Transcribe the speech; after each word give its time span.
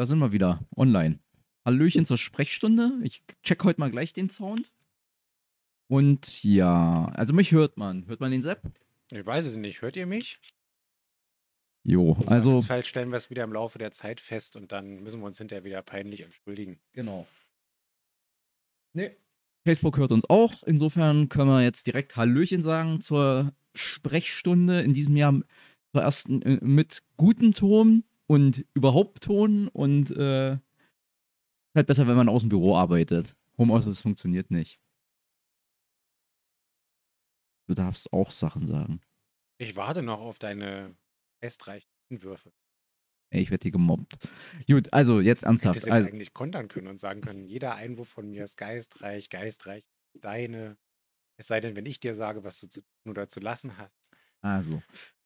da 0.00 0.06
sind 0.06 0.18
wir 0.18 0.32
wieder 0.32 0.66
online. 0.74 1.18
Hallöchen 1.62 2.06
zur 2.06 2.16
Sprechstunde. 2.16 2.92
Ich 3.02 3.22
check 3.42 3.62
heute 3.64 3.78
mal 3.78 3.90
gleich 3.90 4.14
den 4.14 4.30
Sound. 4.30 4.72
Und 5.88 6.42
ja, 6.42 7.12
also 7.14 7.34
mich 7.34 7.52
hört 7.52 7.76
man. 7.76 8.06
Hört 8.06 8.18
man 8.18 8.30
den 8.30 8.40
Sepp? 8.40 8.62
Ich 9.12 9.26
weiß 9.26 9.44
es 9.44 9.58
nicht. 9.58 9.82
Hört 9.82 9.96
ihr 9.96 10.06
mich? 10.06 10.40
Jo, 11.84 12.16
Im 12.18 12.28
also 12.30 12.52
Zweifelsfall 12.52 12.84
stellen 12.84 13.10
wir 13.10 13.18
es 13.18 13.28
wieder 13.28 13.44
im 13.44 13.52
Laufe 13.52 13.78
der 13.78 13.92
Zeit 13.92 14.22
fest 14.22 14.56
und 14.56 14.72
dann 14.72 15.02
müssen 15.02 15.20
wir 15.20 15.26
uns 15.26 15.36
hinterher 15.36 15.64
wieder 15.64 15.82
peinlich 15.82 16.22
entschuldigen. 16.22 16.80
genau. 16.94 17.26
Nee. 18.94 19.18
Facebook 19.66 19.98
hört 19.98 20.12
uns 20.12 20.24
auch. 20.30 20.62
Insofern 20.62 21.28
können 21.28 21.50
wir 21.50 21.62
jetzt 21.62 21.86
direkt 21.86 22.16
Hallöchen 22.16 22.62
sagen 22.62 23.02
zur 23.02 23.52
Sprechstunde 23.74 24.80
in 24.80 24.94
diesem 24.94 25.14
Jahr 25.18 25.38
zur 25.92 26.00
ersten 26.00 26.40
äh, 26.40 26.58
mit 26.62 27.02
gutem 27.18 27.52
Ton 27.52 28.04
und 28.30 28.64
überhaupt 28.74 29.24
Ton 29.24 29.66
und 29.66 30.12
äh, 30.12 30.56
halt 31.74 31.86
besser, 31.88 32.06
wenn 32.06 32.16
man 32.16 32.28
aus 32.28 32.42
dem 32.42 32.48
Büro 32.48 32.76
arbeitet. 32.76 33.36
Homeoffice 33.58 34.00
funktioniert 34.02 34.50
nicht. 34.52 34.80
Du 37.68 37.74
darfst 37.74 38.12
auch 38.12 38.30
Sachen 38.32 38.66
sagen. 38.66 39.00
Ich 39.58 39.76
warte 39.76 40.02
noch 40.02 40.20
auf 40.20 40.38
deine 40.38 40.96
geistreichen 41.40 41.86
Würfe. 42.10 42.52
Ey, 43.32 43.42
ich 43.42 43.50
werde 43.50 43.62
hier 43.62 43.70
gemobbt. 43.72 44.28
Gut, 44.66 44.92
also 44.92 45.20
jetzt 45.20 45.44
Ich 45.54 45.64
hätte 45.64 45.76
ernsthaft. 45.76 45.78
es 45.78 45.84
jetzt 45.84 45.92
Also, 45.92 46.08
eigentlich 46.08 46.32
kontern 46.32 46.68
können 46.68 46.86
und 46.88 46.98
sagen 46.98 47.20
können, 47.20 47.44
jeder 47.44 47.74
Einwurf 47.74 48.08
von 48.08 48.28
mir 48.30 48.44
ist 48.44 48.56
geistreich, 48.56 49.28
geistreich, 49.28 49.84
deine. 50.14 50.78
Es 51.38 51.48
sei 51.48 51.60
denn, 51.60 51.76
wenn 51.76 51.86
ich 51.86 52.00
dir 52.00 52.14
sage, 52.14 52.44
was 52.44 52.60
du 52.60 52.68
zu 52.68 52.82
tun 52.82 53.10
oder 53.12 53.28
zu 53.28 53.40
lassen 53.40 53.78
hast. 53.78 53.98
also. 54.42 54.82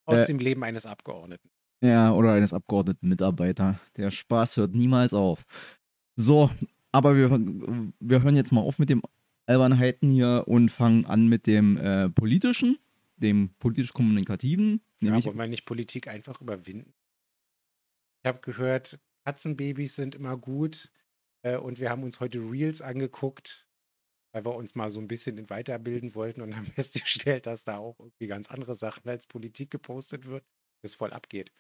Aus 0.07 0.25
Äh, 0.25 0.27
dem 0.27 0.39
Leben 0.39 0.65
eines 0.65 0.87
Abgeordneten. 0.87 1.51
Ja, 1.85 2.13
oder 2.13 2.33
eines 2.33 2.55
Abgeordneten 2.55 3.09
Mitarbeiter. 3.09 3.79
Der 3.97 4.11
Spaß 4.11 4.57
hört 4.57 4.75
niemals 4.75 5.13
auf. 5.13 5.45
So, 6.17 6.51
aber 6.93 7.15
wir, 7.15 7.31
wir 8.01 8.23
hören 8.23 8.37
jetzt 8.37 8.53
mal 8.53 8.63
auf 8.63 8.79
mit 8.79 8.89
den 8.89 9.03
Albernheiten 9.47 10.11
hier 10.11 10.45
und 10.47 10.71
fangen 10.71 11.05
an 11.05 11.29
mit 11.29 11.47
dem 11.47 11.77
äh, 11.77 12.09
politischen, 12.09 12.79
dem 13.17 13.51
politisch-kommunikativen. 13.59 14.81
Ja, 15.03 15.23
wollen 15.25 15.37
wir 15.37 15.47
nicht 15.47 15.67
Politik 15.67 16.09
einfach 16.09 16.41
überwinden? 16.41 16.95
Ich 18.23 18.29
habe 18.29 18.41
gehört, 18.41 18.99
Katzenbabys 19.27 19.97
sind 19.97 20.15
immer 20.15 20.39
gut. 20.39 20.91
Äh, 21.43 21.59
und 21.59 21.79
wir 21.79 21.91
haben 21.91 22.03
uns 22.03 22.19
heute 22.19 22.39
Reels 22.39 22.81
angeguckt, 22.81 23.69
weil 24.33 24.45
wir 24.45 24.55
uns 24.55 24.75
mal 24.75 24.91
so 24.91 25.01
ein 25.01 25.09
bisschen 25.09 25.51
weiterbilden 25.51 26.15
wollten 26.15 26.41
und 26.41 26.57
haben 26.57 26.67
festgestellt, 26.75 27.45
dass 27.45 27.65
da 27.65 27.77
auch 27.77 27.99
irgendwie 27.99 28.27
ganz 28.27 28.51
andere 28.51 28.75
Sachen 28.75 29.07
als 29.09 29.27
Politik 29.27 29.71
gepostet 29.71 30.25
wird, 30.25 30.45
das 30.83 30.95
voll 30.95 31.13
abgeht. 31.13 31.53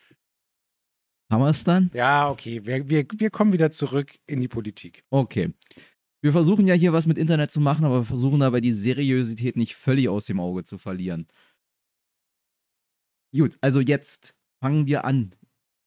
Haben 1.31 1.43
wir 1.43 1.51
es 1.51 1.65
dann? 1.65 1.91
Ja, 1.95 2.31
okay, 2.31 2.65
wir, 2.65 2.89
wir, 2.89 3.07
wir 3.17 3.31
kommen 3.31 3.53
wieder 3.53 3.71
zurück 3.71 4.19
in 4.27 4.41
die 4.41 4.49
Politik. 4.49 5.05
Okay. 5.11 5.53
Wir 6.23 6.33
versuchen 6.33 6.67
ja 6.67 6.75
hier 6.75 6.93
was 6.93 7.07
mit 7.07 7.19
Internet 7.19 7.51
zu 7.51 7.61
machen, 7.61 7.85
aber 7.85 8.01
wir 8.01 8.05
versuchen 8.07 8.41
dabei 8.41 8.61
die 8.61 8.73
Seriosität 8.73 9.57
nicht 9.57 9.75
völlig 9.77 10.09
aus 10.09 10.27
dem 10.27 10.41
Auge 10.41 10.65
zu 10.65 10.79
verlieren. 10.79 11.27
Gut, 13.37 13.59
also 13.61 13.81
jetzt 13.81 14.35
fangen 14.63 14.87
wir 14.87 15.05
an. 15.05 15.35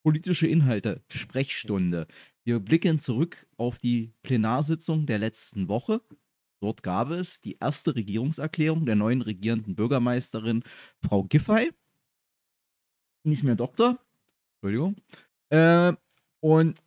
Politische 0.03 0.47
Inhalte, 0.47 1.01
Sprechstunde. 1.09 2.07
Wir 2.43 2.59
blicken 2.59 2.99
zurück 2.99 3.47
auf 3.57 3.79
die 3.79 4.13
Plenarsitzung 4.21 5.05
der 5.05 5.17
letzten 5.17 5.67
Woche. 5.67 6.01
Dort 6.61 6.83
gab 6.83 7.09
es 7.09 7.41
die 7.41 7.57
erste 7.59 7.95
Regierungserklärung 7.95 8.85
der 8.85 8.95
neuen 8.95 9.21
regierenden 9.21 9.75
Bürgermeisterin, 9.75 10.63
Frau 11.01 11.23
Giffey. 11.23 11.71
Nicht 13.23 13.43
mehr 13.43 13.55
Doktor. 13.55 13.99
Entschuldigung. 14.55 14.95
Äh, 15.49 15.93
und 16.41 16.83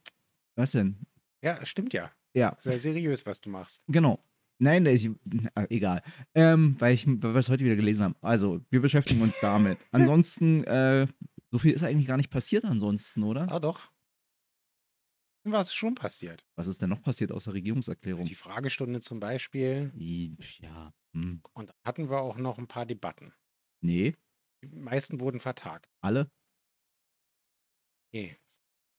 was 0.57 0.73
denn? 0.73 1.07
Ja, 1.43 1.65
stimmt 1.65 1.93
ja. 1.93 2.11
Ja, 2.35 2.57
Sehr 2.61 2.79
seriös, 2.79 3.27
was 3.27 3.41
du 3.41 3.51
machst. 3.51 3.83
Genau. 3.89 4.23
Nein, 4.59 4.85
ich, 4.87 5.07
äh, 5.07 5.67
egal. 5.71 6.03
Ähm, 6.35 6.77
weil, 6.79 6.95
ich, 6.95 7.07
es 7.07 7.49
heute 7.49 7.65
wieder 7.65 7.77
gelesen 7.77 8.05
haben. 8.05 8.17
Also, 8.21 8.61
wir 8.71 8.81
beschäftigen 8.81 9.23
uns 9.23 9.41
damit. 9.41 9.79
Ansonsten, 9.91 10.63
äh, 10.65 11.07
so 11.51 11.59
viel 11.59 11.73
ist 11.73 11.83
eigentlich 11.83 12.07
gar 12.07 12.19
nicht 12.19 12.31
passiert 12.31 12.65
ansonsten, 12.65 13.23
oder? 13.23 13.51
Ah, 13.51 13.59
doch. 13.59 13.91
Was 15.45 15.69
ist 15.69 15.75
schon 15.75 15.95
passiert? 15.95 16.47
Was 16.57 16.69
ist 16.69 16.83
denn 16.83 16.91
noch 16.91 17.03
passiert 17.03 17.33
außer 17.33 17.55
Regierungserklärung? 17.55 18.27
Die 18.27 18.35
Fragestunde 18.35 19.01
zum 19.01 19.19
Beispiel. 19.19 19.91
Ja, 19.97 20.93
hm. 21.15 21.43
Und 21.55 21.71
dann 21.71 21.77
hatten 21.85 22.11
wir 22.11 22.19
auch 22.21 22.37
noch 22.37 22.59
ein 22.59 22.69
paar 22.69 22.85
Debatten. 22.87 23.33
nee, 23.81 24.15
Die 24.63 24.69
meisten 24.69 25.19
wurden 25.21 25.41
vertagt. 25.41 25.89
alle. 26.03 26.31
Nee, 28.13 28.37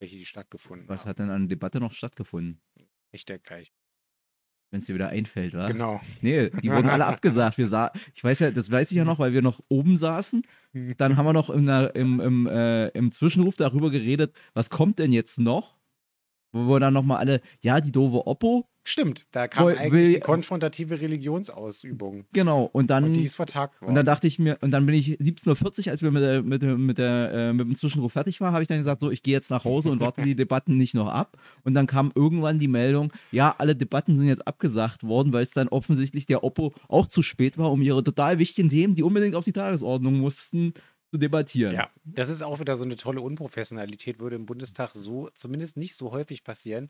welche 0.02 0.18
die 0.18 0.26
stattgefunden 0.26 0.90
Was 0.90 1.02
haben. 1.02 1.10
hat 1.10 1.20
denn 1.20 1.30
an 1.30 1.48
Debatte 1.48 1.80
noch 1.80 1.94
stattgefunden? 1.94 2.60
Echt 3.12 3.30
der 3.30 3.40
gleich. 3.40 3.72
Wenn 4.72 4.80
es 4.80 4.86
dir 4.86 4.96
wieder 4.96 5.10
einfällt, 5.10 5.54
wa? 5.54 5.68
Genau. 5.68 6.00
Nee, 6.22 6.50
die 6.50 6.72
wurden 6.72 6.90
alle 6.90 7.06
abgesagt. 7.06 7.58
Wir 7.58 7.68
sah, 7.68 7.92
ich 8.16 8.24
weiß 8.24 8.40
ja, 8.40 8.52
das 8.52 8.72
weiß 8.72 8.90
ich 8.92 8.98
ja 8.98 9.04
noch, 9.04 9.20
weil 9.20 9.34
wir 9.34 9.42
noch 9.42 9.60
oben 9.68 9.98
saßen. 9.98 10.44
Dann 10.98 11.18
haben 11.18 11.26
wir 11.26 11.34
noch 11.34 11.54
der, 11.54 11.94
im, 11.96 12.20
im, 12.20 12.48
äh, 12.48 12.88
im 12.90 13.12
Zwischenruf 13.12 13.58
darüber 13.58 13.92
geredet, 13.92 14.34
was 14.54 14.70
kommt 14.70 14.98
denn 15.00 15.12
jetzt 15.12 15.40
noch? 15.40 15.78
Wo 16.54 16.68
wir 16.68 16.82
dann 16.82 16.94
nochmal 16.94 17.20
alle, 17.20 17.42
ja, 17.62 17.80
die 17.80 17.94
doofe 17.94 18.28
Oppo, 18.28 18.70
Stimmt, 18.84 19.26
da 19.32 19.48
kam 19.48 19.66
Woll- 19.66 19.78
eigentlich 19.78 19.92
will- 19.92 20.14
die 20.14 20.20
konfrontative 20.20 21.00
Religionsausübung. 21.02 22.26
genau. 22.34 22.64
Und 22.74 22.90
dann, 22.90 23.04
Und 23.06 23.14
die 23.14 23.24
ist 23.24 23.36
vertagt 23.36 23.80
worden. 23.82 23.90
und 23.90 23.96
dann 23.96 24.06
dachte 24.06 24.28
ich 24.28 24.40
mir, 24.40 24.58
und 24.62 24.72
dann 24.72 24.86
bin 24.86 24.96
ich 24.96 25.18
17.40 25.20 25.86
Uhr, 25.88 25.92
als 25.92 26.02
wir 26.02 26.12
mit, 26.12 26.24
der, 26.24 26.42
mit, 26.44 26.62
der, 26.62 26.78
mit, 26.78 26.98
der, 26.98 27.32
äh, 27.32 27.54
mit 27.54 27.68
dem 27.68 27.76
Zwischenruf 27.76 28.14
fertig 28.14 28.42
waren, 28.42 28.54
habe 28.54 28.62
ich 28.64 28.68
dann 28.68 28.78
gesagt, 28.80 29.02
so, 29.02 29.12
ich 29.12 29.22
gehe 29.24 29.34
jetzt 29.34 29.50
nach 29.52 29.66
Hause 29.66 29.90
und 29.92 30.00
warte 30.00 30.22
die 30.24 30.36
Debatten 30.36 30.78
nicht 30.78 30.96
noch 30.96 31.08
ab. 31.10 31.38
Und 31.64 31.74
dann 31.74 31.88
kam 31.88 32.12
irgendwann 32.16 32.60
die 32.60 32.68
Meldung, 32.68 33.14
ja, 33.32 33.54
alle 33.58 33.76
Debatten 33.76 34.16
sind 34.16 34.28
jetzt 34.28 34.48
abgesagt 34.48 35.04
worden, 35.04 35.32
weil 35.34 35.44
es 35.44 35.52
dann 35.52 35.68
offensichtlich 35.68 36.26
der 36.26 36.44
Oppo 36.44 36.74
auch 36.88 37.08
zu 37.08 37.22
spät 37.22 37.58
war, 37.58 37.72
um 37.72 37.82
ihre 37.82 38.04
total 38.04 38.40
wichtigen 38.40 38.70
Themen, 38.70 38.96
die 38.96 39.04
unbedingt 39.04 39.36
auf 39.36 39.46
die 39.46 39.54
Tagesordnung 39.54 40.16
mussten, 40.20 40.74
zu 41.14 41.18
debattieren. 41.20 41.76
ja, 41.76 41.90
das 42.06 42.30
ist 42.30 42.42
auch 42.42 42.62
wieder 42.62 42.78
so 42.78 42.86
eine 42.86 42.96
tolle 42.96 43.20
Unprofessionalität, 43.20 44.20
würde 44.22 44.38
im 44.38 44.46
Bundestag 44.46 44.92
so 44.94 45.28
zumindest 45.34 45.76
nicht 45.76 45.96
so 45.98 46.12
häufig 46.14 46.46
passieren. 46.46 46.90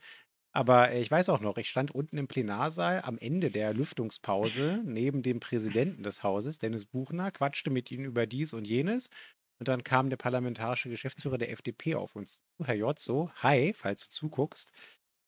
Aber 0.54 0.92
äh, 0.92 1.02
ich 1.02 1.10
weiß 1.10 1.30
auch 1.30 1.40
noch, 1.40 1.58
ich 1.58 1.70
stand 1.70 1.92
unten 1.92 2.18
im 2.18 2.28
Plenarsaal 2.28 3.02
am 3.04 3.18
Ende 3.18 3.52
der 3.52 3.74
Lüftungspause 3.74 4.82
neben 4.86 5.22
dem 5.24 5.40
Präsidenten 5.40 6.04
des 6.04 6.24
Hauses, 6.24 6.60
Dennis 6.60 6.86
Buchner, 6.86 7.32
quatschte 7.32 7.70
mit 7.70 7.90
ihm 7.92 8.04
über 8.06 8.28
dies 8.28 8.54
und 8.54 8.66
jenes. 8.68 9.10
Und 9.60 9.68
dann 9.68 9.84
kam 9.84 10.10
der 10.10 10.18
parlamentarische 10.18 10.90
Geschäftsführer 10.90 11.38
der 11.38 11.52
FDP 11.52 11.96
auf 11.96 12.16
uns 12.16 12.44
zu, 12.58 12.66
Herr 12.66 12.76
Jotzo, 12.76 13.32
hi, 13.36 13.74
falls 13.74 14.04
du 14.06 14.10
zuguckst, 14.10 14.72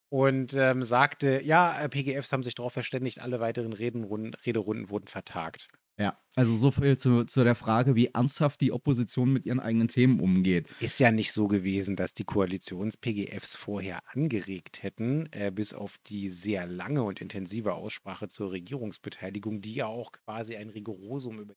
und 0.09 0.53
ähm, 0.53 0.83
sagte, 0.83 1.41
ja, 1.43 1.87
PGFs 1.87 2.31
haben 2.33 2.43
sich 2.43 2.55
darauf 2.55 2.73
verständigt, 2.73 3.19
alle 3.19 3.39
weiteren 3.39 3.73
Redenrunden, 3.73 4.33
Rederunden 4.35 4.89
wurden 4.89 5.07
vertagt. 5.07 5.67
Ja, 5.99 6.19
also 6.35 6.55
so 6.55 6.71
viel 6.71 6.97
zu, 6.97 7.23
zu 7.25 7.43
der 7.43 7.53
Frage, 7.53 7.95
wie 7.95 8.07
ernsthaft 8.07 8.61
die 8.61 8.71
Opposition 8.71 9.31
mit 9.31 9.45
ihren 9.45 9.59
eigenen 9.59 9.87
Themen 9.87 10.19
umgeht. 10.19 10.73
Ist 10.79 10.99
ja 10.99 11.11
nicht 11.11 11.31
so 11.31 11.47
gewesen, 11.47 11.95
dass 11.95 12.15
die 12.15 12.23
Koalitions-PGFs 12.23 13.55
vorher 13.55 13.99
angeregt 14.07 14.81
hätten, 14.81 15.29
äh, 15.31 15.51
bis 15.51 15.73
auf 15.73 15.99
die 15.99 16.29
sehr 16.29 16.65
lange 16.65 17.03
und 17.03 17.21
intensive 17.21 17.75
Aussprache 17.75 18.27
zur 18.27 18.51
Regierungsbeteiligung, 18.51 19.61
die 19.61 19.75
ja 19.75 19.85
auch 19.85 20.11
quasi 20.11 20.55
ein 20.55 20.69
Rigorosum 20.69 21.39
über 21.39 21.53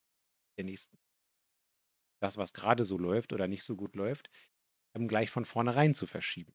der 0.58 0.66
nächsten, 0.66 0.98
das, 2.20 2.36
was 2.36 2.52
gerade 2.52 2.84
so 2.84 2.98
läuft 2.98 3.32
oder 3.32 3.48
nicht 3.48 3.62
so 3.62 3.74
gut 3.74 3.96
läuft, 3.96 4.28
ähm, 4.94 5.08
gleich 5.08 5.30
von 5.30 5.46
vornherein 5.46 5.94
zu 5.94 6.06
verschieben. 6.06 6.52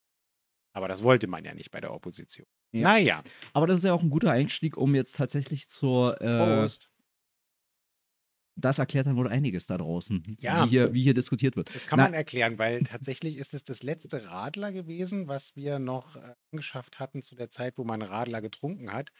Aber 0.73 0.87
das 0.87 1.01
wollte 1.01 1.27
man 1.27 1.43
ja 1.43 1.53
nicht 1.53 1.71
bei 1.71 1.81
der 1.81 1.93
Opposition. 1.93 2.45
Ja. 2.73 2.83
Naja, 2.83 3.23
Aber 3.53 3.67
das 3.67 3.79
ist 3.79 3.83
ja 3.83 3.93
auch 3.93 4.01
ein 4.01 4.09
guter 4.09 4.31
Einstieg, 4.31 4.77
um 4.77 4.95
jetzt 4.95 5.15
tatsächlich 5.17 5.67
zur. 5.69 6.21
Äh, 6.21 6.37
Prost. 6.37 6.90
Das 8.55 8.79
erklärt 8.79 9.07
dann 9.07 9.15
wohl 9.15 9.27
einiges 9.27 9.65
da 9.67 9.77
draußen, 9.77 10.37
Ja. 10.39 10.65
wie, 10.65 10.69
hier, 10.69 10.93
wie 10.93 11.01
hier 11.03 11.13
diskutiert 11.13 11.55
wird. 11.55 11.73
Das 11.73 11.87
kann 11.87 11.97
Na- 11.97 12.03
man 12.03 12.13
erklären, 12.13 12.59
weil 12.59 12.81
tatsächlich 12.83 13.37
ist 13.37 13.53
es 13.53 13.63
das 13.63 13.81
letzte 13.83 14.25
Radler 14.25 14.71
gewesen, 14.71 15.27
was 15.27 15.55
wir 15.55 15.79
noch 15.79 16.15
äh, 16.17 16.33
angeschafft 16.51 16.99
hatten 16.99 17.21
zu 17.21 17.35
der 17.35 17.49
Zeit, 17.49 17.77
wo 17.77 17.83
man 17.83 18.01
Radler 18.01 18.41
getrunken 18.41 18.91
hat. 18.93 19.11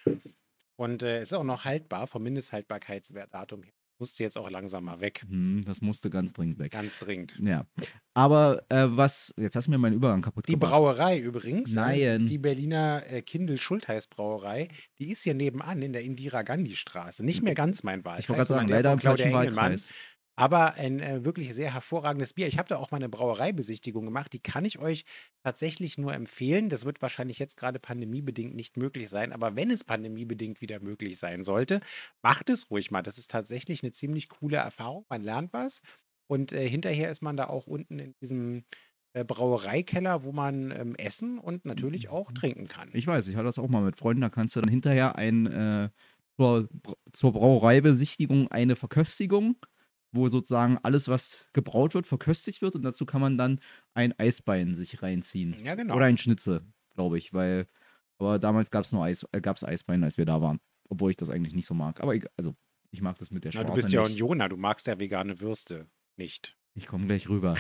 Und 0.75 1.03
äh, 1.03 1.21
ist 1.21 1.33
auch 1.33 1.44
noch 1.44 1.63
haltbar, 1.65 2.07
vom 2.07 2.23
Mindesthaltbarkeitsdatum 2.23 3.63
her. 3.63 3.73
Musste 4.01 4.24
jetzt 4.24 4.36
auch 4.36 4.50
langsam 4.50 4.86
mal 4.86 5.00
weg. 5.00 5.24
Hm, 5.30 5.62
das 5.63 5.80
musste 5.81 6.09
ganz 6.09 6.33
dringend 6.33 6.57
weg. 6.57 6.71
Ganz 6.71 6.98
dringend. 6.98 7.38
Ja. 7.39 7.68
Aber 8.15 8.63
äh, 8.69 8.88
was. 8.88 9.31
Jetzt 9.38 9.56
hast 9.56 9.68
du 9.68 9.71
mir 9.71 9.77
meinen 9.77 9.94
Übergang 9.94 10.24
kaputt 10.24 10.48
Die 10.48 10.53
gemacht. 10.53 10.71
Brauerei 10.71 11.19
übrigens, 11.19 11.71
äh, 11.74 11.75
Nein. 11.75 12.25
die 12.25 12.39
Berliner 12.39 13.03
äh, 13.06 13.21
Kindl-Schultheiß 13.21 14.07
Brauerei, 14.07 14.69
die 14.98 15.12
ist 15.12 15.21
hier 15.21 15.36
nebenan 15.36 15.83
in 15.83 15.94
der 15.94 16.01
Indira-Gandhi-Straße. 16.01 17.24
Nicht 17.24 17.44
mehr 17.44 17.53
ganz 17.53 17.83
mein 17.83 18.03
Wahlkreis. 18.03 18.24
Ich 18.24 18.30
wollte 18.30 18.38
gerade 18.39 18.48
sagen, 18.48 18.68
leider 18.69 18.94
im 18.94 19.00
falschen. 19.00 19.33
Wahlkreis. 19.33 19.94
Aber 20.35 20.75
ein 20.75 20.99
äh, 20.99 21.23
wirklich 21.25 21.53
sehr 21.53 21.73
hervorragendes 21.73 22.33
Bier. 22.33 22.47
Ich 22.47 22.57
habe 22.57 22.69
da 22.69 22.77
auch 22.77 22.91
mal 22.91 22.97
eine 22.97 23.09
Brauereibesichtigung 23.09 24.05
gemacht. 24.05 24.33
Die 24.33 24.39
kann 24.39 24.65
ich 24.65 24.79
euch 24.79 25.05
tatsächlich 25.43 25.97
nur 25.97 26.13
empfehlen. 26.13 26.69
Das 26.69 26.85
wird 26.85 27.01
wahrscheinlich 27.01 27.37
jetzt 27.37 27.57
gerade 27.57 27.79
pandemiebedingt 27.79 28.55
nicht 28.55 28.77
möglich 28.77 29.09
sein. 29.09 29.33
Aber 29.33 29.55
wenn 29.55 29.69
es 29.69 29.83
pandemiebedingt 29.83 30.61
wieder 30.61 30.79
möglich 30.79 31.19
sein 31.19 31.43
sollte, 31.43 31.81
macht 32.21 32.49
es 32.49 32.71
ruhig 32.71 32.91
mal. 32.91 33.03
Das 33.03 33.17
ist 33.17 33.29
tatsächlich 33.29 33.83
eine 33.83 33.91
ziemlich 33.91 34.29
coole 34.29 34.57
Erfahrung. 34.57 35.05
Man 35.09 35.21
lernt 35.21 35.53
was. 35.53 35.81
Und 36.27 36.53
äh, 36.53 36.67
hinterher 36.67 37.11
ist 37.11 37.21
man 37.21 37.35
da 37.35 37.47
auch 37.47 37.67
unten 37.67 37.99
in 37.99 38.15
diesem 38.21 38.63
äh, 39.13 39.25
Brauereikeller, 39.25 40.23
wo 40.23 40.31
man 40.31 40.71
ähm, 40.71 40.95
essen 40.95 41.37
und 41.37 41.65
natürlich 41.65 42.07
auch 42.07 42.31
trinken 42.31 42.69
kann. 42.69 42.89
Ich 42.93 43.05
weiß, 43.05 43.27
ich 43.27 43.35
hatte 43.35 43.45
das 43.45 43.59
auch 43.59 43.67
mal 43.67 43.83
mit 43.83 43.97
Freunden, 43.97 44.21
da 44.21 44.29
kannst 44.29 44.55
du 44.55 44.61
dann 44.61 44.69
hinterher 44.69 45.17
ein, 45.17 45.47
äh, 45.47 45.89
zur, 46.37 46.69
zur 47.11 47.33
Brauereibesichtigung 47.33 48.47
eine 48.47 48.77
Verköstigung, 48.77 49.57
wo 50.11 50.27
sozusagen 50.27 50.77
alles, 50.83 51.07
was 51.07 51.47
gebraut 51.53 51.93
wird, 51.93 52.07
verköstigt 52.07 52.61
wird 52.61 52.75
und 52.75 52.83
dazu 52.83 53.05
kann 53.05 53.21
man 53.21 53.37
dann 53.37 53.59
ein 53.93 54.17
Eisbein 54.19 54.75
sich 54.75 55.01
reinziehen. 55.01 55.55
Ja, 55.63 55.75
genau. 55.75 55.95
Oder 55.95 56.05
ein 56.05 56.17
Schnitzel, 56.17 56.61
glaube 56.95 57.17
ich, 57.17 57.33
weil, 57.33 57.67
aber 58.17 58.39
damals 58.39 58.71
gab 58.71 58.83
es 58.83 58.91
nur 58.91 59.03
Eis, 59.03 59.25
äh, 59.31 59.41
gab's 59.41 59.63
Eisbein, 59.63 60.03
als 60.03 60.17
wir 60.17 60.25
da 60.25 60.41
waren. 60.41 60.59
Obwohl 60.89 61.11
ich 61.11 61.17
das 61.17 61.29
eigentlich 61.29 61.53
nicht 61.53 61.67
so 61.67 61.73
mag. 61.73 62.01
Aber 62.01 62.13
egal, 62.13 62.31
also 62.35 62.53
ich 62.91 63.01
mag 63.01 63.17
das 63.17 63.31
mit 63.31 63.45
der 63.45 63.51
Na, 63.51 63.61
Schwarte 63.61 63.69
du 63.69 63.75
bist 63.75 63.91
ja 63.91 64.01
nicht. 64.03 64.21
Unioner, 64.21 64.49
du 64.49 64.57
magst 64.57 64.87
ja 64.87 64.99
vegane 64.99 65.39
Würste 65.39 65.89
nicht. 66.17 66.57
Ich 66.73 66.87
komme 66.87 67.05
gleich 67.07 67.29
rüber. 67.29 67.55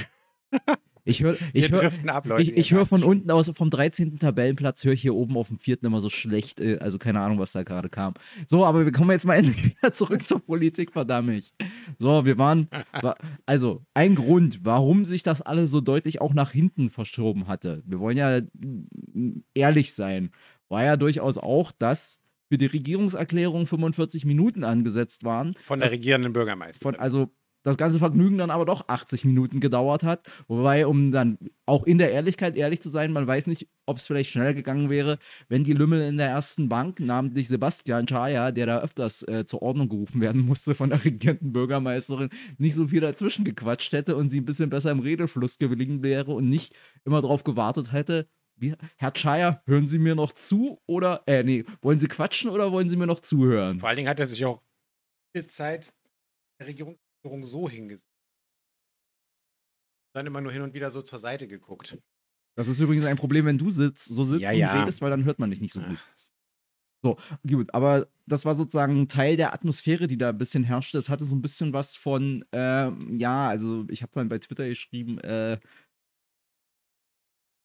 Ich 1.03 1.23
höre 1.23 1.35
ich 1.53 1.71
hör, 1.71 1.79
driften 1.81 2.09
ab, 2.09 2.25
Leute. 2.27 2.43
ich, 2.43 2.55
ich 2.55 2.71
merkt 2.71 2.89
von 2.89 3.03
unten 3.03 3.29
aus, 3.31 3.49
vom 3.55 3.69
13. 3.69 4.19
Tabellenplatz, 4.19 4.83
höre 4.83 4.93
ich 4.93 5.01
hier 5.01 5.15
oben 5.15 5.37
auf 5.37 5.47
dem 5.47 5.59
vierten 5.59 5.85
immer 5.85 5.99
so 6.01 6.09
schlecht, 6.09 6.59
äh, 6.59 6.77
also 6.79 6.97
keine 6.97 7.19
Ahnung, 7.21 7.39
was 7.39 7.51
da 7.51 7.63
gerade 7.63 7.89
kam. 7.89 8.13
So, 8.47 8.65
aber 8.65 8.85
wir 8.85 8.91
kommen 8.91 9.11
jetzt 9.11 9.25
mal 9.25 9.35
endlich 9.37 9.75
wieder 9.77 9.93
zurück 9.93 10.27
zur 10.27 10.39
Politik, 10.39 10.91
verdammt. 10.91 11.53
So, 11.99 12.25
wir 12.25 12.37
waren, 12.37 12.67
wa- 13.01 13.15
also 13.45 13.83
ein 13.93 14.15
Grund, 14.15 14.59
warum 14.63 15.05
sich 15.05 15.23
das 15.23 15.41
alles 15.41 15.71
so 15.71 15.81
deutlich 15.81 16.21
auch 16.21 16.33
nach 16.33 16.51
hinten 16.51 16.89
verschoben 16.89 17.47
hatte, 17.47 17.81
wir 17.85 17.99
wollen 17.99 18.17
ja 18.17 18.41
mm, 18.41 19.43
ehrlich 19.53 19.93
sein, 19.93 20.31
war 20.69 20.83
ja 20.83 20.97
durchaus 20.97 21.37
auch, 21.37 21.71
dass 21.71 22.19
für 22.49 22.57
die 22.57 22.65
Regierungserklärung 22.65 23.65
45 23.65 24.25
Minuten 24.25 24.63
angesetzt 24.63 25.23
waren. 25.23 25.53
Von 25.63 25.79
der 25.79 25.89
regierenden 25.91 26.33
Bürgermeisterin. 26.33 26.95
von, 26.95 27.01
also 27.01 27.31
das 27.63 27.77
ganze 27.77 27.99
Vergnügen 27.99 28.37
dann 28.37 28.51
aber 28.51 28.65
doch 28.65 28.87
80 28.87 29.25
Minuten 29.25 29.59
gedauert 29.59 30.03
hat. 30.03 30.27
Wobei, 30.47 30.87
um 30.87 31.11
dann 31.11 31.37
auch 31.65 31.83
in 31.83 31.97
der 31.97 32.11
Ehrlichkeit 32.11 32.55
ehrlich 32.55 32.81
zu 32.81 32.89
sein, 32.89 33.11
man 33.11 33.27
weiß 33.27 33.47
nicht, 33.47 33.67
ob 33.85 33.97
es 33.97 34.07
vielleicht 34.07 34.31
schneller 34.31 34.53
gegangen 34.53 34.89
wäre, 34.89 35.17
wenn 35.47 35.63
die 35.63 35.73
Lümmel 35.73 36.01
in 36.01 36.17
der 36.17 36.27
ersten 36.27 36.69
Bank, 36.69 36.99
namentlich 36.99 37.47
Sebastian 37.47 38.07
Schaya, 38.07 38.51
der 38.51 38.65
da 38.65 38.79
öfters 38.81 39.23
äh, 39.23 39.45
zur 39.45 39.61
Ordnung 39.61 39.89
gerufen 39.89 40.21
werden 40.21 40.41
musste 40.41 40.75
von 40.75 40.89
der 40.89 41.03
regierenden 41.05 41.53
Bürgermeisterin, 41.53 42.29
nicht 42.57 42.75
so 42.75 42.87
viel 42.87 43.01
dazwischen 43.01 43.45
gequatscht 43.45 43.93
hätte 43.93 44.15
und 44.15 44.29
sie 44.29 44.41
ein 44.41 44.45
bisschen 44.45 44.69
besser 44.69 44.91
im 44.91 44.99
Redefluss 44.99 45.57
gelegen 45.57 46.03
wäre 46.03 46.31
und 46.31 46.49
nicht 46.49 46.75
immer 47.05 47.21
darauf 47.21 47.43
gewartet 47.43 47.91
hätte, 47.91 48.27
wie, 48.55 48.75
Herr 48.97 49.11
Schaya, 49.15 49.63
hören 49.65 49.87
Sie 49.87 49.97
mir 49.97 50.13
noch 50.13 50.33
zu 50.33 50.79
oder, 50.85 51.23
äh, 51.25 51.41
nee, 51.43 51.65
wollen 51.81 51.99
Sie 51.99 52.07
quatschen 52.07 52.51
oder 52.51 52.71
wollen 52.71 52.87
Sie 52.87 52.95
mir 52.95 53.07
noch 53.07 53.19
zuhören? 53.19 53.79
Vor 53.79 53.89
allen 53.89 53.95
Dingen 53.95 54.09
hat 54.09 54.19
er 54.19 54.27
sich 54.27 54.45
auch 54.45 54.61
viel 55.35 55.47
Zeit 55.47 55.91
der 56.59 56.67
Regierungsführung 57.23 57.45
so 57.45 57.69
hingesetzt. 57.69 58.07
Dann 60.13 60.27
immer 60.27 60.41
nur 60.41 60.51
hin 60.51 60.61
und 60.61 60.73
wieder 60.73 60.91
so 60.91 61.01
zur 61.01 61.19
Seite 61.19 61.47
geguckt. 61.47 61.97
Das 62.57 62.67
ist 62.67 62.79
übrigens 62.79 63.05
ein 63.05 63.15
Problem, 63.15 63.45
wenn 63.45 63.57
du 63.57 63.71
sitzt, 63.71 64.05
so 64.05 64.25
sitzt 64.25 64.41
Ja, 64.41 64.51
und 64.51 64.57
ja. 64.57 64.81
redest, 64.81 65.01
weil 65.01 65.09
dann 65.09 65.23
hört 65.23 65.39
man 65.39 65.49
dich 65.49 65.61
nicht 65.61 65.73
so 65.73 65.81
gut. 65.81 65.97
Ach, 65.97 67.15
Gut, 67.47 67.73
aber 67.73 68.09
das 68.27 68.45
war 68.45 68.53
sozusagen 68.53 69.01
ein 69.01 69.07
Teil 69.07 69.35
der 69.35 69.53
Atmosphäre, 69.55 70.05
die 70.05 70.19
da 70.19 70.29
ein 70.29 70.37
bisschen 70.37 70.63
herrschte. 70.63 70.99
Es 70.99 71.09
hatte 71.09 71.23
so 71.23 71.35
ein 71.35 71.41
bisschen 71.41 71.73
was 71.73 71.95
von, 71.95 72.45
ähm, 72.51 73.17
ja, 73.17 73.47
also 73.47 73.85
ich 73.89 74.03
habe 74.03 74.11
dann 74.13 74.29
bei 74.29 74.37
Twitter 74.37 74.67
geschrieben, 74.67 75.17
äh, 75.19 75.57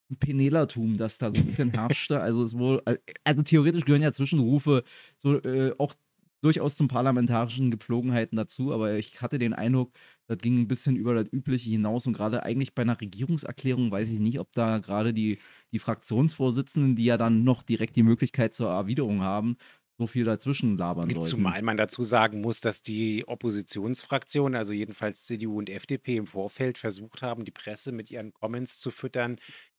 ein 0.09 0.17
Penelatum, 0.17 0.97
das 0.97 1.19
da 1.19 1.31
so 1.31 1.39
ein 1.39 1.45
bisschen 1.45 1.69
herrschte. 1.73 2.19
Also 2.19 2.43
es 2.43 2.57
wohl, 2.57 2.81
also 3.25 3.43
theoretisch 3.43 3.85
gehören 3.85 4.01
ja 4.01 4.11
Zwischenrufe 4.11 4.83
so 5.17 5.35
äh, 5.43 5.75
auch 5.77 5.93
durchaus 6.41 6.77
zum 6.77 6.87
parlamentarischen 6.87 7.71
Gepflogenheiten 7.71 8.37
dazu, 8.37 8.73
aber 8.73 8.95
ich 8.95 9.21
hatte 9.21 9.39
den 9.39 9.53
Eindruck, 9.53 9.91
das 10.27 10.37
ging 10.37 10.59
ein 10.59 10.67
bisschen 10.67 10.95
über 10.95 11.13
das 11.15 11.31
Übliche 11.31 11.69
hinaus 11.69 12.05
und 12.05 12.13
gerade 12.13 12.43
eigentlich 12.43 12.75
bei 12.75 12.83
einer 12.83 12.99
Regierungserklärung 12.99 13.91
weiß 13.91 14.09
ich 14.09 14.19
nicht, 14.19 14.39
ob 14.39 14.51
da 14.53 14.79
gerade 14.79 15.13
die, 15.13 15.39
die 15.71 15.79
Fraktionsvorsitzenden, 15.79 16.95
die 16.95 17.05
ja 17.05 17.17
dann 17.17 17.43
noch 17.43 17.63
direkt 17.63 17.95
die 17.95 18.03
Möglichkeit 18.03 18.53
zur 18.53 18.69
Erwiderung 18.69 19.21
haben, 19.21 19.57
so 19.97 20.05
viel 20.05 20.25
dazwischen 20.25 20.77
labern 20.77 21.09
sollten. 21.09 21.25
Zumal 21.25 21.61
man 21.63 21.77
dazu 21.77 22.03
sagen 22.03 22.41
muss, 22.41 22.61
dass 22.61 22.83
die 22.83 23.27
Oppositionsfraktionen, 23.27 24.55
also 24.55 24.73
jedenfalls 24.73 25.25
CDU 25.25 25.57
und 25.57 25.69
FDP, 25.69 26.17
im 26.17 26.27
Vorfeld 26.27 26.77
versucht 26.77 27.23
haben, 27.23 27.45
die 27.45 27.51
Presse 27.51 27.91
mit 27.91 28.11
ihren 28.11 28.31
Comments 28.31 28.79
zu 28.79 28.91
füttern, 28.91 29.37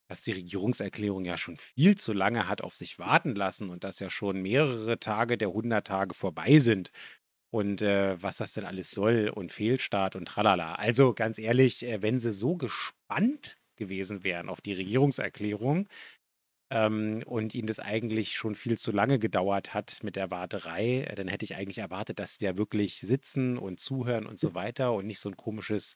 dass 0.09 0.23
die 0.23 0.31
Regierungserklärung 0.31 1.23
ja 1.23 1.37
schon 1.37 1.55
viel 1.55 1.95
zu 1.95 2.13
lange 2.13 2.49
hat 2.49 2.61
auf 2.61 2.75
sich 2.75 2.99
warten 2.99 3.35
lassen 3.35 3.69
und 3.69 3.83
dass 3.83 3.99
ja 3.99 4.09
schon 4.09 4.41
mehrere 4.41 4.99
Tage 4.99 5.37
der 5.37 5.49
100 5.49 5.85
Tage 5.85 6.15
vorbei 6.15 6.59
sind. 6.59 6.91
Und 7.51 7.81
äh, 7.81 8.21
was 8.21 8.37
das 8.37 8.53
denn 8.53 8.65
alles 8.65 8.91
soll 8.91 9.31
und 9.33 9.51
Fehlstart 9.51 10.15
und 10.15 10.27
tralala. 10.27 10.75
Also 10.75 11.13
ganz 11.13 11.39
ehrlich, 11.39 11.83
äh, 11.83 12.01
wenn 12.01 12.19
sie 12.19 12.33
so 12.33 12.55
gespannt 12.55 13.57
gewesen 13.75 14.23
wären 14.23 14.49
auf 14.49 14.61
die 14.61 14.73
Regierungserklärung, 14.73 15.87
ähm, 16.71 17.23
und 17.25 17.55
ihnen 17.55 17.67
das 17.67 17.79
eigentlich 17.79 18.35
schon 18.35 18.55
viel 18.55 18.77
zu 18.77 18.91
lange 18.91 19.19
gedauert 19.19 19.73
hat 19.73 19.99
mit 20.03 20.15
der 20.15 20.31
Warterei, 20.31 21.01
äh, 21.01 21.15
dann 21.15 21.27
hätte 21.27 21.45
ich 21.45 21.55
eigentlich 21.55 21.79
erwartet, 21.79 22.19
dass 22.19 22.37
die 22.37 22.45
ja 22.45 22.57
wirklich 22.57 22.99
sitzen 22.99 23.57
und 23.57 23.79
zuhören 23.79 24.25
und 24.25 24.39
so 24.39 24.53
weiter 24.53 24.93
und 24.93 25.07
nicht 25.07 25.19
so 25.19 25.29
ein 25.29 25.37
komisches 25.37 25.95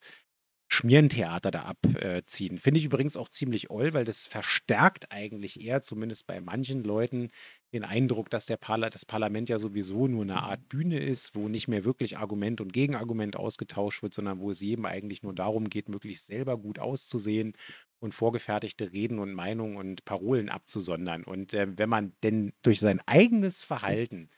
Schmierentheater 0.74 1.52
da 1.52 1.62
abziehen. 1.64 2.58
Finde 2.58 2.80
ich 2.80 2.86
übrigens 2.86 3.16
auch 3.16 3.30
ziemlich 3.30 3.70
oll, 3.70 3.94
weil 3.94 4.06
das 4.06 4.26
verstärkt 4.26 5.12
eigentlich 5.12 5.64
eher, 5.64 5.82
zumindest 5.82 6.26
bei 6.26 6.42
manchen 6.42 6.84
Leuten, 6.84 7.30
den 7.74 7.84
Eindruck, 7.84 8.30
dass 8.30 8.48
der 8.48 8.58
Parla 8.58 8.90
das 8.90 9.06
Parlament 9.06 9.50
ja 9.50 9.60
sowieso 9.60 10.08
nur 10.08 10.24
eine 10.24 10.42
Art 10.42 10.70
Bühne 10.70 11.00
ist, 11.00 11.36
wo 11.36 11.48
nicht 11.48 11.68
mehr 11.68 11.86
wirklich 11.86 12.18
Argument 12.18 12.60
und 12.60 12.74
Gegenargument 12.74 13.36
ausgetauscht 13.36 14.04
wird, 14.04 14.14
sondern 14.14 14.40
wo 14.40 14.52
es 14.52 14.62
jedem 14.62 14.86
eigentlich 14.86 15.24
nur 15.24 15.34
darum 15.34 15.70
geht, 15.70 15.90
möglichst 15.90 16.28
selber 16.28 16.58
gut 16.58 16.80
auszusehen 16.80 17.54
und 18.00 18.14
vorgefertigte 18.14 18.92
Reden 18.92 19.20
und 19.20 19.34
Meinungen 19.34 19.78
und 19.78 20.06
Parolen 20.06 20.50
abzusondern. 20.50 21.24
Und 21.24 21.54
äh, 21.54 21.68
wenn 21.78 21.90
man 21.90 22.14
denn 22.24 22.54
durch 22.64 22.80
sein 22.80 23.00
eigenes 23.06 23.64
Verhalten, 23.64 24.30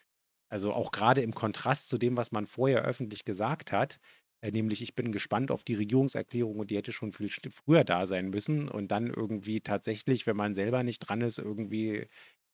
also 0.50 0.74
auch 0.74 0.92
gerade 0.92 1.22
im 1.22 1.34
Kontrast 1.34 1.90
zu 1.90 1.98
dem, 1.98 2.18
was 2.18 2.32
man 2.32 2.46
vorher 2.46 2.84
öffentlich 2.84 3.26
gesagt 3.26 3.72
hat, 3.72 4.00
nämlich 4.52 4.82
ich 4.82 4.96
bin 4.96 5.12
gespannt 5.12 5.52
auf 5.52 5.64
die 5.64 5.76
Regierungserklärung 5.76 6.60
und 6.60 6.72
die 6.72 6.78
hätte 6.78 6.92
schon 6.92 7.12
viel 7.14 7.30
früher 7.30 7.84
da 7.84 8.06
sein 8.06 8.30
müssen 8.30 8.70
und 8.70 8.92
dann 8.92 9.08
irgendwie 9.08 9.62
tatsächlich, 9.62 10.28
wenn 10.28 10.38
man 10.38 10.56
selber 10.56 10.84
nicht 10.84 11.00
dran 11.00 11.22
ist, 11.22 11.40
irgendwie 11.40 12.08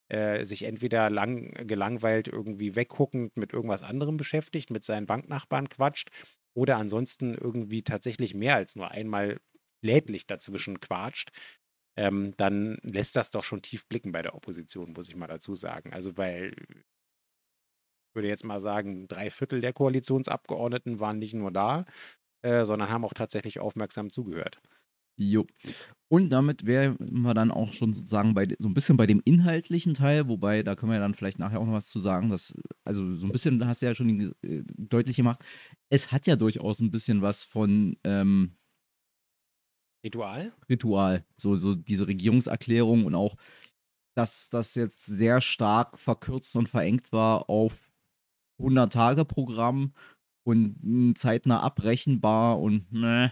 äh, 0.09 0.45
sich 0.45 0.63
entweder 0.63 1.09
lang 1.09 1.51
gelangweilt 1.67 2.27
irgendwie 2.27 2.75
wegguckend 2.75 3.37
mit 3.37 3.53
irgendwas 3.53 3.83
anderem 3.83 4.17
beschäftigt, 4.17 4.69
mit 4.69 4.83
seinen 4.83 5.07
Banknachbarn 5.07 5.69
quatscht 5.69 6.09
oder 6.53 6.77
ansonsten 6.77 7.33
irgendwie 7.35 7.83
tatsächlich 7.83 8.33
mehr 8.33 8.55
als 8.55 8.75
nur 8.75 8.91
einmal 8.91 9.39
lädlich 9.83 10.27
dazwischen 10.27 10.79
quatscht, 10.79 11.31
ähm, 11.97 12.33
dann 12.37 12.77
lässt 12.83 13.15
das 13.15 13.31
doch 13.31 13.43
schon 13.43 13.61
tief 13.61 13.87
blicken 13.87 14.11
bei 14.11 14.21
der 14.21 14.35
Opposition, 14.35 14.93
muss 14.93 15.09
ich 15.09 15.15
mal 15.15 15.27
dazu 15.27 15.55
sagen. 15.55 15.93
Also, 15.93 16.17
weil 16.17 16.55
würde 18.13 18.27
jetzt 18.27 18.45
mal 18.45 18.59
sagen, 18.59 19.07
drei 19.07 19.29
Viertel 19.29 19.61
der 19.61 19.73
Koalitionsabgeordneten 19.73 20.99
waren 20.99 21.19
nicht 21.19 21.33
nur 21.33 21.51
da, 21.51 21.85
äh, 22.43 22.65
sondern 22.65 22.89
haben 22.89 23.05
auch 23.05 23.13
tatsächlich 23.13 23.59
aufmerksam 23.59 24.09
zugehört. 24.09 24.61
Jo. 25.17 25.45
Und 26.07 26.29
damit 26.29 26.65
wären 26.65 26.97
wir 26.99 27.33
dann 27.33 27.51
auch 27.51 27.73
schon 27.73 27.93
sozusagen 27.93 28.33
bei, 28.33 28.45
so 28.59 28.67
ein 28.67 28.73
bisschen 28.73 28.97
bei 28.97 29.05
dem 29.05 29.21
inhaltlichen 29.23 29.93
Teil, 29.93 30.27
wobei, 30.27 30.63
da 30.63 30.75
können 30.75 30.91
wir 30.91 30.99
dann 30.99 31.13
vielleicht 31.13 31.39
nachher 31.39 31.59
auch 31.59 31.65
noch 31.65 31.73
was 31.73 31.87
zu 31.87 31.99
sagen, 31.99 32.29
dass, 32.29 32.53
also 32.83 33.15
so 33.15 33.27
ein 33.27 33.31
bisschen 33.31 33.65
hast 33.67 33.81
du 33.81 33.85
ja 33.85 33.93
schon 33.93 34.33
äh, 34.41 34.63
deutlich 34.77 35.17
gemacht, 35.17 35.43
es 35.89 36.11
hat 36.11 36.27
ja 36.27 36.35
durchaus 36.35 36.79
ein 36.79 36.91
bisschen 36.91 37.21
was 37.21 37.43
von 37.43 37.97
ähm, 38.03 38.57
Ritual? 40.03 40.51
Ritual, 40.67 41.23
so, 41.37 41.55
so 41.55 41.75
diese 41.75 42.07
Regierungserklärung 42.07 43.05
und 43.05 43.13
auch, 43.13 43.35
dass 44.15 44.49
das 44.49 44.75
jetzt 44.75 45.05
sehr 45.05 45.39
stark 45.39 45.99
verkürzt 45.99 46.55
und 46.55 46.67
verengt 46.67 47.11
war 47.11 47.49
auf 47.49 47.90
100-Tage-Programm 48.61 49.93
und 50.43 50.75
mh, 50.83 51.15
zeitnah 51.15 51.61
abrechenbar 51.61 52.59
und 52.59 52.91
ne. 52.91 53.31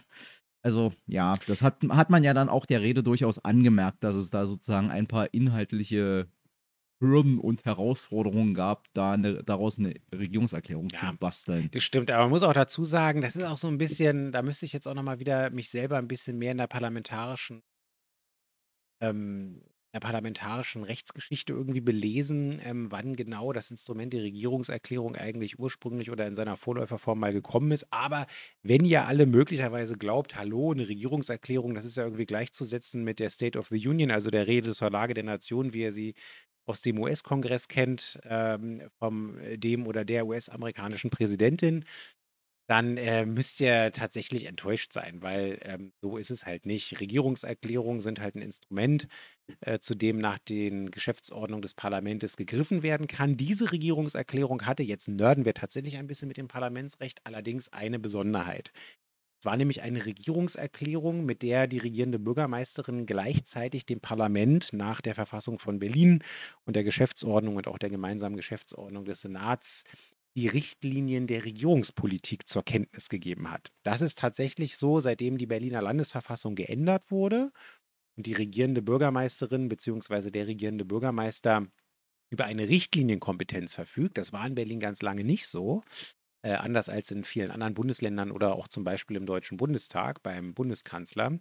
Also 0.61 0.91
ja, 1.07 1.35
das 1.47 1.61
hat, 1.61 1.77
hat 1.89 2.09
man 2.09 2.23
ja 2.23 2.33
dann 2.33 2.49
auch 2.49 2.65
der 2.65 2.81
Rede 2.81 3.01
durchaus 3.01 3.43
angemerkt, 3.43 4.03
dass 4.03 4.15
es 4.15 4.29
da 4.29 4.45
sozusagen 4.45 4.91
ein 4.91 5.07
paar 5.07 5.33
inhaltliche 5.33 6.27
Hürden 7.01 7.39
und 7.39 7.63
Herausforderungen 7.63 8.53
gab, 8.53 8.87
da 8.93 9.13
eine, 9.13 9.41
daraus 9.43 9.79
eine 9.79 9.93
Regierungserklärung 10.13 10.89
Ja. 10.89 11.11
zu 11.11 11.17
basteln. 11.17 11.69
Das 11.71 11.83
stimmt, 11.83 12.11
aber 12.11 12.23
man 12.23 12.31
muss 12.31 12.43
auch 12.43 12.51
dazu 12.51 12.83
sagen, 12.83 13.21
das 13.21 13.37
ist 13.37 13.43
auch 13.43 13.55
so 13.55 13.69
ein 13.69 13.77
bisschen, 13.77 14.33
da 14.33 14.41
müsste 14.41 14.65
ich 14.65 14.73
jetzt 14.73 14.85
auch 14.85 14.95
nochmal 14.95 15.19
wieder 15.19 15.49
mich 15.49 15.69
selber 15.69 15.97
ein 15.97 16.09
bisschen 16.09 16.37
mehr 16.37 16.51
in 16.51 16.57
der 16.57 16.67
parlamentarischen, 16.67 17.63
ähm, 19.01 19.61
der 19.93 19.99
parlamentarischen 19.99 20.83
Rechtsgeschichte 20.83 21.53
irgendwie 21.53 21.81
belesen, 21.81 22.61
ähm, 22.63 22.91
wann 22.91 23.15
genau 23.15 23.53
das 23.53 23.71
Instrument 23.71 24.13
die 24.13 24.19
Regierungserklärung 24.19 25.15
eigentlich 25.15 25.57
ursprünglich 25.57 26.11
oder 26.11 26.27
in 26.27 26.35
seiner 26.35 26.57
Vorläuferform 26.57 27.19
mal 27.19 27.33
gekommen 27.33 27.71
ist. 27.71 27.87
Aber 27.91 28.27
wenn 28.61 28.85
ihr 28.85 29.05
alle 29.05 29.25
möglicherweise 29.25 29.97
glaubt, 29.97 30.35
hallo, 30.35 30.71
eine 30.71 30.87
Regierungserklärung, 30.87 31.73
das 31.73 31.85
ist 31.85 31.97
ja 31.97 32.03
irgendwie 32.03 32.25
gleichzusetzen 32.25 33.03
mit 33.03 33.19
der 33.19 33.29
State 33.29 33.57
of 33.57 33.67
the 33.69 33.87
Union, 33.87 34.11
also 34.11 34.29
der 34.29 34.47
Rede 34.47 34.71
zur 34.73 34.91
Lage 34.91 35.13
der 35.13 35.23
Nation, 35.23 35.73
wie 35.73 35.81
ihr 35.81 35.91
sie 35.91 36.13
aus 36.69 36.81
dem 36.83 36.99
US-Kongress 36.99 37.67
kennt, 37.67 38.19
ähm, 38.25 38.83
vom 38.99 39.39
äh, 39.39 39.57
dem 39.57 39.87
oder 39.87 40.05
der 40.05 40.27
US-amerikanischen 40.27 41.09
Präsidentin, 41.09 41.83
dann 42.69 42.97
äh, 42.97 43.25
müsst 43.25 43.59
ihr 43.61 43.91
tatsächlich 43.91 44.45
enttäuscht 44.45 44.93
sein, 44.93 45.23
weil 45.23 45.57
ähm, 45.63 45.91
so 46.01 46.17
ist 46.17 46.29
es 46.29 46.45
halt 46.45 46.67
nicht. 46.67 46.99
Regierungserklärungen 46.99 47.99
sind 47.99 48.19
halt 48.19 48.35
ein 48.35 48.43
Instrument, 48.43 49.07
äh, 49.61 49.79
zu 49.79 49.95
dem 49.95 50.19
nach 50.19 50.37
den 50.37 50.91
Geschäftsordnungen 50.91 51.63
des 51.63 51.73
Parlaments 51.73 52.37
gegriffen 52.37 52.83
werden 52.83 53.07
kann. 53.07 53.37
Diese 53.37 53.71
Regierungserklärung 53.71 54.67
hatte, 54.67 54.83
jetzt 54.83 55.07
nörden 55.07 55.45
wir 55.45 55.55
tatsächlich 55.55 55.97
ein 55.97 56.05
bisschen 56.05 56.27
mit 56.27 56.37
dem 56.37 56.47
Parlamentsrecht, 56.47 57.21
allerdings 57.23 57.73
eine 57.73 57.97
Besonderheit. 57.97 58.71
Es 59.39 59.45
war 59.45 59.57
nämlich 59.57 59.81
eine 59.81 60.05
Regierungserklärung, 60.05 61.25
mit 61.25 61.41
der 61.41 61.65
die 61.65 61.77
regierende 61.79 62.19
Bürgermeisterin 62.19 63.07
gleichzeitig 63.07 63.87
dem 63.87 63.99
Parlament 63.99 64.73
nach 64.73 65.01
der 65.01 65.15
Verfassung 65.15 65.57
von 65.57 65.79
Berlin 65.79 66.23
und 66.65 66.75
der 66.75 66.83
Geschäftsordnung 66.83 67.55
und 67.55 67.67
auch 67.67 67.79
der 67.79 67.89
gemeinsamen 67.89 68.35
Geschäftsordnung 68.35 69.05
des 69.05 69.21
Senats 69.21 69.85
die 70.39 70.47
Richtlinien 70.47 71.27
der 71.27 71.43
Regierungspolitik 71.43 72.47
zur 72.47 72.63
Kenntnis 72.63 73.09
gegeben 73.09 73.51
hat. 73.51 73.73
Das 73.83 73.99
ist 73.99 74.17
tatsächlich 74.19 74.77
so, 74.77 75.01
seitdem 75.01 75.37
die 75.37 75.47
Berliner 75.47 75.81
Landesverfassung 75.81 76.55
geändert 76.55 77.11
wurde 77.11 77.51
und 78.15 78.25
die 78.25 78.31
regierende 78.31 78.81
Bürgermeisterin 78.81 79.67
bzw. 79.67 80.29
der 80.29 80.47
regierende 80.47 80.85
Bürgermeister 80.85 81.67
über 82.29 82.45
eine 82.45 82.69
Richtlinienkompetenz 82.69 83.75
verfügt. 83.75 84.17
Das 84.17 84.31
war 84.31 84.47
in 84.47 84.55
Berlin 84.55 84.79
ganz 84.79 85.01
lange 85.01 85.25
nicht 85.25 85.45
so. 85.45 85.83
Äh, 86.41 86.53
anders 86.53 86.87
als 86.87 87.11
in 87.11 87.25
vielen 87.25 87.51
anderen 87.51 87.73
Bundesländern 87.73 88.31
oder 88.31 88.55
auch 88.55 88.69
zum 88.69 88.85
Beispiel 88.85 89.17
im 89.17 89.25
Deutschen 89.25 89.57
Bundestag 89.57 90.23
beim 90.23 90.53
Bundeskanzler 90.53 91.37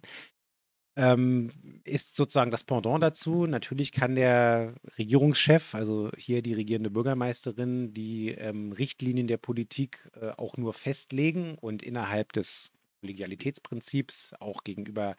ähm, 0.95 1.49
ist 1.83 2.15
sozusagen 2.15 2.51
das 2.51 2.63
Pendant 2.63 3.01
dazu. 3.01 3.45
Natürlich 3.45 3.91
kann 3.91 4.15
der 4.15 4.73
Regierungschef, 4.97 5.75
also 5.75 6.11
hier 6.17 6.41
die 6.41 6.53
regierende 6.53 6.89
Bürgermeisterin, 6.89 7.93
die 7.93 8.29
ähm, 8.29 8.71
Richtlinien 8.71 9.27
der 9.27 9.37
Politik 9.37 10.09
äh, 10.19 10.31
auch 10.31 10.57
nur 10.57 10.73
festlegen 10.73 11.55
und 11.55 11.83
innerhalb 11.83 12.33
des 12.33 12.71
Kollegialitätsprinzips 13.01 14.33
auch 14.39 14.63
gegenüber 14.63 15.15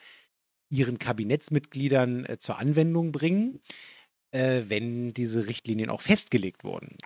ihren 0.70 0.98
Kabinettsmitgliedern 0.98 2.26
äh, 2.26 2.38
zur 2.38 2.58
Anwendung 2.58 3.12
bringen, 3.12 3.60
äh, 4.32 4.62
wenn 4.68 5.12
diese 5.14 5.46
Richtlinien 5.46 5.90
auch 5.90 6.02
festgelegt 6.02 6.64
wurden. 6.64 6.96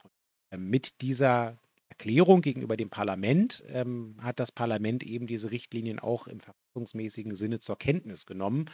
Äh, 0.51 0.59
mit 0.59 1.01
dieser 1.01 1.59
Erklärung 1.91 2.43
gegenüber 2.43 2.77
dem 2.77 2.91
Parlament 2.91 3.63
ähm, 3.69 4.17
hat 4.21 4.41
das 4.41 4.53
Parlament 4.53 5.05
eben 5.05 5.27
diese 5.27 5.51
Richtlinien 5.51 5.99
auch 5.99 6.27
im 6.27 6.41
verfassungsmäßigen 6.41 7.35
Sinne 7.35 7.61
zur 7.61 7.79
Kenntnis 7.79 8.27
genommen 8.27 8.67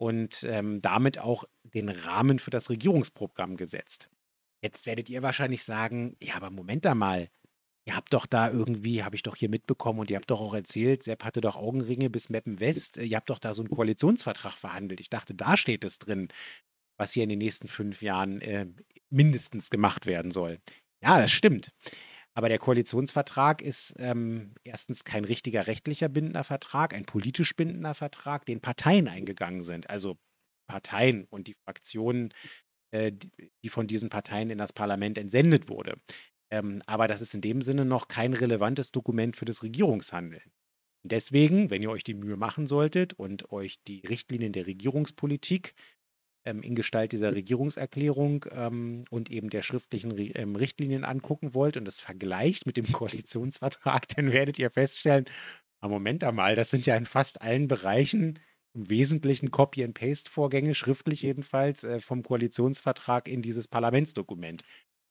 und 0.00 0.44
ähm, 0.44 0.80
damit 0.80 1.18
auch 1.18 1.44
den 1.62 1.88
Rahmen 1.88 2.38
für 2.38 2.50
das 2.50 2.70
Regierungsprogramm 2.70 3.56
gesetzt. 3.56 4.08
Jetzt 4.62 4.86
werdet 4.86 5.10
ihr 5.10 5.22
wahrscheinlich 5.22 5.64
sagen, 5.64 6.16
ja, 6.22 6.36
aber 6.36 6.50
Moment 6.50 6.84
da 6.84 6.94
mal, 6.94 7.28
ihr 7.84 7.96
habt 7.96 8.12
doch 8.12 8.26
da 8.26 8.50
irgendwie, 8.50 9.02
habe 9.02 9.16
ich 9.16 9.22
doch 9.22 9.36
hier 9.36 9.48
mitbekommen 9.48 9.98
und 9.98 10.10
ihr 10.10 10.16
habt 10.16 10.30
doch 10.30 10.40
auch 10.40 10.54
erzählt, 10.54 11.02
Sepp 11.02 11.24
hatte 11.24 11.40
doch 11.40 11.56
Augenringe 11.56 12.10
bis 12.10 12.30
Meppen 12.30 12.60
West, 12.60 12.96
ihr 12.96 13.16
habt 13.16 13.30
doch 13.30 13.38
da 13.38 13.54
so 13.54 13.62
einen 13.62 13.70
Koalitionsvertrag 13.70 14.52
verhandelt. 14.52 15.00
Ich 15.00 15.10
dachte, 15.10 15.34
da 15.34 15.56
steht 15.56 15.84
es 15.84 15.98
drin, 15.98 16.28
was 16.96 17.12
hier 17.12 17.24
in 17.24 17.30
den 17.30 17.38
nächsten 17.38 17.66
fünf 17.68 18.02
Jahren 18.02 18.40
äh, 18.40 18.66
mindestens 19.10 19.70
gemacht 19.70 20.06
werden 20.06 20.30
soll. 20.30 20.60
Ja, 21.02 21.20
das 21.20 21.32
stimmt. 21.32 21.72
Aber 22.34 22.48
der 22.48 22.58
Koalitionsvertrag 22.58 23.60
ist 23.60 23.94
ähm, 23.98 24.54
erstens 24.64 25.04
kein 25.04 25.24
richtiger 25.24 25.66
rechtlicher 25.66 26.08
bindender 26.08 26.44
Vertrag, 26.44 26.94
ein 26.94 27.04
politisch 27.04 27.54
bindender 27.54 27.94
Vertrag, 27.94 28.46
den 28.46 28.60
Parteien 28.60 29.06
eingegangen 29.08 29.62
sind. 29.62 29.90
Also 29.90 30.16
Parteien 30.66 31.26
und 31.28 31.46
die 31.46 31.54
Fraktionen, 31.54 32.32
äh, 32.90 33.12
die 33.62 33.68
von 33.68 33.86
diesen 33.86 34.08
Parteien 34.08 34.50
in 34.50 34.58
das 34.58 34.72
Parlament 34.72 35.18
entsendet 35.18 35.68
wurde. 35.68 35.96
Ähm, 36.50 36.82
aber 36.86 37.06
das 37.06 37.20
ist 37.20 37.34
in 37.34 37.40
dem 37.42 37.60
Sinne 37.62 37.84
noch 37.84 38.08
kein 38.08 38.32
relevantes 38.32 38.92
Dokument 38.92 39.36
für 39.36 39.44
das 39.44 39.62
Regierungshandeln. 39.62 40.52
Deswegen, 41.04 41.70
wenn 41.70 41.82
ihr 41.82 41.90
euch 41.90 42.04
die 42.04 42.14
Mühe 42.14 42.36
machen 42.36 42.66
solltet 42.66 43.14
und 43.14 43.50
euch 43.50 43.82
die 43.88 44.00
Richtlinien 44.08 44.52
der 44.52 44.66
Regierungspolitik 44.66 45.74
in 46.44 46.74
Gestalt 46.74 47.12
dieser 47.12 47.34
Regierungserklärung 47.34 48.46
ähm, 48.50 49.04
und 49.10 49.30
eben 49.30 49.50
der 49.50 49.62
schriftlichen 49.62 50.12
ähm, 50.34 50.56
Richtlinien 50.56 51.04
angucken 51.04 51.54
wollt 51.54 51.76
und 51.76 51.84
das 51.84 52.00
vergleicht 52.00 52.66
mit 52.66 52.76
dem 52.76 52.86
Koalitionsvertrag, 52.92 54.08
dann 54.08 54.32
werdet 54.32 54.58
ihr 54.58 54.70
feststellen, 54.70 55.26
Moment 55.80 56.22
einmal, 56.22 56.54
das 56.54 56.70
sind 56.70 56.86
ja 56.86 56.96
in 56.96 57.06
fast 57.06 57.42
allen 57.42 57.66
Bereichen 57.66 58.38
im 58.74 58.88
Wesentlichen 58.88 59.50
Copy-and-Paste-Vorgänge, 59.50 60.74
schriftlich 60.74 61.22
jedenfalls, 61.22 61.84
äh, 61.84 62.00
vom 62.00 62.22
Koalitionsvertrag 62.22 63.28
in 63.28 63.42
dieses 63.42 63.68
Parlamentsdokument. 63.68 64.62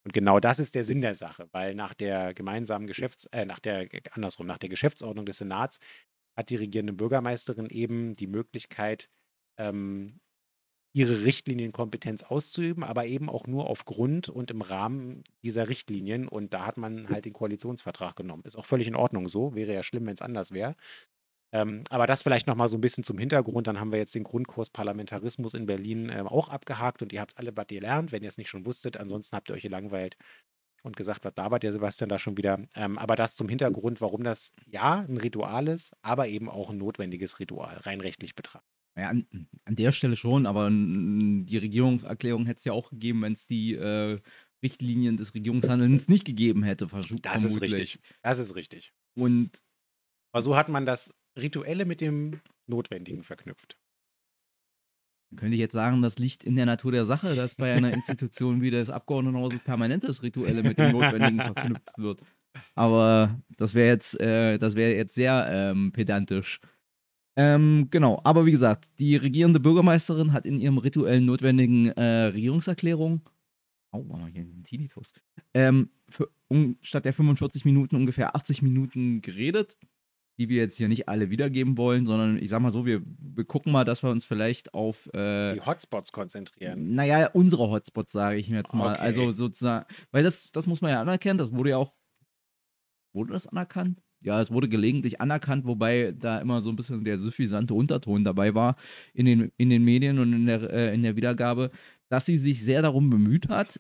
Und 0.04 0.14
genau 0.14 0.40
das 0.40 0.60
ist 0.60 0.74
der 0.74 0.84
Sinn 0.84 1.02
der 1.02 1.14
Sache, 1.14 1.48
weil 1.52 1.76
nach 1.76 1.94
der 1.94 2.34
gemeinsamen 2.34 2.88
Geschäfts-, 2.88 3.28
äh, 3.32 3.46
nach 3.46 3.60
der, 3.60 3.88
andersrum, 4.12 4.48
nach 4.48 4.58
der 4.58 4.70
Geschäftsordnung 4.70 5.26
des 5.26 5.38
Senats 5.38 5.80
hat 6.36 6.50
die 6.50 6.56
regierende 6.56 6.94
Bürgermeisterin 6.94 7.70
eben 7.70 8.14
die 8.14 8.28
Möglichkeit, 8.28 9.10
ähm, 9.60 10.20
ihre 10.94 11.24
Richtlinienkompetenz 11.24 12.24
auszuüben, 12.24 12.84
aber 12.84 13.06
eben 13.06 13.30
auch 13.30 13.48
nur 13.48 13.70
aufgrund 13.70 14.28
und 14.30 14.52
im 14.52 14.62
Rahmen 14.62 15.24
dieser 15.42 15.70
Richtlinien. 15.70 16.28
Und 16.28 16.54
da 16.54 16.66
hat 16.66 16.78
man 16.78 17.10
halt 17.10 17.26
den 17.26 17.34
Koalitionsvertrag 17.34 18.16
genommen. 18.16 18.44
Ist 18.46 18.58
auch 18.58 18.66
völlig 18.66 18.88
in 18.88 18.96
Ordnung 18.96 19.30
so. 19.30 19.56
Wäre 19.56 19.74
ja 19.74 19.84
schlimm, 19.84 20.06
wenn 20.06 20.16
es 20.16 20.22
anders 20.22 20.52
wäre. 20.52 20.76
Ähm, 21.54 21.84
aber 21.90 22.08
das 22.08 22.24
vielleicht 22.24 22.48
nochmal 22.48 22.70
so 22.70 22.78
ein 22.78 22.82
bisschen 22.82 23.04
zum 23.04 23.18
Hintergrund. 23.18 23.68
Dann 23.68 23.80
haben 23.80 23.92
wir 23.92 24.00
jetzt 24.00 24.16
den 24.16 24.24
Grundkurs 24.24 24.70
Parlamentarismus 24.70 25.54
in 25.54 25.66
Berlin 25.66 26.10
äh, 26.10 26.24
auch 26.26 26.50
abgehakt 26.50 27.02
und 27.02 27.14
ihr 27.14 27.22
habt 27.22 27.38
alle 27.38 27.56
was 27.56 27.68
gelernt, 27.68 28.12
wenn 28.12 28.24
ihr 28.24 28.30
es 28.30 28.38
nicht 28.38 28.50
schon 28.50 28.66
wusstet. 28.66 28.98
Ansonsten 28.98 29.36
habt 29.36 29.50
ihr 29.50 29.56
euch 29.56 29.64
gelangweilt 29.64 30.18
und 30.84 30.98
gesagt, 30.98 31.24
was 31.26 31.34
labert 31.36 31.64
der 31.64 31.72
Sebastian 31.74 32.10
da 32.10 32.20
schon 32.20 32.38
wieder. 32.38 32.60
Ähm, 32.76 32.98
aber 32.98 33.16
das 33.16 33.36
zum 33.36 33.50
Hintergrund, 33.50 34.02
warum 34.02 34.24
das 34.24 34.54
ja 34.66 35.06
ein 35.08 35.18
Ritual 35.18 35.68
ist, 35.68 35.94
aber 36.02 36.28
eben 36.28 36.50
auch 36.50 36.70
ein 36.70 36.78
notwendiges 36.78 37.40
Ritual, 37.40 37.78
rein 37.78 38.02
rechtlich 38.02 38.36
betrachtet. 38.36 38.81
Ja, 38.98 39.10
an, 39.10 39.26
an 39.64 39.76
der 39.76 39.92
Stelle 39.92 40.16
schon, 40.16 40.46
aber 40.46 40.70
die 40.70 41.58
Regierungserklärung 41.58 42.46
hätte 42.46 42.58
es 42.58 42.66
ja 42.66 42.74
auch 42.74 42.90
gegeben, 42.90 43.22
wenn 43.22 43.34
es 43.34 43.48
die 43.48 43.76
äh, 43.76 44.20
Richtlinien 44.62 45.18
des 45.18 45.34
Regierungshandelns 45.34 46.10
nicht 46.10 46.26
gegeben 46.26 46.64
hätte. 46.64 46.88
Das 47.22 47.44
ist 47.44 47.62
richtig. 47.62 48.00
Das 48.22 48.40
ist 48.40 48.56
richtig. 48.56 48.94
Und 49.16 49.62
aber 50.34 50.42
so 50.42 50.56
hat 50.56 50.70
man 50.70 50.86
das 50.86 51.14
Rituelle 51.38 51.86
mit 51.86 52.02
dem 52.02 52.42
Notwendigen 52.68 53.24
verknüpft. 53.24 53.78
Könnte 55.36 55.56
ich 55.56 55.62
jetzt 55.62 55.74
sagen, 55.74 56.02
das 56.02 56.20
liegt 56.20 56.44
in 56.44 56.58
der 56.58 56.66
Natur 56.66 56.92
der 56.92 57.06
Sache, 57.06 57.36
dass 57.36 57.56
bei 57.56 57.74
einer 57.74 57.94
Institution 57.94 58.62
wie 58.62 58.70
das 58.70 58.90
Abgeordnetenhaus 58.90 59.58
permanent 59.60 60.04
das 60.04 60.24
Rituelle 60.24 60.62
mit 60.62 60.78
dem 60.78 60.92
Notwendigen 60.92 61.40
verknüpft 61.40 61.98
wird. 61.98 62.22
Aber 62.76 63.42
das 63.58 63.74
wäre 63.74 63.88
jetzt, 63.88 64.20
äh, 64.20 64.58
das 64.58 64.76
wäre 64.76 64.94
jetzt 64.94 65.16
sehr 65.16 65.48
ähm, 65.50 65.94
pedantisch. 65.94 66.60
Ähm, 67.38 67.88
genau, 67.90 68.20
aber 68.24 68.46
wie 68.46 68.52
gesagt, 68.52 68.90
die 69.00 69.16
regierende 69.16 69.60
Bürgermeisterin 69.60 70.34
hat 70.34 70.46
in 70.46 70.60
ihrem 70.60 70.78
rituellen 70.78 71.26
notwendigen 71.26 71.88
äh, 71.90 72.26
Regierungserklärung, 72.26 73.22
oh, 73.94 74.04
machen 74.04 74.26
wir 74.26 74.32
hier 74.32 74.42
einen 74.42 74.64
Tinnitus, 74.64 75.14
ähm, 75.54 75.90
für, 76.10 76.30
um, 76.50 76.78
statt 76.82 77.06
der 77.06 77.14
45 77.14 77.64
Minuten 77.64 77.96
ungefähr 77.96 78.36
80 78.36 78.62
Minuten 78.62 79.22
geredet, 79.22 79.78
die 80.38 80.50
wir 80.50 80.58
jetzt 80.58 80.76
hier 80.78 80.90
nicht 80.90 81.08
alle 81.08 81.30
wiedergeben 81.30 81.78
wollen, 81.78 82.06
sondern 82.06 82.38
ich 82.38 82.50
sag 82.50 82.62
mal 82.62 82.72
so, 82.72 82.86
wir, 82.86 83.02
wir 83.06 83.46
gucken 83.46 83.72
mal, 83.72 83.86
dass 83.86 84.04
wir 84.04 84.10
uns 84.10 84.26
vielleicht 84.26 84.74
auf 84.74 85.08
äh, 85.14 85.54
die 85.54 85.62
Hotspots 85.62 86.12
konzentrieren. 86.12 86.96
Naja, 86.96 87.30
unsere 87.34 87.70
Hotspots, 87.70 88.12
sage 88.12 88.38
ich 88.38 88.50
mir 88.50 88.58
jetzt 88.58 88.74
mal. 88.74 88.94
Okay. 88.94 89.02
Also 89.02 89.32
sozusagen, 89.32 89.86
weil 90.12 90.24
das, 90.24 90.52
das 90.52 90.68
muss 90.68 90.82
man 90.82 90.92
ja 90.92 91.02
anerkennen, 91.02 91.38
das 91.38 91.52
wurde 91.52 91.72
ja 91.72 91.78
auch, 91.78 91.94
wurde 93.14 93.34
das 93.34 93.48
anerkannt? 93.48 94.02
Ja, 94.24 94.40
es 94.40 94.52
wurde 94.52 94.70
gelegentlich 94.70 95.20
anerkannt, 95.20 95.66
wobei 95.66 96.14
da 96.18 96.40
immer 96.40 96.62
so 96.62 96.70
ein 96.70 96.76
bisschen 96.76 97.04
der 97.04 97.18
suffisante 97.18 97.74
Unterton 97.74 98.24
dabei 98.24 98.54
war 98.54 98.76
in 99.14 99.26
den, 99.26 99.52
in 99.58 99.70
den 99.70 99.84
Medien 99.84 100.20
und 100.20 100.34
in 100.34 100.46
der, 100.46 100.70
äh, 100.72 100.94
in 100.94 101.04
der 101.04 101.16
Wiedergabe, 101.16 101.72
dass 102.10 102.26
sie 102.26 102.38
sich 102.38 102.64
sehr 102.64 102.82
darum 102.82 103.10
bemüht 103.10 103.50
hat, 103.50 103.80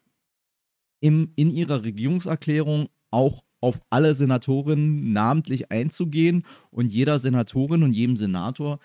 im, 1.01 1.31
in 1.35 1.49
ihrer 1.49 1.83
Regierungserklärung 1.83 2.87
auch 3.11 3.43
auf 3.59 3.79
alle 3.89 4.15
Senatorinnen 4.15 5.13
namentlich 5.13 5.71
einzugehen 5.71 6.45
und 6.71 6.87
jeder 6.87 7.19
Senatorin 7.19 7.83
und 7.83 7.91
jedem 7.91 8.17
Senator 8.17 8.79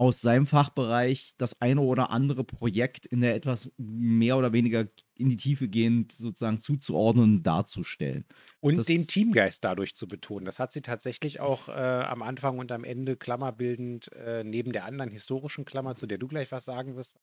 aus 0.00 0.22
seinem 0.22 0.46
Fachbereich 0.46 1.34
das 1.36 1.60
eine 1.60 1.82
oder 1.82 2.08
andere 2.08 2.42
Projekt 2.42 3.04
in 3.04 3.20
der 3.20 3.34
etwas 3.34 3.70
mehr 3.76 4.38
oder 4.38 4.54
weniger 4.54 4.86
in 5.14 5.28
die 5.28 5.36
Tiefe 5.36 5.68
gehend 5.68 6.12
sozusagen 6.12 6.62
zuzuordnen 6.62 7.36
und 7.36 7.42
darzustellen. 7.42 8.24
Und 8.60 8.78
das, 8.78 8.86
den 8.86 9.06
Teamgeist 9.06 9.62
dadurch 9.62 9.94
zu 9.94 10.08
betonen. 10.08 10.46
Das 10.46 10.58
hat 10.58 10.72
sie 10.72 10.80
tatsächlich 10.80 11.40
auch 11.40 11.68
äh, 11.68 11.72
am 11.72 12.22
Anfang 12.22 12.58
und 12.58 12.72
am 12.72 12.82
Ende 12.82 13.14
klammerbildend 13.14 14.10
äh, 14.12 14.42
neben 14.42 14.72
der 14.72 14.86
anderen 14.86 15.10
historischen 15.10 15.66
Klammer, 15.66 15.94
zu 15.94 16.06
der 16.06 16.16
du 16.16 16.28
gleich 16.28 16.50
was 16.50 16.64
sagen 16.64 16.96
wirst, 16.96 17.14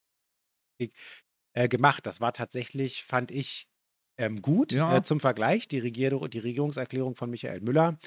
äh, 1.54 1.68
gemacht. 1.68 2.06
Das 2.06 2.22
war 2.22 2.32
tatsächlich, 2.32 3.04
fand 3.04 3.32
ich, 3.32 3.68
ähm, 4.20 4.44
gut 4.44 4.72
ja. 4.72 4.98
Äh, 4.98 5.02
zum 5.02 5.20
Vergleich. 5.20 5.68
Die, 5.68 5.80
Regier 5.80 6.12
die 6.28 6.40
Regierungserklärung 6.40 7.16
von 7.16 7.32
Michael 7.32 7.62
Müller 7.62 7.98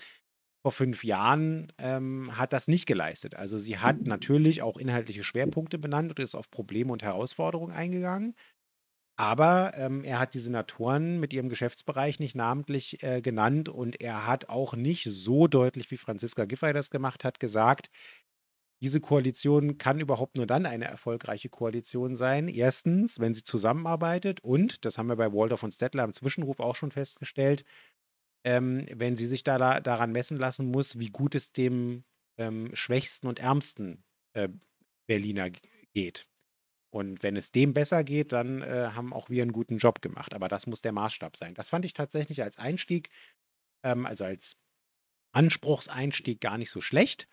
vor 0.62 0.72
fünf 0.72 1.04
Jahren 1.04 1.72
ähm, 1.78 2.36
hat 2.36 2.52
das 2.52 2.68
nicht 2.68 2.86
geleistet. 2.86 3.34
Also 3.34 3.58
sie 3.58 3.78
hat 3.78 4.02
natürlich 4.02 4.62
auch 4.62 4.76
inhaltliche 4.76 5.24
Schwerpunkte 5.24 5.78
benannt 5.78 6.10
und 6.10 6.18
ist 6.18 6.34
auf 6.34 6.50
Probleme 6.50 6.92
und 6.92 7.02
Herausforderungen 7.02 7.72
eingegangen. 7.72 8.34
Aber 9.16 9.74
ähm, 9.76 10.02
er 10.02 10.18
hat 10.18 10.32
die 10.32 10.38
Senatoren 10.38 11.20
mit 11.20 11.34
ihrem 11.34 11.50
Geschäftsbereich 11.50 12.20
nicht 12.20 12.34
namentlich 12.34 13.02
äh, 13.02 13.20
genannt 13.20 13.68
und 13.68 14.00
er 14.00 14.26
hat 14.26 14.48
auch 14.48 14.74
nicht 14.74 15.04
so 15.04 15.46
deutlich, 15.46 15.90
wie 15.90 15.98
Franziska 15.98 16.46
Giffey 16.46 16.72
das 16.72 16.90
gemacht 16.90 17.22
hat, 17.24 17.38
gesagt, 17.38 17.90
diese 18.82 19.00
Koalition 19.00 19.76
kann 19.76 20.00
überhaupt 20.00 20.36
nur 20.36 20.46
dann 20.46 20.64
eine 20.64 20.86
erfolgreiche 20.86 21.50
Koalition 21.50 22.16
sein. 22.16 22.48
Erstens, 22.48 23.20
wenn 23.20 23.34
sie 23.34 23.42
zusammenarbeitet 23.42 24.40
und, 24.40 24.86
das 24.86 24.96
haben 24.96 25.08
wir 25.08 25.16
bei 25.16 25.32
Walter 25.32 25.58
von 25.58 25.70
Stettler 25.70 26.04
im 26.04 26.14
Zwischenruf 26.14 26.60
auch 26.60 26.76
schon 26.76 26.90
festgestellt, 26.90 27.64
ähm, 28.44 28.86
wenn 28.92 29.16
sie 29.16 29.26
sich 29.26 29.44
da, 29.44 29.80
daran 29.80 30.12
messen 30.12 30.38
lassen 30.38 30.66
muss, 30.66 30.98
wie 30.98 31.10
gut 31.10 31.34
es 31.34 31.52
dem 31.52 32.04
ähm, 32.38 32.70
schwächsten 32.74 33.26
und 33.26 33.38
ärmsten 33.38 34.04
äh, 34.34 34.48
Berliner 35.06 35.50
geht. 35.92 36.26
Und 36.92 37.22
wenn 37.22 37.36
es 37.36 37.52
dem 37.52 37.72
besser 37.72 38.02
geht, 38.02 38.32
dann 38.32 38.62
äh, 38.62 38.90
haben 38.94 39.12
auch 39.12 39.30
wir 39.30 39.42
einen 39.42 39.52
guten 39.52 39.78
Job 39.78 40.02
gemacht. 40.02 40.34
Aber 40.34 40.48
das 40.48 40.66
muss 40.66 40.82
der 40.82 40.92
Maßstab 40.92 41.36
sein. 41.36 41.54
Das 41.54 41.68
fand 41.68 41.84
ich 41.84 41.92
tatsächlich 41.92 42.42
als 42.42 42.58
Einstieg, 42.58 43.10
ähm, 43.84 44.06
also 44.06 44.24
als 44.24 44.56
Anspruchseinstieg 45.32 46.40
gar 46.40 46.58
nicht 46.58 46.70
so 46.70 46.80
schlecht. 46.80 47.28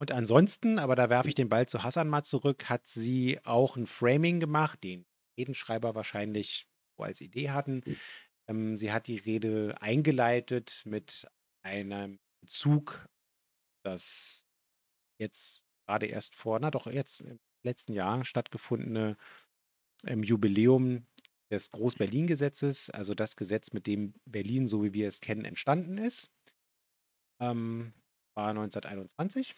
Und 0.00 0.12
ansonsten, 0.12 0.78
aber 0.78 0.96
da 0.96 1.10
werfe 1.10 1.28
ich 1.28 1.34
den 1.34 1.48
Ball 1.48 1.66
zu 1.66 1.82
Hassan 1.82 2.08
mal 2.08 2.22
zurück, 2.22 2.68
hat 2.68 2.86
sie 2.86 3.40
auch 3.44 3.76
ein 3.76 3.86
Framing 3.86 4.40
gemacht, 4.40 4.82
den 4.84 5.06
Redenschreiber 5.38 5.94
wahrscheinlich 5.94 6.68
so 6.96 7.04
als 7.04 7.20
Idee 7.20 7.50
hatten. 7.50 7.82
Ähm, 8.48 8.76
sie 8.76 8.92
hat 8.92 9.06
die 9.06 9.16
Rede 9.16 9.74
eingeleitet 9.80 10.82
mit 10.84 11.28
einem 11.62 12.18
Bezug, 12.40 13.08
das 13.84 14.46
jetzt 15.18 15.62
gerade 15.86 16.06
erst 16.06 16.34
vor, 16.34 16.58
na 16.58 16.70
doch, 16.70 16.86
jetzt 16.86 17.20
im 17.20 17.40
letzten 17.64 17.92
Jahr 17.92 18.24
stattgefundene 18.24 19.16
ähm, 20.04 20.22
Jubiläum 20.22 21.06
des 21.50 21.70
Groß-Berlin-Gesetzes, 21.70 22.90
also 22.90 23.14
das 23.14 23.36
Gesetz, 23.36 23.72
mit 23.72 23.86
dem 23.86 24.14
Berlin, 24.24 24.66
so 24.66 24.82
wie 24.82 24.94
wir 24.94 25.06
es 25.06 25.20
kennen, 25.20 25.44
entstanden 25.44 25.98
ist, 25.98 26.30
ähm, 27.40 27.92
war 28.34 28.50
1921. 28.50 29.54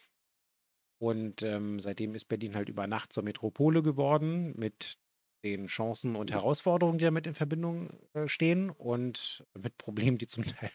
Und 1.01 1.43
ähm, 1.43 1.81
seitdem 1.81 2.15
ist 2.15 2.27
Berlin 2.27 2.57
halt 2.57 2.69
über 2.69 2.87
Nacht 2.87 3.13
zur 3.13 3.23
Metropole 3.23 3.83
geworden, 3.83 4.55
mit 4.57 4.99
den 5.45 5.67
Chancen 5.67 6.17
und 6.17 6.33
Herausforderungen, 6.33 6.99
die 6.99 7.05
damit 7.05 7.27
in 7.27 7.35
Verbindung 7.35 7.91
äh, 8.15 8.27
stehen 8.27 8.71
und 8.71 9.45
mit 9.57 9.77
Problemen, 9.79 10.19
die 10.19 10.27
zum 10.27 10.45
Teil, 10.47 10.71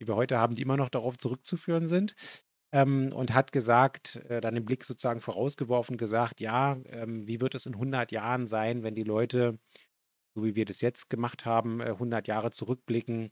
die 0.00 0.08
wir 0.08 0.16
heute 0.16 0.38
haben, 0.38 0.54
die 0.54 0.62
immer 0.62 0.76
noch 0.76 0.90
darauf 0.90 1.16
zurückzuführen 1.16 1.86
sind. 1.86 2.14
Ähm, 2.74 3.12
und 3.12 3.34
hat 3.34 3.52
gesagt, 3.52 4.16
äh, 4.28 4.40
dann 4.40 4.54
den 4.54 4.64
Blick 4.64 4.84
sozusagen 4.84 5.20
vorausgeworfen, 5.20 5.98
gesagt, 5.98 6.40
ja, 6.40 6.78
ähm, 6.86 7.26
wie 7.26 7.40
wird 7.40 7.54
es 7.54 7.66
in 7.66 7.74
100 7.74 8.10
Jahren 8.12 8.46
sein, 8.46 8.82
wenn 8.82 8.94
die 8.94 9.04
Leute, 9.04 9.58
so 10.34 10.44
wie 10.44 10.54
wir 10.54 10.64
das 10.64 10.80
jetzt 10.80 11.10
gemacht 11.10 11.44
haben, 11.44 11.80
äh, 11.80 11.90
100 11.90 12.26
Jahre 12.26 12.50
zurückblicken 12.50 13.30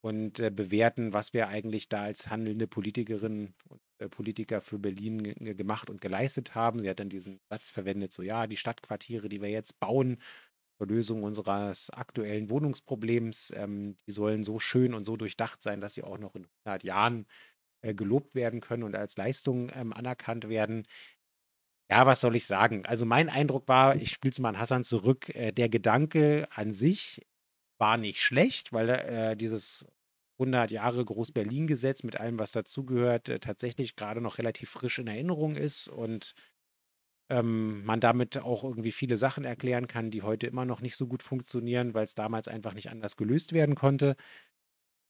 und 0.00 0.38
äh, 0.38 0.50
bewerten, 0.50 1.12
was 1.12 1.32
wir 1.32 1.48
eigentlich 1.48 1.88
da 1.88 2.02
als 2.02 2.30
handelnde 2.30 2.68
Politikerin 2.68 3.54
und 3.68 3.80
Politiker 4.08 4.60
für 4.60 4.78
Berlin 4.78 5.34
gemacht 5.56 5.90
und 5.90 6.00
geleistet 6.00 6.54
haben. 6.54 6.80
Sie 6.80 6.88
hat 6.88 7.00
dann 7.00 7.10
diesen 7.10 7.40
Satz 7.50 7.70
verwendet, 7.70 8.12
so 8.12 8.22
ja, 8.22 8.46
die 8.46 8.56
Stadtquartiere, 8.56 9.28
die 9.28 9.42
wir 9.42 9.50
jetzt 9.50 9.78
bauen, 9.80 10.18
zur 10.78 10.86
Lösung 10.86 11.24
unseres 11.24 11.90
aktuellen 11.90 12.48
Wohnungsproblems, 12.48 13.52
ähm, 13.54 13.96
die 14.06 14.12
sollen 14.12 14.42
so 14.42 14.58
schön 14.58 14.94
und 14.94 15.04
so 15.04 15.18
durchdacht 15.18 15.60
sein, 15.60 15.82
dass 15.82 15.92
sie 15.92 16.02
auch 16.02 16.18
noch 16.18 16.34
in 16.34 16.46
100 16.64 16.84
Jahren 16.84 17.26
äh, 17.82 17.94
gelobt 17.94 18.34
werden 18.34 18.60
können 18.60 18.82
und 18.84 18.96
als 18.96 19.16
Leistung 19.18 19.70
ähm, 19.74 19.92
anerkannt 19.92 20.48
werden. 20.48 20.86
Ja, 21.90 22.06
was 22.06 22.22
soll 22.22 22.36
ich 22.36 22.46
sagen? 22.46 22.86
Also 22.86 23.04
mein 23.04 23.28
Eindruck 23.28 23.68
war, 23.68 23.96
ich 23.96 24.10
spiele 24.12 24.32
es 24.32 24.38
mal 24.38 24.50
an 24.50 24.58
Hassan 24.58 24.84
zurück, 24.84 25.28
äh, 25.34 25.52
der 25.52 25.68
Gedanke 25.68 26.48
an 26.54 26.72
sich 26.72 27.26
war 27.78 27.96
nicht 27.96 28.20
schlecht, 28.20 28.72
weil 28.72 28.88
äh, 28.88 29.36
dieses 29.36 29.86
100 30.40 30.70
Jahre 30.70 31.04
Groß-Berlin-Gesetz 31.04 32.02
mit 32.02 32.18
allem, 32.18 32.38
was 32.38 32.52
dazugehört, 32.52 33.28
äh, 33.28 33.38
tatsächlich 33.40 33.96
gerade 33.96 34.20
noch 34.20 34.38
relativ 34.38 34.70
frisch 34.70 34.98
in 34.98 35.06
Erinnerung 35.06 35.56
ist 35.56 35.88
und 35.88 36.34
ähm, 37.30 37.84
man 37.84 38.00
damit 38.00 38.38
auch 38.38 38.64
irgendwie 38.64 38.92
viele 38.92 39.16
Sachen 39.16 39.44
erklären 39.44 39.86
kann, 39.86 40.10
die 40.10 40.22
heute 40.22 40.48
immer 40.48 40.64
noch 40.64 40.80
nicht 40.80 40.96
so 40.96 41.06
gut 41.06 41.22
funktionieren, 41.22 41.94
weil 41.94 42.04
es 42.04 42.14
damals 42.14 42.48
einfach 42.48 42.74
nicht 42.74 42.90
anders 42.90 43.16
gelöst 43.16 43.52
werden 43.52 43.76
konnte. 43.76 44.16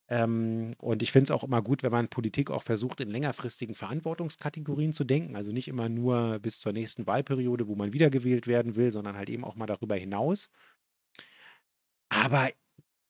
Ähm, 0.09 0.75
und 0.79 1.03
ich 1.03 1.13
finde 1.13 1.25
es 1.25 1.31
auch 1.31 1.45
immer 1.45 1.63
gut, 1.63 1.83
wenn 1.83 1.93
man 1.93 2.09
Politik 2.09 2.51
auch 2.51 2.63
versucht, 2.63 3.01
in 3.01 3.09
längerfristigen 3.09 3.75
Verantwortungskategorien 3.75 4.93
zu 4.93 5.05
denken. 5.05 5.37
Also 5.37 5.53
nicht 5.53 5.69
immer 5.69 5.89
nur 5.89 6.41
bis 6.41 6.61
zur 6.61 6.73
nächsten 6.73 7.07
Wahlperiode, 7.07 7.69
wo 7.69 7.77
man 7.77 7.93
wiedergewählt 7.93 8.47
werden 8.47 8.77
will, 8.77 8.93
sondern 8.93 9.17
halt 9.17 9.31
eben 9.31 9.45
auch 9.45 9.55
mal 9.55 9.67
darüber 9.67 9.95
hinaus. 9.97 10.51
Aber 12.09 12.51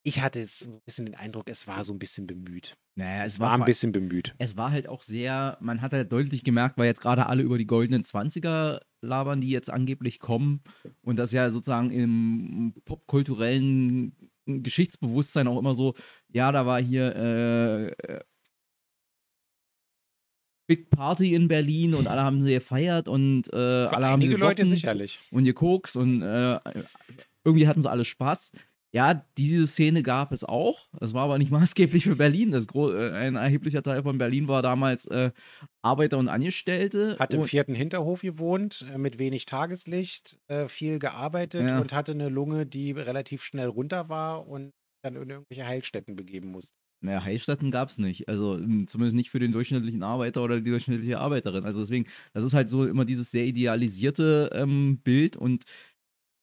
ich 0.02 0.20
hatte 0.20 0.44
so 0.46 0.70
ein 0.70 0.80
bisschen 0.84 1.06
den 1.06 1.14
Eindruck, 1.14 1.48
es 1.48 1.66
war 1.66 1.84
so 1.84 1.92
ein 1.92 1.98
bisschen 1.98 2.26
bemüht. 2.26 2.76
Naja, 2.94 3.24
es, 3.24 3.34
es 3.34 3.40
war, 3.40 3.50
war 3.50 3.58
ein 3.58 3.64
bisschen 3.64 3.92
bemüht. 3.92 4.34
Es 4.38 4.56
war 4.56 4.70
halt 4.70 4.88
auch 4.88 5.02
sehr, 5.02 5.58
man 5.60 5.82
hat 5.82 5.92
halt 5.92 6.10
deutlich 6.10 6.42
gemerkt, 6.42 6.78
weil 6.78 6.86
jetzt 6.86 7.00
gerade 7.00 7.26
alle 7.26 7.42
über 7.42 7.58
die 7.58 7.66
goldenen 7.66 8.02
20er 8.02 8.80
labern, 9.02 9.40
die 9.40 9.50
jetzt 9.50 9.70
angeblich 9.70 10.18
kommen 10.18 10.62
und 11.02 11.18
das 11.18 11.32
ja 11.32 11.50
sozusagen 11.50 11.90
im 11.90 12.74
popkulturellen 12.84 14.30
Geschichtsbewusstsein 14.46 15.48
auch 15.48 15.58
immer 15.58 15.74
so, 15.74 15.94
ja, 16.28 16.50
da 16.50 16.66
war 16.66 16.80
hier 16.80 17.14
äh, 17.16 18.20
Big 20.66 20.90
Party 20.90 21.34
in 21.34 21.48
Berlin 21.48 21.94
und 21.94 22.06
alle 22.06 22.22
haben 22.22 22.42
sie 22.42 22.52
gefeiert 22.52 23.08
und 23.08 23.52
äh, 23.52 23.56
alle 23.56 24.06
haben 24.06 24.22
sie 24.22 24.34
Leute 24.34 24.64
sicherlich. 24.64 25.18
und 25.30 25.44
gekokst 25.44 25.96
und 25.96 26.22
äh, 26.22 26.58
irgendwie 27.44 27.66
hatten 27.66 27.82
sie 27.82 27.90
alle 27.90 28.04
Spaß. 28.04 28.52
Ja, 28.92 29.24
diese 29.38 29.66
Szene 29.66 30.03
gab 30.03 30.33
es 30.33 30.42
auch. 30.42 30.88
Das 30.98 31.14
war 31.14 31.24
aber 31.24 31.38
nicht 31.38 31.50
maßgeblich 31.53 32.05
für 32.05 32.16
Berlin. 32.16 32.50
Das 32.50 32.66
äh, 32.74 33.11
ein 33.12 33.37
erheblicher 33.37 33.83
Teil 33.83 34.03
von 34.03 34.18
Berlin 34.18 34.48
war 34.48 34.62
damals 34.62 35.07
äh, 35.07 35.31
Arbeiter 35.83 36.18
und 36.18 36.29
Angestellte. 36.29 37.16
Hat 37.18 37.33
im 37.35 37.44
vierten 37.44 37.74
Hinterhof 37.74 38.22
gewohnt, 38.22 38.85
äh, 38.92 38.98
mit 38.98 39.18
wenig 39.18 39.46
Tageslicht, 39.46 40.38
äh, 40.48 40.66
viel 40.68 40.98
gearbeitet 40.98 41.68
ja. 41.68 41.81
und 41.81 41.92
hatte 41.92 42.12
eine 42.12 42.29
Lunge, 42.29 42.66
die 42.66 42.92
relativ 42.92 43.44
schnell 43.44 43.68
runter 43.68 44.09
war 44.09 44.46
und 44.46 44.72
dann 45.03 45.16
in 45.16 45.31
irgendwelche 45.31 45.66
Heilstätten 45.66 46.16
begeben 46.16 46.50
musste. 46.50 46.74
Naja, 47.03 47.24
Heilstätten 47.24 47.70
gab 47.70 47.88
es 47.88 47.96
nicht. 47.96 48.29
Also 48.29 48.57
zumindest 48.87 49.16
nicht 49.16 49.31
für 49.31 49.38
den 49.38 49.53
durchschnittlichen 49.53 50.03
Arbeiter 50.03 50.42
oder 50.42 50.61
die 50.61 50.68
durchschnittliche 50.68 51.18
Arbeiterin. 51.18 51.64
Also 51.64 51.81
deswegen, 51.81 52.07
das 52.35 52.44
ist 52.44 52.53
halt 52.53 52.68
so 52.68 52.85
immer 52.85 53.07
dieses 53.07 53.31
sehr 53.31 53.46
idealisierte 53.46 54.50
ähm, 54.53 54.98
Bild 55.03 55.35
und 55.37 55.64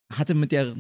hatte 0.10 0.34
mit 0.34 0.52
der, 0.52 0.76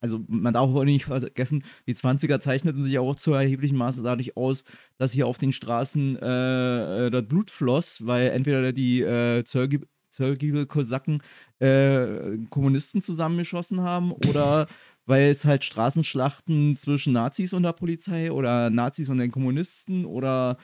also 0.00 0.24
man 0.28 0.52
darf 0.52 0.68
auch 0.70 0.84
nicht 0.84 1.06
vergessen, 1.06 1.64
die 1.86 1.94
20er 1.94 2.40
zeichneten 2.40 2.82
sich 2.82 2.98
auch 2.98 3.16
zu 3.16 3.32
erheblichem 3.32 3.78
Maße 3.78 4.02
dadurch 4.02 4.36
aus, 4.36 4.64
dass 4.98 5.12
hier 5.12 5.26
auf 5.26 5.38
den 5.38 5.52
Straßen 5.52 6.16
äh, 6.16 7.10
das 7.10 7.26
Blut 7.26 7.50
floss, 7.50 8.06
weil 8.06 8.28
entweder 8.28 8.72
die 8.72 9.00
äh, 9.00 9.44
Zölgiebel-Kosaken 9.44 11.22
äh, 11.60 12.36
Kommunisten 12.50 13.00
zusammengeschossen 13.00 13.80
haben 13.80 14.12
oder 14.12 14.66
weil 15.06 15.30
es 15.30 15.44
halt 15.44 15.64
Straßenschlachten 15.64 16.76
zwischen 16.76 17.12
Nazis 17.12 17.52
und 17.52 17.64
der 17.64 17.72
Polizei 17.72 18.30
oder 18.30 18.70
Nazis 18.70 19.08
und 19.08 19.18
den 19.18 19.32
Kommunisten 19.32 20.04
oder 20.04 20.58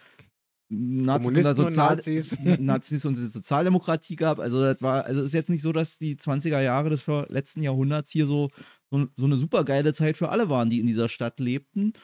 Nazis 0.70 1.46
und, 1.46 1.56
Sozial 1.56 1.96
Nazis. 1.96 2.38
Nazis 2.58 3.04
und 3.04 3.16
die 3.16 3.26
Sozialdemokratie 3.26 4.16
gab. 4.16 4.38
Also 4.38 4.60
das 4.60 4.80
war, 4.82 5.04
also 5.04 5.20
es 5.20 5.28
ist 5.28 5.34
jetzt 5.34 5.50
nicht 5.50 5.62
so, 5.62 5.72
dass 5.72 5.98
die 5.98 6.16
20er 6.16 6.60
Jahre 6.60 6.90
des 6.90 7.06
letzten 7.28 7.62
Jahrhunderts 7.62 8.10
hier 8.10 8.26
so, 8.26 8.50
so, 8.90 9.06
so 9.14 9.24
eine 9.24 9.36
super 9.36 9.64
geile 9.64 9.92
Zeit 9.94 10.16
für 10.16 10.28
alle 10.28 10.50
waren, 10.50 10.70
die 10.70 10.80
in 10.80 10.86
dieser 10.86 11.08
Stadt 11.08 11.40
lebten. 11.40 11.94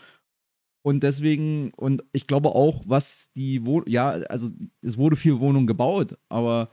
Und 0.83 1.03
deswegen, 1.03 1.73
und 1.75 2.05
ich 2.13 2.27
glaube 2.27 2.51
auch, 2.51 2.83
was 2.87 3.31
die 3.35 3.65
Wohnung, 3.65 3.89
ja, 3.89 4.11
also 4.11 4.51
es 4.83 4.99
wurde 4.99 5.17
viel 5.17 5.41
Wohnung 5.41 5.67
gebaut, 5.67 6.19
aber 6.29 6.71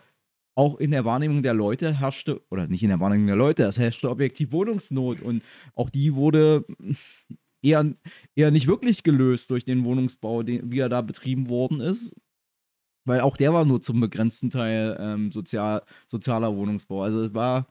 auch 0.55 0.77
in 0.79 0.91
der 0.91 1.05
Wahrnehmung 1.05 1.43
der 1.43 1.53
Leute 1.53 1.97
herrschte, 1.97 2.41
oder 2.49 2.67
nicht 2.67 2.83
in 2.83 2.89
der 2.89 2.99
Wahrnehmung 2.99 3.27
der 3.27 3.37
Leute, 3.37 3.63
es 3.63 3.79
herrschte 3.79 4.09
objektiv 4.09 4.51
Wohnungsnot 4.51 5.21
und 5.21 5.43
auch 5.75 5.89
die 5.89 6.13
wurde 6.13 6.65
eher, 7.61 7.93
eher 8.35 8.51
nicht 8.51 8.67
wirklich 8.67 9.03
gelöst 9.03 9.49
durch 9.49 9.65
den 9.65 9.83
Wohnungsbau, 9.83 10.43
den, 10.43 10.71
wie 10.71 10.79
er 10.79 10.89
da 10.89 11.01
betrieben 11.01 11.49
worden 11.49 11.79
ist. 11.79 12.15
Weil 13.05 13.21
auch 13.21 13.35
der 13.35 13.53
war 13.53 13.65
nur 13.65 13.81
zum 13.81 13.99
begrenzten 13.99 14.49
Teil 14.49 14.95
ähm, 14.99 15.31
sozial, 15.31 15.83
sozialer 16.07 16.55
Wohnungsbau. 16.55 17.01
Also 17.03 17.23
es 17.23 17.33
war, 17.33 17.67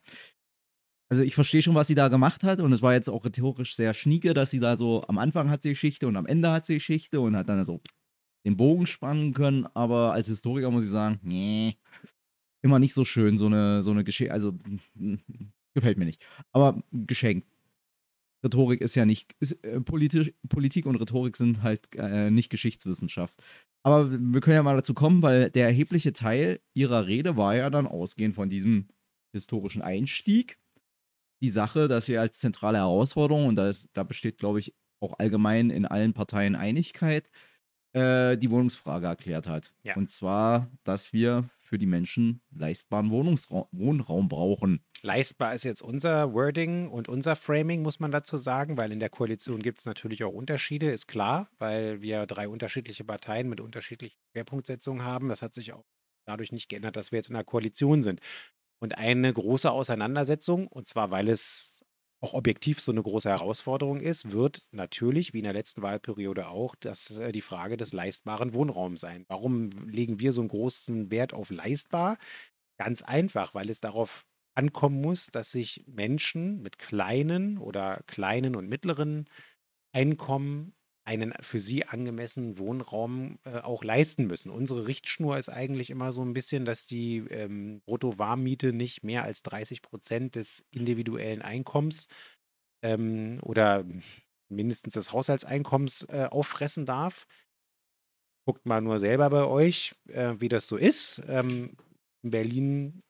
also 1.08 1.22
ich 1.22 1.34
verstehe 1.34 1.62
schon, 1.62 1.74
was 1.74 1.86
sie 1.86 1.94
da 1.94 2.08
gemacht 2.08 2.42
hat 2.42 2.60
und 2.60 2.72
es 2.72 2.82
war 2.82 2.94
jetzt 2.94 3.08
auch 3.08 3.24
rhetorisch 3.24 3.76
sehr 3.76 3.94
schnieke, 3.94 4.34
dass 4.34 4.50
sie 4.50 4.60
da 4.60 4.76
so 4.76 5.04
am 5.06 5.18
Anfang 5.18 5.48
hat 5.50 5.62
sie 5.62 5.70
Geschichte 5.70 6.08
und 6.08 6.16
am 6.16 6.26
Ende 6.26 6.50
hat 6.50 6.66
sie 6.66 6.74
Geschichte 6.74 7.20
und 7.20 7.36
hat 7.36 7.48
dann 7.48 7.64
so 7.64 7.80
den 8.44 8.56
Bogen 8.56 8.86
spannen 8.86 9.34
können, 9.34 9.66
aber 9.74 10.12
als 10.12 10.28
Historiker 10.28 10.70
muss 10.70 10.84
ich 10.84 10.90
sagen, 10.90 11.20
nee, 11.22 11.76
immer 12.62 12.78
nicht 12.78 12.94
so 12.94 13.04
schön, 13.04 13.36
so 13.36 13.46
eine, 13.46 13.82
so 13.82 13.90
eine 13.90 14.04
Geschichte, 14.04 14.32
also 14.32 14.58
gefällt 15.74 15.98
mir 15.98 16.06
nicht. 16.06 16.24
Aber 16.52 16.82
geschenkt. 16.92 17.46
Rhetorik 18.42 18.80
ist 18.80 18.94
ja 18.94 19.04
nicht, 19.04 19.34
ist, 19.40 19.52
äh, 19.64 19.80
politisch, 19.80 20.32
Politik 20.48 20.86
und 20.86 20.96
Rhetorik 20.96 21.36
sind 21.36 21.62
halt 21.62 21.94
äh, 21.96 22.30
nicht 22.30 22.50
Geschichtswissenschaft. 22.50 23.34
Aber 23.82 24.10
wir 24.10 24.40
können 24.40 24.56
ja 24.56 24.62
mal 24.62 24.76
dazu 24.76 24.94
kommen, 24.94 25.22
weil 25.22 25.50
der 25.50 25.66
erhebliche 25.66 26.12
Teil 26.12 26.60
ihrer 26.74 27.06
Rede 27.06 27.36
war 27.36 27.54
ja 27.54 27.70
dann 27.70 27.86
ausgehend 27.86 28.34
von 28.34 28.50
diesem 28.50 28.88
historischen 29.32 29.82
Einstieg 29.82 30.58
die 31.42 31.50
Sache, 31.50 31.88
dass 31.88 32.06
sie 32.06 32.18
als 32.18 32.38
zentrale 32.38 32.78
Herausforderung, 32.78 33.46
und 33.46 33.56
da, 33.56 33.68
ist, 33.68 33.88
da 33.94 34.02
besteht, 34.02 34.38
glaube 34.38 34.58
ich, 34.58 34.74
auch 35.00 35.18
allgemein 35.18 35.70
in 35.70 35.86
allen 35.86 36.12
Parteien 36.12 36.54
Einigkeit, 36.54 37.30
äh, 37.92 38.36
die 38.36 38.50
Wohnungsfrage 38.50 39.06
erklärt 39.06 39.48
hat. 39.48 39.72
Ja. 39.82 39.96
Und 39.96 40.10
zwar, 40.10 40.70
dass 40.84 41.12
wir 41.12 41.48
für 41.70 41.78
die 41.78 41.86
Menschen 41.86 42.42
leistbaren 42.50 43.10
Wohnungsra 43.12 43.68
Wohnraum 43.70 44.28
brauchen. 44.28 44.84
Leistbar 45.02 45.54
ist 45.54 45.62
jetzt 45.62 45.82
unser 45.82 46.34
Wording 46.34 46.88
und 46.88 47.08
unser 47.08 47.36
Framing, 47.36 47.82
muss 47.82 48.00
man 48.00 48.10
dazu 48.10 48.38
sagen, 48.38 48.76
weil 48.76 48.90
in 48.90 48.98
der 48.98 49.08
Koalition 49.08 49.62
gibt 49.62 49.78
es 49.78 49.86
natürlich 49.86 50.24
auch 50.24 50.32
Unterschiede, 50.32 50.90
ist 50.90 51.06
klar, 51.06 51.48
weil 51.58 52.02
wir 52.02 52.26
drei 52.26 52.48
unterschiedliche 52.48 53.04
Parteien 53.04 53.48
mit 53.48 53.60
unterschiedlichen 53.60 54.18
Schwerpunktsetzungen 54.32 55.04
haben. 55.04 55.28
Das 55.28 55.42
hat 55.42 55.54
sich 55.54 55.72
auch 55.72 55.84
dadurch 56.26 56.50
nicht 56.50 56.68
geändert, 56.68 56.96
dass 56.96 57.12
wir 57.12 57.20
jetzt 57.20 57.30
in 57.30 57.36
einer 57.36 57.44
Koalition 57.44 58.02
sind. 58.02 58.18
Und 58.80 58.98
eine 58.98 59.32
große 59.32 59.70
Auseinandersetzung, 59.70 60.66
und 60.66 60.88
zwar 60.88 61.12
weil 61.12 61.28
es 61.28 61.69
auch 62.20 62.34
objektiv 62.34 62.80
so 62.80 62.92
eine 62.92 63.02
große 63.02 63.28
Herausforderung 63.28 64.00
ist, 64.00 64.30
wird 64.32 64.62
natürlich, 64.72 65.32
wie 65.32 65.38
in 65.38 65.44
der 65.44 65.54
letzten 65.54 65.82
Wahlperiode 65.82 66.48
auch, 66.48 66.74
das, 66.74 67.16
äh, 67.18 67.32
die 67.32 67.40
Frage 67.40 67.76
des 67.76 67.92
leistbaren 67.92 68.52
Wohnraums 68.52 69.00
sein. 69.00 69.24
Warum 69.28 69.70
legen 69.88 70.20
wir 70.20 70.32
so 70.32 70.42
einen 70.42 70.48
großen 70.48 71.10
Wert 71.10 71.32
auf 71.32 71.50
leistbar? 71.50 72.18
Ganz 72.78 73.02
einfach, 73.02 73.54
weil 73.54 73.70
es 73.70 73.80
darauf 73.80 74.26
ankommen 74.54 75.00
muss, 75.00 75.28
dass 75.28 75.52
sich 75.52 75.84
Menschen 75.86 76.62
mit 76.62 76.78
kleinen 76.78 77.58
oder 77.58 78.02
kleinen 78.06 78.56
und 78.56 78.68
mittleren 78.68 79.26
Einkommen 79.92 80.74
einen 81.10 81.32
für 81.40 81.58
sie 81.58 81.86
angemessenen 81.86 82.56
Wohnraum 82.56 83.40
äh, 83.44 83.58
auch 83.58 83.82
leisten 83.82 84.28
müssen. 84.28 84.48
Unsere 84.50 84.86
Richtschnur 84.86 85.36
ist 85.38 85.48
eigentlich 85.48 85.90
immer 85.90 86.12
so 86.12 86.22
ein 86.22 86.34
bisschen, 86.34 86.64
dass 86.64 86.86
die 86.86 87.18
ähm, 87.30 87.80
Brutto-Warmmiete 87.84 88.72
nicht 88.72 89.02
mehr 89.02 89.24
als 89.24 89.42
30 89.42 89.82
Prozent 89.82 90.36
des 90.36 90.64
individuellen 90.70 91.42
Einkommens 91.42 92.06
ähm, 92.84 93.40
oder 93.42 93.84
mindestens 94.48 94.94
des 94.94 95.12
Haushaltseinkommens 95.12 96.06
äh, 96.10 96.28
auffressen 96.30 96.86
darf. 96.86 97.26
Guckt 98.46 98.64
mal 98.64 98.80
nur 98.80 99.00
selber 99.00 99.30
bei 99.30 99.44
euch, 99.44 99.96
äh, 100.08 100.34
wie 100.38 100.48
das 100.48 100.68
so 100.68 100.76
ist. 100.76 101.22
Ähm, 101.26 101.76
in 102.22 102.30
Berlin 102.30 103.02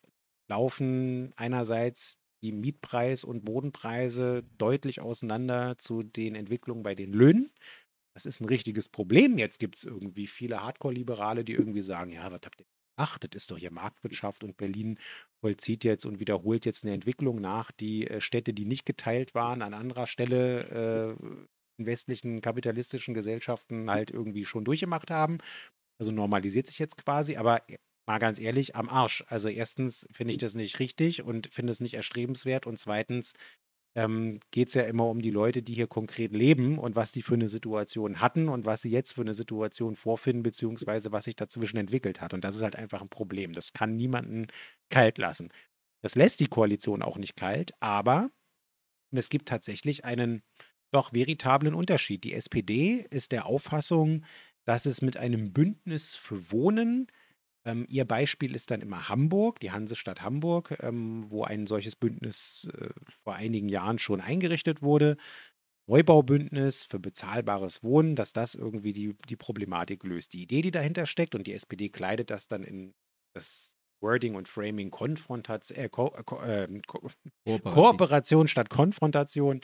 laufen 0.48 1.34
einerseits 1.36 2.18
die 2.42 2.52
Mietpreis- 2.52 3.24
und 3.24 3.44
Bodenpreise 3.44 4.42
deutlich 4.56 5.00
auseinander 5.00 5.76
zu 5.78 6.02
den 6.02 6.34
Entwicklungen 6.34 6.82
bei 6.82 6.94
den 6.94 7.12
Löhnen. 7.12 7.50
Das 8.14 8.26
ist 8.26 8.40
ein 8.40 8.46
richtiges 8.46 8.88
Problem. 8.88 9.38
Jetzt 9.38 9.58
gibt 9.58 9.76
es 9.76 9.84
irgendwie 9.84 10.26
viele 10.26 10.62
Hardcore-Liberale, 10.62 11.44
die 11.44 11.52
irgendwie 11.52 11.82
sagen, 11.82 12.12
ja, 12.12 12.30
was 12.30 12.40
habt 12.44 12.60
ihr 12.60 12.66
gemacht? 12.96 13.24
Das 13.24 13.42
ist 13.42 13.50
doch 13.50 13.58
hier 13.58 13.70
Marktwirtschaft 13.72 14.44
und 14.44 14.56
Berlin 14.56 14.98
vollzieht 15.40 15.84
jetzt 15.84 16.04
und 16.04 16.20
wiederholt 16.20 16.66
jetzt 16.66 16.84
eine 16.84 16.94
Entwicklung 16.94 17.40
nach, 17.40 17.70
die 17.72 18.06
äh, 18.06 18.20
Städte, 18.20 18.52
die 18.52 18.66
nicht 18.66 18.84
geteilt 18.84 19.34
waren, 19.34 19.62
an 19.62 19.74
anderer 19.74 20.06
Stelle 20.06 21.16
äh, 21.20 21.26
in 21.78 21.86
westlichen 21.86 22.40
kapitalistischen 22.40 23.14
Gesellschaften 23.14 23.90
halt 23.90 24.10
irgendwie 24.10 24.44
schon 24.44 24.64
durchgemacht 24.64 25.10
haben. 25.10 25.38
Also 25.98 26.12
normalisiert 26.12 26.66
sich 26.66 26.78
jetzt 26.78 26.96
quasi, 26.96 27.36
aber 27.36 27.62
mal 28.06 28.18
ganz 28.18 28.40
ehrlich, 28.40 28.76
am 28.76 28.88
Arsch. 28.88 29.24
Also 29.28 29.48
erstens 29.48 30.06
finde 30.10 30.32
ich 30.32 30.38
das 30.38 30.54
nicht 30.54 30.78
richtig 30.78 31.22
und 31.22 31.48
finde 31.52 31.70
es 31.70 31.80
nicht 31.80 31.94
erstrebenswert 31.94 32.66
und 32.66 32.78
zweitens 32.78 33.34
ähm, 33.94 34.38
geht 34.50 34.68
es 34.68 34.74
ja 34.74 34.82
immer 34.82 35.06
um 35.06 35.20
die 35.20 35.30
Leute, 35.30 35.62
die 35.62 35.74
hier 35.74 35.86
konkret 35.86 36.32
leben 36.32 36.78
und 36.78 36.94
was 36.96 37.12
die 37.12 37.22
für 37.22 37.34
eine 37.34 37.48
Situation 37.48 38.20
hatten 38.20 38.48
und 38.48 38.64
was 38.64 38.82
sie 38.82 38.90
jetzt 38.90 39.14
für 39.14 39.22
eine 39.22 39.34
Situation 39.34 39.96
vorfinden, 39.96 40.42
beziehungsweise 40.42 41.12
was 41.12 41.24
sich 41.24 41.36
dazwischen 41.36 41.76
entwickelt 41.76 42.20
hat. 42.20 42.32
Und 42.34 42.44
das 42.44 42.56
ist 42.56 42.62
halt 42.62 42.76
einfach 42.76 43.02
ein 43.02 43.08
Problem. 43.08 43.52
Das 43.52 43.72
kann 43.72 43.96
niemanden 43.96 44.46
kalt 44.90 45.18
lassen. 45.18 45.50
Das 46.02 46.14
lässt 46.14 46.40
die 46.40 46.46
Koalition 46.46 47.02
auch 47.02 47.18
nicht 47.18 47.36
kalt, 47.36 47.72
aber 47.80 48.30
es 49.12 49.28
gibt 49.28 49.48
tatsächlich 49.48 50.04
einen 50.04 50.42
doch 50.92 51.12
veritablen 51.12 51.74
Unterschied. 51.74 52.24
Die 52.24 52.34
SPD 52.34 53.06
ist 53.10 53.32
der 53.32 53.46
Auffassung, 53.46 54.24
dass 54.64 54.86
es 54.86 55.02
mit 55.02 55.16
einem 55.16 55.52
Bündnis 55.52 56.16
für 56.16 56.50
Wohnen 56.52 57.08
ähm, 57.64 57.86
ihr 57.88 58.04
Beispiel 58.04 58.54
ist 58.54 58.70
dann 58.70 58.80
immer 58.80 59.08
Hamburg, 59.08 59.60
die 59.60 59.70
Hansestadt 59.70 60.22
Hamburg, 60.22 60.76
ähm, 60.80 61.26
wo 61.28 61.44
ein 61.44 61.66
solches 61.66 61.96
Bündnis 61.96 62.68
äh, 62.72 62.88
vor 63.22 63.34
einigen 63.34 63.68
Jahren 63.68 63.98
schon 63.98 64.20
eingerichtet 64.20 64.82
wurde. 64.82 65.16
Neubaubündnis 65.86 66.84
für 66.84 67.00
bezahlbares 67.00 67.82
Wohnen, 67.82 68.14
dass 68.14 68.32
das 68.32 68.54
irgendwie 68.54 68.92
die, 68.92 69.16
die 69.28 69.36
Problematik 69.36 70.04
löst. 70.04 70.32
Die 70.32 70.42
Idee, 70.42 70.62
die 70.62 70.70
dahinter 70.70 71.04
steckt, 71.04 71.34
und 71.34 71.46
die 71.46 71.52
SPD 71.52 71.88
kleidet 71.88 72.30
das 72.30 72.46
dann 72.46 72.62
in 72.62 72.94
das 73.34 73.76
Wording 74.00 74.34
und 74.34 74.48
Framing 74.48 74.90
Konfrontation, 74.90 75.78
äh, 75.78 75.88
Ko 75.88 76.14
äh, 76.16 76.22
Ko 76.22 76.40
äh, 76.42 76.68
Ko 76.86 77.10
Kooperation 77.64 78.48
statt 78.48 78.70
Konfrontation, 78.70 79.60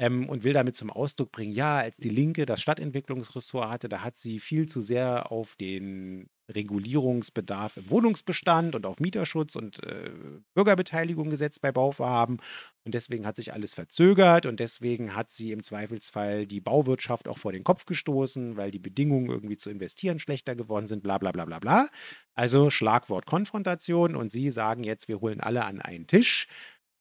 ähm, 0.00 0.30
und 0.30 0.44
will 0.44 0.54
damit 0.54 0.76
zum 0.76 0.90
Ausdruck 0.90 1.30
bringen, 1.30 1.52
ja, 1.52 1.76
als 1.76 1.98
die 1.98 2.08
Linke 2.08 2.46
das 2.46 2.62
Stadtentwicklungsressort 2.62 3.68
hatte, 3.68 3.88
da 3.90 4.02
hat 4.02 4.16
sie 4.16 4.40
viel 4.40 4.66
zu 4.66 4.80
sehr 4.80 5.30
auf 5.30 5.56
den 5.56 6.30
Regulierungsbedarf 6.48 7.76
im 7.76 7.90
Wohnungsbestand 7.90 8.74
und 8.74 8.86
auf 8.86 8.98
Mieterschutz 8.98 9.56
und 9.56 9.84
äh, 9.84 10.10
Bürgerbeteiligung 10.54 11.28
gesetzt 11.28 11.60
bei 11.60 11.70
Bauvorhaben. 11.70 12.38
Und 12.84 12.94
deswegen 12.94 13.26
hat 13.26 13.36
sich 13.36 13.52
alles 13.52 13.74
verzögert 13.74 14.46
und 14.46 14.58
deswegen 14.58 15.14
hat 15.14 15.30
sie 15.30 15.52
im 15.52 15.62
Zweifelsfall 15.62 16.46
die 16.46 16.62
Bauwirtschaft 16.62 17.28
auch 17.28 17.38
vor 17.38 17.52
den 17.52 17.62
Kopf 17.62 17.84
gestoßen, 17.84 18.56
weil 18.56 18.70
die 18.70 18.78
Bedingungen 18.78 19.28
irgendwie 19.28 19.58
zu 19.58 19.68
investieren 19.68 20.18
schlechter 20.18 20.56
geworden 20.56 20.86
sind, 20.86 21.02
bla 21.02 21.18
bla 21.18 21.30
bla 21.30 21.44
bla 21.44 21.58
bla. 21.58 21.88
Also 22.34 22.70
Schlagwort 22.70 23.26
Konfrontation 23.26 24.16
und 24.16 24.32
sie 24.32 24.50
sagen 24.50 24.82
jetzt, 24.82 25.08
wir 25.08 25.20
holen 25.20 25.40
alle 25.40 25.66
an 25.66 25.82
einen 25.82 26.06
Tisch. 26.06 26.48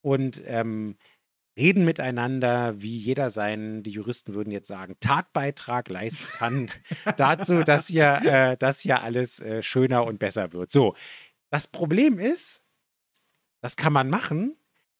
Und 0.01 0.41
ähm, 0.45 0.95
reden 1.59 1.85
miteinander, 1.85 2.81
wie 2.81 2.97
jeder 2.97 3.29
seinen, 3.29 3.83
die 3.83 3.91
Juristen 3.91 4.33
würden 4.33 4.51
jetzt 4.51 4.67
sagen, 4.67 4.95
Tatbeitrag 4.99 5.89
leisten 5.89 6.25
kann 6.37 6.71
dazu, 7.17 7.63
dass 7.63 7.87
hier, 7.87 8.21
äh, 8.23 8.57
dass 8.57 8.79
hier 8.79 9.01
alles 9.01 9.39
äh, 9.39 9.61
schöner 9.61 10.05
und 10.05 10.19
besser 10.19 10.53
wird. 10.53 10.71
So, 10.71 10.95
das 11.51 11.67
Problem 11.67 12.17
ist, 12.17 12.63
das 13.61 13.75
kann 13.75 13.93
man 13.93 14.09
machen, 14.09 14.57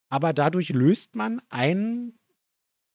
aber 0.10 0.34
dadurch 0.34 0.69
löst 0.69 1.15
man 1.15 1.41
einen 1.50 2.19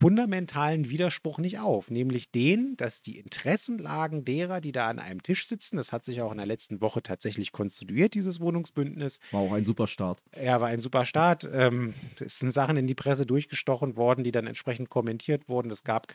fundamentalen 0.05 0.91
Widerspruch 0.91 1.39
nicht 1.39 1.61
auf, 1.61 1.91
nämlich 1.91 2.31
den, 2.31 2.77
dass 2.77 3.01
die 3.01 3.19
Interessenlagen 3.19 4.23
derer, 4.23 4.61
die 4.61 4.71
da 4.71 4.89
an 4.89 4.99
einem 4.99 5.23
Tisch 5.23 5.49
sitzen, 5.49 5.79
das 5.79 5.93
hat 5.93 6.05
sich 6.05 6.21
auch 6.21 6.31
in 6.31 6.37
der 6.37 6.47
letzten 6.47 6.83
Woche 6.83 7.03
tatsächlich 7.03 7.53
konstituiert, 7.53 8.13
dieses 8.13 8.39
Wohnungsbündnis. 8.39 9.19
War 9.31 9.41
auch 9.41 9.53
ein 9.53 9.65
super 9.65 9.87
Start. 9.87 10.21
Ja, 10.39 10.61
war 10.61 10.69
ein 10.69 10.81
super 10.81 11.07
Start. 11.07 11.49
Ähm, 11.51 11.95
es 12.21 12.39
sind 12.39 12.51
Sachen 12.51 12.77
in 12.77 12.87
die 12.87 12.95
Presse 12.95 13.25
durchgestochen 13.25 13.97
worden, 13.97 14.25
die 14.25 14.31
dann 14.31 14.47
entsprechend 14.47 14.91
kommentiert 14.91 15.49
wurden. 15.49 15.71
Es 15.71 15.85
gab 15.85 16.09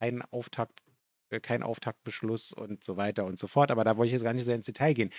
keinen 0.00 0.22
Auftakt, 0.32 0.82
äh, 1.30 1.38
keinen 1.38 1.62
Auftaktbeschluss 1.62 2.52
und 2.52 2.82
so 2.82 2.96
weiter 2.96 3.24
und 3.24 3.38
so 3.38 3.46
fort. 3.46 3.70
Aber 3.70 3.84
da 3.84 3.96
wollte 3.96 4.08
ich 4.08 4.14
jetzt 4.14 4.24
gar 4.24 4.32
nicht 4.32 4.46
sehr 4.46 4.56
ins 4.56 4.66
Detail 4.66 4.94
gehen. 4.94 5.10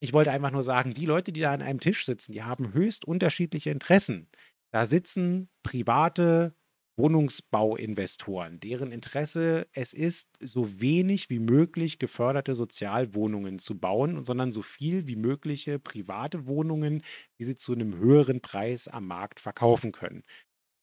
Ich 0.00 0.12
wollte 0.12 0.32
einfach 0.32 0.50
nur 0.50 0.64
sagen, 0.64 0.92
die 0.92 1.06
Leute, 1.06 1.30
die 1.30 1.42
da 1.42 1.52
an 1.52 1.62
einem 1.62 1.78
Tisch 1.78 2.04
sitzen, 2.04 2.32
die 2.32 2.42
haben 2.42 2.74
höchst 2.74 3.04
unterschiedliche 3.04 3.70
Interessen. 3.70 4.26
Da 4.72 4.86
sitzen 4.86 5.50
private 5.62 6.52
Wohnungsbauinvestoren, 6.96 8.60
deren 8.60 8.92
Interesse 8.92 9.66
es 9.72 9.92
ist, 9.92 10.28
so 10.40 10.80
wenig 10.80 11.28
wie 11.30 11.40
möglich 11.40 11.98
geförderte 11.98 12.54
Sozialwohnungen 12.54 13.58
zu 13.58 13.78
bauen, 13.78 14.24
sondern 14.24 14.52
so 14.52 14.62
viel 14.62 15.06
wie 15.06 15.16
mögliche 15.16 15.78
private 15.78 16.46
Wohnungen, 16.46 17.02
die 17.38 17.44
sie 17.44 17.56
zu 17.56 17.72
einem 17.72 17.96
höheren 17.98 18.40
Preis 18.40 18.88
am 18.88 19.06
Markt 19.06 19.40
verkaufen 19.40 19.92
können. 19.92 20.22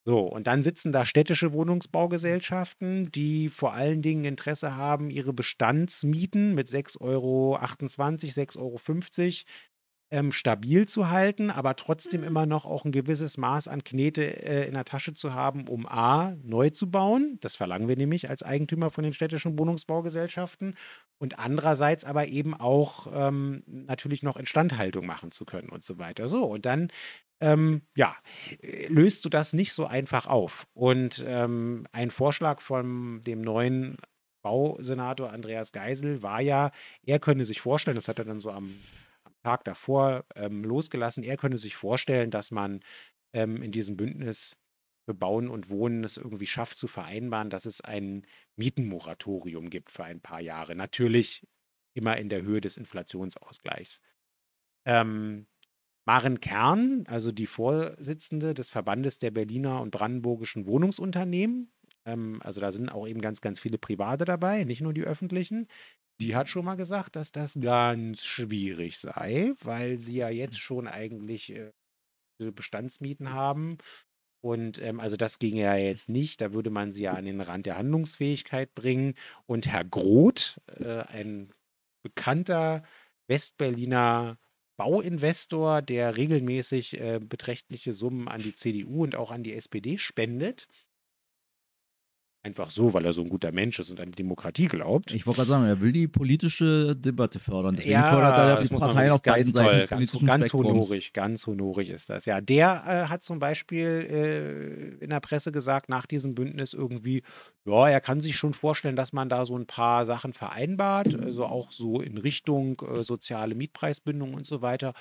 So, 0.04 0.22
und 0.22 0.48
dann 0.48 0.64
sitzen 0.64 0.92
da 0.92 1.06
städtische 1.06 1.54
Wohnungsbaugesellschaften, 1.54 3.12
die 3.12 3.50
vor 3.50 3.74
allen 3.74 4.02
Dingen 4.02 4.26
Interesse 4.26 4.76
haben, 4.76 5.12
ihre 5.12 5.32
Bestandsmieten 5.32 6.56
mit 6.56 6.68
6,28 6.68 7.02
Euro, 7.02 7.56
6,50 7.58 8.58
Euro 8.58 8.78
ähm, 10.12 10.32
stabil 10.34 10.88
zu 10.88 11.10
halten, 11.10 11.50
aber 11.50 11.76
trotzdem 11.78 12.22
mhm. 12.22 12.28
immer 12.28 12.46
noch 12.46 12.66
auch 12.66 12.86
ein 12.86 12.92
gewisses 12.92 13.38
Maß 13.38 13.70
an 13.70 13.84
Knete 13.84 14.44
äh, 14.44 14.68
in 14.68 14.74
der 14.74 14.86
Tasche 14.86 15.14
zu 15.14 15.34
haben, 15.34 15.68
um 15.68 15.88
A, 15.88 16.36
neu 16.44 16.70
zu 16.70 16.92
bauen. 16.92 17.38
Das 17.42 17.56
verlangen 17.56 17.88
wir 17.88 17.96
nämlich 17.96 18.30
als 18.30 18.44
Eigentümer 18.44 18.92
von 18.92 19.04
den 19.04 19.14
städtischen 19.14 19.58
Wohnungsbaugesellschaften. 19.58 20.76
Und 21.18 21.40
andererseits 21.40 22.04
aber 22.04 22.28
eben 22.28 22.54
auch 22.54 23.08
ähm, 23.14 23.64
natürlich 23.66 24.22
noch 24.22 24.38
Instandhaltung 24.38 25.06
machen 25.06 25.32
zu 25.32 25.46
können 25.46 25.70
und 25.70 25.84
so 25.84 25.98
weiter. 25.98 26.28
So, 26.28 26.44
und 26.44 26.66
dann 26.66 26.92
ähm, 27.40 27.82
ja, 27.96 28.16
äh, 28.62 28.88
löst 28.88 29.24
du 29.24 29.30
das 29.30 29.54
nicht 29.54 29.74
so 29.74 29.86
einfach 29.86 30.28
auf. 30.28 30.68
Und 30.74 31.24
ähm, 31.26 31.88
ein 31.92 32.12
Vorschlag 32.12 32.60
von 32.62 33.22
dem 33.24 33.42
neuen 33.42 33.98
Bausenator 34.42 35.32
Andreas 35.32 35.72
Geisel 35.72 36.22
war 36.22 36.42
ja, 36.42 36.72
er 37.04 37.20
könne 37.20 37.46
sich 37.46 37.62
vorstellen, 37.62 37.96
das 37.96 38.08
hat 38.08 38.20
er 38.20 38.26
dann 38.26 38.40
so 38.40 38.52
am 38.52 38.76
Tag 39.44 39.64
davor 39.64 40.26
ähm, 40.36 40.64
losgelassen. 40.64 41.24
Er 41.24 41.38
könne 41.38 41.58
sich 41.58 41.76
vorstellen, 41.76 42.32
dass 42.32 42.52
man 42.52 42.82
ähm, 43.34 43.62
in 43.62 43.72
diesem 43.72 43.98
Bündnis 43.98 44.58
für 45.06 45.14
Bauen 45.14 45.50
und 45.50 45.70
Wohnen 45.70 46.04
es 46.04 46.18
irgendwie 46.18 46.46
schafft 46.46 46.78
zu 46.78 46.88
vereinbaren, 46.88 47.50
dass 47.50 47.66
es 47.66 47.82
ein 47.82 48.26
Mietenmoratorium 48.56 49.70
gibt 49.70 49.92
für 49.92 50.04
ein 50.04 50.22
paar 50.22 50.42
Jahre. 50.42 50.76
Natürlich 50.76 51.46
immer 51.94 52.18
in 52.18 52.30
der 52.30 52.44
Höhe 52.44 52.62
des 52.62 52.78
Inflationsausgleichs. 52.78 54.00
Ähm, 54.86 55.48
Maren 56.06 56.40
Kern, 56.40 57.04
also 57.08 57.32
die 57.32 57.46
Vorsitzende 57.46 58.54
des 58.54 58.70
Verbandes 58.70 59.20
der 59.20 59.32
Berliner 59.32 59.82
und 59.82 59.92
Brandenburgischen 59.92 60.66
Wohnungsunternehmen, 60.66 61.72
ähm, 62.06 62.40
also 62.44 62.62
da 62.62 62.72
sind 62.72 62.90
auch 62.92 63.08
eben 63.08 63.22
ganz, 63.22 63.42
ganz 63.42 63.60
viele 63.60 63.78
Private 63.78 64.26
dabei, 64.26 64.64
nicht 64.64 64.82
nur 64.82 64.94
die 64.94 65.04
öffentlichen, 65.04 65.68
die 66.22 66.36
hat 66.36 66.48
schon 66.48 66.66
mal 66.66 66.76
gesagt, 66.76 67.16
dass 67.16 67.32
das 67.32 67.58
ganz 67.60 68.24
schwierig 68.24 69.00
sei, 69.00 69.54
weil 69.64 70.00
sie 70.00 70.16
ja 70.16 70.30
jetzt 70.30 70.60
schon 70.60 70.88
eigentlich 70.88 71.54
äh, 71.54 71.72
Bestandsmieten 72.52 73.34
haben. 73.34 73.78
Und 74.44 74.82
ähm, 74.82 75.00
also 75.00 75.18
das 75.18 75.40
ginge 75.40 75.62
ja 75.62 75.76
jetzt 75.76 76.10
nicht, 76.10 76.42
da 76.42 76.54
würde 76.54 76.70
man 76.70 76.92
sie 76.92 77.04
ja 77.04 77.14
an 77.14 77.26
den 77.26 77.42
Rand 77.42 77.66
der 77.66 77.78
Handlungsfähigkeit 77.78 78.74
bringen. 78.74 79.16
Und 79.46 79.68
Herr 79.68 79.84
Groth, 79.84 80.60
äh, 80.80 81.02
ein 81.02 81.54
bekannter 82.04 82.84
Westberliner 83.28 84.38
Bauinvestor, 84.78 85.84
der 85.84 86.18
regelmäßig 86.18 87.00
äh, 87.00 87.20
beträchtliche 87.20 87.94
Summen 87.94 88.28
an 88.28 88.42
die 88.42 88.56
CDU 88.56 89.04
und 89.04 89.16
auch 89.16 89.30
an 89.30 89.44
die 89.44 89.54
SPD 89.54 90.00
spendet, 90.00 90.68
Einfach 92.44 92.72
so, 92.72 92.92
weil 92.96 93.06
er 93.06 93.14
so 93.14 93.22
ein 93.22 93.30
guter 93.30 93.52
Mensch 93.52 93.80
ist 93.80 93.92
und 93.92 94.00
an 94.00 94.10
die 94.10 94.16
Demokratie 94.16 94.66
glaubt. 94.66 95.12
Ich 95.12 95.28
wollte 95.28 95.38
gerade 95.38 95.50
sagen, 95.50 95.66
er 95.66 95.80
will 95.80 95.92
die 95.92 96.08
politische 96.08 96.96
Debatte 96.96 97.38
fördern. 97.38 97.76
Deswegen 97.76 97.94
ja, 97.94 98.10
fördert 98.10 98.36
er 98.36 98.62
die 98.64 98.76
Parteien 98.76 99.12
auf 99.12 99.22
beiden 99.22 99.54
Seiten 99.54 100.00
des 100.00 100.12
ganz, 100.12 100.26
ganz 100.26 100.54
honorig, 100.54 101.14
ganz 101.14 101.46
honorig 101.46 101.92
ist 101.92 102.10
das. 102.10 102.26
Ja, 102.26 102.42
der 102.42 102.84
äh, 102.88 103.10
hat 103.10 103.22
zum 103.22 103.38
Beispiel 103.38 104.98
äh, 105.00 105.04
in 105.04 105.12
der 105.12 105.20
Presse 105.20 105.52
gesagt, 105.52 105.88
nach 105.88 106.08
diesem 106.08 106.34
Bündnis 106.34 106.74
irgendwie, 106.74 107.22
ja, 107.66 107.88
er 107.88 108.02
kann 108.02 108.22
sich 108.22 108.36
schon 108.36 108.56
vorstellen, 108.56 108.96
dass 108.96 109.14
man 109.14 109.30
da 109.30 109.46
so 109.46 109.56
ein 109.56 109.68
paar 109.68 110.08
Sachen 110.08 110.34
vereinbart, 110.34 111.14
also 111.14 111.46
auch 111.46 111.72
so 111.72 112.02
in 112.02 112.18
Richtung 112.18 112.82
äh, 112.82 113.04
soziale 113.04 113.54
Mietpreisbindung 113.54 114.34
und 114.34 114.48
so 114.48 114.64
weiter 114.64 114.94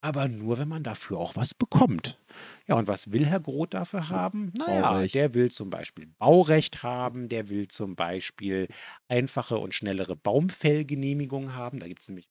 aber 0.00 0.28
nur, 0.28 0.58
wenn 0.58 0.68
man 0.68 0.84
dafür 0.84 1.18
auch 1.18 1.36
was 1.36 1.54
bekommt. 1.54 2.20
Ja, 2.66 2.76
und 2.76 2.86
was 2.86 3.12
will 3.12 3.26
Herr 3.26 3.40
Groth 3.40 3.74
dafür 3.74 4.08
haben? 4.08 4.52
Naja, 4.56 4.92
Baurecht. 4.92 5.14
der 5.14 5.34
will 5.34 5.50
zum 5.50 5.70
Beispiel 5.70 6.06
Baurecht 6.18 6.82
haben, 6.82 7.28
der 7.28 7.48
will 7.48 7.68
zum 7.68 7.96
Beispiel 7.96 8.68
einfache 9.08 9.58
und 9.58 9.74
schnellere 9.74 10.16
Baumfellgenehmigungen 10.16 11.54
haben. 11.54 11.80
Da 11.80 11.88
gibt 11.88 12.02
es 12.02 12.08
nämlich 12.08 12.28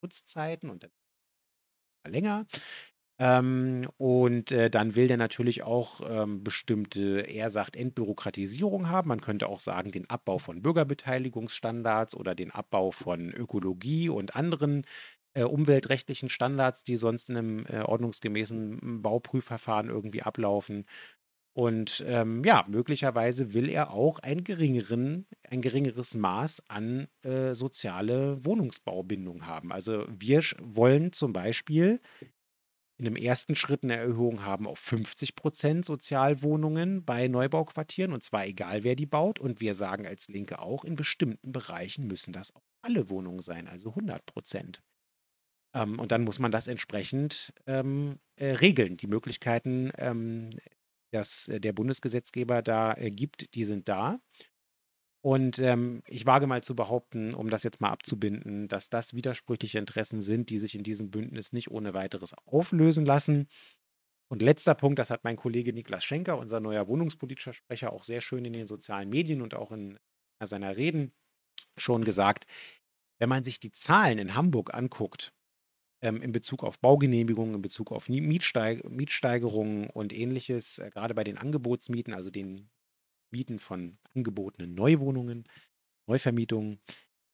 Schutzzeiten 0.00 0.70
und 0.70 0.84
dann 0.84 0.90
länger. 2.06 2.46
Ähm, 3.20 3.88
und 3.96 4.52
äh, 4.52 4.70
dann 4.70 4.94
will 4.94 5.08
der 5.08 5.16
natürlich 5.16 5.64
auch 5.64 6.00
ähm, 6.08 6.44
bestimmte, 6.44 7.22
er 7.22 7.50
sagt, 7.50 7.74
Entbürokratisierung 7.74 8.88
haben. 8.90 9.08
Man 9.08 9.20
könnte 9.20 9.48
auch 9.48 9.58
sagen, 9.58 9.90
den 9.90 10.08
Abbau 10.08 10.38
von 10.38 10.62
Bürgerbeteiligungsstandards 10.62 12.14
oder 12.14 12.36
den 12.36 12.52
Abbau 12.52 12.92
von 12.92 13.32
Ökologie 13.32 14.08
und 14.08 14.36
anderen 14.36 14.86
äh, 15.38 15.44
umweltrechtlichen 15.44 16.28
Standards, 16.28 16.82
die 16.82 16.96
sonst 16.96 17.30
in 17.30 17.36
einem 17.36 17.66
äh, 17.66 17.80
ordnungsgemäßen 17.80 19.02
Bauprüfverfahren 19.02 19.88
irgendwie 19.88 20.22
ablaufen. 20.22 20.84
Und 21.52 22.04
ähm, 22.06 22.44
ja, 22.44 22.64
möglicherweise 22.68 23.52
will 23.52 23.68
er 23.68 23.90
auch 23.90 24.20
ein, 24.20 24.44
geringeren, 24.44 25.26
ein 25.48 25.60
geringeres 25.60 26.14
Maß 26.14 26.62
an 26.68 27.08
äh, 27.22 27.54
soziale 27.54 28.44
Wohnungsbaubindung 28.44 29.46
haben. 29.46 29.72
Also 29.72 30.06
wir 30.08 30.42
wollen 30.60 31.12
zum 31.12 31.32
Beispiel 31.32 32.00
in 32.98 33.06
einem 33.06 33.16
ersten 33.16 33.54
Schritt 33.54 33.84
eine 33.84 33.96
Erhöhung 33.96 34.44
haben 34.44 34.66
auf 34.66 34.78
50 34.80 35.36
Prozent 35.36 35.84
Sozialwohnungen 35.84 37.04
bei 37.04 37.28
Neubauquartieren, 37.28 38.12
und 38.12 38.24
zwar 38.24 38.44
egal, 38.46 38.82
wer 38.82 38.96
die 38.96 39.06
baut. 39.06 39.38
Und 39.38 39.60
wir 39.60 39.74
sagen 39.74 40.06
als 40.06 40.28
Linke 40.28 40.58
auch, 40.58 40.84
in 40.84 40.96
bestimmten 40.96 41.52
Bereichen 41.52 42.06
müssen 42.08 42.32
das 42.32 42.54
auch 42.54 42.62
alle 42.82 43.08
Wohnungen 43.08 43.40
sein, 43.40 43.68
also 43.68 43.90
100 43.90 44.26
Prozent. 44.26 44.82
Ähm, 45.74 45.98
und 45.98 46.12
dann 46.12 46.24
muss 46.24 46.38
man 46.38 46.52
das 46.52 46.66
entsprechend 46.66 47.52
ähm, 47.66 48.18
äh, 48.36 48.52
regeln. 48.52 48.96
Die 48.96 49.06
Möglichkeiten, 49.06 49.90
ähm, 49.98 50.50
dass 51.12 51.48
äh, 51.48 51.60
der 51.60 51.72
Bundesgesetzgeber 51.72 52.62
da 52.62 52.94
äh, 52.94 53.10
gibt, 53.10 53.54
die 53.54 53.64
sind 53.64 53.88
da. 53.88 54.20
Und 55.20 55.58
ähm, 55.58 56.02
ich 56.06 56.26
wage 56.26 56.46
mal 56.46 56.62
zu 56.62 56.76
behaupten, 56.76 57.34
um 57.34 57.50
das 57.50 57.64
jetzt 57.64 57.80
mal 57.80 57.90
abzubinden, 57.90 58.68
dass 58.68 58.88
das 58.88 59.14
widersprüchliche 59.14 59.78
Interessen 59.78 60.22
sind, 60.22 60.48
die 60.48 60.58
sich 60.58 60.74
in 60.74 60.84
diesem 60.84 61.10
Bündnis 61.10 61.52
nicht 61.52 61.70
ohne 61.70 61.92
weiteres 61.92 62.34
auflösen 62.46 63.04
lassen. 63.04 63.48
Und 64.30 64.42
letzter 64.42 64.74
Punkt, 64.74 64.98
das 64.98 65.10
hat 65.10 65.24
mein 65.24 65.36
Kollege 65.36 65.72
Niklas 65.72 66.04
Schenker, 66.04 66.38
unser 66.38 66.60
neuer 66.60 66.86
wohnungspolitischer 66.86 67.52
Sprecher, 67.52 67.92
auch 67.92 68.04
sehr 68.04 68.20
schön 68.20 68.44
in 68.44 68.52
den 68.52 68.66
sozialen 68.66 69.08
Medien 69.08 69.42
und 69.42 69.54
auch 69.54 69.72
in 69.72 69.98
seiner 70.42 70.76
Reden 70.76 71.12
schon 71.76 72.04
gesagt. 72.04 72.46
Wenn 73.18 73.28
man 73.28 73.42
sich 73.42 73.58
die 73.58 73.72
Zahlen 73.72 74.18
in 74.18 74.34
Hamburg 74.34 74.72
anguckt, 74.72 75.32
ähm, 76.02 76.22
in 76.22 76.32
Bezug 76.32 76.64
auf 76.64 76.78
Baugenehmigungen, 76.78 77.54
in 77.54 77.62
Bezug 77.62 77.92
auf 77.92 78.08
Mietsteig 78.08 78.88
Mietsteigerungen 78.88 79.90
und 79.90 80.12
ähnliches, 80.12 80.78
äh, 80.78 80.90
gerade 80.90 81.14
bei 81.14 81.24
den 81.24 81.38
Angebotsmieten, 81.38 82.14
also 82.14 82.30
den 82.30 82.70
Mieten 83.30 83.58
von 83.58 83.98
angebotenen 84.14 84.74
Neuwohnungen, 84.74 85.44
Neuvermietungen, 86.06 86.80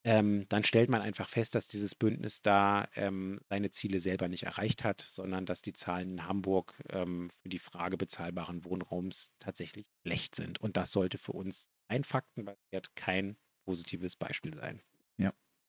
ähm, 0.07 0.47
dann 0.51 0.65
stellt 0.65 0.91
man 0.91 1.01
einfach 1.01 1.29
fest, 1.29 1.55
dass 1.55 1.67
dieses 1.67 1.95
Bündnis 1.95 2.43
da 2.43 2.89
ähm, 2.95 3.41
seine 3.49 3.71
Ziele 3.71 4.01
selber 4.01 4.29
nicht 4.29 4.43
erreicht 4.43 4.85
hat, 4.85 5.01
sondern 5.01 5.47
dass 5.47 5.63
die 5.63 5.73
Zahlen 5.73 6.13
in 6.13 6.27
Hamburg 6.27 6.75
ähm, 6.91 7.31
für 7.43 7.49
die 7.49 7.59
Frage 7.59 7.97
bezahlbaren 7.97 8.65
Wohnraums 8.67 9.33
tatsächlich 9.39 9.87
schlecht 10.03 10.35
sind. 10.35 10.61
Und 10.61 10.77
das 10.77 10.93
sollte 10.93 11.17
für 11.17 11.33
uns 11.33 11.69
ein 11.89 12.05
faktenbasiert 12.05 12.95
kein 12.97 13.39
positives 13.65 14.17
Beispiel 14.17 14.55
sein. 14.55 14.83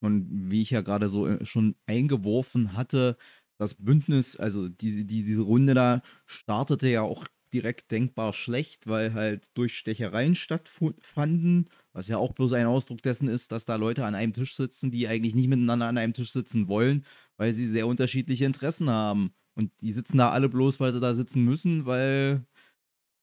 Und 0.00 0.50
wie 0.50 0.62
ich 0.62 0.70
ja 0.70 0.82
gerade 0.82 1.08
so 1.08 1.26
äh, 1.26 1.44
schon 1.44 1.74
eingeworfen 1.86 2.74
hatte, 2.74 3.16
das 3.58 3.74
Bündnis, 3.74 4.36
also 4.36 4.68
die, 4.68 5.06
die, 5.06 5.24
diese 5.24 5.42
Runde 5.42 5.74
da 5.74 6.02
startete 6.26 6.88
ja 6.88 7.02
auch 7.02 7.24
direkt 7.52 7.90
denkbar 7.90 8.32
schlecht, 8.32 8.86
weil 8.86 9.14
halt 9.14 9.48
Durchstechereien 9.54 10.34
stattfanden, 10.34 11.70
was 11.92 12.08
ja 12.08 12.18
auch 12.18 12.32
bloß 12.32 12.52
ein 12.52 12.66
Ausdruck 12.66 13.02
dessen 13.02 13.28
ist, 13.28 13.52
dass 13.52 13.64
da 13.64 13.76
Leute 13.76 14.04
an 14.04 14.14
einem 14.14 14.32
Tisch 14.34 14.56
sitzen, 14.56 14.90
die 14.90 15.08
eigentlich 15.08 15.34
nicht 15.34 15.48
miteinander 15.48 15.86
an 15.86 15.96
einem 15.96 16.12
Tisch 16.12 16.32
sitzen 16.32 16.68
wollen, 16.68 17.04
weil 17.36 17.54
sie 17.54 17.66
sehr 17.66 17.86
unterschiedliche 17.86 18.44
Interessen 18.44 18.90
haben. 18.90 19.32
Und 19.54 19.72
die 19.80 19.92
sitzen 19.92 20.18
da 20.18 20.30
alle 20.30 20.50
bloß, 20.50 20.80
weil 20.80 20.92
sie 20.92 21.00
da 21.00 21.14
sitzen 21.14 21.44
müssen, 21.44 21.86
weil 21.86 22.44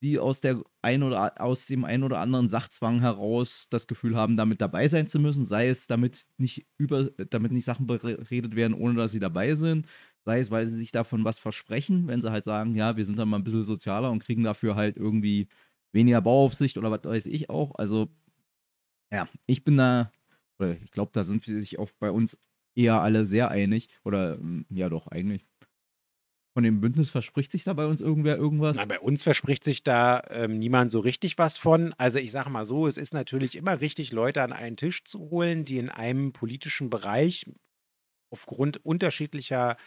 die 0.03 0.19
aus 0.19 0.41
der 0.41 0.61
ein 0.81 1.03
oder 1.03 1.41
aus 1.41 1.67
dem 1.67 1.85
einen 1.85 2.03
oder 2.03 2.19
anderen 2.19 2.49
Sachzwang 2.49 2.99
heraus 2.99 3.67
das 3.69 3.87
Gefühl 3.87 4.15
haben, 4.17 4.37
damit 4.37 4.61
dabei 4.61 4.87
sein 4.87 5.07
zu 5.07 5.19
müssen, 5.19 5.45
sei 5.45 5.67
es 5.69 5.87
damit 5.87 6.25
nicht 6.37 6.67
über, 6.77 7.05
damit 7.29 7.51
nicht 7.51 7.65
Sachen 7.65 7.87
beredet 7.87 8.55
werden, 8.55 8.73
ohne 8.73 8.95
dass 8.95 9.11
sie 9.13 9.19
dabei 9.19 9.55
sind, 9.55 9.87
sei 10.25 10.39
es, 10.39 10.51
weil 10.51 10.67
sie 10.67 10.77
sich 10.77 10.91
davon 10.91 11.25
was 11.25 11.39
versprechen, 11.39 12.07
wenn 12.07 12.21
sie 12.21 12.31
halt 12.31 12.43
sagen, 12.45 12.75
ja, 12.75 12.97
wir 12.97 13.05
sind 13.05 13.17
dann 13.19 13.29
mal 13.29 13.37
ein 13.37 13.43
bisschen 13.43 13.63
sozialer 13.63 14.11
und 14.11 14.23
kriegen 14.23 14.43
dafür 14.43 14.75
halt 14.75 14.97
irgendwie 14.97 15.47
weniger 15.93 16.21
Bauaufsicht 16.21 16.77
oder 16.77 16.91
was 16.91 17.03
weiß 17.05 17.25
ich 17.27 17.49
auch. 17.49 17.73
Also, 17.75 18.09
ja, 19.11 19.27
ich 19.45 19.63
bin 19.63 19.77
da, 19.77 20.11
oder 20.59 20.71
ich 20.83 20.91
glaube, 20.91 21.11
da 21.13 21.23
sind 21.23 21.43
sich 21.45 21.79
auch 21.79 21.91
bei 21.99 22.11
uns 22.11 22.37
eher 22.75 23.01
alle 23.01 23.25
sehr 23.25 23.49
einig. 23.51 23.89
Oder 24.03 24.37
hm, 24.37 24.65
ja 24.69 24.89
doch, 24.89 25.07
eigentlich. 25.07 25.45
Von 26.53 26.63
dem 26.63 26.81
Bündnis 26.81 27.09
verspricht 27.09 27.51
sich 27.51 27.63
da 27.63 27.73
bei 27.73 27.87
uns 27.87 27.99
irgendwer 27.99 28.37
irgendwas? 28.37 28.77
Na, 28.77 28.85
bei 28.85 28.99
uns 28.99 29.23
verspricht 29.23 29.63
sich 29.63 29.83
da 29.83 30.21
ähm, 30.29 30.59
niemand 30.59 30.91
so 30.91 30.99
richtig 30.99 31.39
was 31.39 31.57
von. 31.57 31.93
Also 31.97 32.19
ich 32.19 32.31
sage 32.31 32.51
mal 32.51 32.65
so, 32.65 32.85
es 32.85 32.97
ist 32.97 33.13
natürlich 33.13 33.55
immer 33.55 33.81
richtig, 33.81 34.11
Leute 34.11 34.43
an 34.43 34.53
einen 34.53 34.77
Tisch 34.77 35.03
zu 35.03 35.31
holen, 35.31 35.65
die 35.65 35.79
in 35.79 35.89
einem 35.89 36.31
politischen 36.31 36.91
Bereich 36.91 37.47
aufgrund 38.31 38.85
unterschiedlicher 38.85 39.77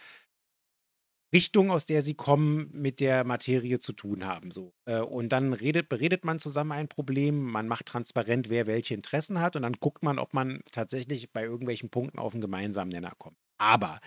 Richtung, 1.33 1.71
aus 1.71 1.85
der 1.85 2.01
sie 2.01 2.15
kommen, 2.15 2.69
mit 2.71 2.99
der 2.99 3.23
Materie 3.23 3.79
zu 3.79 3.93
tun 3.93 4.25
haben. 4.25 4.51
So. 4.51 4.73
Äh, 4.85 4.99
und 4.99 5.29
dann 5.29 5.53
redet, 5.53 5.89
beredet 5.89 6.23
man 6.23 6.39
zusammen 6.39 6.71
ein 6.71 6.87
Problem, 6.87 7.43
man 7.43 7.67
macht 7.67 7.85
transparent, 7.85 8.49
wer 8.49 8.65
welche 8.65 8.93
Interessen 8.93 9.41
hat 9.41 9.55
und 9.55 9.63
dann 9.63 9.73
guckt 9.73 10.03
man, 10.03 10.19
ob 10.19 10.33
man 10.33 10.61
tatsächlich 10.71 11.31
bei 11.31 11.43
irgendwelchen 11.43 11.89
Punkten 11.89 12.19
auf 12.19 12.33
einen 12.33 12.41
gemeinsamen 12.41 12.89
Nenner 12.89 13.13
kommt. 13.17 13.37
Aber 13.57 13.99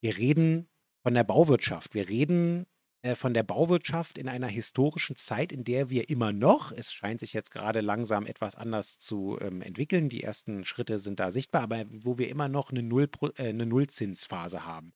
wir 0.00 0.16
reden 0.16 0.68
von 1.02 1.14
der 1.14 1.24
Bauwirtschaft. 1.24 1.94
Wir 1.94 2.08
reden 2.08 2.66
äh, 3.02 3.14
von 3.14 3.34
der 3.34 3.42
Bauwirtschaft 3.42 4.18
in 4.18 4.28
einer 4.28 4.46
historischen 4.46 5.16
Zeit, 5.16 5.52
in 5.52 5.64
der 5.64 5.90
wir 5.90 6.08
immer 6.08 6.32
noch, 6.32 6.70
es 6.72 6.92
scheint 6.92 7.20
sich 7.20 7.32
jetzt 7.32 7.50
gerade 7.50 7.80
langsam 7.80 8.26
etwas 8.26 8.54
anders 8.54 8.98
zu 8.98 9.38
ähm, 9.40 9.60
entwickeln, 9.60 10.08
die 10.08 10.22
ersten 10.22 10.64
Schritte 10.64 10.98
sind 10.98 11.18
da 11.18 11.30
sichtbar, 11.30 11.62
aber 11.62 11.84
wo 11.88 12.18
wir 12.18 12.28
immer 12.28 12.48
noch 12.48 12.70
eine, 12.70 12.82
Null, 12.82 13.08
äh, 13.36 13.48
eine 13.48 13.66
Nullzinsphase 13.66 14.64
haben. 14.64 14.94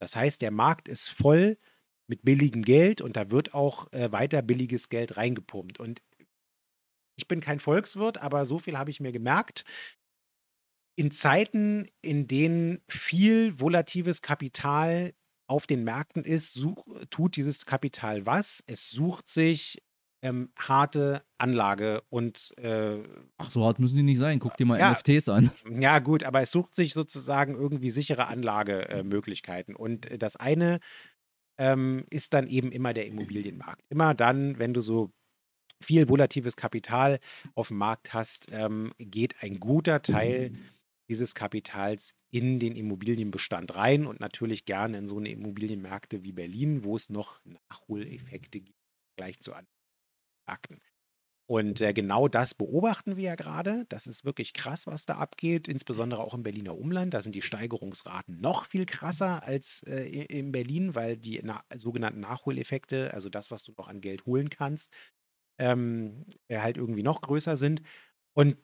Das 0.00 0.14
heißt, 0.14 0.40
der 0.42 0.52
Markt 0.52 0.88
ist 0.88 1.08
voll 1.08 1.58
mit 2.06 2.22
billigem 2.22 2.62
Geld 2.62 3.00
und 3.00 3.16
da 3.16 3.30
wird 3.30 3.54
auch 3.54 3.92
äh, 3.92 4.12
weiter 4.12 4.40
billiges 4.42 4.88
Geld 4.88 5.16
reingepumpt. 5.16 5.80
Und 5.80 6.00
ich 7.16 7.26
bin 7.26 7.40
kein 7.40 7.58
Volkswirt, 7.58 8.22
aber 8.22 8.46
so 8.46 8.60
viel 8.60 8.78
habe 8.78 8.90
ich 8.90 9.00
mir 9.00 9.12
gemerkt 9.12 9.64
in 10.96 11.10
Zeiten, 11.10 11.86
in 12.02 12.26
denen 12.26 12.82
viel 12.88 13.60
volatives 13.60 14.22
Kapital 14.22 15.14
auf 15.48 15.66
den 15.66 15.82
Märkten 15.82 16.24
ist, 16.24 16.54
such, 16.54 16.84
tut 17.10 17.36
dieses 17.36 17.66
Kapital 17.66 18.26
was? 18.26 18.62
Es 18.66 18.90
sucht 18.90 19.28
sich 19.28 19.82
ähm, 20.22 20.50
harte 20.58 21.22
Anlage 21.38 22.02
und 22.10 22.52
äh, 22.58 22.98
Ach, 23.38 23.50
so 23.50 23.64
hart 23.64 23.78
müssen 23.78 23.96
die 23.96 24.02
nicht 24.02 24.18
sein. 24.18 24.38
Guck 24.38 24.56
dir 24.56 24.66
mal 24.66 24.78
ja, 24.78 24.92
NFTs 24.92 25.28
an. 25.28 25.50
Ja, 25.80 26.00
gut, 26.00 26.24
aber 26.24 26.40
es 26.40 26.50
sucht 26.50 26.74
sich 26.74 26.92
sozusagen 26.92 27.54
irgendwie 27.54 27.90
sichere 27.90 28.26
Anlagemöglichkeiten. 28.26 29.74
Äh, 29.74 29.78
und 29.78 30.22
das 30.22 30.36
eine 30.36 30.80
ähm, 31.56 32.04
ist 32.10 32.34
dann 32.34 32.46
eben 32.46 32.72
immer 32.72 32.92
der 32.92 33.06
Immobilienmarkt. 33.06 33.82
Immer 33.88 34.14
dann, 34.14 34.58
wenn 34.58 34.74
du 34.74 34.80
so 34.80 35.12
viel 35.80 36.08
volatives 36.08 36.56
Kapital 36.56 37.20
auf 37.54 37.68
dem 37.68 37.78
Markt 37.78 38.12
hast, 38.12 38.48
ähm, 38.50 38.92
geht 38.98 39.36
ein 39.42 39.60
guter 39.60 40.02
Teil 40.02 40.52
dieses 41.08 41.34
Kapitals 41.34 42.14
in 42.30 42.58
den 42.58 42.76
Immobilienbestand 42.76 43.74
rein 43.74 44.06
und 44.06 44.20
natürlich 44.20 44.64
gerne 44.64 44.98
in 44.98 45.08
so 45.08 45.18
eine 45.18 45.30
Immobilienmärkte 45.30 46.22
wie 46.22 46.32
Berlin, 46.32 46.84
wo 46.84 46.96
es 46.96 47.10
noch 47.10 47.40
Nachholeffekte 47.44 48.60
gibt, 48.60 48.78
gleich 49.16 49.40
zu 49.40 49.52
anderen 49.52 49.74
Märkten. 50.46 50.80
Und 51.50 51.80
äh, 51.80 51.94
genau 51.94 52.28
das 52.28 52.52
beobachten 52.52 53.16
wir 53.16 53.24
ja 53.24 53.34
gerade. 53.34 53.86
Das 53.88 54.06
ist 54.06 54.26
wirklich 54.26 54.52
krass, 54.52 54.86
was 54.86 55.06
da 55.06 55.16
abgeht, 55.16 55.66
insbesondere 55.66 56.22
auch 56.22 56.34
im 56.34 56.42
Berliner 56.42 56.76
Umland. 56.76 57.14
Da 57.14 57.22
sind 57.22 57.34
die 57.34 57.40
Steigerungsraten 57.40 58.38
noch 58.38 58.66
viel 58.66 58.84
krasser 58.84 59.42
als 59.44 59.82
äh, 59.84 60.04
in 60.04 60.52
Berlin, 60.52 60.94
weil 60.94 61.16
die 61.16 61.40
na 61.42 61.64
sogenannten 61.74 62.20
Nachholeffekte, 62.20 63.14
also 63.14 63.30
das, 63.30 63.50
was 63.50 63.64
du 63.64 63.72
noch 63.78 63.88
an 63.88 64.02
Geld 64.02 64.26
holen 64.26 64.50
kannst, 64.50 64.92
ähm, 65.58 66.26
äh, 66.48 66.58
halt 66.58 66.76
irgendwie 66.76 67.02
noch 67.02 67.22
größer 67.22 67.56
sind. 67.56 67.80
Und 68.34 68.58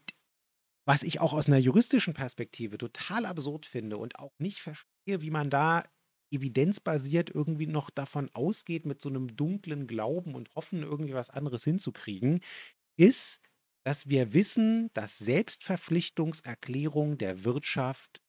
was 0.86 1.02
ich 1.02 1.20
auch 1.20 1.32
aus 1.32 1.48
einer 1.48 1.58
juristischen 1.58 2.14
Perspektive 2.14 2.78
total 2.78 3.26
absurd 3.26 3.66
finde 3.66 3.96
und 3.96 4.18
auch 4.18 4.32
nicht 4.38 4.60
verstehe, 4.60 5.22
wie 5.22 5.30
man 5.30 5.50
da 5.50 5.84
evidenzbasiert 6.32 7.30
irgendwie 7.30 7.66
noch 7.66 7.90
davon 7.90 8.30
ausgeht, 8.34 8.86
mit 8.86 9.00
so 9.00 9.08
einem 9.08 9.36
dunklen 9.36 9.86
Glauben 9.86 10.34
und 10.34 10.54
Hoffen 10.54 10.82
irgendwie 10.82 11.14
was 11.14 11.30
anderes 11.30 11.64
hinzukriegen, 11.64 12.40
ist, 12.98 13.40
dass 13.86 14.08
wir 14.08 14.32
wissen, 14.32 14.90
dass 14.94 15.18
Selbstverpflichtungserklärungen 15.18 17.18
der 17.18 17.44
Wirtschaft 17.44 18.22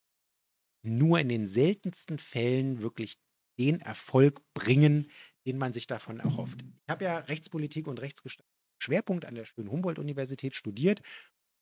nur 0.84 1.20
in 1.20 1.30
den 1.30 1.48
seltensten 1.48 2.20
Fällen 2.20 2.82
wirklich 2.82 3.16
den 3.58 3.82
Erfolg 3.82 4.42
bringen, 4.54 5.10
den 5.48 5.58
man 5.58 5.74
sich 5.74 5.88
davon 5.88 6.20
erhofft. 6.20 6.62
Ich 6.62 6.90
habe 6.90 7.06
ja 7.06 7.18
Rechtspolitik 7.20 7.88
und 7.88 8.02
Rechtsgestaltung 8.02 8.52
Schwerpunkt 8.78 9.26
an 9.26 9.36
der 9.36 9.46
schönen 9.46 9.72
Humboldt-Universität 9.72 10.54
studiert 10.54 11.02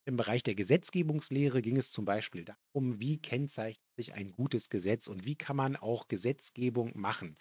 im 0.05 0.17
Bereich 0.17 0.43
der 0.43 0.55
Gesetzgebungslehre 0.55 1.61
ging 1.61 1.77
es 1.77 1.91
zum 1.91 2.05
Beispiel 2.05 2.45
darum, 2.45 2.99
wie 2.99 3.19
kennzeichnet 3.19 3.85
sich 3.95 4.13
ein 4.13 4.31
gutes 4.31 4.69
Gesetz 4.69 5.07
und 5.07 5.25
wie 5.25 5.35
kann 5.35 5.55
man 5.55 5.75
auch 5.75 6.07
Gesetzgebung 6.07 6.91
machen? 6.95 7.37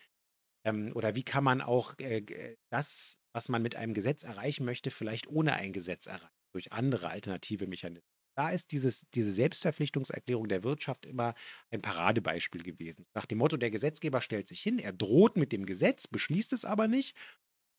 Ähm, 0.64 0.92
oder 0.94 1.14
wie 1.14 1.24
kann 1.24 1.44
man 1.44 1.60
auch 1.60 1.98
äh, 1.98 2.56
das, 2.70 3.20
was 3.34 3.48
man 3.48 3.62
mit 3.62 3.76
einem 3.76 3.94
Gesetz 3.94 4.22
erreichen 4.22 4.64
möchte, 4.64 4.90
vielleicht 4.90 5.26
ohne 5.26 5.54
ein 5.54 5.72
Gesetz 5.72 6.06
erreichen, 6.06 6.30
durch 6.54 6.72
andere 6.72 7.08
alternative 7.08 7.66
Mechanismen? 7.66 8.06
Da 8.34 8.50
ist 8.50 8.72
dieses, 8.72 9.04
diese 9.14 9.30
Selbstverpflichtungserklärung 9.32 10.48
der 10.48 10.62
Wirtschaft 10.62 11.04
immer 11.04 11.34
ein 11.70 11.82
Paradebeispiel 11.82 12.62
gewesen. 12.62 13.04
Nach 13.14 13.26
dem 13.26 13.38
Motto, 13.38 13.58
der 13.58 13.70
Gesetzgeber 13.70 14.22
stellt 14.22 14.48
sich 14.48 14.62
hin, 14.62 14.78
er 14.78 14.92
droht 14.92 15.36
mit 15.36 15.52
dem 15.52 15.66
Gesetz, 15.66 16.06
beschließt 16.08 16.54
es 16.54 16.64
aber 16.64 16.88
nicht 16.88 17.14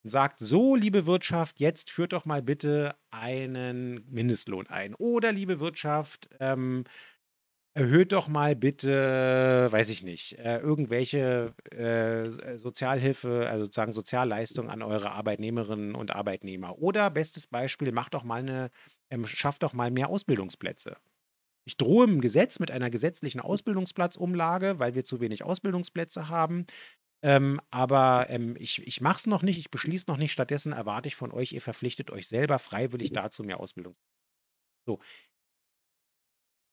und 0.03 0.09
sagt, 0.09 0.39
so, 0.39 0.75
liebe 0.75 1.05
Wirtschaft, 1.05 1.59
jetzt 1.59 1.89
führt 1.91 2.13
doch 2.13 2.25
mal 2.25 2.41
bitte 2.41 2.95
einen 3.11 4.05
Mindestlohn 4.09 4.67
ein. 4.67 4.95
Oder, 4.95 5.31
liebe 5.31 5.59
Wirtschaft, 5.59 6.29
ähm, 6.39 6.83
erhöht 7.75 8.11
doch 8.11 8.27
mal 8.27 8.55
bitte, 8.55 9.67
weiß 9.71 9.89
ich 9.89 10.03
nicht, 10.03 10.37
äh, 10.37 10.59
irgendwelche 10.59 11.53
äh, 11.71 12.57
Sozialhilfe, 12.57 13.47
also 13.49 13.65
sozusagen 13.65 13.93
Sozialleistungen 13.93 14.69
an 14.69 14.83
eure 14.83 15.11
Arbeitnehmerinnen 15.11 15.95
und 15.95 16.15
Arbeitnehmer. 16.15 16.77
Oder, 16.77 17.09
bestes 17.09 17.47
Beispiel, 17.47 17.91
macht 17.91 18.13
doch 18.13 18.23
mal 18.23 18.41
eine, 18.41 18.69
ähm, 19.09 19.25
schafft 19.25 19.63
doch 19.63 19.73
mal 19.73 19.89
mehr 19.89 20.09
Ausbildungsplätze. 20.09 20.97
Ich 21.65 21.77
drohe 21.77 22.05
im 22.05 22.21
Gesetz 22.21 22.59
mit 22.59 22.71
einer 22.71 22.89
gesetzlichen 22.89 23.39
Ausbildungsplatzumlage, 23.39 24.79
weil 24.79 24.95
wir 24.95 25.05
zu 25.05 25.21
wenig 25.21 25.43
Ausbildungsplätze 25.43 26.27
haben. 26.29 26.65
Ähm, 27.23 27.61
aber 27.71 28.29
ähm, 28.29 28.55
ich, 28.59 28.85
ich 28.85 28.99
mache 28.99 29.17
es 29.17 29.27
noch 29.27 29.43
nicht, 29.43 29.57
ich 29.57 29.71
beschließe 29.71 30.05
noch 30.09 30.17
nicht. 30.17 30.33
Stattdessen 30.33 30.73
erwarte 30.73 31.07
ich 31.07 31.15
von 31.15 31.31
euch, 31.31 31.53
ihr 31.53 31.61
verpflichtet 31.61 32.11
euch 32.11 32.27
selber 32.27 32.59
freiwillig 32.59 33.13
dazu, 33.13 33.43
mehr 33.43 33.61
Ausbildung. 33.61 33.95
So. 34.85 34.99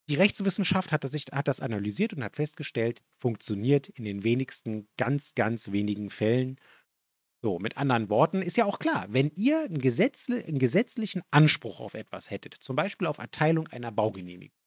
Die 0.09 0.17
Rechtswissenschaft 0.17 0.91
hat 0.91 1.05
das, 1.05 1.15
hat 1.15 1.47
das 1.47 1.61
analysiert 1.61 2.15
und 2.15 2.25
hat 2.25 2.35
festgestellt, 2.35 3.01
funktioniert 3.17 3.91
in 3.91 4.03
den 4.03 4.25
wenigsten, 4.25 4.89
ganz, 4.97 5.37
ganz 5.37 5.71
wenigen 5.71 6.11
Fällen. 6.11 6.57
So, 7.43 7.61
mit 7.61 7.77
anderen 7.77 8.11
Worten, 8.11 8.43
ist 8.43 8.57
ja 8.57 8.65
auch 8.65 8.81
klar, 8.81 9.07
wenn 9.09 9.31
ihr 9.37 9.61
einen, 9.61 9.79
Gesetzle, 9.79 10.45
einen 10.45 10.59
gesetzlichen 10.59 11.23
Anspruch 11.31 11.79
auf 11.79 11.95
etwas 11.95 12.29
hättet, 12.29 12.55
zum 12.55 12.75
Beispiel 12.75 13.07
auf 13.07 13.19
Erteilung 13.19 13.69
einer 13.69 13.93
Baugenehmigung, 13.93 14.60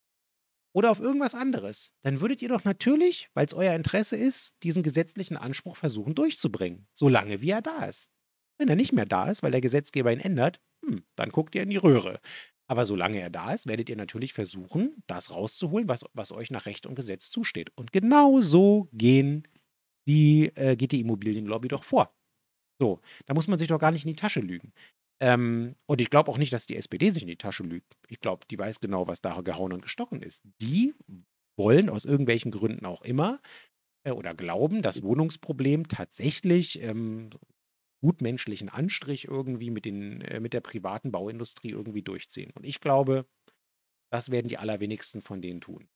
oder 0.74 0.92
auf 0.92 1.00
irgendwas 1.00 1.36
anderes, 1.36 1.92
dann 2.02 2.20
würdet 2.20 2.42
ihr 2.42 2.50
doch 2.50 2.64
natürlich, 2.64 3.30
weil 3.34 3.46
es 3.46 3.54
euer 3.54 3.76
Interesse 3.76 4.18
ist, 4.18 4.54
diesen 4.64 4.84
gesetzlichen 4.84 5.38
Anspruch 5.38 5.78
versuchen 5.78 6.16
durchzubringen, 6.16 6.88
solange 6.94 7.42
wie 7.42 7.52
er 7.52 7.62
da 7.62 7.86
ist. 7.86 8.10
Wenn 8.58 8.70
er 8.70 8.76
nicht 8.76 8.94
mehr 8.94 9.06
da 9.06 9.30
ist, 9.30 9.44
weil 9.44 9.52
der 9.52 9.62
Gesetzgeber 9.62 10.12
ihn 10.12 10.20
ändert, 10.20 10.60
hm, 10.86 11.04
dann 11.16 11.30
guckt 11.30 11.56
ihr 11.56 11.64
in 11.64 11.70
die 11.70 11.78
Röhre. 11.78 12.20
Aber 12.68 12.86
solange 12.86 13.20
er 13.20 13.30
da 13.30 13.54
ist, 13.54 13.68
werdet 13.68 13.90
ihr 13.90 13.96
natürlich 13.96 14.34
versuchen, 14.34 15.04
das 15.08 15.32
rauszuholen, 15.32 15.88
was, 15.88 16.06
was 16.14 16.32
euch 16.32 16.50
nach 16.50 16.66
Recht 16.66 16.86
und 16.86 16.96
Gesetz 16.96 17.30
zusteht. 17.30 17.70
Und 17.76 17.92
genau 17.92 18.42
so 18.42 18.88
gehen 18.94 19.48
die, 20.08 20.52
äh, 20.56 20.76
geht 20.76 20.92
die 20.92 21.02
Immobilienlobby 21.02 21.68
doch 21.68 21.84
vor. 21.84 22.16
So, 22.80 23.00
da 23.26 23.34
muss 23.34 23.48
man 23.48 23.60
sich 23.60 23.68
doch 23.68 23.80
gar 23.80 23.92
nicht 23.92 24.06
in 24.06 24.10
die 24.12 24.16
Tasche 24.16 24.40
lügen. 24.40 24.74
Ähm, 25.24 25.78
und 25.86 26.02
ich 26.02 26.10
glaube 26.10 26.30
auch 26.30 26.38
nicht, 26.38 26.52
dass 26.52 26.66
die 26.66 26.76
SPD 26.76 27.10
sich 27.10 27.24
in 27.24 27.30
die 27.30 27.38
Tasche 27.38 27.64
lügt. 27.64 27.96
Ich 28.10 28.20
glaube, 28.20 28.46
die 28.52 28.60
weiß 28.60 28.82
genau, 28.82 29.08
was 29.08 29.22
da 29.22 29.40
gehauen 29.40 29.72
und 29.72 29.82
gestochen 29.82 30.22
ist. 30.22 30.42
Die 30.62 30.94
wollen 31.58 31.90
aus 31.90 32.04
irgendwelchen 32.04 32.52
Gründen 32.52 32.86
auch 32.86 33.02
immer 33.04 33.40
äh, 34.06 34.12
oder 34.12 34.34
glauben, 34.34 34.82
das 34.82 35.02
Wohnungsproblem 35.02 35.88
tatsächlich 35.88 36.82
ähm, 36.82 37.30
gutmenschlichen 38.02 38.68
Anstrich 38.68 39.30
irgendwie 39.30 39.70
mit, 39.70 39.86
den, 39.86 40.20
äh, 40.20 40.42
mit 40.42 40.52
der 40.52 40.60
privaten 40.60 41.14
Bauindustrie 41.14 41.70
irgendwie 41.70 42.02
durchziehen. 42.02 42.52
Und 42.54 42.66
ich 42.66 42.82
glaube, 42.82 43.26
das 44.12 44.30
werden 44.30 44.50
die 44.50 44.58
allerwenigsten 44.58 45.22
von 45.22 45.42
denen 45.42 45.62
tun. 45.62 45.88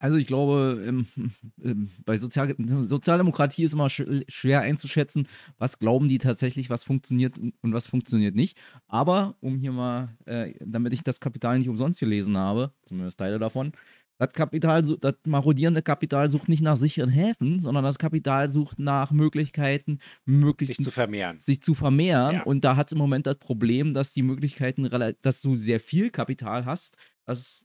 Also 0.00 0.16
ich 0.16 0.26
glaube, 0.26 0.82
ähm, 0.84 1.06
ähm, 1.62 1.90
bei 2.04 2.16
Sozial 2.16 2.54
Sozialdemokratie 2.58 3.62
ist 3.62 3.74
immer 3.74 3.90
sch 3.90 4.02
schwer 4.28 4.62
einzuschätzen, 4.62 5.28
was 5.58 5.78
glauben 5.78 6.08
die 6.08 6.18
tatsächlich, 6.18 6.70
was 6.70 6.82
funktioniert 6.82 7.38
und 7.38 7.72
was 7.72 7.86
funktioniert 7.86 8.34
nicht. 8.34 8.58
Aber 8.88 9.36
um 9.40 9.58
hier 9.58 9.72
mal, 9.72 10.16
äh, 10.24 10.54
damit 10.60 10.94
ich 10.94 11.04
das 11.04 11.20
Kapital 11.20 11.58
nicht 11.58 11.68
umsonst 11.68 12.00
gelesen 12.00 12.36
habe, 12.36 12.72
zumindest 12.86 13.18
Teile 13.18 13.38
davon, 13.38 13.72
das 14.20 14.34
Kapital, 14.34 14.82
das 14.82 15.14
marodierende 15.24 15.80
Kapital 15.80 16.30
sucht 16.30 16.48
nicht 16.50 16.60
nach 16.62 16.76
sicheren 16.76 17.08
Häfen, 17.08 17.58
sondern 17.58 17.84
das 17.84 17.98
Kapital 17.98 18.50
sucht 18.50 18.78
nach 18.78 19.12
Möglichkeiten, 19.12 19.98
möglichst 20.26 20.76
sich 20.76 20.84
zu 20.84 20.90
vermehren. 20.90 21.40
Sich 21.40 21.62
zu 21.62 21.72
vermehren. 21.74 22.36
Ja. 22.36 22.42
Und 22.42 22.62
da 22.62 22.76
hat 22.76 22.88
es 22.88 22.92
im 22.92 22.98
Moment 22.98 23.26
das 23.26 23.38
Problem, 23.38 23.94
dass 23.94 24.12
die 24.12 24.22
Möglichkeiten, 24.22 24.90
dass 25.22 25.40
du 25.40 25.56
sehr 25.56 25.80
viel 25.80 26.10
Kapital 26.10 26.66
hast, 26.66 26.98
das 27.24 27.64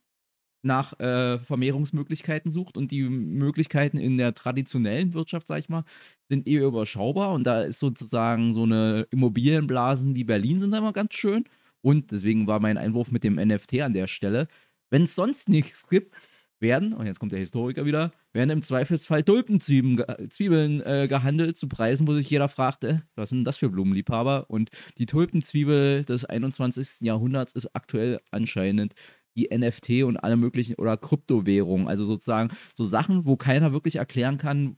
nach 0.66 1.00
äh, 1.00 1.40
Vermehrungsmöglichkeiten 1.40 2.52
sucht 2.52 2.76
und 2.76 2.92
die 2.92 3.04
Möglichkeiten 3.04 3.98
in 3.98 4.18
der 4.18 4.34
traditionellen 4.34 5.14
Wirtschaft, 5.14 5.48
sag 5.48 5.60
ich 5.60 5.70
mal, 5.70 5.84
sind 6.28 6.48
eher 6.48 6.66
überschaubar 6.66 7.34
und 7.34 7.46
da 7.46 7.62
ist 7.62 7.80
sozusagen 7.80 8.54
so 8.54 8.64
eine 8.64 9.08
Immobilienblasen 9.12 10.16
wie 10.16 10.24
Berlin 10.24 10.60
sind 10.60 10.72
da 10.72 10.80
immer 10.80 10.94
ganz 10.94 11.14
schön 11.14 11.46
und 11.82 12.12
deswegen 12.12 12.48
war 12.48 12.60
mein 12.60 12.78
Einwurf 12.78 13.12
mit 13.12 13.24
dem 13.24 13.36
NFT 13.36 13.82
an 13.82 13.94
der 13.94 14.08
Stelle. 14.08 14.48
Wenn 14.90 15.04
es 15.04 15.16
sonst 15.16 15.50
nichts 15.50 15.88
gibt, 15.88 16.16
werden, 16.60 16.94
und 16.94 17.06
jetzt 17.06 17.20
kommt 17.20 17.32
der 17.32 17.40
Historiker 17.40 17.86
wieder, 17.86 18.12
werden 18.34 18.50
im 18.50 18.62
Zweifelsfall 18.62 19.24
Tulpenzwiebeln 19.24 20.30
Zwiebeln, 20.30 20.82
äh, 20.82 21.08
gehandelt 21.08 21.58
zu 21.58 21.68
Preisen, 21.68 22.08
wo 22.08 22.14
sich 22.14 22.30
jeder 22.30 22.50
fragte, 22.50 23.04
was 23.16 23.30
sind 23.30 23.44
das 23.44 23.58
für 23.58 23.70
Blumenliebhaber? 23.70 24.50
Und 24.50 24.70
die 24.98 25.06
Tulpenzwiebel 25.06 26.06
des 26.06 26.26
21. 26.26 27.06
Jahrhunderts 27.06 27.54
ist 27.54 27.76
aktuell 27.76 28.20
anscheinend 28.32 28.94
die 29.36 29.52
NFT 29.52 30.04
und 30.04 30.18
alle 30.18 30.38
möglichen 30.38 30.76
oder 30.76 30.98
Kryptowährungen. 30.98 31.88
Also 31.88 32.06
sozusagen 32.06 32.50
so 32.74 32.84
Sachen, 32.84 33.26
wo 33.26 33.36
keiner 33.36 33.74
wirklich 33.74 33.98
erklären 33.98 34.38
kann, 34.38 34.78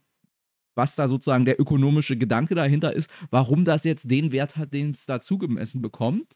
was 0.75 0.95
da 0.95 1.07
sozusagen 1.07 1.45
der 1.45 1.59
ökonomische 1.59 2.17
Gedanke 2.17 2.55
dahinter 2.55 2.93
ist, 2.93 3.09
warum 3.31 3.65
das 3.65 3.83
jetzt 3.83 4.11
den 4.11 4.31
Wert 4.31 4.57
hat, 4.57 4.73
den 4.73 4.91
es 4.91 5.05
da 5.05 5.21
zugemessen 5.21 5.81
bekommt. 5.81 6.33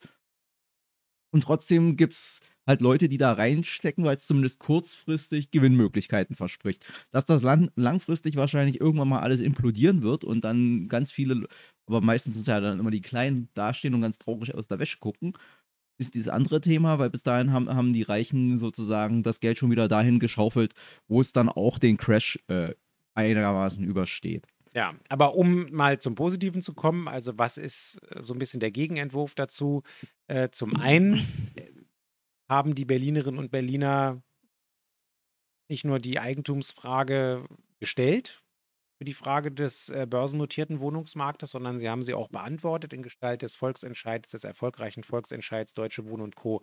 Und 1.33 1.43
trotzdem 1.43 1.95
gibt 1.95 2.13
es 2.13 2.41
halt 2.67 2.81
Leute, 2.81 3.07
die 3.07 3.17
da 3.17 3.31
reinstecken, 3.33 4.03
weil 4.03 4.17
es 4.17 4.27
zumindest 4.27 4.59
kurzfristig 4.59 5.51
Gewinnmöglichkeiten 5.51 6.35
verspricht. 6.35 6.85
Dass 7.11 7.25
das 7.25 7.41
lang 7.41 7.71
langfristig 7.75 8.35
wahrscheinlich 8.35 8.81
irgendwann 8.81 9.07
mal 9.09 9.21
alles 9.21 9.39
implodieren 9.39 10.01
wird 10.01 10.23
und 10.23 10.43
dann 10.43 10.87
ganz 10.89 11.11
viele, 11.11 11.47
aber 11.87 12.01
meistens 12.01 12.33
sind 12.33 12.41
es 12.41 12.47
ja 12.47 12.59
dann 12.59 12.79
immer 12.79 12.91
die 12.91 13.01
Kleinen 13.01 13.49
dastehen 13.53 13.93
und 13.93 14.01
ganz 14.01 14.19
traurig 14.19 14.53
aus 14.55 14.67
der 14.67 14.79
Wäsche 14.79 14.99
gucken 14.99 15.33
ist 16.01 16.15
dieses 16.15 16.27
andere 16.27 16.59
Thema, 16.59 16.99
weil 16.99 17.09
bis 17.09 17.23
dahin 17.23 17.53
haben, 17.53 17.69
haben 17.69 17.93
die 17.93 18.01
Reichen 18.01 18.57
sozusagen 18.57 19.23
das 19.23 19.39
Geld 19.39 19.57
schon 19.57 19.71
wieder 19.71 19.87
dahin 19.87 20.19
geschaufelt, 20.19 20.73
wo 21.07 21.21
es 21.21 21.31
dann 21.31 21.47
auch 21.47 21.79
den 21.79 21.97
Crash 21.97 22.39
äh, 22.47 22.73
einigermaßen 23.13 23.83
übersteht. 23.83 24.45
Ja, 24.75 24.95
aber 25.09 25.35
um 25.35 25.71
mal 25.71 25.99
zum 25.99 26.15
Positiven 26.15 26.61
zu 26.61 26.73
kommen, 26.73 27.07
also 27.07 27.37
was 27.37 27.57
ist 27.57 27.99
äh, 28.09 28.21
so 28.21 28.33
ein 28.33 28.39
bisschen 28.39 28.59
der 28.59 28.71
Gegenentwurf 28.71 29.35
dazu? 29.35 29.83
Äh, 30.27 30.49
zum 30.49 30.75
einen 30.75 31.19
äh, 31.55 31.69
haben 32.49 32.73
die 32.73 32.85
Berlinerinnen 32.85 33.39
und 33.39 33.51
Berliner 33.51 34.21
nicht 35.69 35.85
nur 35.85 35.99
die 35.99 36.19
Eigentumsfrage 36.19 37.45
gestellt, 37.79 38.40
für 39.01 39.05
die 39.05 39.13
Frage 39.13 39.51
des 39.51 39.89
äh, 39.89 40.05
börsennotierten 40.07 40.79
Wohnungsmarktes, 40.79 41.49
sondern 41.49 41.79
sie 41.79 41.89
haben 41.89 42.03
sie 42.03 42.13
auch 42.13 42.27
beantwortet 42.27 42.93
in 42.93 43.01
Gestalt 43.01 43.41
des 43.41 43.55
Volksentscheids, 43.55 44.29
des 44.29 44.43
erfolgreichen 44.43 45.03
Volksentscheids 45.03 45.73
Deutsche 45.73 46.05
Wohnen 46.05 46.21
und 46.21 46.35
Co. 46.35 46.61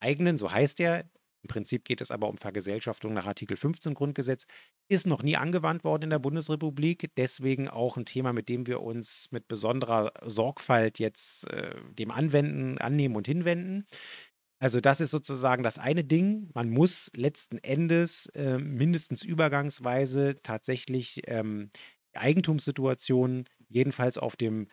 eigenen, 0.00 0.38
so 0.38 0.50
heißt 0.50 0.80
er. 0.80 1.10
Im 1.42 1.48
Prinzip 1.48 1.84
geht 1.84 2.00
es 2.00 2.10
aber 2.10 2.30
um 2.30 2.38
Vergesellschaftung 2.38 3.12
nach 3.12 3.26
Artikel 3.26 3.58
15 3.58 3.92
Grundgesetz. 3.92 4.46
Ist 4.88 5.06
noch 5.06 5.22
nie 5.22 5.36
angewandt 5.36 5.84
worden 5.84 6.04
in 6.04 6.10
der 6.10 6.20
Bundesrepublik. 6.20 7.10
Deswegen 7.18 7.68
auch 7.68 7.98
ein 7.98 8.06
Thema, 8.06 8.32
mit 8.32 8.48
dem 8.48 8.66
wir 8.66 8.80
uns 8.80 9.28
mit 9.30 9.46
besonderer 9.46 10.10
Sorgfalt 10.24 10.98
jetzt 10.98 11.50
äh, 11.50 11.74
dem 11.90 12.12
anwenden, 12.12 12.78
annehmen 12.78 13.14
und 13.14 13.26
hinwenden. 13.26 13.86
Also 14.62 14.80
das 14.80 15.00
ist 15.00 15.10
sozusagen 15.10 15.64
das 15.64 15.80
eine 15.80 16.04
Ding. 16.04 16.48
Man 16.54 16.70
muss 16.70 17.10
letzten 17.16 17.58
Endes 17.58 18.26
äh, 18.26 18.58
mindestens 18.58 19.24
übergangsweise 19.24 20.36
tatsächlich 20.40 21.22
ähm, 21.26 21.70
Eigentumssituationen 22.12 23.48
jedenfalls 23.68 24.18
auf 24.18 24.36
dem 24.36 24.68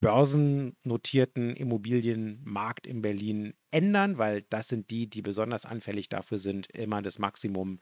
börsennotierten 0.00 1.54
Immobilienmarkt 1.56 2.86
in 2.86 3.02
Berlin 3.02 3.52
ändern, 3.70 4.16
weil 4.16 4.46
das 4.48 4.68
sind 4.68 4.90
die, 4.90 5.10
die 5.10 5.20
besonders 5.20 5.66
anfällig 5.66 6.08
dafür 6.08 6.38
sind, 6.38 6.70
immer 6.70 7.02
das 7.02 7.18
Maximum 7.18 7.80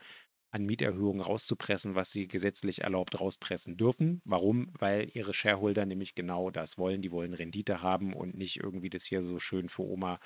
an 0.51 0.66
Mieterhöhungen 0.66 1.20
rauszupressen, 1.20 1.94
was 1.94 2.11
sie 2.11 2.26
gesetzlich 2.26 2.82
erlaubt 2.82 3.20
rauspressen 3.20 3.76
dürfen. 3.76 4.20
Warum? 4.24 4.72
Weil 4.80 5.11
ihre 5.14 5.32
Shareholder 5.32 5.86
nämlich 5.86 6.16
genau 6.16 6.51
das 6.51 6.76
wollen. 6.76 7.03
Die 7.03 7.12
wollen 7.12 7.34
Rendite 7.34 7.82
haben 7.82 8.14
und 8.14 8.34
nicht 8.36 8.57
irgendwie 8.57 8.90
das 8.90 9.05
hier 9.05 9.22
so 9.22 9.38
schön 9.38 9.68
für 9.68 9.84
Oma 9.84 10.18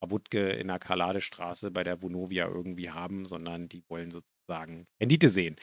Wutke 0.00 0.50
in 0.50 0.68
der 0.68 0.78
Karladestraße 0.78 1.70
bei 1.70 1.84
der 1.84 2.02
Vonovia 2.02 2.46
irgendwie 2.46 2.90
haben, 2.90 3.26
sondern 3.26 3.68
die 3.68 3.82
wollen 3.88 4.10
sozusagen 4.10 4.86
Rendite 5.00 5.30
sehen. 5.30 5.56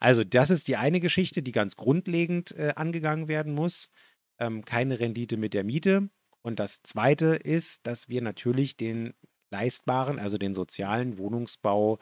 Also 0.00 0.24
das 0.24 0.50
ist 0.50 0.68
die 0.68 0.76
eine 0.76 1.00
Geschichte, 1.00 1.42
die 1.42 1.52
ganz 1.52 1.76
grundlegend 1.76 2.52
äh, 2.52 2.72
angegangen 2.76 3.28
werden 3.28 3.54
muss 3.54 3.90
ähm, 4.38 4.64
keine 4.64 5.00
Rendite 5.00 5.36
mit 5.36 5.54
der 5.54 5.64
Miete. 5.64 6.08
Und 6.42 6.60
das 6.60 6.82
Zweite 6.82 7.36
ist, 7.36 7.86
dass 7.86 8.08
wir 8.08 8.22
natürlich 8.22 8.76
den 8.76 9.14
leistbaren, 9.50 10.18
also 10.18 10.38
den 10.38 10.54
sozialen 10.54 11.18
Wohnungsbau 11.18 11.98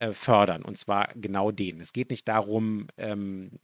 äh, 0.00 0.12
fördern. 0.12 0.64
Und 0.64 0.78
zwar 0.78 1.12
genau 1.14 1.50
den. 1.50 1.80
Es 1.80 1.92
geht 1.92 2.10
nicht 2.10 2.26
darum, 2.28 2.88
ähm, 2.96 3.58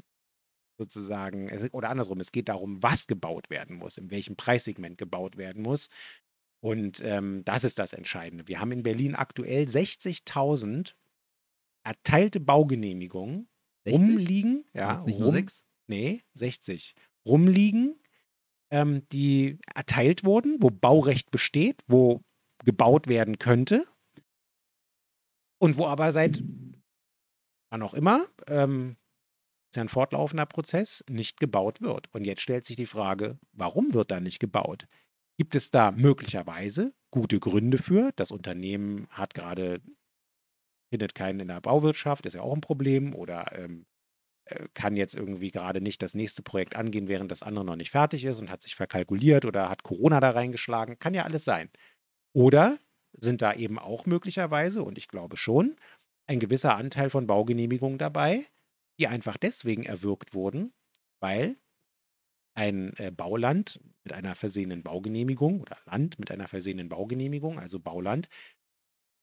sozusagen, 0.78 1.50
oder 1.72 1.90
andersrum, 1.90 2.20
es 2.20 2.32
geht 2.32 2.48
darum, 2.48 2.82
was 2.82 3.06
gebaut 3.06 3.50
werden 3.50 3.76
muss, 3.76 3.98
in 3.98 4.10
welchem 4.10 4.36
Preissegment 4.36 4.96
gebaut 4.98 5.36
werden 5.36 5.62
muss. 5.62 5.90
Und 6.60 7.00
ähm, 7.02 7.42
das 7.44 7.64
ist 7.64 7.78
das 7.78 7.92
Entscheidende. 7.92 8.46
Wir 8.46 8.60
haben 8.60 8.72
in 8.72 8.82
Berlin 8.82 9.14
aktuell 9.14 9.64
60.000 9.64 10.94
erteilte 11.82 12.40
Baugenehmigungen 12.40 13.48
60? 13.86 14.08
rumliegen. 14.08 14.64
Ja, 14.74 15.02
nicht 15.04 15.16
rum, 15.16 15.22
nur 15.22 15.32
sechs? 15.32 15.64
Nee, 15.86 16.22
60. 16.34 16.94
Rumliegen, 17.26 17.98
ähm, 18.70 19.08
die 19.10 19.58
erteilt 19.74 20.24
wurden, 20.24 20.56
wo 20.60 20.70
Baurecht 20.70 21.30
besteht, 21.30 21.82
wo 21.86 22.22
gebaut 22.64 23.06
werden 23.06 23.38
könnte 23.38 23.86
und 25.58 25.76
wo 25.76 25.86
aber 25.86 26.12
seit 26.12 26.42
wann 27.70 27.82
auch 27.82 27.94
immer, 27.94 28.26
ähm, 28.48 28.96
ist 29.70 29.76
ja 29.76 29.82
ein 29.82 29.88
fortlaufender 29.88 30.46
Prozess, 30.46 31.04
nicht 31.08 31.38
gebaut 31.38 31.80
wird. 31.80 32.12
Und 32.12 32.24
jetzt 32.24 32.42
stellt 32.42 32.64
sich 32.66 32.76
die 32.76 32.86
Frage, 32.86 33.38
warum 33.52 33.94
wird 33.94 34.10
da 34.10 34.20
nicht 34.20 34.40
gebaut? 34.40 34.86
Gibt 35.40 35.54
es 35.54 35.70
da 35.70 35.90
möglicherweise 35.90 36.92
gute 37.10 37.40
Gründe 37.40 37.78
für? 37.78 38.12
Das 38.16 38.30
Unternehmen 38.30 39.08
hat 39.08 39.32
gerade, 39.32 39.80
findet 40.92 41.14
keinen 41.14 41.40
in 41.40 41.48
der 41.48 41.62
Bauwirtschaft, 41.62 42.26
ist 42.26 42.34
ja 42.34 42.42
auch 42.42 42.52
ein 42.52 42.60
Problem, 42.60 43.14
oder 43.14 43.50
ähm, 43.58 43.86
äh, 44.44 44.68
kann 44.74 44.96
jetzt 44.96 45.14
irgendwie 45.14 45.50
gerade 45.50 45.80
nicht 45.80 46.02
das 46.02 46.12
nächste 46.12 46.42
Projekt 46.42 46.76
angehen, 46.76 47.08
während 47.08 47.30
das 47.30 47.42
andere 47.42 47.64
noch 47.64 47.76
nicht 47.76 47.90
fertig 47.90 48.26
ist 48.26 48.38
und 48.38 48.50
hat 48.50 48.60
sich 48.60 48.76
verkalkuliert 48.76 49.46
oder 49.46 49.70
hat 49.70 49.82
Corona 49.82 50.20
da 50.20 50.28
reingeschlagen. 50.28 50.98
Kann 50.98 51.14
ja 51.14 51.22
alles 51.22 51.46
sein. 51.46 51.70
Oder 52.34 52.78
sind 53.18 53.40
da 53.40 53.54
eben 53.54 53.78
auch 53.78 54.04
möglicherweise, 54.04 54.82
und 54.82 54.98
ich 54.98 55.08
glaube 55.08 55.38
schon, 55.38 55.76
ein 56.26 56.38
gewisser 56.38 56.76
Anteil 56.76 57.08
von 57.08 57.26
Baugenehmigungen 57.26 57.96
dabei, 57.96 58.44
die 58.98 59.08
einfach 59.08 59.38
deswegen 59.38 59.84
erwirkt 59.84 60.34
wurden, 60.34 60.74
weil 61.18 61.56
ein 62.54 62.92
äh, 62.98 63.10
Bauland 63.10 63.80
mit 64.10 64.16
einer 64.16 64.34
versehenen 64.34 64.82
Baugenehmigung 64.82 65.60
oder 65.60 65.78
Land 65.86 66.18
mit 66.18 66.32
einer 66.32 66.48
versehenen 66.48 66.88
Baugenehmigung, 66.88 67.60
also 67.60 67.78
Bauland, 67.78 68.28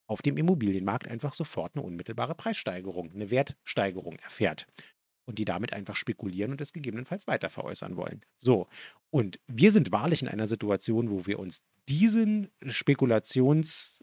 auf 0.09 0.21
dem 0.21 0.38
Immobilienmarkt 0.38 1.09
einfach 1.09 1.33
sofort 1.33 1.75
eine 1.75 1.83
unmittelbare 1.83 2.35
Preissteigerung, 2.35 3.11
eine 3.11 3.29
Wertsteigerung 3.29 4.17
erfährt 4.19 4.65
und 5.25 5.39
die 5.39 5.45
damit 5.45 5.73
einfach 5.73 5.97
spekulieren 5.97 6.51
und 6.51 6.61
es 6.61 6.71
gegebenenfalls 6.71 7.27
weiter 7.27 7.49
veräußern 7.49 7.97
wollen. 7.97 8.21
So, 8.38 8.67
und 9.09 9.41
wir 9.47 9.73
sind 9.73 9.91
wahrlich 9.91 10.21
in 10.21 10.29
einer 10.29 10.47
Situation, 10.47 11.09
wo 11.09 11.25
wir 11.25 11.38
uns 11.38 11.61
diesen 11.89 12.49
Spekulations 12.65 14.01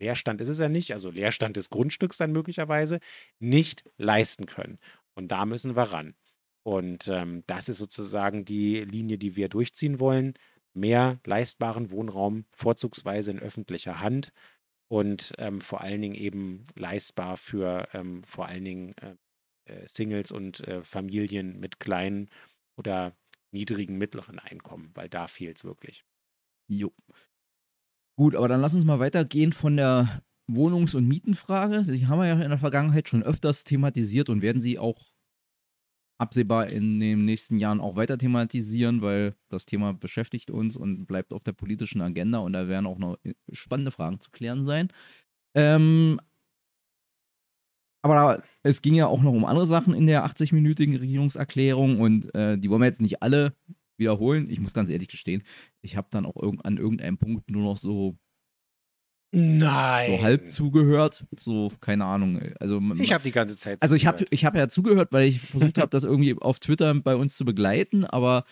Leerstand 0.00 0.40
ist 0.40 0.48
es 0.48 0.58
ja 0.58 0.68
nicht, 0.68 0.92
also 0.92 1.10
Leerstand 1.10 1.56
des 1.56 1.70
Grundstücks 1.70 2.16
dann 2.16 2.32
möglicherweise, 2.32 2.98
nicht 3.38 3.84
leisten 3.98 4.46
können. 4.46 4.78
Und 5.14 5.30
da 5.30 5.46
müssen 5.46 5.76
wir 5.76 5.82
ran. 5.82 6.16
Und 6.64 7.08
ähm, 7.08 7.42
das 7.46 7.68
ist 7.68 7.78
sozusagen 7.78 8.44
die 8.44 8.80
Linie, 8.80 9.18
die 9.18 9.36
wir 9.36 9.48
durchziehen 9.48 9.98
wollen. 9.98 10.34
Mehr 10.74 11.20
leistbaren 11.26 11.90
Wohnraum, 11.90 12.46
vorzugsweise 12.52 13.30
in 13.30 13.38
öffentlicher 13.38 14.00
Hand 14.00 14.32
und 14.88 15.32
ähm, 15.38 15.60
vor 15.60 15.80
allen 15.80 16.02
Dingen 16.02 16.14
eben 16.14 16.64
leistbar 16.74 17.36
für 17.36 17.88
ähm, 17.92 18.22
vor 18.24 18.46
allen 18.46 18.64
Dingen 18.64 18.94
äh, 18.98 19.16
äh, 19.64 19.86
Singles 19.86 20.32
und 20.32 20.60
äh, 20.66 20.82
Familien 20.82 21.58
mit 21.60 21.80
kleinen 21.80 22.28
oder 22.76 23.16
niedrigen, 23.52 23.98
mittleren 23.98 24.38
Einkommen, 24.38 24.90
weil 24.94 25.08
da 25.08 25.28
fehlt 25.28 25.58
es 25.58 25.64
wirklich. 25.64 26.04
Jo. 26.68 26.92
Gut, 28.16 28.34
aber 28.34 28.48
dann 28.48 28.60
lass 28.60 28.74
uns 28.74 28.84
mal 28.84 28.98
weitergehen 28.98 29.52
von 29.52 29.76
der 29.76 30.22
Wohnungs- 30.46 30.94
und 30.94 31.06
Mietenfrage. 31.06 31.82
Die 31.82 32.06
haben 32.06 32.18
wir 32.18 32.26
ja 32.26 32.40
in 32.40 32.50
der 32.50 32.58
Vergangenheit 32.58 33.08
schon 33.08 33.22
öfters 33.22 33.64
thematisiert 33.64 34.28
und 34.28 34.42
werden 34.42 34.60
sie 34.60 34.78
auch 34.78 35.11
absehbar 36.22 36.70
in 36.70 37.00
den 37.00 37.24
nächsten 37.24 37.58
Jahren 37.58 37.80
auch 37.80 37.96
weiter 37.96 38.16
thematisieren, 38.16 39.02
weil 39.02 39.34
das 39.48 39.66
Thema 39.66 39.92
beschäftigt 39.92 40.50
uns 40.50 40.76
und 40.76 41.06
bleibt 41.06 41.32
auf 41.32 41.42
der 41.42 41.52
politischen 41.52 42.00
Agenda 42.00 42.38
und 42.38 42.52
da 42.52 42.68
werden 42.68 42.86
auch 42.86 42.98
noch 42.98 43.18
äh, 43.24 43.34
spannende 43.52 43.90
Fragen 43.90 44.20
zu 44.20 44.30
klären 44.30 44.64
sein. 44.64 44.88
Ähm, 45.54 46.20
aber 48.04 48.42
es 48.62 48.82
ging 48.82 48.94
ja 48.94 49.06
auch 49.06 49.22
noch 49.22 49.32
um 49.32 49.44
andere 49.44 49.66
Sachen 49.66 49.94
in 49.94 50.06
der 50.06 50.24
80-minütigen 50.24 50.98
Regierungserklärung 50.98 52.00
und 52.00 52.32
äh, 52.34 52.56
die 52.56 52.70
wollen 52.70 52.82
wir 52.82 52.86
jetzt 52.86 53.00
nicht 53.00 53.22
alle 53.22 53.54
wiederholen. 53.98 54.48
Ich 54.48 54.60
muss 54.60 54.74
ganz 54.74 54.90
ehrlich 54.90 55.08
gestehen, 55.08 55.42
ich 55.82 55.96
habe 55.96 56.08
dann 56.10 56.26
auch 56.26 56.36
irg 56.40 56.60
an 56.64 56.78
irgendeinem 56.78 57.18
Punkt 57.18 57.50
nur 57.50 57.62
noch 57.62 57.76
so 57.76 58.16
Nein. 59.34 60.10
So 60.10 60.22
halb 60.22 60.50
zugehört, 60.50 61.24
so 61.38 61.72
keine 61.80 62.04
Ahnung. 62.04 62.40
Also 62.60 62.80
ich 62.98 63.14
habe 63.14 63.24
die 63.24 63.32
ganze 63.32 63.56
Zeit. 63.56 63.80
Also 63.80 63.94
ich 63.94 64.06
habe 64.06 64.26
ich 64.28 64.44
habe 64.44 64.58
ja 64.58 64.68
zugehört, 64.68 65.08
weil 65.10 65.28
ich 65.28 65.40
versucht 65.40 65.78
habe, 65.78 65.88
das 65.90 66.04
irgendwie 66.04 66.36
auf 66.38 66.60
Twitter 66.60 66.94
bei 66.94 67.16
uns 67.16 67.36
zu 67.36 67.46
begleiten, 67.46 68.04
aber 68.04 68.44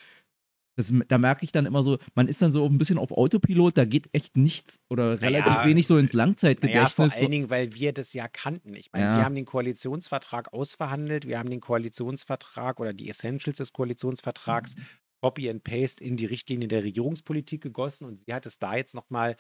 das, 0.77 0.95
da 1.09 1.19
merke 1.19 1.45
ich 1.45 1.53
dann 1.53 1.67
immer 1.67 1.83
so, 1.83 1.99
man 2.15 2.29
ist 2.29 2.41
dann 2.41 2.53
so 2.53 2.65
ein 2.65 2.79
bisschen 2.79 2.97
auf 2.97 3.13
Autopilot, 3.13 3.77
da 3.77 3.85
geht 3.85 4.09
echt 4.13 4.39
nichts 4.39 4.79
oder 4.89 5.21
relativ 5.21 5.53
naja, 5.53 5.67
wenig 5.67 5.87
so 5.87 5.99
ins 5.99 6.15
Langzeitgedächtnis. 6.15 6.97
Naja, 6.97 7.11
vor 7.11 7.23
allen 7.23 7.31
Dingen, 7.31 7.51
weil 7.51 7.75
wir 7.75 7.93
das 7.93 8.15
ja 8.15 8.29
kannten. 8.29 8.75
Ich 8.75 8.91
meine, 8.93 9.05
ja. 9.05 9.17
wir 9.19 9.25
haben 9.25 9.35
den 9.35 9.45
Koalitionsvertrag 9.45 10.55
ausverhandelt, 10.55 11.27
wir 11.27 11.39
haben 11.39 11.51
den 11.51 11.61
Koalitionsvertrag 11.61 12.81
oder 12.81 12.95
die 12.95 13.11
Essentials 13.11 13.59
des 13.59 13.75
Koalitionsvertrags 13.75 14.77
mhm. 14.77 14.83
Copy 15.23 15.51
and 15.51 15.63
Paste 15.63 16.03
in 16.03 16.17
die 16.17 16.25
Richtlinie 16.25 16.69
der 16.69 16.83
Regierungspolitik 16.83 17.61
gegossen 17.61 18.07
und 18.07 18.21
sie 18.21 18.33
hat 18.33 18.47
es 18.47 18.59
da 18.59 18.77
jetzt 18.77 18.95
nochmal 18.95 19.37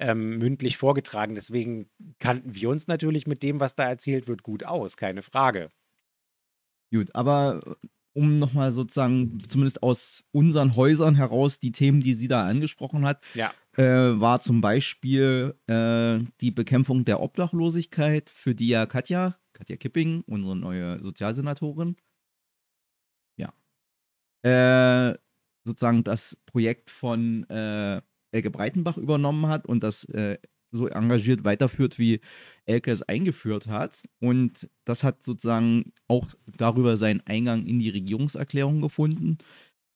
ähm, 0.00 0.38
mündlich 0.38 0.76
vorgetragen. 0.76 1.34
Deswegen 1.34 1.88
kannten 2.18 2.54
wir 2.54 2.68
uns 2.70 2.88
natürlich 2.88 3.26
mit 3.26 3.42
dem, 3.42 3.60
was 3.60 3.76
da 3.76 3.88
erzählt 3.88 4.26
wird, 4.26 4.42
gut 4.42 4.64
aus, 4.64 4.96
keine 4.96 5.22
Frage. 5.22 5.70
Gut, 6.92 7.14
aber 7.14 7.76
um 8.12 8.38
nochmal 8.38 8.72
sozusagen, 8.72 9.38
zumindest 9.48 9.82
aus 9.82 10.24
unseren 10.32 10.74
Häusern 10.74 11.14
heraus, 11.14 11.60
die 11.60 11.72
Themen, 11.72 12.00
die 12.00 12.14
sie 12.14 12.26
da 12.26 12.46
angesprochen 12.46 13.06
hat, 13.06 13.22
ja. 13.34 13.52
äh, 13.76 14.20
war 14.20 14.40
zum 14.40 14.60
Beispiel 14.60 15.54
äh, 15.68 16.18
die 16.40 16.50
Bekämpfung 16.50 17.04
der 17.04 17.20
Obdachlosigkeit, 17.20 18.28
für 18.28 18.54
die 18.54 18.68
ja 18.68 18.86
Katja, 18.86 19.36
Katja 19.52 19.76
Kipping, 19.76 20.24
unsere 20.26 20.56
neue 20.56 21.02
Sozialsenatorin, 21.04 21.96
ja, 23.36 23.52
äh, 24.42 25.16
sozusagen 25.64 26.02
das 26.02 26.36
Projekt 26.46 26.90
von 26.90 27.48
äh, 27.48 28.02
Elke 28.32 28.50
Breitenbach 28.50 28.96
übernommen 28.96 29.48
hat 29.48 29.66
und 29.66 29.82
das 29.82 30.04
äh, 30.04 30.38
so 30.72 30.86
engagiert 30.86 31.44
weiterführt, 31.44 31.98
wie 31.98 32.20
Elke 32.64 32.90
es 32.90 33.02
eingeführt 33.02 33.66
hat. 33.66 34.02
Und 34.20 34.68
das 34.84 35.02
hat 35.02 35.24
sozusagen 35.24 35.92
auch 36.06 36.28
darüber 36.46 36.96
seinen 36.96 37.20
Eingang 37.26 37.66
in 37.66 37.78
die 37.78 37.90
Regierungserklärung 37.90 38.80
gefunden, 38.80 39.38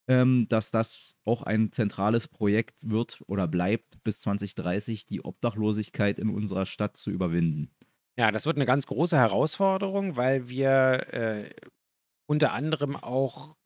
ähm, 0.08 0.46
dass 0.48 0.70
das 0.70 1.16
auch 1.24 1.42
ein 1.42 1.72
zentrales 1.72 2.28
Projekt 2.28 2.88
wird 2.90 3.22
oder 3.26 3.48
bleibt, 3.48 4.02
bis 4.04 4.20
2030 4.20 5.06
die 5.06 5.24
Obdachlosigkeit 5.24 6.18
in 6.18 6.28
unserer 6.28 6.66
Stadt 6.66 6.96
zu 6.96 7.10
überwinden. 7.10 7.70
Ja, 8.18 8.30
das 8.30 8.46
wird 8.46 8.56
eine 8.56 8.66
ganz 8.66 8.86
große 8.86 9.16
Herausforderung, 9.16 10.16
weil 10.16 10.48
wir 10.48 11.06
äh, 11.12 11.50
unter 12.26 12.52
anderem 12.52 12.96
auch 12.96 13.56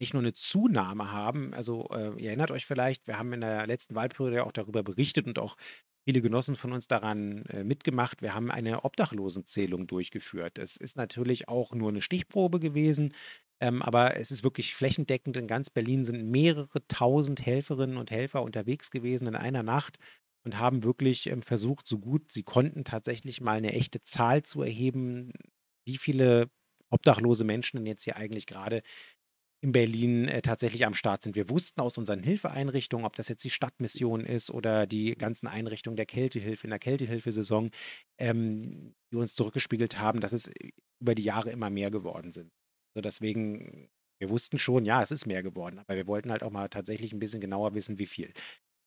nicht 0.00 0.14
nur 0.14 0.22
eine 0.22 0.32
Zunahme 0.32 1.12
haben. 1.12 1.54
Also, 1.54 1.88
äh, 1.90 2.10
ihr 2.20 2.28
erinnert 2.28 2.50
euch 2.50 2.66
vielleicht, 2.66 3.06
wir 3.06 3.18
haben 3.18 3.32
in 3.32 3.40
der 3.40 3.66
letzten 3.66 3.94
Wahlperiode 3.94 4.36
ja 4.36 4.44
auch 4.44 4.52
darüber 4.52 4.82
berichtet 4.82 5.26
und 5.26 5.38
auch 5.38 5.56
viele 6.06 6.22
Genossen 6.22 6.54
von 6.54 6.72
uns 6.72 6.86
daran 6.86 7.44
äh, 7.46 7.64
mitgemacht. 7.64 8.22
Wir 8.22 8.34
haben 8.34 8.50
eine 8.50 8.84
Obdachlosenzählung 8.84 9.86
durchgeführt. 9.86 10.58
Es 10.58 10.76
ist 10.76 10.96
natürlich 10.96 11.48
auch 11.48 11.74
nur 11.74 11.88
eine 11.88 12.00
Stichprobe 12.00 12.60
gewesen, 12.60 13.12
ähm, 13.60 13.82
aber 13.82 14.16
es 14.16 14.30
ist 14.30 14.44
wirklich 14.44 14.74
flächendeckend. 14.74 15.36
In 15.36 15.48
ganz 15.48 15.70
Berlin 15.70 16.04
sind 16.04 16.30
mehrere 16.30 16.86
tausend 16.88 17.44
Helferinnen 17.44 17.96
und 17.96 18.10
Helfer 18.10 18.42
unterwegs 18.42 18.90
gewesen 18.90 19.26
in 19.26 19.34
einer 19.34 19.64
Nacht 19.64 19.98
und 20.44 20.60
haben 20.60 20.84
wirklich 20.84 21.26
ähm, 21.26 21.42
versucht, 21.42 21.88
so 21.88 21.98
gut 21.98 22.30
sie 22.30 22.44
konnten, 22.44 22.84
tatsächlich 22.84 23.40
mal 23.40 23.56
eine 23.56 23.72
echte 23.72 24.00
Zahl 24.02 24.44
zu 24.44 24.62
erheben, 24.62 25.32
wie 25.84 25.98
viele 25.98 26.50
obdachlose 26.90 27.42
Menschen 27.44 27.78
denn 27.78 27.86
jetzt 27.86 28.04
hier 28.04 28.16
eigentlich 28.16 28.46
gerade 28.46 28.82
in 29.66 29.72
Berlin 29.72 30.28
äh, 30.28 30.42
tatsächlich 30.42 30.86
am 30.86 30.94
Start 30.94 31.22
sind. 31.22 31.34
Wir 31.34 31.50
wussten 31.50 31.80
aus 31.80 31.98
unseren 31.98 32.22
Hilfeeinrichtungen, 32.22 33.04
ob 33.04 33.16
das 33.16 33.28
jetzt 33.28 33.42
die 33.42 33.50
Stadtmission 33.50 34.24
ist 34.24 34.48
oder 34.50 34.86
die 34.86 35.16
ganzen 35.16 35.48
Einrichtungen 35.48 35.96
der 35.96 36.06
Kältehilfe 36.06 36.68
in 36.68 36.70
der 36.70 36.78
Kältehilfesaison, 36.78 37.70
ähm, 38.18 38.94
die 39.10 39.16
uns 39.16 39.34
zurückgespiegelt 39.34 39.98
haben, 39.98 40.20
dass 40.20 40.32
es 40.32 40.46
äh, 40.46 40.70
über 41.00 41.16
die 41.16 41.24
Jahre 41.24 41.50
immer 41.50 41.68
mehr 41.68 41.90
geworden 41.90 42.30
sind. 42.30 42.52
Also 42.94 43.02
deswegen, 43.02 43.90
wir 44.20 44.30
wussten 44.30 44.58
schon, 44.58 44.84
ja, 44.84 45.02
es 45.02 45.10
ist 45.10 45.26
mehr 45.26 45.42
geworden, 45.42 45.80
aber 45.80 45.96
wir 45.96 46.06
wollten 46.06 46.30
halt 46.30 46.44
auch 46.44 46.52
mal 46.52 46.68
tatsächlich 46.68 47.12
ein 47.12 47.18
bisschen 47.18 47.40
genauer 47.40 47.74
wissen, 47.74 47.98
wie 47.98 48.06
viel. 48.06 48.32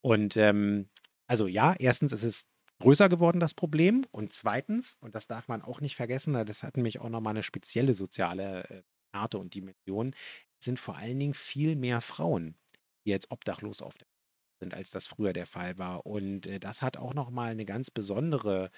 Und 0.01 0.38
ähm, 0.38 0.88
also 1.27 1.47
ja, 1.47 1.75
erstens 1.77 2.13
ist 2.13 2.23
es 2.23 2.47
größer 2.82 3.09
geworden, 3.09 3.41
das 3.41 3.53
Problem. 3.53 4.05
Und 4.11 4.32
zweitens, 4.32 4.95
und 5.01 5.13
das 5.13 5.27
darf 5.27 5.49
man 5.49 5.61
auch 5.61 5.82
nicht 5.82 5.97
vergessen, 5.97 6.34
das 6.45 6.63
hat 6.63 6.77
nämlich 6.77 7.01
auch 7.01 7.09
nochmal 7.09 7.32
eine 7.32 7.43
spezielle 7.43 7.93
soziale 7.93 8.63
äh, 8.69 8.82
Karte 9.11 9.39
und 9.39 9.53
Dimension, 9.55 10.13
sind 10.64 10.80
vor 10.80 10.97
allen 10.97 11.20
Dingen 11.20 11.34
viel 11.34 11.76
mehr 11.76 12.01
Frauen, 12.01 12.55
die 13.05 13.12
jetzt 13.12 13.32
obdachlos 13.32 13.82
auf 13.82 13.97
der 13.97 14.07
sind, 14.60 14.74
als 14.74 14.91
das 14.91 15.07
früher 15.07 15.34
der 15.34 15.45
Fall 15.45 15.78
war. 15.78 16.05
Und 16.05 16.47
äh, 16.47 16.60
das 16.60 16.82
hat 16.82 16.97
auch 16.97 17.14
nochmal 17.14 17.51
eine 17.51 17.66
ganz 17.66 17.91
besondere 17.91 18.70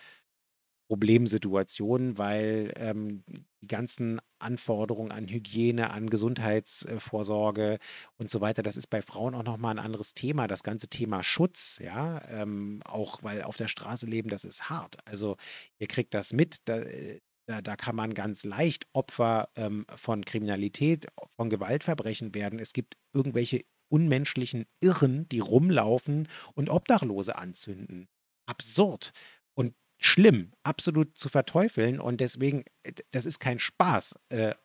Problemsituation, 0.90 2.18
weil 2.18 2.74
ähm, 2.76 3.24
die 3.62 3.68
ganzen 3.68 4.20
Anforderungen 4.40 5.12
an 5.12 5.30
Hygiene, 5.30 5.90
an 5.92 6.10
Gesundheitsvorsorge 6.10 7.80
und 8.18 8.30
so 8.30 8.42
weiter, 8.42 8.62
das 8.62 8.76
ist 8.76 8.88
bei 8.88 9.02
Frauen 9.02 9.34
auch 9.34 9.44
nochmal 9.44 9.76
ein 9.76 9.84
anderes 9.84 10.14
Thema. 10.14 10.48
Das 10.48 10.64
ganze 10.64 10.90
Thema 10.90 11.24
Schutz, 11.24 11.80
ja, 11.82 12.22
ähm, 12.28 12.82
auch 12.84 13.24
weil 13.24 13.44
auf 13.44 13.56
der 13.56 13.70
Straße 13.70 14.06
leben, 14.06 14.30
das 14.30 14.44
ist 14.44 14.70
hart. 14.70 14.98
Also 15.06 15.38
ihr 15.80 15.88
kriegt 15.88 16.14
das 16.14 16.34
mit, 16.34 16.58
da, 16.66 16.80
äh, 16.80 17.22
da, 17.52 17.62
da 17.62 17.76
kann 17.76 17.96
man 17.96 18.14
ganz 18.14 18.44
leicht 18.44 18.88
Opfer 18.94 19.50
ähm, 19.56 19.86
von 19.96 20.24
Kriminalität, 20.24 21.08
von 21.36 21.50
Gewaltverbrechen 21.50 22.34
werden. 22.34 22.60
Es 22.60 22.72
gibt 22.74 22.98
irgendwelche 23.14 23.66
unmenschlichen 23.90 24.66
Irren, 24.80 25.28
die 25.30 25.40
rumlaufen 25.40 26.30
und 26.54 26.70
Obdachlose 26.70 27.36
anzünden. 27.36 28.08
Absurd 28.46 29.12
und 29.54 29.76
schlimm, 30.00 30.54
absolut 30.64 31.18
zu 31.18 31.28
verteufeln. 31.28 32.00
Und 32.00 32.22
deswegen, 32.22 32.64
äh, 32.84 32.94
das 33.12 33.26
ist 33.26 33.40
kein 33.40 33.60
Spaß, 33.60 34.16
äh, 34.30 34.56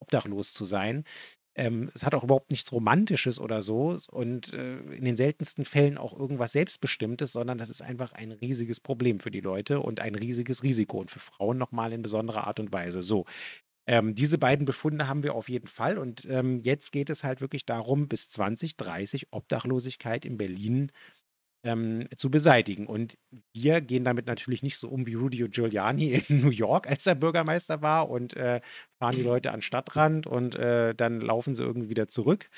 obdachlos 0.00 0.52
zu 0.52 0.66
sein. 0.66 1.04
Ähm, 1.60 1.90
es 1.94 2.06
hat 2.06 2.14
auch 2.14 2.24
überhaupt 2.24 2.50
nichts 2.50 2.72
Romantisches 2.72 3.38
oder 3.38 3.60
so 3.60 3.98
und 4.10 4.54
äh, 4.54 4.78
in 4.78 5.04
den 5.04 5.14
seltensten 5.14 5.66
Fällen 5.66 5.98
auch 5.98 6.18
irgendwas 6.18 6.52
Selbstbestimmtes, 6.52 7.32
sondern 7.32 7.58
das 7.58 7.68
ist 7.68 7.82
einfach 7.82 8.12
ein 8.14 8.32
riesiges 8.32 8.80
Problem 8.80 9.20
für 9.20 9.30
die 9.30 9.42
Leute 9.42 9.80
und 9.80 10.00
ein 10.00 10.14
riesiges 10.14 10.62
Risiko 10.62 11.00
und 11.00 11.10
für 11.10 11.18
Frauen 11.18 11.58
nochmal 11.58 11.92
in 11.92 12.00
besonderer 12.00 12.46
Art 12.46 12.60
und 12.60 12.72
Weise. 12.72 13.02
So, 13.02 13.26
ähm, 13.86 14.14
diese 14.14 14.38
beiden 14.38 14.64
Befunde 14.64 15.06
haben 15.06 15.22
wir 15.22 15.34
auf 15.34 15.50
jeden 15.50 15.66
Fall 15.66 15.98
und 15.98 16.24
ähm, 16.30 16.60
jetzt 16.62 16.92
geht 16.92 17.10
es 17.10 17.24
halt 17.24 17.42
wirklich 17.42 17.66
darum, 17.66 18.08
bis 18.08 18.30
2030 18.30 19.26
Obdachlosigkeit 19.30 20.24
in 20.24 20.38
Berlin 20.38 20.92
ähm, 21.64 22.00
zu 22.16 22.30
beseitigen. 22.30 22.86
Und 22.86 23.18
wir 23.52 23.80
gehen 23.80 24.04
damit 24.04 24.26
natürlich 24.26 24.62
nicht 24.62 24.78
so 24.78 24.88
um 24.88 25.06
wie 25.06 25.14
Rudy 25.14 25.48
Giuliani 25.48 26.22
in 26.28 26.40
New 26.40 26.50
York, 26.50 26.88
als 26.88 27.06
er 27.06 27.14
Bürgermeister 27.14 27.82
war 27.82 28.08
und 28.08 28.36
äh, 28.36 28.60
fahren 28.98 29.16
die 29.16 29.22
Leute 29.22 29.52
an 29.52 29.62
Stadtrand 29.62 30.26
und 30.26 30.54
äh, 30.54 30.94
dann 30.94 31.20
laufen 31.20 31.54
sie 31.54 31.62
irgendwie 31.62 31.90
wieder 31.90 32.08
zurück 32.08 32.48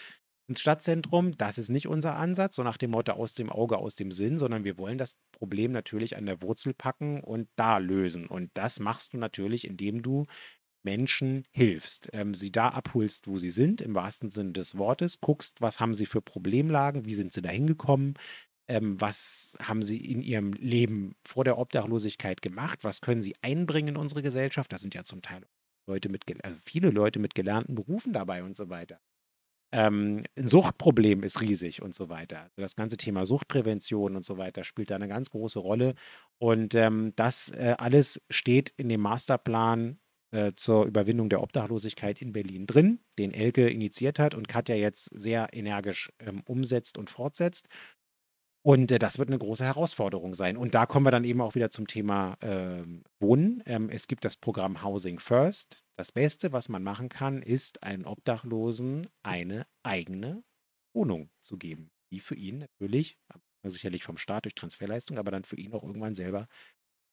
ins 0.49 0.61
Stadtzentrum. 0.61 1.37
Das 1.37 1.59
ist 1.59 1.69
nicht 1.69 1.89
unser 1.89 2.17
Ansatz, 2.17 2.57
so 2.57 2.63
nach 2.63 2.77
dem 2.77 2.91
Motto 2.91 3.13
aus 3.13 3.35
dem 3.35 3.51
Auge, 3.51 3.79
aus 3.79 3.97
dem 3.97 4.13
Sinn, 4.13 4.39
sondern 4.39 4.65
wir 4.65 4.79
wollen 4.79 4.99
das 4.99 5.17
Problem 5.33 5.73
natürlich 5.73 6.17
an 6.17 6.27
der 6.27 6.43
Wurzel 6.43 6.75
packen 6.75 7.21
und 7.21 7.49
da 7.57 7.79
lösen. 7.79 8.27
Und 8.27 8.51
das 8.55 8.81
machst 8.81 9.13
du 9.13 9.19
natürlich, 9.19 9.67
indem 9.67 10.03
du 10.03 10.27
Menschen 10.85 11.45
hilfst, 11.53 12.11
ähm, 12.13 12.35
sie 12.35 12.51
da 12.51 12.69
abholst, 12.69 13.29
wo 13.29 13.39
sie 13.39 13.51
sind, 13.51 13.81
im 13.81 13.95
wahrsten 13.95 14.31
Sinne 14.31 14.53
des 14.53 14.77
Wortes, 14.77 15.21
guckst, 15.21 15.61
was 15.61 15.79
haben 15.81 15.95
sie 15.95 16.07
für 16.07 16.21
Problemlagen, 16.21 17.05
wie 17.05 17.15
sind 17.15 17.33
sie 17.33 17.41
da 17.41 17.51
hingekommen, 17.51 18.15
ähm, 18.73 19.01
was 19.01 19.57
haben 19.63 19.83
Sie 19.83 19.99
in 19.99 20.23
Ihrem 20.23 20.53
Leben 20.55 21.15
vor 21.25 21.45
der 21.45 21.59
Obdachlosigkeit 21.59 22.41
gemacht? 22.41 22.81
Was 22.83 23.01
können 23.01 23.23
Sie 23.23 23.35
einbringen 23.43 23.89
in 23.89 23.97
unsere 23.97 24.23
Gesellschaft? 24.23 24.73
Da 24.73 24.79
sind 24.79 24.95
ja 24.95 25.05
zum 25.05 25.21
Teil 25.21 25.43
Leute 25.87 26.09
mit, 26.09 26.25
also 26.45 26.59
viele 26.65 26.91
Leute 26.91 27.19
mit 27.19 27.35
gelernten 27.35 27.75
Berufen 27.75 28.13
dabei 28.13 28.43
und 28.43 28.57
so 28.57 28.71
weiter. 28.71 29.01
Ähm, 29.75 30.25
ein 30.37 30.47
Suchtproblem 30.47 31.23
ist 31.23 31.41
riesig 31.41 31.83
und 31.83 31.95
so 31.95 32.09
weiter. 32.09 32.43
Also 32.43 32.61
das 32.63 32.77
ganze 32.77 32.97
Thema 32.97 33.27
Suchtprävention 33.27 34.17
und 34.17 34.25
so 34.25 34.39
weiter 34.39 34.65
spielt 34.65 34.91
da 34.91 34.97
eine 34.97 35.09
ganz 35.09 35.31
große 35.31 35.59
Rolle. 35.59 35.95
Und 36.39 36.75
ähm, 36.75 37.13
das 37.17 37.51
äh, 37.51 37.75
alles 37.79 38.23
steht 38.31 38.73
in 38.77 38.89
dem 38.89 39.01
Masterplan 39.01 39.99
äh, 40.31 40.53
zur 40.57 40.87
Überwindung 40.87 41.29
der 41.29 41.43
Obdachlosigkeit 41.43 42.23
in 42.23 42.33
Berlin 42.33 42.67
drin, 42.67 43.01
den 43.19 43.33
Elke 43.33 43.69
initiiert 43.69 44.19
hat 44.19 44.35
und 44.35 44.49
Katja 44.49 44.75
jetzt 44.77 45.11
sehr 45.19 45.49
energisch 45.53 46.11
ähm, 46.21 46.43
umsetzt 46.47 46.97
und 46.97 47.11
fortsetzt. 47.11 47.69
Und 48.65 48.93
äh, 48.93 48.99
das 48.99 49.19
wird 49.19 49.29
eine 49.29 49.39
große 49.39 49.65
Herausforderung 49.65 50.35
sein. 50.35 50.57
Und 50.57 50.75
da 50.75 50.87
kommen 50.87 51.05
wir 51.05 51.11
dann 51.11 51.25
eben 51.25 51.41
auch 51.41 51.55
wieder 51.55 51.71
zum 51.71 51.87
Thema 51.87 52.37
ähm, 52.41 53.03
Wohnen. 53.21 53.63
Ähm, 53.67 53.91
es 53.91 54.07
gibt 54.07 54.25
das 54.25 54.37
Programm 54.37 54.83
Housing 54.83 55.19
First. 55.19 55.83
Das 55.97 56.13
Beste, 56.13 56.53
was 56.53 56.69
man 56.69 56.83
machen 56.83 57.09
kann, 57.09 57.43
ist, 57.43 57.83
einem 57.83 58.07
Obdachlosen 58.07 59.09
eine 59.23 59.67
eigene 59.83 60.43
Wohnung 60.95 61.31
zu 61.41 61.59
geben, 61.59 61.91
die 62.13 62.21
für 62.21 62.35
ihn 62.35 62.59
natürlich, 62.59 63.19
sicherlich 63.65 64.05
vom 64.05 64.17
Staat 64.17 64.45
durch 64.45 64.55
Transferleistung, 64.55 65.19
aber 65.19 65.31
dann 65.31 65.45
für 65.45 65.57
ihn 65.57 65.73
auch 65.73 65.83
irgendwann 65.83 66.15
selber 66.15 66.49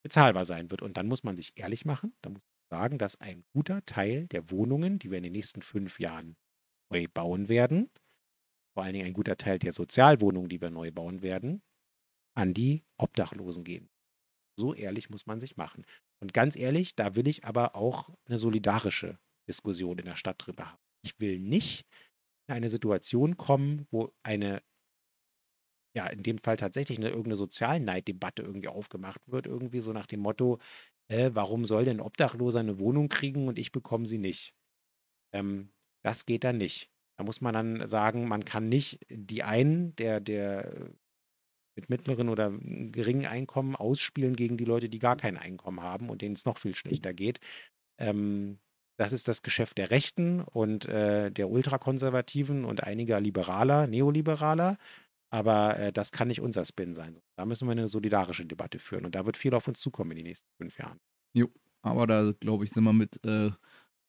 bezahlbar 0.03 0.45
sein 0.45 0.71
wird. 0.71 0.81
Und 0.81 0.97
dann 0.97 1.07
muss 1.07 1.23
man 1.23 1.35
sich 1.35 1.57
ehrlich 1.57 1.85
machen, 1.85 2.13
da 2.21 2.29
muss 2.29 2.41
man 2.41 2.79
sagen, 2.79 2.97
dass 2.97 3.19
ein 3.19 3.43
guter 3.53 3.85
Teil 3.85 4.27
der 4.27 4.49
Wohnungen, 4.49 4.99
die 4.99 5.11
wir 5.11 5.17
in 5.17 5.23
den 5.23 5.33
nächsten 5.33 5.61
fünf 5.61 5.99
Jahren 5.99 6.37
neu 6.91 7.07
bauen 7.13 7.49
werden, 7.49 7.89
vor 8.79 8.85
allen 8.85 8.93
Dingen 8.93 9.07
ein 9.07 9.13
guter 9.13 9.35
Teil 9.35 9.59
der 9.59 9.73
Sozialwohnungen, 9.73 10.47
die 10.47 10.61
wir 10.61 10.69
neu 10.69 10.89
bauen 10.89 11.21
werden, 11.21 11.61
an 12.33 12.53
die 12.53 12.85
Obdachlosen 12.97 13.65
gehen. 13.65 13.89
So 14.57 14.73
ehrlich 14.73 15.09
muss 15.09 15.25
man 15.25 15.41
sich 15.41 15.57
machen. 15.57 15.85
Und 16.21 16.33
ganz 16.33 16.55
ehrlich, 16.55 16.95
da 16.95 17.17
will 17.17 17.27
ich 17.27 17.43
aber 17.43 17.75
auch 17.75 18.09
eine 18.25 18.37
solidarische 18.37 19.19
Diskussion 19.49 19.97
in 19.97 20.05
der 20.05 20.15
Stadt 20.15 20.37
drüber 20.39 20.71
haben. 20.71 20.77
Ich 21.03 21.19
will 21.19 21.41
nicht 21.41 21.85
in 22.47 22.55
eine 22.55 22.69
Situation 22.69 23.35
kommen, 23.35 23.85
wo 23.91 24.13
eine, 24.23 24.63
ja, 25.93 26.07
in 26.07 26.23
dem 26.23 26.37
Fall 26.37 26.55
tatsächlich 26.55 26.99
eine 26.99 27.09
irgendeine 27.09 27.35
Sozialneiddebatte 27.35 28.43
irgendwie 28.43 28.69
aufgemacht 28.69 29.19
wird, 29.27 29.45
irgendwie 29.45 29.81
so 29.81 29.91
nach 29.91 30.07
dem 30.07 30.21
Motto, 30.21 30.57
äh, 31.11 31.31
warum 31.33 31.65
soll 31.65 31.83
denn 31.83 31.99
Obdachloser 31.99 32.61
eine 32.61 32.79
Wohnung 32.79 33.09
kriegen 33.09 33.49
und 33.49 33.59
ich 33.59 33.73
bekomme 33.73 34.05
sie 34.05 34.19
nicht? 34.19 34.53
Ähm, 35.33 35.73
das 36.01 36.25
geht 36.25 36.45
dann 36.45 36.55
nicht. 36.59 36.89
Da 37.19 37.25
muss 37.25 37.41
man 37.41 37.53
dann 37.53 37.85
sagen, 37.85 38.29
man 38.29 38.45
kann 38.45 38.69
nicht 38.69 39.05
die 39.09 39.43
einen, 39.43 39.93
der, 39.97 40.21
der 40.21 40.89
mit 41.75 41.89
mittleren 41.89 42.29
oder 42.29 42.49
geringen 42.49 43.25
Einkommen 43.25 43.75
ausspielen 43.75 44.37
gegen 44.37 44.55
die 44.55 44.63
Leute, 44.63 44.87
die 44.87 44.99
gar 44.99 45.17
kein 45.17 45.35
Einkommen 45.35 45.81
haben 45.81 46.09
und 46.09 46.21
denen 46.21 46.35
es 46.35 46.45
noch 46.45 46.57
viel 46.57 46.75
schlechter 46.75 47.13
geht. 47.13 47.41
Ähm, 47.97 48.59
das 48.97 49.11
ist 49.11 49.27
das 49.27 49.41
Geschäft 49.41 49.77
der 49.77 49.91
Rechten 49.91 50.39
und 50.39 50.85
äh, 50.85 51.29
der 51.29 51.49
Ultrakonservativen 51.49 52.63
und 52.63 52.85
einiger 52.85 53.19
Liberaler, 53.19 53.85
Neoliberaler. 53.87 54.77
Aber 55.29 55.77
äh, 55.77 55.91
das 55.91 56.13
kann 56.13 56.29
nicht 56.29 56.39
unser 56.39 56.63
Spin 56.63 56.95
sein. 56.95 57.19
Da 57.35 57.45
müssen 57.45 57.67
wir 57.67 57.73
eine 57.73 57.89
solidarische 57.89 58.45
Debatte 58.45 58.79
führen 58.79 59.03
und 59.03 59.13
da 59.13 59.25
wird 59.25 59.35
viel 59.35 59.53
auf 59.55 59.67
uns 59.67 59.81
zukommen 59.81 60.11
in 60.11 60.17
den 60.19 60.27
nächsten 60.27 60.47
fünf 60.55 60.77
Jahren. 60.77 61.01
Jo, 61.33 61.49
aber 61.81 62.07
da 62.07 62.31
glaube 62.39 62.63
ich, 62.63 62.69
sind 62.69 62.85
wir 62.85 62.93
mit 62.93 63.19
äh, 63.25 63.51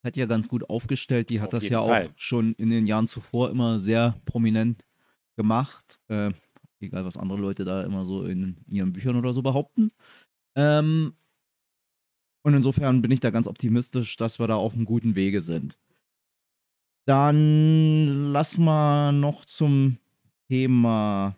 hat 0.02 0.16
ja 0.16 0.26
ganz 0.26 0.48
gut 0.48 0.68
aufgestellt. 0.68 1.28
Die 1.30 1.40
hat 1.40 1.48
Auf 1.48 1.60
das 1.60 1.68
ja 1.68 1.82
Fall. 1.82 2.06
auch 2.06 2.10
schon 2.16 2.54
in 2.54 2.70
den 2.70 2.86
Jahren 2.86 3.06
zuvor 3.08 3.50
immer 3.50 3.78
sehr 3.78 4.16
prominent 4.24 4.84
gemacht. 5.36 6.00
Äh, 6.08 6.32
egal, 6.80 7.04
was 7.04 7.16
andere 7.16 7.40
Leute 7.40 7.64
da 7.64 7.82
immer 7.82 8.04
so 8.04 8.24
in 8.24 8.64
ihren 8.66 8.92
Büchern 8.92 9.16
oder 9.16 9.32
so 9.32 9.42
behaupten. 9.42 9.90
Ähm, 10.56 11.14
und 12.42 12.54
insofern 12.54 13.02
bin 13.02 13.10
ich 13.10 13.20
da 13.20 13.30
ganz 13.30 13.46
optimistisch, 13.46 14.16
dass 14.16 14.38
wir 14.38 14.46
da 14.46 14.56
auf 14.56 14.74
einem 14.74 14.86
guten 14.86 15.14
Wege 15.14 15.40
sind. 15.40 15.78
Dann 17.06 18.32
lass 18.32 18.56
mal 18.56 19.12
noch 19.12 19.44
zum 19.44 19.98
Thema 20.48 21.36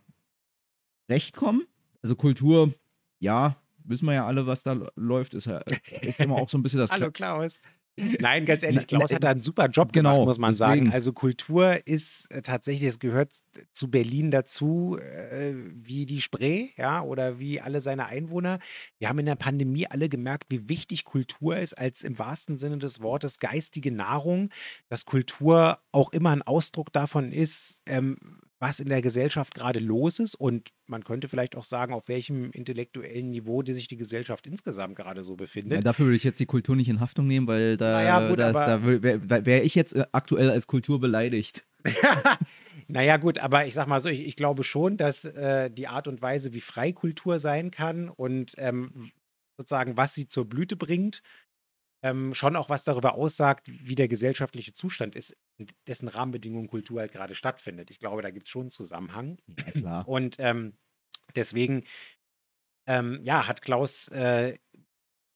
Recht 1.11 1.35
kommen. 1.35 1.67
Also 2.03 2.15
Kultur, 2.15 2.73
ja, 3.19 3.57
wissen 3.85 4.07
wir 4.07 4.15
ja 4.15 4.27
alle, 4.27 4.47
was 4.47 4.63
da 4.63 4.89
läuft. 4.95 5.35
Ist 5.35 5.47
ja 5.47 5.59
ist 6.03 6.21
immer 6.21 6.37
auch 6.37 6.49
so 6.49 6.59
ein 6.59 6.63
bisschen 6.63 6.81
das 6.81 6.91
Hallo 6.93 7.11
Klaus 7.11 7.61
Nein, 7.97 8.47
ganz 8.47 8.63
ehrlich, 8.63 8.87
Klaus 8.87 9.13
hat 9.13 9.23
da 9.23 9.31
einen 9.31 9.41
super 9.41 9.67
Job 9.67 9.93
genau, 9.93 10.13
gemacht, 10.13 10.27
muss 10.27 10.39
man 10.39 10.55
sagen. 10.55 10.73
deswegen. 10.81 10.95
Also 10.95 11.13
Kultur 11.13 11.87
ist 11.87 12.27
äh, 12.33 12.41
tatsächlich, 12.41 12.89
es 12.89 12.99
gehört 12.99 13.35
zu 13.73 13.91
Berlin 13.91 14.31
dazu, 14.31 14.97
äh, 14.99 15.53
wie 15.55 16.07
die 16.07 16.23
Spree, 16.23 16.71
ja, 16.79 17.03
oder 17.03 17.39
wie 17.39 17.61
alle 17.61 17.83
seine 17.83 18.07
Einwohner. 18.07 18.61
Wir 18.99 19.09
haben 19.09 19.19
in 19.19 19.27
der 19.27 19.37
Pandemie 19.37 19.87
alle 19.87 20.09
gemerkt, 20.09 20.45
wie 20.49 20.71
wichtig 20.71 21.05
Kultur 21.05 21.59
ist, 21.59 21.75
als 21.75 22.03
im 22.03 22.19
wahrsten 22.19 22.57
Sinne 22.57 22.79
des 22.79 23.03
Wortes 23.03 23.39
geistige 23.39 23.93
Nahrung, 23.93 24.49
dass 24.89 25.05
Kultur 25.05 25.79
auch 25.93 26.13
immer 26.13 26.31
ein 26.31 26.43
Ausdruck 26.43 26.93
davon 26.93 27.31
ist, 27.31 27.83
ähm, 27.85 28.17
was 28.63 28.79
in 28.79 28.89
der 28.89 29.03
Gesellschaft 29.03 29.57
gerade 29.57 29.81
los 29.81 30.21
ist 30.21 30.37
und 30.37 30.69
man 30.87 31.03
könnte 31.03 31.27
vielleicht 31.27 31.57
auch 31.57 31.65
sagen, 31.65 31.93
auf 31.93 32.07
welchem 32.07 32.53
intellektuellen 32.53 33.29
Niveau 33.29 33.63
die 33.63 33.75
sich 33.75 33.89
die 33.89 33.97
Gesellschaft 33.97 34.47
insgesamt 34.47 34.95
gerade 34.95 35.25
so 35.25 35.33
Ja, 35.33 35.37
befindet. 35.37 35.85
dafür 35.85 36.07
würde 36.07 36.17
ich 36.17 36.23
jetzt 36.23 36.39
die 36.39 36.47
Kultur 36.47 36.77
nicht 36.77 36.89
in 36.89 37.01
Haftung 37.01 37.27
nehmen, 37.27 37.49
weil 37.49 37.77
da, 37.77 37.91
Naja, 37.91 38.29
gut, 38.29 38.39
da, 38.39 38.53
da 38.53 38.85
wäre 38.85 39.47
wär 39.47 39.65
ich 39.65 39.75
jetzt 39.75 39.95
äh, 39.95 40.07
aktuell 40.13 40.49
als 40.49 40.69
Kultur 40.69 41.01
beleidigt. 41.01 41.65
Naja, 42.89 43.17
gut, 43.17 43.39
aber 43.39 43.67
ich 43.67 43.75
sag 43.75 43.87
mal 43.87 44.01
so, 44.01 44.09
ich, 44.09 44.27
ich 44.27 44.37
glaube 44.37 44.65
schon, 44.65 44.97
dass 44.97 45.25
äh, 45.25 45.71
die 45.71 45.89
Art 45.89 46.09
und 46.09 46.21
Weise, 46.21 46.53
wie 46.53 46.61
Freikultur 46.61 47.39
sein 47.39 47.71
kann 47.71 48.09
und 48.09 48.55
ähm, 48.59 49.13
sozusagen, 49.57 49.97
was 49.97 50.15
sie 50.15 50.27
zur 50.27 50.47
Blüte 50.47 50.77
bringt, 50.77 51.23
ähm, 52.05 52.35
schon 52.35 52.57
auch 52.57 52.69
was 52.69 52.85
darüber 52.85 53.15
aussagt, 53.15 53.69
wie 53.69 53.95
der 53.95 54.09
gesellschaftliche 54.09 54.75
Zustand 54.75 55.15
ist, 55.17 55.37
dessen 55.87 56.09
Rahmenbedingungen 56.09 56.69
Kultur 56.69 57.01
halt 57.01 57.13
gerade 57.13 57.35
stattfindet. 57.35 57.91
Ich 57.91 57.99
glaube, 57.99 58.23
da 58.23 58.31
gibt 58.31 58.47
es 58.47 58.51
schon 58.51 58.63
einen 58.63 58.71
Zusammenhang. 58.71 59.39
Ja. 59.75 60.03
Und 60.03 60.37
ähm, 60.39 60.75
deswegen, 61.35 61.85
ähm, 62.87 63.21
ja, 63.25 63.47
hat 63.49 63.63
Klaus 63.63 64.09
äh, 64.09 64.59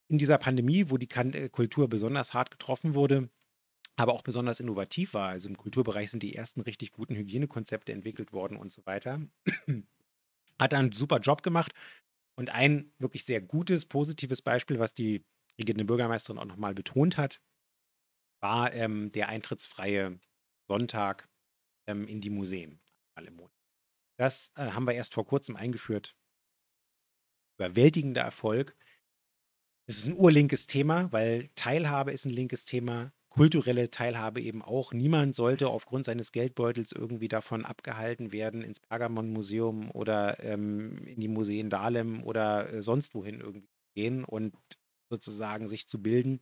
in 0.09 0.19
dieser 0.19 0.39
Pandemie, 0.39 0.91
wo 0.91 0.97
die 0.97 1.07
kan 1.07 1.33
äh, 1.33 1.49
Kultur 1.49 1.89
besonders 1.89 2.35
hart 2.35 2.51
getroffen 2.51 2.95
wurde, 2.95 3.29
aber 3.97 4.13
auch 4.13 4.23
besonders 4.23 4.61
innovativ 4.61 5.15
war. 5.15 5.29
Also 5.29 5.49
im 5.49 5.57
Kulturbereich 5.57 6.11
sind 6.11 6.23
die 6.23 6.35
ersten 6.35 6.61
richtig 6.61 6.93
guten 6.93 7.15
Hygienekonzepte 7.15 7.93
entwickelt 7.93 8.33
worden 8.33 8.57
und 8.57 8.71
so 8.71 8.85
weiter. 8.87 9.21
Hat 10.59 10.75
einen 10.75 10.93
super 10.93 11.21
Job 11.21 11.43
gemacht. 11.43 11.73
Und 12.39 12.51
ein 12.51 12.93
wirklich 12.99 13.25
sehr 13.25 13.41
gutes, 13.41 13.87
positives 13.87 14.43
Beispiel, 14.43 14.79
was 14.79 14.93
die 14.93 15.25
regierende 15.59 15.87
Bürgermeisterin 15.87 16.39
auch 16.39 16.45
nochmal 16.45 16.75
betont 16.75 17.17
hat, 17.17 17.41
war 18.41 18.73
ähm, 18.73 19.13
der 19.13 19.29
eintrittsfreie 19.29 20.19
Sonntag 20.69 21.29
ähm, 21.87 22.07
in 22.09 22.21
die 22.21 22.31
Museen. 22.31 22.81
Das 24.19 24.51
äh, 24.57 24.71
haben 24.71 24.87
wir 24.87 24.95
erst 24.95 25.15
vor 25.15 25.27
kurzem 25.27 25.57
eingeführt. 25.57 26.17
Überwältigender 27.59 28.23
Erfolg. 28.23 28.77
Es 29.89 29.99
ist 29.99 30.07
ein 30.07 30.17
urlinkes 30.17 30.67
Thema, 30.67 31.13
weil 31.13 31.49
Teilhabe 31.55 32.13
ist 32.13 32.25
ein 32.25 32.33
linkes 32.33 32.65
Thema, 32.65 33.13
kulturelle 33.29 33.91
Teilhabe 33.91 34.41
eben 34.41 34.63
auch. 34.63 34.93
Niemand 34.93 35.35
sollte 35.35 35.69
aufgrund 35.69 36.05
seines 36.05 36.33
Geldbeutels 36.33 36.93
irgendwie 36.93 37.29
davon 37.29 37.65
abgehalten 37.65 38.33
werden, 38.33 38.63
ins 38.63 38.81
Pergamon-Museum 38.81 39.91
oder 39.93 40.43
ähm, 40.43 41.07
in 41.07 41.21
die 41.21 41.29
Museen 41.29 41.71
Dahlem 41.71 42.25
oder 42.25 42.73
äh, 42.73 42.83
sonst 42.83 43.15
wohin 43.15 43.41
irgendwie 43.41 43.69
gehen 43.95 44.25
und 44.25 44.55
sozusagen 45.09 45.69
sich 45.69 45.87
zu 45.87 46.03
bilden 46.03 46.41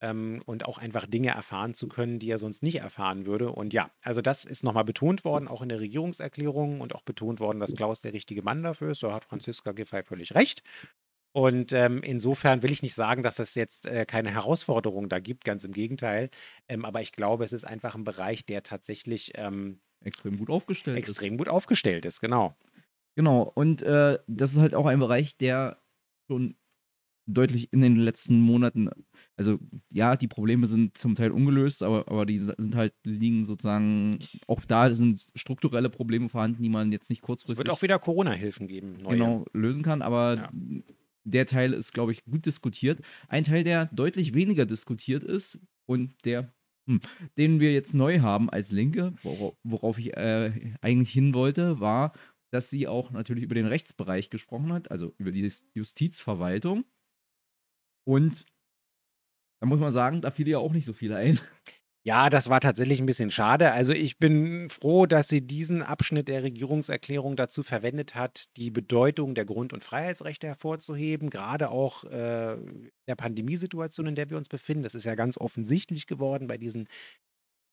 ähm, 0.00 0.42
und 0.46 0.66
auch 0.66 0.78
einfach 0.78 1.06
Dinge 1.06 1.30
erfahren 1.30 1.74
zu 1.74 1.88
können, 1.88 2.18
die 2.18 2.30
er 2.30 2.38
sonst 2.38 2.62
nicht 2.62 2.76
erfahren 2.80 3.26
würde. 3.26 3.50
Und 3.50 3.72
ja, 3.72 3.90
also 4.02 4.20
das 4.20 4.44
ist 4.44 4.64
nochmal 4.64 4.84
betont 4.84 5.24
worden, 5.24 5.48
auch 5.48 5.62
in 5.62 5.68
der 5.68 5.80
Regierungserklärung 5.80 6.80
und 6.80 6.94
auch 6.94 7.02
betont 7.02 7.40
worden, 7.40 7.60
dass 7.60 7.74
Klaus 7.74 8.00
der 8.02 8.12
richtige 8.12 8.42
Mann 8.42 8.62
dafür 8.62 8.90
ist. 8.90 9.02
Da 9.02 9.12
hat 9.12 9.24
Franziska 9.24 9.72
Giffey 9.72 10.02
völlig 10.02 10.34
recht. 10.34 10.62
Und 11.32 11.72
ähm, 11.72 12.02
insofern 12.02 12.62
will 12.62 12.72
ich 12.72 12.82
nicht 12.82 12.94
sagen, 12.94 13.22
dass 13.22 13.38
es 13.38 13.54
jetzt 13.54 13.86
äh, 13.86 14.06
keine 14.06 14.30
Herausforderungen 14.30 15.10
da 15.10 15.18
gibt, 15.18 15.44
ganz 15.44 15.64
im 15.64 15.72
Gegenteil. 15.72 16.30
Ähm, 16.66 16.86
aber 16.86 17.02
ich 17.02 17.12
glaube, 17.12 17.44
es 17.44 17.52
ist 17.52 17.66
einfach 17.66 17.94
ein 17.94 18.04
Bereich, 18.04 18.46
der 18.46 18.62
tatsächlich 18.62 19.32
ähm, 19.34 19.80
Extrem 20.02 20.38
gut 20.38 20.50
aufgestellt 20.50 20.98
ist. 20.98 21.10
extrem 21.10 21.36
gut 21.36 21.48
aufgestellt 21.48 22.04
ist, 22.04 22.20
genau. 22.20 22.56
Genau, 23.16 23.42
und 23.54 23.82
äh, 23.82 24.18
das 24.26 24.52
ist 24.52 24.58
halt 24.58 24.74
auch 24.74 24.86
ein 24.86 24.98
Bereich, 24.98 25.36
der 25.36 25.82
schon 26.26 26.56
deutlich 27.26 27.72
in 27.72 27.80
den 27.80 27.96
letzten 27.96 28.40
Monaten, 28.40 28.88
also 29.36 29.58
ja, 29.92 30.16
die 30.16 30.28
Probleme 30.28 30.66
sind 30.66 30.96
zum 30.96 31.14
Teil 31.14 31.30
ungelöst, 31.32 31.82
aber, 31.82 32.08
aber 32.08 32.24
die 32.24 32.38
sind 32.38 32.74
halt, 32.76 32.94
liegen 33.04 33.46
sozusagen, 33.46 34.18
auch 34.46 34.64
da 34.64 34.94
sind 34.94 35.26
strukturelle 35.34 35.90
Probleme 35.90 36.28
vorhanden, 36.28 36.62
die 36.62 36.68
man 36.68 36.92
jetzt 36.92 37.10
nicht 37.10 37.20
Es 37.22 37.26
kurzfristig 37.26 37.58
wird 37.58 37.70
auch 37.70 37.82
wieder 37.82 37.98
Corona-Hilfen 37.98 38.68
geben. 38.68 38.98
Neue. 39.02 39.14
genau 39.14 39.44
lösen 39.52 39.82
kann, 39.82 40.02
aber 40.02 40.36
Ja. 40.36 40.50
der 41.24 41.46
Teil 41.46 41.72
ist, 41.72 41.92
glaube 41.92 42.12
ich, 42.12 42.24
gut 42.24 42.46
diskutiert. 42.46 43.00
Ein 43.28 43.44
Teil, 43.44 43.64
der 43.64 43.86
deutlich 43.86 44.34
weniger 44.34 44.64
diskutiert 44.64 45.24
ist 45.24 45.58
und 45.86 46.14
der, 46.24 46.52
hm, 46.88 47.00
den 47.36 47.58
wir 47.58 47.72
jetzt 47.72 47.92
neu 47.94 48.20
haben 48.20 48.48
als 48.48 48.70
Linke, 48.70 49.14
worauf, 49.64 49.98
ich 49.98 50.16
äh, 50.16 50.74
eigentlich 50.80 51.10
hin 51.10 51.34
wollte, 51.34 51.80
war, 51.80 52.12
dass 52.52 52.70
sie 52.70 52.86
auch 52.86 53.10
natürlich 53.10 53.42
über 53.42 53.56
den 53.56 53.66
Rechtsbereich 53.66 54.30
gesprochen 54.30 54.72
hat, 54.72 54.92
also 54.92 55.12
über 55.18 55.32
die 55.32 55.42
Jus- 55.44 55.64
Justizverwaltung. 55.74 56.84
Und 58.06 58.46
da 59.60 59.66
muss 59.66 59.80
man 59.80 59.92
sagen, 59.92 60.20
da 60.20 60.30
fiel 60.30 60.48
ja 60.48 60.58
auch 60.58 60.72
nicht 60.72 60.86
so 60.86 60.92
viel 60.92 61.12
ein. 61.12 61.40
Ja, 62.06 62.30
das 62.30 62.48
war 62.48 62.60
tatsächlich 62.60 63.00
ein 63.00 63.06
bisschen 63.06 63.32
schade. 63.32 63.72
Also 63.72 63.92
ich 63.92 64.20
bin 64.20 64.70
froh, 64.70 65.06
dass 65.06 65.26
sie 65.26 65.44
diesen 65.44 65.82
Abschnitt 65.82 66.28
der 66.28 66.44
Regierungserklärung 66.44 67.34
dazu 67.34 67.64
verwendet 67.64 68.14
hat, 68.14 68.44
die 68.56 68.70
Bedeutung 68.70 69.34
der 69.34 69.44
Grund- 69.44 69.72
und 69.72 69.82
Freiheitsrechte 69.82 70.46
hervorzuheben, 70.46 71.30
gerade 71.30 71.68
auch 71.68 72.04
äh, 72.04 72.58
der 73.08 73.16
Pandemiesituation, 73.16 74.06
in 74.06 74.14
der 74.14 74.30
wir 74.30 74.36
uns 74.36 74.48
befinden. 74.48 74.84
Das 74.84 74.94
ist 74.94 75.02
ja 75.02 75.16
ganz 75.16 75.36
offensichtlich 75.36 76.06
geworden 76.06 76.46
bei 76.46 76.58
diesen 76.58 76.88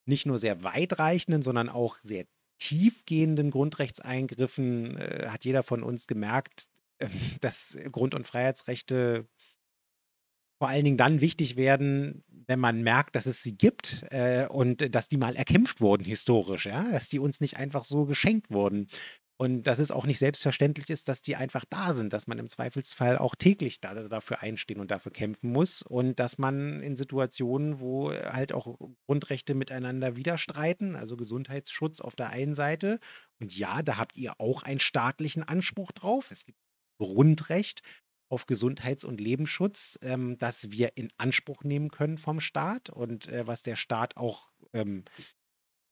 nicht 0.04 0.26
nur 0.26 0.38
sehr 0.38 0.64
weitreichenden, 0.64 1.42
sondern 1.42 1.68
auch 1.68 1.98
sehr 2.02 2.24
tiefgehenden 2.58 3.52
Grundrechtseingriffen. 3.52 4.96
Äh, 4.96 5.28
hat 5.28 5.44
jeder 5.44 5.62
von 5.62 5.84
uns 5.84 6.08
gemerkt, 6.08 6.66
äh, 6.98 7.08
dass 7.40 7.78
Grund- 7.92 8.14
und 8.14 8.26
Freiheitsrechte 8.26 9.28
vor 10.64 10.70
allen 10.70 10.86
Dingen 10.86 10.96
dann 10.96 11.20
wichtig 11.20 11.56
werden, 11.56 12.24
wenn 12.46 12.58
man 12.58 12.80
merkt, 12.82 13.16
dass 13.16 13.26
es 13.26 13.42
sie 13.42 13.54
gibt 13.54 14.02
äh, 14.08 14.46
und 14.46 14.94
dass 14.94 15.10
die 15.10 15.18
mal 15.18 15.36
erkämpft 15.36 15.82
wurden 15.82 16.06
historisch, 16.06 16.64
ja, 16.64 16.90
dass 16.90 17.10
die 17.10 17.18
uns 17.18 17.42
nicht 17.42 17.58
einfach 17.58 17.84
so 17.84 18.06
geschenkt 18.06 18.50
wurden. 18.50 18.88
Und 19.36 19.64
dass 19.64 19.78
es 19.78 19.90
auch 19.90 20.06
nicht 20.06 20.18
selbstverständlich 20.18 20.88
ist, 20.88 21.10
dass 21.10 21.20
die 21.20 21.36
einfach 21.36 21.66
da 21.68 21.92
sind, 21.92 22.14
dass 22.14 22.26
man 22.26 22.38
im 22.38 22.48
Zweifelsfall 22.48 23.18
auch 23.18 23.34
täglich 23.34 23.82
da, 23.82 23.92
dafür 24.08 24.40
einstehen 24.40 24.80
und 24.80 24.90
dafür 24.90 25.12
kämpfen 25.12 25.52
muss 25.52 25.82
und 25.82 26.18
dass 26.18 26.38
man 26.38 26.80
in 26.80 26.96
Situationen, 26.96 27.78
wo 27.78 28.10
halt 28.10 28.54
auch 28.54 28.78
Grundrechte 29.06 29.52
miteinander 29.52 30.16
widerstreiten, 30.16 30.96
also 30.96 31.18
Gesundheitsschutz 31.18 32.00
auf 32.00 32.16
der 32.16 32.30
einen 32.30 32.54
Seite, 32.54 33.00
und 33.38 33.54
ja, 33.54 33.82
da 33.82 33.98
habt 33.98 34.16
ihr 34.16 34.40
auch 34.40 34.62
einen 34.62 34.80
staatlichen 34.80 35.42
Anspruch 35.42 35.92
drauf. 35.92 36.30
Es 36.30 36.46
gibt 36.46 36.58
Grundrecht 36.98 37.82
auf 38.28 38.46
Gesundheits- 38.46 39.04
und 39.04 39.20
Lebensschutz, 39.20 39.98
ähm, 40.02 40.38
das 40.38 40.70
wir 40.70 40.96
in 40.96 41.10
Anspruch 41.18 41.64
nehmen 41.64 41.90
können 41.90 42.18
vom 42.18 42.40
Staat 42.40 42.90
und 42.90 43.28
äh, 43.28 43.46
was 43.46 43.62
der 43.62 43.76
Staat 43.76 44.16
auch 44.16 44.50
ähm, 44.72 45.04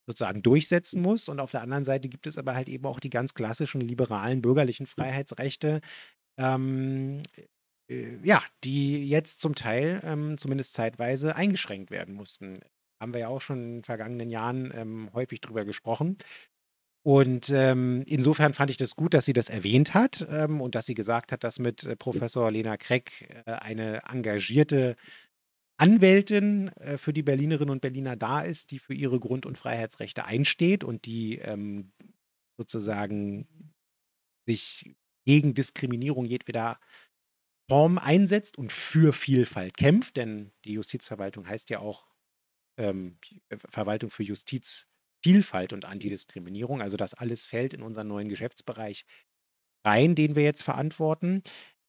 sozusagen 0.07 0.43
durchsetzen 0.43 1.01
muss. 1.03 1.29
Und 1.29 1.41
auf 1.41 1.51
der 1.51 1.63
anderen 1.63 1.85
Seite 1.85 2.09
gibt 2.09 2.27
es 2.27 2.39
aber 2.39 2.55
halt 2.55 2.69
eben 2.69 2.87
auch 2.87 3.01
die 3.01 3.11
ganz 3.11 3.35
klassischen 3.35 3.81
liberalen 3.81 4.43
bürgerlichen 4.43 4.87
Freiheitsrechte, 4.87 5.81
ähm, 6.39 7.23
äh, 7.89 8.17
ja, 8.25 8.43
die 8.65 9.07
jetzt 9.07 9.41
zum 9.41 9.55
Teil 9.55 10.01
ähm, 10.03 10.39
zumindest 10.39 10.75
zeitweise 10.75 11.37
eingeschränkt 11.37 11.91
werden 11.91 12.15
mussten. 12.15 12.55
Haben 13.01 13.15
wir 13.15 13.21
ja 13.21 13.29
auch 13.29 13.41
schon 13.41 13.63
in 13.63 13.73
den 13.79 13.85
vergangenen 13.85 14.31
Jahren 14.31 14.73
ähm, 14.75 15.11
häufig 15.13 15.41
drüber 15.41 15.65
gesprochen. 15.65 16.19
Und 17.05 17.51
ähm, 17.51 18.05
insofern 18.07 18.55
fand 18.55 18.71
ich 18.71 18.77
das 18.77 18.95
gut, 18.95 19.13
dass 19.13 19.25
sie 19.25 19.33
das 19.33 19.49
erwähnt 19.49 19.93
hat 19.93 20.25
ähm, 20.31 20.61
und 20.61 20.77
dass 20.77 20.87
sie 20.87 20.95
gesagt 20.95 21.33
hat, 21.33 21.43
dass 21.43 21.59
mit 21.59 21.85
äh, 21.85 21.97
Professor 21.97 22.51
Lena 22.51 22.77
Kreck 22.77 23.43
äh, 23.45 23.51
eine 23.51 24.03
engagierte 24.09 24.97
Anwältin 25.79 26.69
äh, 26.77 26.99
für 26.99 27.13
die 27.13 27.25
Berlinerinnen 27.25 27.71
und 27.71 27.81
Berliner 27.81 28.15
da 28.15 28.43
ist, 28.43 28.71
die 28.71 28.79
für 28.79 28.95
ihre 28.95 29.19
Grund- 29.19 29.47
und 29.47 29.59
Freiheitsrechte 29.59 30.27
einsteht 30.27 30.85
und 30.85 31.05
die 31.05 31.39
ähm, 31.39 31.91
sozusagen 32.57 33.73
sich 34.47 34.95
gegen 35.27 35.55
Diskriminierung 35.55 36.25
jedweder 36.25 36.79
Form 37.69 37.99
einsetzt 37.99 38.59
und 38.59 38.71
für 38.71 39.13
Vielfalt 39.13 39.77
kämpft, 39.77 40.17
denn 40.17 40.53
die 40.65 40.75
Justizverwaltung 40.75 41.49
heißt 41.49 41.71
ja 41.71 41.81
auch 41.81 42.09
ähm, 42.79 43.19
Verwaltung 43.71 44.11
für 44.11 44.23
Justiz, 44.23 44.89
Vielfalt 45.23 45.73
und 45.73 45.85
Antidiskriminierung. 45.85 46.83
Also 46.83 46.97
das 46.97 47.15
alles 47.15 47.45
fällt 47.45 47.75
in 47.75 47.83
unseren 47.83 48.09
neuen 48.09 48.29
Geschäftsbereich 48.29 49.05
rein, 49.87 50.15
den 50.15 50.37
wir 50.37 50.43
jetzt 50.43 50.63
verantworten. 50.63 51.43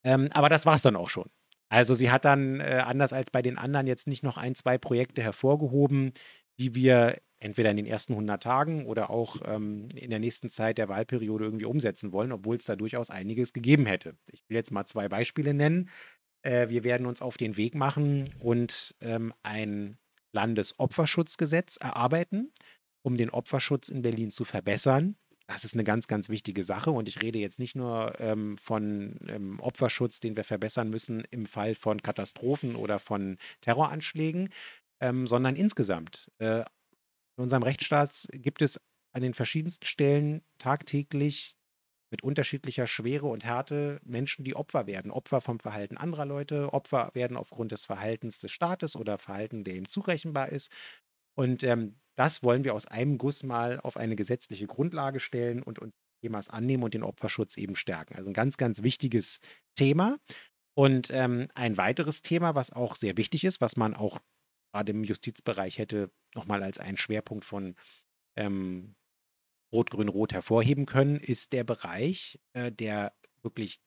Ähm, 0.04 0.30
aber 0.34 0.50
das 0.50 0.66
war 0.66 0.76
es 0.76 0.82
dann 0.82 0.96
auch 0.96 1.10
schon. 1.10 1.30
Also 1.70 1.96
sie 1.96 2.12
hat 2.12 2.26
dann, 2.26 2.60
äh, 2.60 2.84
anders 2.86 3.14
als 3.14 3.32
bei 3.32 3.42
den 3.42 3.58
anderen, 3.58 3.88
jetzt 3.88 4.08
nicht 4.08 4.24
noch 4.24 4.38
ein, 4.38 4.56
zwei 4.56 4.78
Projekte 4.78 5.24
hervorgehoben, 5.24 6.14
die 6.60 6.76
wir 6.76 7.18
entweder 7.40 7.72
in 7.72 7.78
den 7.78 7.86
ersten 7.86 8.14
100 8.14 8.42
Tagen 8.42 8.86
oder 8.86 9.10
auch 9.10 9.38
ähm, 9.46 9.90
in 9.96 10.10
der 10.10 10.20
nächsten 10.20 10.50
Zeit 10.50 10.78
der 10.78 10.88
Wahlperiode 10.88 11.46
irgendwie 11.46 11.66
umsetzen 11.66 12.12
wollen, 12.12 12.32
obwohl 12.32 12.58
es 12.58 12.66
da 12.66 12.76
durchaus 12.76 13.10
einiges 13.10 13.54
gegeben 13.54 13.86
hätte. 13.86 14.16
Ich 14.32 14.44
will 14.48 14.56
jetzt 14.56 14.72
mal 14.72 14.86
zwei 14.86 15.10
Beispiele 15.10 15.54
nennen. 15.54 15.90
Äh, 16.44 16.70
wir 16.70 16.84
werden 16.84 17.06
uns 17.06 17.22
auf 17.22 17.38
den 17.38 17.58
Weg 17.58 17.76
machen 17.76 18.30
und 18.40 18.96
ähm, 19.02 19.34
ein 19.44 19.98
Landesopferschutzgesetz 20.32 21.78
erarbeiten, 21.78 22.52
um 23.04 23.18
den 23.18 23.30
Opferschutz 23.30 23.90
in 23.90 24.02
Berlin 24.02 24.32
zu 24.32 24.46
verbessern. 24.46 25.16
Das 25.46 25.66
ist 25.66 25.74
eine 25.74 25.84
ganz, 25.84 26.08
ganz 26.08 26.30
wichtige 26.30 26.64
Sache. 26.64 26.90
Und 26.92 27.08
ich 27.08 27.22
rede 27.22 27.38
jetzt 27.38 27.60
nicht 27.60 27.76
nur 27.76 28.20
ähm, 28.20 28.58
von 28.58 29.20
ähm, 29.28 29.60
Opferschutz, 29.60 30.20
den 30.20 30.36
wir 30.36 30.44
verbessern 30.44 30.90
müssen 30.90 31.24
im 31.32 31.46
Fall 31.46 31.76
von 31.76 32.02
Katastrophen 32.02 32.76
oder 32.76 32.98
von 33.00 33.38
Terroranschlägen, 33.62 34.50
ähm, 35.02 35.28
sondern 35.28 35.56
insgesamt. 35.56 36.32
Äh, 36.40 36.62
in 37.38 37.44
unserem 37.44 37.64
Rechtsstaat 37.64 38.28
gibt 38.32 38.62
es 38.62 38.80
an 39.12 39.22
den 39.22 39.34
verschiedensten 39.34 39.86
Stellen 39.86 40.42
tagtäglich 40.58 41.58
mit 42.10 42.22
unterschiedlicher 42.22 42.86
Schwere 42.86 43.26
und 43.26 43.44
Härte 43.44 44.00
Menschen, 44.04 44.46
die 44.46 44.56
Opfer 44.56 44.86
werden. 44.86 45.12
Opfer 45.12 45.42
vom 45.42 45.60
Verhalten 45.60 45.98
anderer 45.98 46.26
Leute, 46.26 46.72
Opfer 46.72 47.10
werden 47.16 47.36
aufgrund 47.36 47.72
des 47.72 47.86
Verhaltens 47.86 48.40
des 48.40 48.52
Staates 48.52 48.96
oder 48.96 49.18
Verhalten, 49.18 49.64
der 49.64 49.76
ihm 49.76 49.88
zurechenbar 49.88 50.50
ist. 50.50 50.72
Und 51.36 51.64
ähm, 51.64 51.96
das 52.16 52.44
wollen 52.44 52.64
wir 52.64 52.74
aus 52.74 52.86
einem 52.86 53.18
Guss 53.18 53.44
mal 53.44 53.80
auf 53.80 53.98
eine 53.98 54.16
gesetzliche 54.16 54.68
Grundlage 54.68 55.20
stellen 55.20 55.64
und 55.64 55.80
uns 55.80 55.94
Themas 56.24 56.50
annehmen 56.50 56.84
und 56.84 56.94
den 56.94 57.04
Opferschutz 57.04 57.58
eben 57.58 57.76
stärken. 57.76 58.16
Also 58.16 58.30
ein 58.30 58.34
ganz, 58.34 58.56
ganz 58.56 58.82
wichtiges 58.82 59.40
Thema. 59.76 60.18
Und 60.76 61.10
ähm, 61.12 61.50
ein 61.54 61.78
weiteres 61.78 62.22
Thema, 62.22 62.56
was 62.56 62.72
auch 62.72 62.96
sehr 62.96 63.18
wichtig 63.18 63.44
ist, 63.44 63.62
was 63.62 63.76
man 63.76 63.94
auch 63.94 64.20
gerade 64.74 64.92
im 64.92 65.04
Justizbereich 65.04 65.78
hätte 65.78 66.12
nochmal 66.34 66.64
als 66.64 66.80
einen 66.80 66.98
Schwerpunkt 66.98 67.46
von 67.46 67.76
ähm, 68.38 68.96
Rot-Grün-Rot 69.74 70.34
hervorheben 70.34 70.86
können, 70.86 71.18
ist 71.20 71.54
der 71.54 71.64
Bereich 71.64 72.40
äh, 72.54 72.72
der 72.72 73.14
wirklich 73.44 73.80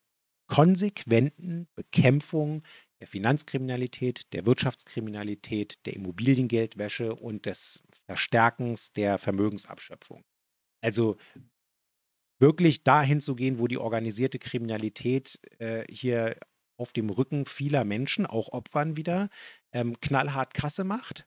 konsequenten 0.46 1.68
Bekämpfung 1.74 2.62
der 3.00 3.06
Finanzkriminalität, 3.06 4.32
der 4.32 4.46
Wirtschaftskriminalität, 4.46 5.84
der 5.86 5.94
Immobiliengeldwäsche 5.94 7.14
und 7.14 7.46
des 7.46 7.82
Verstärkens 8.06 8.92
der 8.92 9.18
Vermögensabschöpfung. 9.18 10.24
Also 10.82 11.16
wirklich 12.38 12.84
dahin 12.84 13.20
zu 13.20 13.34
gehen, 13.34 13.58
wo 13.58 13.66
die 13.66 13.78
organisierte 13.78 14.38
Kriminalität 14.38 15.38
äh, 15.58 15.84
hier 15.92 16.38
auf 16.78 16.92
dem 16.92 17.10
Rücken 17.10 17.46
vieler 17.46 17.84
Menschen, 17.84 18.26
auch 18.26 18.52
Opfern 18.52 18.96
wieder, 18.96 19.30
ähm, 19.72 19.98
knallhart 20.00 20.54
Kasse 20.54 20.84
macht. 20.84 21.26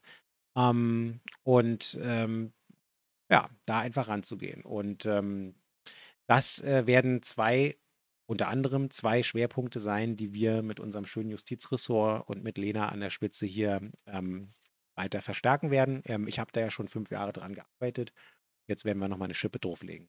Ähm, 0.56 1.20
und 1.42 1.98
ähm, 2.02 2.52
ja, 3.30 3.48
da 3.66 3.80
einfach 3.80 4.08
ranzugehen. 4.08 4.62
Und 4.62 5.06
ähm, 5.06 5.54
das 6.26 6.60
äh, 6.62 6.86
werden 6.86 7.22
zwei, 7.22 7.76
unter 8.30 8.46
anderem 8.46 8.90
zwei 8.90 9.24
Schwerpunkte 9.24 9.80
sein, 9.80 10.16
die 10.16 10.32
wir 10.32 10.62
mit 10.62 10.78
unserem 10.78 11.04
schönen 11.04 11.30
Justizressort 11.30 12.28
und 12.28 12.44
mit 12.44 12.58
Lena 12.58 12.88
an 12.88 13.00
der 13.00 13.10
Spitze 13.10 13.44
hier 13.44 13.90
ähm, 14.06 14.50
weiter 14.94 15.20
verstärken 15.20 15.72
werden. 15.72 16.00
Ähm, 16.04 16.28
ich 16.28 16.38
habe 16.38 16.52
da 16.52 16.60
ja 16.60 16.70
schon 16.70 16.86
fünf 16.86 17.10
Jahre 17.10 17.32
dran 17.32 17.56
gearbeitet. 17.56 18.12
Jetzt 18.68 18.84
werden 18.84 19.00
wir 19.00 19.08
nochmal 19.08 19.26
eine 19.26 19.34
Schippe 19.34 19.58
drauflegen. 19.58 20.08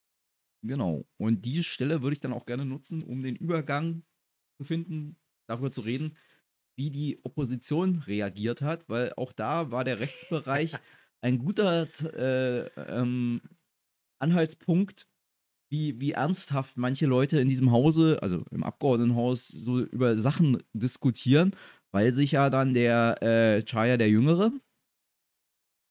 Genau. 0.62 1.04
Und 1.18 1.46
diese 1.46 1.64
Stelle 1.64 2.04
würde 2.04 2.14
ich 2.14 2.20
dann 2.20 2.32
auch 2.32 2.46
gerne 2.46 2.64
nutzen, 2.64 3.02
um 3.02 3.24
den 3.24 3.36
Übergang 3.36 4.04
zu 4.60 4.66
finden, 4.66 5.18
darüber 5.48 5.72
zu 5.72 5.82
reden, 5.82 6.16
wie 6.78 6.92
die 6.92 7.20
Opposition 7.24 8.04
reagiert 8.06 8.62
hat, 8.62 8.88
weil 8.88 9.14
auch 9.18 9.34
da 9.34 9.72
war 9.72 9.84
der 9.84 10.00
Rechtsbereich 10.00 10.76
ein 11.22 11.40
guter 11.40 11.88
äh, 12.14 12.68
ähm, 12.84 13.42
Anhaltspunkt, 14.20 15.08
wie, 15.72 16.00
wie 16.02 16.12
ernsthaft 16.12 16.78
manche 16.78 17.06
Leute 17.06 17.40
in 17.40 17.48
diesem 17.48 17.72
Hause, 17.72 18.20
also 18.22 18.44
im 18.52 18.64
Abgeordnetenhaus, 18.64 19.48
so 19.48 19.80
über 19.80 20.18
Sachen 20.18 20.62
diskutieren, 20.74 21.56
weil 21.92 22.12
sich 22.12 22.34
ja 22.34 22.50
dann 22.50 22.74
der 22.74 23.24
äh, 23.24 23.64
Chaya 23.64 23.96
der 23.96 24.10
Jüngere 24.10 24.52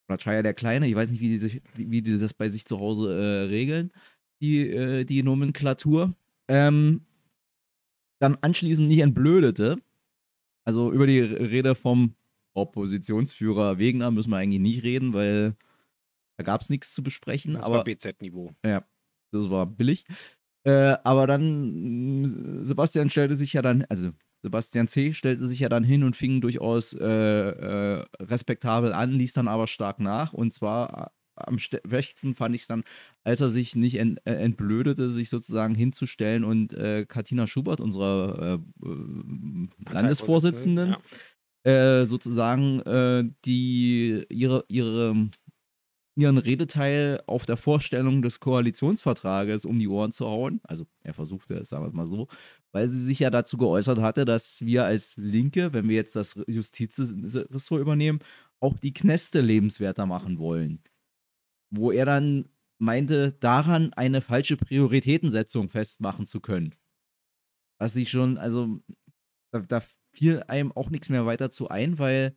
oder 0.09 0.19
Chaya 0.19 0.43
der 0.43 0.53
Kleine, 0.53 0.87
ich 0.87 0.95
weiß 0.95 1.11
nicht, 1.11 1.21
wie 1.21 1.31
die, 1.31 1.39
sich, 1.39 1.63
wie 1.75 2.03
die 2.03 2.19
das 2.19 2.35
bei 2.35 2.51
sich 2.51 2.67
zu 2.67 2.79
Hause 2.79 3.11
äh, 3.11 3.49
regeln, 3.49 3.91
die, 4.43 4.69
äh, 4.69 5.05
die 5.05 5.23
Nomenklatur, 5.23 6.15
ähm, 6.49 7.07
dann 8.21 8.37
anschließend 8.43 8.87
nicht 8.87 9.01
entblödete. 9.01 9.79
Also 10.67 10.93
über 10.93 11.07
die 11.07 11.21
Rede 11.21 11.75
vom 11.75 12.15
Oppositionsführer 12.53 13.79
Wegner 13.79 14.11
müssen 14.11 14.31
wir 14.31 14.37
eigentlich 14.37 14.61
nicht 14.61 14.83
reden, 14.83 15.15
weil 15.15 15.57
da 16.37 16.45
gab 16.45 16.61
es 16.61 16.69
nichts 16.69 16.93
zu 16.93 17.03
besprechen. 17.03 17.55
Das 17.55 17.65
aber, 17.65 17.77
war 17.77 17.85
BZ-Niveau. 17.85 18.55
Ja, 18.63 18.85
das 19.33 19.51
war 19.51 19.67
billig. 19.67 20.05
Äh, 20.65 20.97
aber 21.05 21.27
dann, 21.27 22.65
Sebastian 22.65 23.09
stellte 23.09 23.37
sich 23.37 23.53
ja 23.53 23.63
dann, 23.63 23.85
also 23.89 24.11
Sebastian 24.43 24.89
C. 24.89 25.13
stellte 25.13 25.49
sich 25.49 25.61
ja 25.61 25.69
dann 25.69 25.85
hin 25.85 26.03
und 26.03 26.17
fing 26.17 26.41
durchaus 26.41 26.93
äh, 26.95 27.07
äh, 27.07 28.05
respektabel 28.21 28.93
an, 28.93 29.13
ließ 29.13 29.33
dann 29.33 29.49
aber 29.49 29.67
stark 29.67 30.01
nach. 30.01 30.33
Und 30.33 30.53
zwar 30.53 31.13
äh, 31.37 31.43
am 31.43 31.59
schwächsten 31.59 32.35
fand 32.35 32.55
ich 32.55 32.63
es 32.63 32.67
dann, 32.67 32.85
als 33.25 33.41
er 33.41 33.49
sich 33.49 33.77
nicht 33.77 33.99
ent, 33.99 34.21
äh, 34.25 34.35
entblödete, 34.35 35.11
sich 35.11 35.31
sozusagen 35.31 35.75
hinzustellen 35.75 36.45
und 36.45 36.73
äh, 36.75 37.07
Katina 37.07 37.47
Schubert, 37.47 37.81
unserer 37.81 38.61
Landesvorsitzenden, 39.91 40.91
ja 40.91 40.99
äh, 41.65 42.07
sozusagen 42.07 42.81
äh, 42.81 43.25
die 43.45 44.25
ihre, 44.29 44.65
ihre, 44.69 45.29
ihren 46.21 46.39
Redeteil 46.39 47.23
auf 47.27 47.47
der 47.47 47.57
Vorstellung 47.57 48.23
des 48.23 48.41
Koalitionsvertrages 48.41 49.65
um 49.65 49.79
die 49.79 49.89
Ohren 49.89 50.13
zu 50.13 50.27
hauen. 50.27 50.61
Also 50.65 50.87
er 51.03 51.15
versuchte 51.15 51.55
es, 51.55 51.71
sagen 51.71 51.85
wir 51.85 51.93
mal 51.93 52.07
so, 52.07 52.29
weil 52.73 52.89
sie 52.89 53.05
sich 53.05 53.21
ja 53.21 53.31
dazu 53.31 53.57
geäußert 53.57 54.01
hatte, 54.01 54.25
dass 54.25 54.65
wir 54.65 54.85
als 54.85 55.17
Linke, 55.17 55.73
wenn 55.73 55.89
wir 55.89 55.97
jetzt 55.97 56.17
das 56.17 56.39
Justizressort 56.47 57.81
übernehmen, 57.81 58.21
auch 58.61 58.79
die 58.79 58.93
Kneste 58.93 59.41
lebenswerter 59.41 60.07
machen 60.07 60.39
wollen. 60.39 60.83
Wo 61.71 61.93
er 61.93 62.05
dann 62.05 62.49
meinte, 62.79 63.33
daran 63.41 63.93
eine 63.95 64.21
falsche 64.21 64.57
Prioritätensetzung 64.57 65.69
festmachen 65.69 66.27
zu 66.27 66.41
können. 66.41 66.75
Was 67.79 67.97
ich 67.97 68.11
schon, 68.11 68.39
also 68.39 68.81
da, 69.53 69.61
da 69.61 69.83
fiel 70.13 70.43
einem 70.49 70.73
auch 70.73 70.91
nichts 70.91 71.09
mehr 71.09 71.27
weiter 71.27 71.51
zu 71.51 71.69
ein, 71.69 71.99
weil 71.99 72.35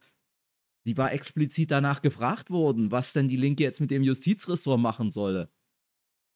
sie 0.86 0.98
war 0.98 1.12
explizit 1.14 1.72
danach 1.72 2.02
gefragt 2.02 2.50
worden, 2.50 2.92
was 2.92 3.14
denn 3.14 3.28
die 3.28 3.38
Linke 3.38 3.64
jetzt 3.64 3.82
mit 3.82 3.92
dem 3.92 4.04
Justizressort 4.04 4.80
machen 4.80 5.12
solle. 5.12 5.50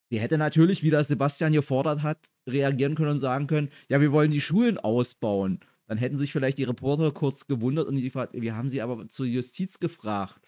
Sie 0.10 0.20
hätte 0.20 0.38
natürlich, 0.38 0.84
wie 0.84 0.90
das 0.90 1.10
Sebastian 1.10 1.52
gefordert 1.52 2.02
hat, 2.02 2.30
reagieren 2.48 2.96
können 2.96 3.12
und 3.12 3.20
sagen 3.20 3.48
können, 3.48 3.70
ja, 3.90 4.00
wir 4.00 4.12
wollen 4.12 4.32
die 4.32 4.42
Schulen 4.42 4.78
ausbauen. 4.78 5.60
Dann 5.88 5.98
hätten 5.98 6.18
sich 6.18 6.32
vielleicht 6.32 6.58
die 6.58 6.64
Reporter 6.64 7.12
kurz 7.12 7.48
gewundert 7.48 7.88
und 7.88 7.98
sie 7.98 8.04
gefragt, 8.04 8.34
wir 8.34 8.56
haben 8.56 8.70
sie 8.70 8.82
aber 8.82 9.08
zur 9.10 9.26
Justiz 9.26 9.80
gefragt. 9.80 10.46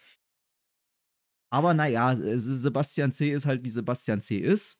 Aber 1.52 1.74
naja, 1.74 2.16
Sebastian 2.16 3.12
C. 3.12 3.32
ist 3.32 3.46
halt 3.46 3.64
wie 3.64 3.70
Sebastian 3.70 4.20
C. 4.20 4.38
ist. 4.38 4.78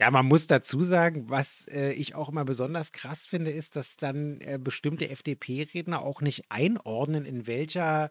Ja, 0.00 0.10
man 0.10 0.26
muss 0.26 0.46
dazu 0.46 0.82
sagen, 0.82 1.28
was 1.28 1.66
äh, 1.68 1.92
ich 1.92 2.14
auch 2.14 2.28
immer 2.28 2.44
besonders 2.44 2.92
krass 2.92 3.26
finde, 3.26 3.50
ist, 3.50 3.74
dass 3.74 3.96
dann 3.96 4.40
äh, 4.40 4.58
bestimmte 4.62 5.10
FDP-Redner 5.10 6.00
auch 6.02 6.20
nicht 6.20 6.44
einordnen, 6.50 7.24
in 7.24 7.48
welcher 7.48 8.10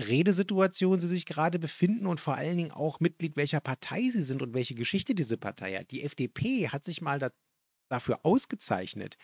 Redesituation 0.00 1.00
sie 1.00 1.08
sich 1.08 1.26
gerade 1.26 1.58
befinden 1.58 2.06
und 2.06 2.20
vor 2.20 2.34
allen 2.34 2.56
Dingen 2.56 2.70
auch 2.70 3.00
Mitglied 3.00 3.36
welcher 3.36 3.60
Partei 3.60 4.08
sie 4.08 4.22
sind 4.22 4.42
und 4.42 4.54
welche 4.54 4.74
Geschichte 4.74 5.14
diese 5.14 5.36
Partei 5.36 5.76
hat. 5.78 5.90
Die 5.90 6.02
FDP 6.02 6.68
hat 6.68 6.84
sich 6.84 7.00
mal 7.00 7.18
da, 7.18 7.30
dafür 7.90 8.20
ausgezeichnet, 8.24 9.16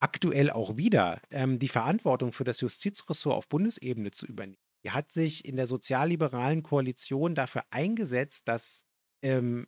aktuell 0.00 0.50
auch 0.50 0.76
wieder 0.76 1.20
ähm, 1.30 1.58
die 1.58 1.68
Verantwortung 1.68 2.32
für 2.32 2.44
das 2.44 2.60
Justizressort 2.60 3.36
auf 3.36 3.48
Bundesebene 3.48 4.10
zu 4.10 4.26
übernehmen. 4.26 4.60
Die 4.84 4.90
hat 4.90 5.10
sich 5.10 5.44
in 5.44 5.56
der 5.56 5.66
sozialliberalen 5.66 6.62
Koalition 6.62 7.34
dafür 7.34 7.64
eingesetzt, 7.70 8.46
dass 8.46 8.84
ähm, 9.22 9.66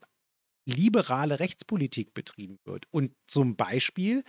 liberale 0.66 1.40
Rechtspolitik 1.40 2.12
betrieben 2.12 2.58
wird 2.64 2.86
und 2.90 3.14
zum 3.26 3.56
Beispiel 3.56 4.22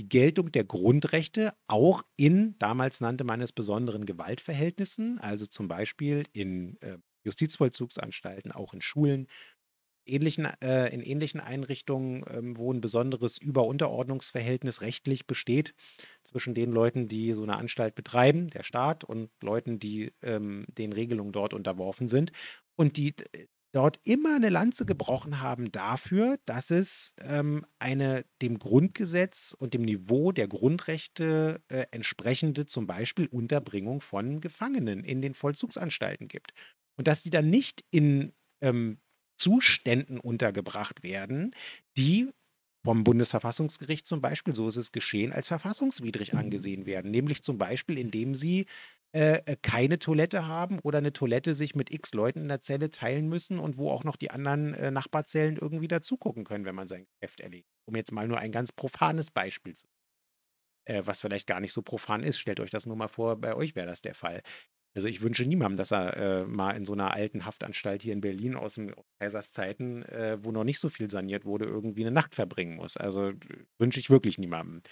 die 0.00 0.08
Geltung 0.08 0.50
der 0.50 0.64
Grundrechte 0.64 1.52
auch 1.66 2.04
in, 2.16 2.54
damals 2.58 3.02
nannte 3.02 3.22
man 3.22 3.42
es 3.42 3.52
besonderen 3.52 4.06
Gewaltverhältnissen, 4.06 5.18
also 5.18 5.44
zum 5.44 5.68
Beispiel 5.68 6.24
in 6.32 6.80
äh, 6.80 6.96
Justizvollzugsanstalten, 7.24 8.50
auch 8.50 8.72
in 8.72 8.80
Schulen, 8.80 9.26
ähnlichen, 10.06 10.46
äh, 10.62 10.88
in 10.88 11.02
ähnlichen 11.02 11.38
Einrichtungen, 11.38 12.24
ähm, 12.30 12.56
wo 12.56 12.72
ein 12.72 12.80
besonderes 12.80 13.36
Über-Unterordnungsverhältnis 13.36 14.80
rechtlich 14.80 15.26
besteht 15.26 15.74
zwischen 16.24 16.54
den 16.54 16.72
Leuten, 16.72 17.06
die 17.06 17.34
so 17.34 17.42
eine 17.42 17.58
Anstalt 17.58 17.94
betreiben, 17.94 18.48
der 18.48 18.62
Staat, 18.62 19.04
und 19.04 19.28
Leuten, 19.42 19.78
die 19.78 20.14
ähm, 20.22 20.64
den 20.78 20.94
Regelungen 20.94 21.32
dort 21.32 21.52
unterworfen 21.52 22.08
sind. 22.08 22.32
Und 22.74 22.96
die 22.96 23.14
dort 23.72 24.00
immer 24.04 24.36
eine 24.36 24.48
Lanze 24.48 24.84
gebrochen 24.84 25.40
haben 25.40 25.70
dafür, 25.70 26.38
dass 26.44 26.70
es 26.70 27.14
ähm, 27.20 27.64
eine 27.78 28.24
dem 28.42 28.58
Grundgesetz 28.58 29.54
und 29.58 29.74
dem 29.74 29.82
Niveau 29.82 30.32
der 30.32 30.48
Grundrechte 30.48 31.62
äh, 31.68 31.86
entsprechende 31.90 32.66
zum 32.66 32.86
Beispiel 32.86 33.26
Unterbringung 33.26 34.00
von 34.00 34.40
Gefangenen 34.40 35.04
in 35.04 35.22
den 35.22 35.34
Vollzugsanstalten 35.34 36.28
gibt. 36.28 36.52
Und 36.96 37.06
dass 37.06 37.22
die 37.22 37.30
dann 37.30 37.48
nicht 37.48 37.84
in 37.90 38.32
ähm, 38.60 38.98
Zuständen 39.38 40.20
untergebracht 40.20 41.02
werden, 41.02 41.54
die 41.96 42.30
vom 42.84 43.04
Bundesverfassungsgericht 43.04 44.06
zum 44.06 44.20
Beispiel, 44.20 44.54
so 44.54 44.68
ist 44.68 44.76
es 44.76 44.92
geschehen, 44.92 45.32
als 45.32 45.48
verfassungswidrig 45.48 46.34
angesehen 46.34 46.86
werden. 46.86 47.10
Nämlich 47.10 47.42
zum 47.42 47.58
Beispiel, 47.58 47.98
indem 47.98 48.34
sie 48.34 48.66
äh, 49.12 49.40
äh, 49.44 49.56
keine 49.60 49.98
Toilette 49.98 50.46
haben 50.46 50.78
oder 50.80 50.98
eine 50.98 51.12
Toilette 51.12 51.54
sich 51.54 51.74
mit 51.74 51.92
x 51.92 52.14
Leuten 52.14 52.40
in 52.40 52.48
der 52.48 52.60
Zelle 52.60 52.90
teilen 52.90 53.28
müssen 53.28 53.58
und 53.58 53.76
wo 53.76 53.90
auch 53.90 54.04
noch 54.04 54.16
die 54.16 54.30
anderen 54.30 54.74
äh, 54.74 54.90
Nachbarzellen 54.90 55.56
irgendwie 55.56 55.88
dazugucken 55.88 56.44
können, 56.44 56.64
wenn 56.64 56.74
man 56.74 56.88
sein 56.88 57.06
Geschäft 57.06 57.40
erledigt. 57.40 57.68
Um 57.86 57.96
jetzt 57.96 58.12
mal 58.12 58.28
nur 58.28 58.38
ein 58.38 58.52
ganz 58.52 58.72
profanes 58.72 59.30
Beispiel 59.30 59.74
zu 59.74 59.86
äh, 60.90 61.02
was 61.04 61.20
vielleicht 61.20 61.46
gar 61.46 61.60
nicht 61.60 61.72
so 61.72 61.82
profan 61.82 62.22
ist. 62.22 62.38
Stellt 62.38 62.60
euch 62.60 62.70
das 62.70 62.86
nur 62.86 62.96
mal 62.96 63.08
vor, 63.08 63.36
bei 63.36 63.54
euch 63.54 63.76
wäre 63.76 63.86
das 63.86 64.02
der 64.02 64.14
Fall. 64.14 64.42
Also 64.96 65.06
ich 65.06 65.22
wünsche 65.22 65.44
niemandem, 65.44 65.76
dass 65.76 65.92
er 65.92 66.16
äh, 66.16 66.46
mal 66.46 66.72
in 66.72 66.84
so 66.84 66.94
einer 66.94 67.14
alten 67.14 67.46
Haftanstalt 67.46 68.02
hier 68.02 68.12
in 68.12 68.20
Berlin 68.20 68.56
aus 68.56 68.74
den 68.74 68.92
Kaisers 69.20 69.56
äh, 69.56 70.38
wo 70.42 70.50
noch 70.50 70.64
nicht 70.64 70.80
so 70.80 70.88
viel 70.88 71.08
saniert 71.08 71.44
wurde, 71.44 71.66
irgendwie 71.66 72.02
eine 72.02 72.10
Nacht 72.10 72.34
verbringen 72.34 72.74
muss. 72.74 72.96
Also 72.96 73.32
wünsche 73.78 74.00
ich 74.00 74.10
wirklich 74.10 74.38
niemandem. 74.38 74.82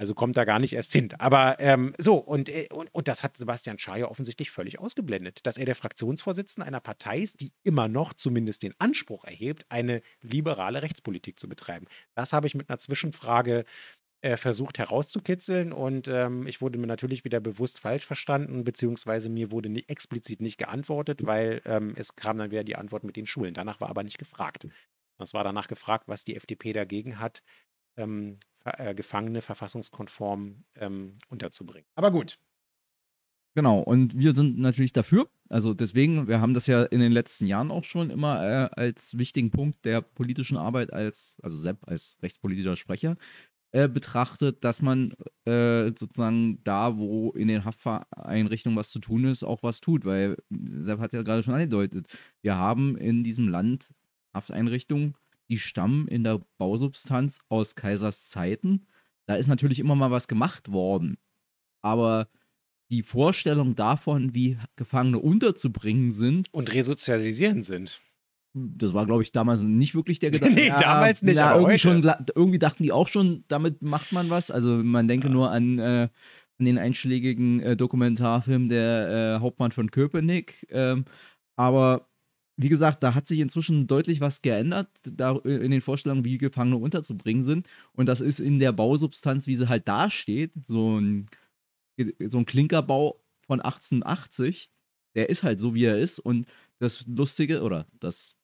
Also 0.00 0.14
kommt 0.14 0.38
da 0.38 0.46
gar 0.46 0.58
nicht 0.58 0.72
erst 0.72 0.94
hin. 0.94 1.12
Aber 1.18 1.60
ähm, 1.60 1.92
so, 1.98 2.14
und, 2.14 2.48
äh, 2.48 2.68
und, 2.72 2.88
und 2.94 3.06
das 3.06 3.22
hat 3.22 3.36
Sebastian 3.36 3.78
Schaar 3.78 4.10
offensichtlich 4.10 4.50
völlig 4.50 4.78
ausgeblendet, 4.78 5.40
dass 5.42 5.58
er 5.58 5.66
der 5.66 5.76
Fraktionsvorsitzende 5.76 6.66
einer 6.66 6.80
Partei 6.80 7.18
ist, 7.18 7.42
die 7.42 7.52
immer 7.64 7.86
noch 7.86 8.14
zumindest 8.14 8.62
den 8.62 8.72
Anspruch 8.78 9.26
erhebt, 9.26 9.66
eine 9.68 10.00
liberale 10.22 10.80
Rechtspolitik 10.80 11.38
zu 11.38 11.50
betreiben. 11.50 11.86
Das 12.14 12.32
habe 12.32 12.46
ich 12.46 12.54
mit 12.54 12.70
einer 12.70 12.78
Zwischenfrage 12.78 13.66
äh, 14.22 14.38
versucht 14.38 14.78
herauszukitzeln 14.78 15.70
und 15.70 16.08
ähm, 16.08 16.46
ich 16.46 16.62
wurde 16.62 16.78
mir 16.78 16.86
natürlich 16.86 17.26
wieder 17.26 17.40
bewusst 17.40 17.78
falsch 17.78 18.06
verstanden, 18.06 18.64
beziehungsweise 18.64 19.28
mir 19.28 19.50
wurde 19.50 19.68
nie, 19.68 19.84
explizit 19.86 20.40
nicht 20.40 20.56
geantwortet, 20.56 21.26
weil 21.26 21.60
ähm, 21.66 21.92
es 21.96 22.16
kam 22.16 22.38
dann 22.38 22.50
wieder 22.50 22.64
die 22.64 22.76
Antwort 22.76 23.04
mit 23.04 23.16
den 23.16 23.26
Schulen. 23.26 23.52
Danach 23.52 23.82
war 23.82 23.90
aber 23.90 24.02
nicht 24.02 24.18
gefragt. 24.18 24.66
Es 25.18 25.34
war 25.34 25.44
danach 25.44 25.68
gefragt, 25.68 26.04
was 26.06 26.24
die 26.24 26.36
FDP 26.36 26.72
dagegen 26.72 27.18
hat, 27.18 27.42
ähm, 27.98 28.40
äh, 28.64 28.94
Gefangene 28.94 29.42
verfassungskonform 29.42 30.64
ähm, 30.76 31.18
unterzubringen. 31.28 31.86
Aber 31.94 32.10
gut. 32.10 32.38
Genau, 33.56 33.80
und 33.80 34.16
wir 34.16 34.32
sind 34.32 34.58
natürlich 34.58 34.92
dafür. 34.92 35.28
Also 35.48 35.74
deswegen, 35.74 36.28
wir 36.28 36.40
haben 36.40 36.54
das 36.54 36.68
ja 36.68 36.84
in 36.84 37.00
den 37.00 37.10
letzten 37.10 37.46
Jahren 37.46 37.72
auch 37.72 37.82
schon 37.82 38.10
immer 38.10 38.44
äh, 38.44 38.80
als 38.80 39.18
wichtigen 39.18 39.50
Punkt 39.50 39.84
der 39.84 40.00
politischen 40.02 40.56
Arbeit 40.56 40.92
als, 40.92 41.36
also 41.42 41.58
Sepp 41.58 41.78
als 41.88 42.16
rechtspolitischer 42.22 42.76
Sprecher, 42.76 43.16
äh, 43.72 43.88
betrachtet, 43.88 44.64
dass 44.64 44.82
man 44.82 45.14
äh, 45.46 45.92
sozusagen 45.96 46.62
da, 46.64 46.96
wo 46.96 47.30
in 47.32 47.48
den 47.48 47.64
Hafteinrichtungen 47.64 48.76
was 48.78 48.90
zu 48.90 49.00
tun 49.00 49.24
ist, 49.24 49.42
auch 49.42 49.62
was 49.62 49.80
tut. 49.80 50.04
Weil, 50.04 50.36
Sepp 50.82 51.00
hat 51.00 51.12
ja 51.12 51.22
gerade 51.22 51.42
schon 51.42 51.54
angedeutet, 51.54 52.06
wir 52.42 52.56
haben 52.56 52.96
in 52.96 53.24
diesem 53.24 53.48
Land 53.48 53.90
Hafteinrichtungen, 54.32 55.14
die 55.50 55.58
stammen 55.58 56.06
in 56.08 56.24
der 56.24 56.40
Bausubstanz 56.58 57.40
aus 57.48 57.74
Kaisers 57.74 58.28
Zeiten. 58.28 58.86
Da 59.26 59.34
ist 59.34 59.48
natürlich 59.48 59.80
immer 59.80 59.94
mal 59.94 60.10
was 60.10 60.28
gemacht 60.28 60.72
worden. 60.72 61.18
Aber 61.82 62.28
die 62.90 63.02
Vorstellung 63.02 63.74
davon, 63.74 64.34
wie 64.34 64.58
Gefangene 64.76 65.18
unterzubringen 65.18 66.12
sind. 66.12 66.52
Und 66.52 66.72
resozialisieren 66.72 67.62
sind. 67.62 68.00
Das 68.52 68.94
war, 68.94 69.06
glaube 69.06 69.22
ich, 69.22 69.30
damals 69.30 69.62
nicht 69.62 69.94
wirklich 69.94 70.18
der 70.18 70.30
Gedanke. 70.32 70.54
nee, 70.54 70.68
ja, 70.68 70.78
damals 70.78 71.22
nicht. 71.22 71.36
Ja, 71.36 71.54
irgendwie, 71.54 71.78
schon, 71.78 72.02
irgendwie 72.34 72.58
dachten 72.58 72.82
die 72.82 72.92
auch 72.92 73.08
schon, 73.08 73.44
damit 73.48 73.82
macht 73.82 74.12
man 74.12 74.30
was. 74.30 74.50
Also 74.50 74.82
man 74.82 75.08
denke 75.08 75.28
ja. 75.28 75.32
nur 75.32 75.50
an, 75.50 75.78
äh, 75.78 76.08
an 76.58 76.64
den 76.64 76.78
einschlägigen 76.78 77.60
äh, 77.60 77.76
Dokumentarfilm 77.76 78.68
Der 78.68 79.36
äh, 79.36 79.40
Hauptmann 79.40 79.72
von 79.72 79.90
Köpenick. 79.90 80.66
Ähm, 80.70 81.04
aber 81.56 82.09
wie 82.56 82.68
gesagt, 82.68 83.02
da 83.02 83.14
hat 83.14 83.26
sich 83.26 83.40
inzwischen 83.40 83.86
deutlich 83.86 84.20
was 84.20 84.42
geändert, 84.42 84.88
da 85.02 85.36
äh, 85.44 85.56
in 85.64 85.70
den 85.70 85.80
Vorstellungen, 85.80 86.24
wie 86.24 86.38
Gefangene 86.38 86.76
unterzubringen 86.76 87.42
sind. 87.42 87.68
Und 87.92 88.06
das 88.06 88.20
ist 88.20 88.40
in 88.40 88.58
der 88.58 88.72
Bausubstanz, 88.72 89.46
wie 89.46 89.56
sie 89.56 89.68
halt 89.68 89.88
dasteht, 89.88 90.52
so 90.68 91.00
ein, 91.00 91.28
so 92.26 92.38
ein 92.38 92.46
Klinkerbau 92.46 93.20
von 93.46 93.60
1880. 93.60 94.70
Der 95.14 95.30
ist 95.30 95.42
halt 95.42 95.58
so, 95.58 95.74
wie 95.74 95.84
er 95.84 95.98
ist. 95.98 96.18
Und 96.18 96.46
das 96.78 97.06
Lustige 97.06 97.62
oder 97.62 97.86
das 97.98 98.36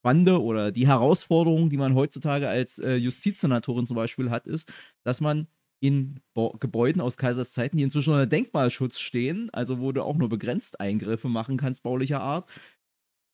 Spannende 0.00 0.42
oder 0.42 0.72
die 0.72 0.86
Herausforderung, 0.86 1.70
die 1.70 1.76
man 1.76 1.94
heutzutage 1.94 2.48
als 2.48 2.78
äh, 2.78 2.94
Justizsenatorin 2.94 3.86
zum 3.86 3.96
Beispiel 3.96 4.30
hat, 4.30 4.46
ist, 4.46 4.72
dass 5.04 5.20
man 5.20 5.48
in 5.80 6.20
Bo 6.34 6.56
Gebäuden 6.58 7.00
aus 7.00 7.16
Kaisers 7.16 7.52
Zeiten, 7.52 7.76
die 7.76 7.82
inzwischen 7.82 8.12
unter 8.12 8.26
Denkmalschutz 8.26 8.98
stehen, 8.98 9.50
also 9.50 9.80
wo 9.80 9.92
du 9.92 10.02
auch 10.02 10.16
nur 10.16 10.28
begrenzt 10.28 10.80
Eingriffe 10.80 11.28
machen 11.28 11.56
kannst, 11.56 11.82
baulicher 11.82 12.20
Art, 12.20 12.48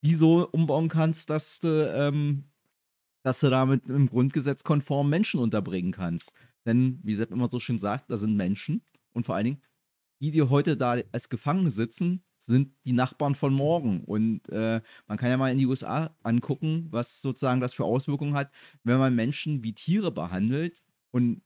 die 0.05 0.15
so 0.15 0.49
umbauen 0.51 0.89
kannst, 0.89 1.31
dass 1.31 1.61
du, 1.61 1.93
ähm, 1.95 2.45
dass 3.25 3.41
du 3.41 3.51
damit 3.51 3.87
im 3.89 4.09
Grundgesetz 4.09 4.65
konform 4.65 5.09
Menschen 5.09 5.41
unterbringen 5.41 5.93
kannst. 5.93 6.33
Denn, 6.67 7.01
wie 7.03 7.15
Sepp 7.15 7.31
immer 7.31 7.49
so 7.51 7.59
schön 7.59 7.79
sagt, 7.79 8.11
da 8.11 8.17
sind 8.17 8.37
Menschen 8.37 8.83
und 9.13 9.27
vor 9.27 9.35
allen 9.35 9.45
Dingen 9.45 9.63
die, 10.21 10.31
die 10.31 10.43
heute 10.43 10.77
da 10.77 10.97
als 11.13 11.29
Gefangene 11.29 11.71
sitzen, 11.71 12.25
sind 12.39 12.73
die 12.85 12.93
Nachbarn 12.93 13.35
von 13.35 13.53
morgen. 13.53 14.05
Und 14.05 14.49
äh, 14.49 14.81
man 15.07 15.19
kann 15.19 15.31
ja 15.31 15.37
mal 15.37 15.51
in 15.51 15.59
die 15.59 15.67
USA 15.67 16.15
angucken, 16.23 16.87
was 16.91 17.21
sozusagen 17.21 17.61
das 17.61 17.75
für 17.75 17.85
Auswirkungen 17.85 18.35
hat, 18.35 18.53
wenn 18.85 18.99
man 18.99 19.15
Menschen 19.15 19.63
wie 19.65 19.75
Tiere 19.75 20.13
behandelt 20.13 20.83
und 21.11 21.43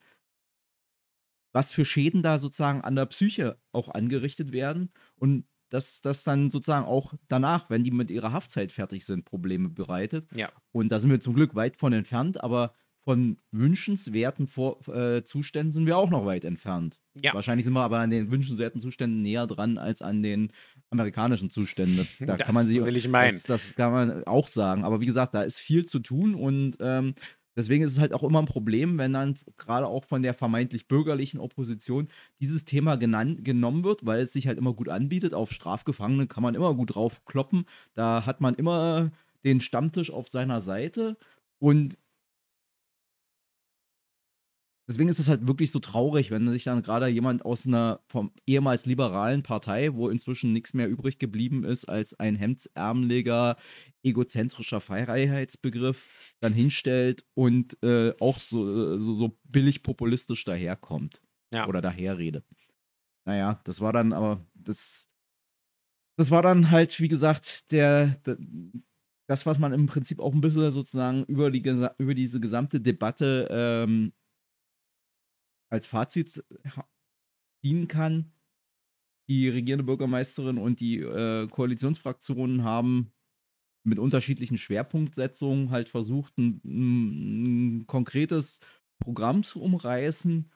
was 1.53 1.73
für 1.73 1.85
Schäden 1.85 2.23
da 2.23 2.39
sozusagen 2.39 2.83
an 2.83 2.95
der 2.95 3.07
Psyche 3.07 3.59
auch 3.73 3.89
angerichtet 3.89 4.53
werden 4.53 4.93
und 5.17 5.45
dass 5.71 6.01
das 6.03 6.25
dann 6.25 6.51
sozusagen 6.51 6.87
auch 6.87 7.15
danach, 7.29 7.71
wenn 7.71 7.85
die 7.85 7.91
mit 7.91 8.11
ihrer 8.11 8.33
Haftzeit 8.33 8.73
fertig 8.73 9.05
sind, 9.05 9.25
Probleme 9.25 9.69
bereitet. 9.69 10.27
Ja. 10.35 10.51
Und 10.73 10.91
da 10.91 10.99
sind 10.99 11.11
wir 11.11 11.21
zum 11.21 11.35
Glück 11.35 11.55
weit 11.55 11.77
von 11.77 11.93
entfernt, 11.93 12.43
aber 12.43 12.73
von 13.09 13.39
wünschenswerten 13.53 14.47
Vor 14.47 14.87
äh, 14.89 15.25
Zuständen 15.25 15.73
sind 15.73 15.87
wir 15.87 15.97
auch 15.97 16.11
noch 16.11 16.27
weit 16.27 16.45
entfernt. 16.45 17.01
Ja. 17.15 17.33
Wahrscheinlich 17.33 17.65
sind 17.65 17.73
wir 17.73 17.81
aber 17.81 18.01
an 18.01 18.11
den 18.11 18.31
wünschenswerten 18.31 18.83
Zuständen 18.83 19.23
näher 19.23 19.47
dran 19.47 19.79
als 19.79 20.03
an 20.03 20.23
den 20.23 20.53
amerikanischen 20.91 21.49
Zuständen. 21.49 22.07
Da 22.19 22.37
das 22.37 22.41
kann 22.41 22.55
man 22.55 22.67
sich, 22.67 22.85
will 22.85 22.99
ich 22.99 23.09
meinen. 23.09 23.33
Das, 23.33 23.45
das, 23.45 23.75
kann 23.75 23.93
man 23.93 24.25
auch 24.25 24.47
sagen. 24.47 24.85
Aber 24.85 25.01
wie 25.01 25.07
gesagt, 25.07 25.33
da 25.33 25.41
ist 25.41 25.59
viel 25.59 25.87
zu 25.87 26.01
tun 26.01 26.35
und 26.35 26.77
ähm, 26.81 27.15
deswegen 27.59 27.83
ist 27.85 27.93
es 27.93 27.99
halt 27.99 28.15
auch 28.15 28.23
immer 28.23 28.39
ein 28.39 28.47
Problem, 28.47 28.99
wenn 28.99 29.13
dann 29.13 29.37
gerade 29.57 29.87
auch 29.89 30.05
von 30.05 30.23
der 30.23 30.33
vermeintlich 30.33 30.87
bürgerlichen 30.87 31.41
Opposition 31.41 32.09
dieses 32.41 32.65
Thema 32.65 32.97
genannt, 32.97 33.45
genommen 33.45 33.85
wird, 33.85 34.07
weil 34.07 34.21
es 34.21 34.33
sich 34.33 34.47
halt 34.47 34.59
immer 34.59 34.73
gut 34.75 34.89
anbietet. 34.89 35.35
Auf 35.35 35.51
Strafgefangene 35.53 36.29
kann 36.29 36.45
man 36.45 36.55
immer 36.55 36.73
gut 36.75 36.95
drauf 36.95 37.25
kloppen. 37.27 37.67
Da 37.95 38.25
hat 38.27 38.41
man 38.41 38.55
immer 38.55 39.11
den 39.45 39.61
Stammtisch 39.61 40.11
auf 40.13 40.29
seiner 40.29 40.61
Seite 40.61 41.17
und 41.59 41.99
deswegen 44.89 45.09
ist 45.09 45.19
es 45.19 45.29
halt 45.29 45.47
wirklich 45.47 45.71
so 45.71 45.79
traurig, 45.81 46.31
wenn 46.31 46.51
sich 46.51 46.65
dann 46.65 46.83
gerade 46.83 47.09
jemand 47.09 47.45
aus 47.45 47.67
einer 47.67 48.01
vom 48.07 48.33
ehemals 48.47 48.87
liberalen 48.87 49.43
Partei, 49.43 49.95
wo 49.95 50.09
inzwischen 50.09 50.53
nichts 50.53 50.75
mehr 50.75 50.89
übrig 50.89 51.19
geblieben 51.19 51.65
ist 51.65 51.87
als 51.87 52.19
ein 52.19 52.37
hemdsärmeliger, 52.37 53.57
egozentrischer 54.03 54.81
Freiheitsbegriff, 54.81 56.07
dann 56.41 56.53
hinstellt 56.53 57.25
und 57.35 57.83
äh, 57.83 58.15
auch 58.21 58.39
so, 58.39 58.97
so, 58.97 59.15
so, 59.15 59.39
billig 59.45 59.83
populistisch 59.83 60.45
daherkommt. 60.45 61.21
Ja. 61.53 61.67
Oder 61.67 61.81
daherredet. 61.81 62.45
Naja, 63.25 63.61
das 63.65 63.81
war 63.81 63.93
dann 63.93 64.13
aber, 64.13 64.47
das, 64.55 65.09
das 66.17 66.31
war 66.31 66.43
dann 66.43 66.71
halt, 66.71 66.99
wie 67.01 67.09
gesagt, 67.09 67.73
der, 67.73 68.09
der 68.27 68.39
das, 69.29 69.45
was 69.45 69.59
man 69.59 69.73
im 69.75 69.87
Prinzip 69.87 70.21
auch 70.21 70.33
ein 70.33 70.41
bisschen 70.41 70.71
sozusagen 70.71 71.25
über, 71.25 71.51
die, 71.51 71.61
über 71.99 72.15
diese 72.15 72.41
gesamte 72.41 72.81
Debatte 72.81 73.47
ähm, 73.51 74.13
als 75.71 75.87
Fazit 75.87 76.43
dienen 77.63 77.89
kann. 77.89 78.33
Die 79.29 79.51
regierende 79.51 79.85
Bürgermeisterin 79.85 80.57
und 80.57 80.81
die 80.81 81.01
äh, 81.01 81.47
Koalitionsfraktionen 81.49 82.65
haben 82.65 83.13
mit 83.89 83.99
unterschiedlichen 83.99 84.59
Schwerpunktsetzungen 84.59 85.71
halt 85.71 85.89
versucht, 85.89 86.37
ein, 86.39 86.61
ein 86.65 87.87
konkretes 87.87 88.61
Programm 89.01 89.43
zu 89.43 89.61
umreißen. 89.63 90.51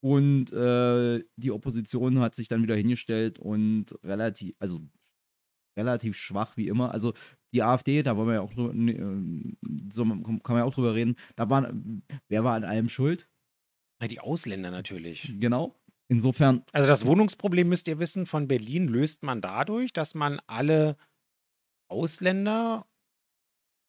Und 0.00 0.52
äh, 0.52 1.24
die 1.36 1.50
Opposition 1.50 2.20
hat 2.20 2.34
sich 2.34 2.48
dann 2.48 2.62
wieder 2.62 2.76
hingestellt 2.76 3.38
und 3.38 3.86
relativ, 4.04 4.54
also 4.58 4.80
relativ 5.76 6.16
schwach 6.16 6.56
wie 6.56 6.68
immer. 6.68 6.92
Also 6.92 7.14
die 7.52 7.62
AfD, 7.62 8.02
da 8.02 8.16
wollen 8.16 8.28
wir 8.28 8.34
ja 8.34 8.40
auch 8.40 8.52
äh, 8.52 9.92
so 9.92 10.04
kann 10.04 10.40
man 10.48 10.56
ja 10.58 10.64
auch 10.64 10.74
drüber 10.74 10.94
reden. 10.94 11.16
Da 11.36 11.50
waren, 11.50 12.02
wer 12.28 12.44
war 12.44 12.54
an 12.54 12.64
allem 12.64 12.88
schuld? 12.88 13.28
Die 14.08 14.20
Ausländer 14.20 14.70
natürlich. 14.70 15.34
Genau. 15.40 15.74
Insofern. 16.08 16.62
Also 16.72 16.88
das 16.88 17.04
Wohnungsproblem 17.04 17.68
müsst 17.68 17.88
ihr 17.88 17.98
wissen, 17.98 18.26
von 18.26 18.48
Berlin 18.48 18.88
löst 18.88 19.22
man 19.22 19.40
dadurch, 19.40 19.92
dass 19.92 20.14
man 20.14 20.40
alle 20.46 20.96
Ausländer 21.88 22.86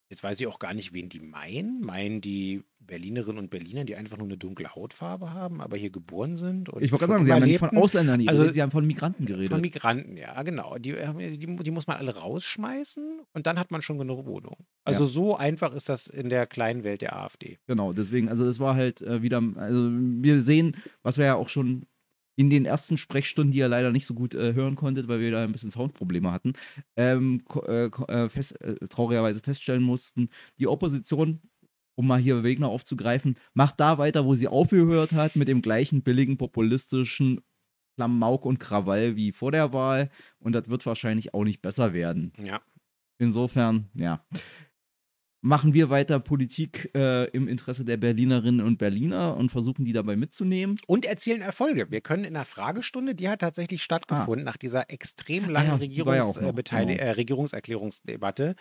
Jetzt 0.09 0.23
weiß 0.23 0.39
ich 0.39 0.47
auch 0.47 0.57
gar 0.57 0.73
nicht, 0.73 0.91
wen 0.91 1.07
die 1.07 1.19
meinen. 1.19 1.81
Meinen 1.81 2.19
die 2.19 2.63
Berlinerinnen 2.79 3.37
und 3.37 3.51
Berliner, 3.51 3.85
die 3.85 3.95
einfach 3.95 4.17
nur 4.17 4.25
eine 4.25 4.37
dunkle 4.37 4.73
Hautfarbe 4.73 5.33
haben, 5.33 5.61
aber 5.61 5.77
hier 5.77 5.91
geboren 5.91 6.35
sind? 6.35 6.67
Ich 6.79 6.91
wollte 6.91 7.05
gerade 7.05 7.11
sagen, 7.13 7.25
Sie 7.25 7.31
haben 7.31 7.41
ja 7.41 7.45
nicht 7.45 7.59
von? 7.59 7.69
Ausländern 7.77 8.19
Also- 8.21 8.39
geredet, 8.41 8.55
Sie 8.55 8.61
haben 8.63 8.71
von 8.71 8.87
Migranten 8.87 9.27
Von 9.27 9.35
geredet. 9.35 9.61
Migranten, 9.61 10.17
ja, 10.17 10.41
genau. 10.41 10.79
Die, 10.79 10.91
äh, 10.91 11.37
die, 11.37 11.55
die 11.57 11.71
muss 11.71 11.85
man 11.85 11.97
alle 11.97 12.15
rausschmeißen 12.15 13.19
und 13.33 13.45
dann 13.45 13.59
hat 13.59 13.69
man 13.69 13.83
schon 13.83 13.99
genug 13.99 14.25
Wohnungen. 14.25 14.65
Also 14.83 15.05
so 15.05 15.35
einfach 15.37 15.75
ist 15.75 15.89
das 15.89 16.07
in 16.07 16.29
der 16.29 16.47
kleinen 16.47 16.83
Welt 16.83 17.01
der 17.01 17.15
AfD. 17.15 17.59
Genau, 17.67 17.93
deswegen, 17.93 18.29
also 18.29 18.45
das 18.45 18.59
war 18.59 18.73
halt 18.73 19.01
äh, 19.03 19.21
wieder, 19.21 19.43
also 19.57 19.89
wir 19.91 20.41
sehen, 20.41 20.75
was 21.03 21.19
wir 21.19 21.25
ja 21.25 21.35
auch 21.35 21.49
schon 21.49 21.85
in 22.39 22.49
den 22.49 22.63
ersten 22.63 22.95
Sprechstunden, 22.95 23.51
die 23.51 23.57
ihr 23.57 23.67
leider 23.67 23.91
nicht 23.91 24.05
so 24.05 24.13
gut 24.13 24.33
äh, 24.33 24.53
hören 24.53 24.77
konntet, 24.77 25.09
weil 25.09 25.19
wir 25.19 25.29
da 25.29 25.43
ein 25.43 25.51
bisschen 25.51 25.71
Soundprobleme 25.71 26.31
hatten, 26.31 26.53
ähm, 26.95 27.43
äh, 27.67 27.87
äh, 27.87 28.29
fest, 28.29 28.61
äh, 28.61 28.75
traurigerweise 28.87 29.41
feststellen 29.41 29.83
mussten, 29.83 30.29
die 30.57 30.65
Opposition, 30.65 31.41
um 31.95 32.07
mal 32.07 32.17
hier 32.17 32.41
Wegner 32.41 32.69
aufzugreifen, 32.69 33.35
macht 33.53 33.81
da 33.81 33.97
weiter, 33.97 34.23
wo 34.23 34.35
sie 34.35 34.47
aufgehört 34.47 35.11
hat, 35.11 35.35
mit 35.35 35.49
dem 35.49 35.61
gleichen 35.61 36.01
billigen, 36.01 36.37
populistischen 36.37 37.41
Klamauk 37.97 38.45
und 38.45 38.57
Krawall 38.57 39.17
wie 39.17 39.33
vor 39.33 39.51
der 39.51 39.73
Wahl 39.73 40.09
und 40.39 40.53
das 40.53 40.69
wird 40.69 40.85
wahrscheinlich 40.85 41.33
auch 41.33 41.43
nicht 41.43 41.61
besser 41.61 41.91
werden. 41.91 42.31
Ja. 42.41 42.61
Insofern, 43.17 43.89
ja. 43.95 44.25
Machen 45.41 45.73
wir 45.73 45.89
weiter 45.89 46.19
Politik 46.19 46.91
äh, 46.93 47.29
im 47.29 47.47
Interesse 47.47 47.85
der 47.85 47.95
Berlinerinnen 47.95 48.65
und 48.65 48.77
Berliner 48.77 49.37
und 49.37 49.51
versuchen 49.51 49.85
die 49.85 49.93
dabei 49.93 50.17
mitzunehmen. 50.17 50.77
Und 50.85 51.05
erzielen 51.05 51.41
Erfolge. 51.41 51.89
Wir 51.89 52.01
können 52.01 52.25
in 52.25 52.33
der 52.33 52.43
Fragestunde, 52.43 53.15
die 53.15 53.29
hat 53.29 53.39
tatsächlich 53.39 53.81
stattgefunden, 53.81 54.43
nach 54.43 54.57
dieser 54.57 54.89
extrem 54.91 55.49
langen 55.49 55.69
Ah. 55.69 55.79
ja, 55.81 56.05
war 56.05 56.15
ja 56.15 56.23
Regierungs, 56.23 56.41
noch, 56.41 56.59
äh, 56.59 56.63
genau. 56.63 57.01
äh, 57.01 57.11
Regierungserklärungsdebatte. 57.11 58.55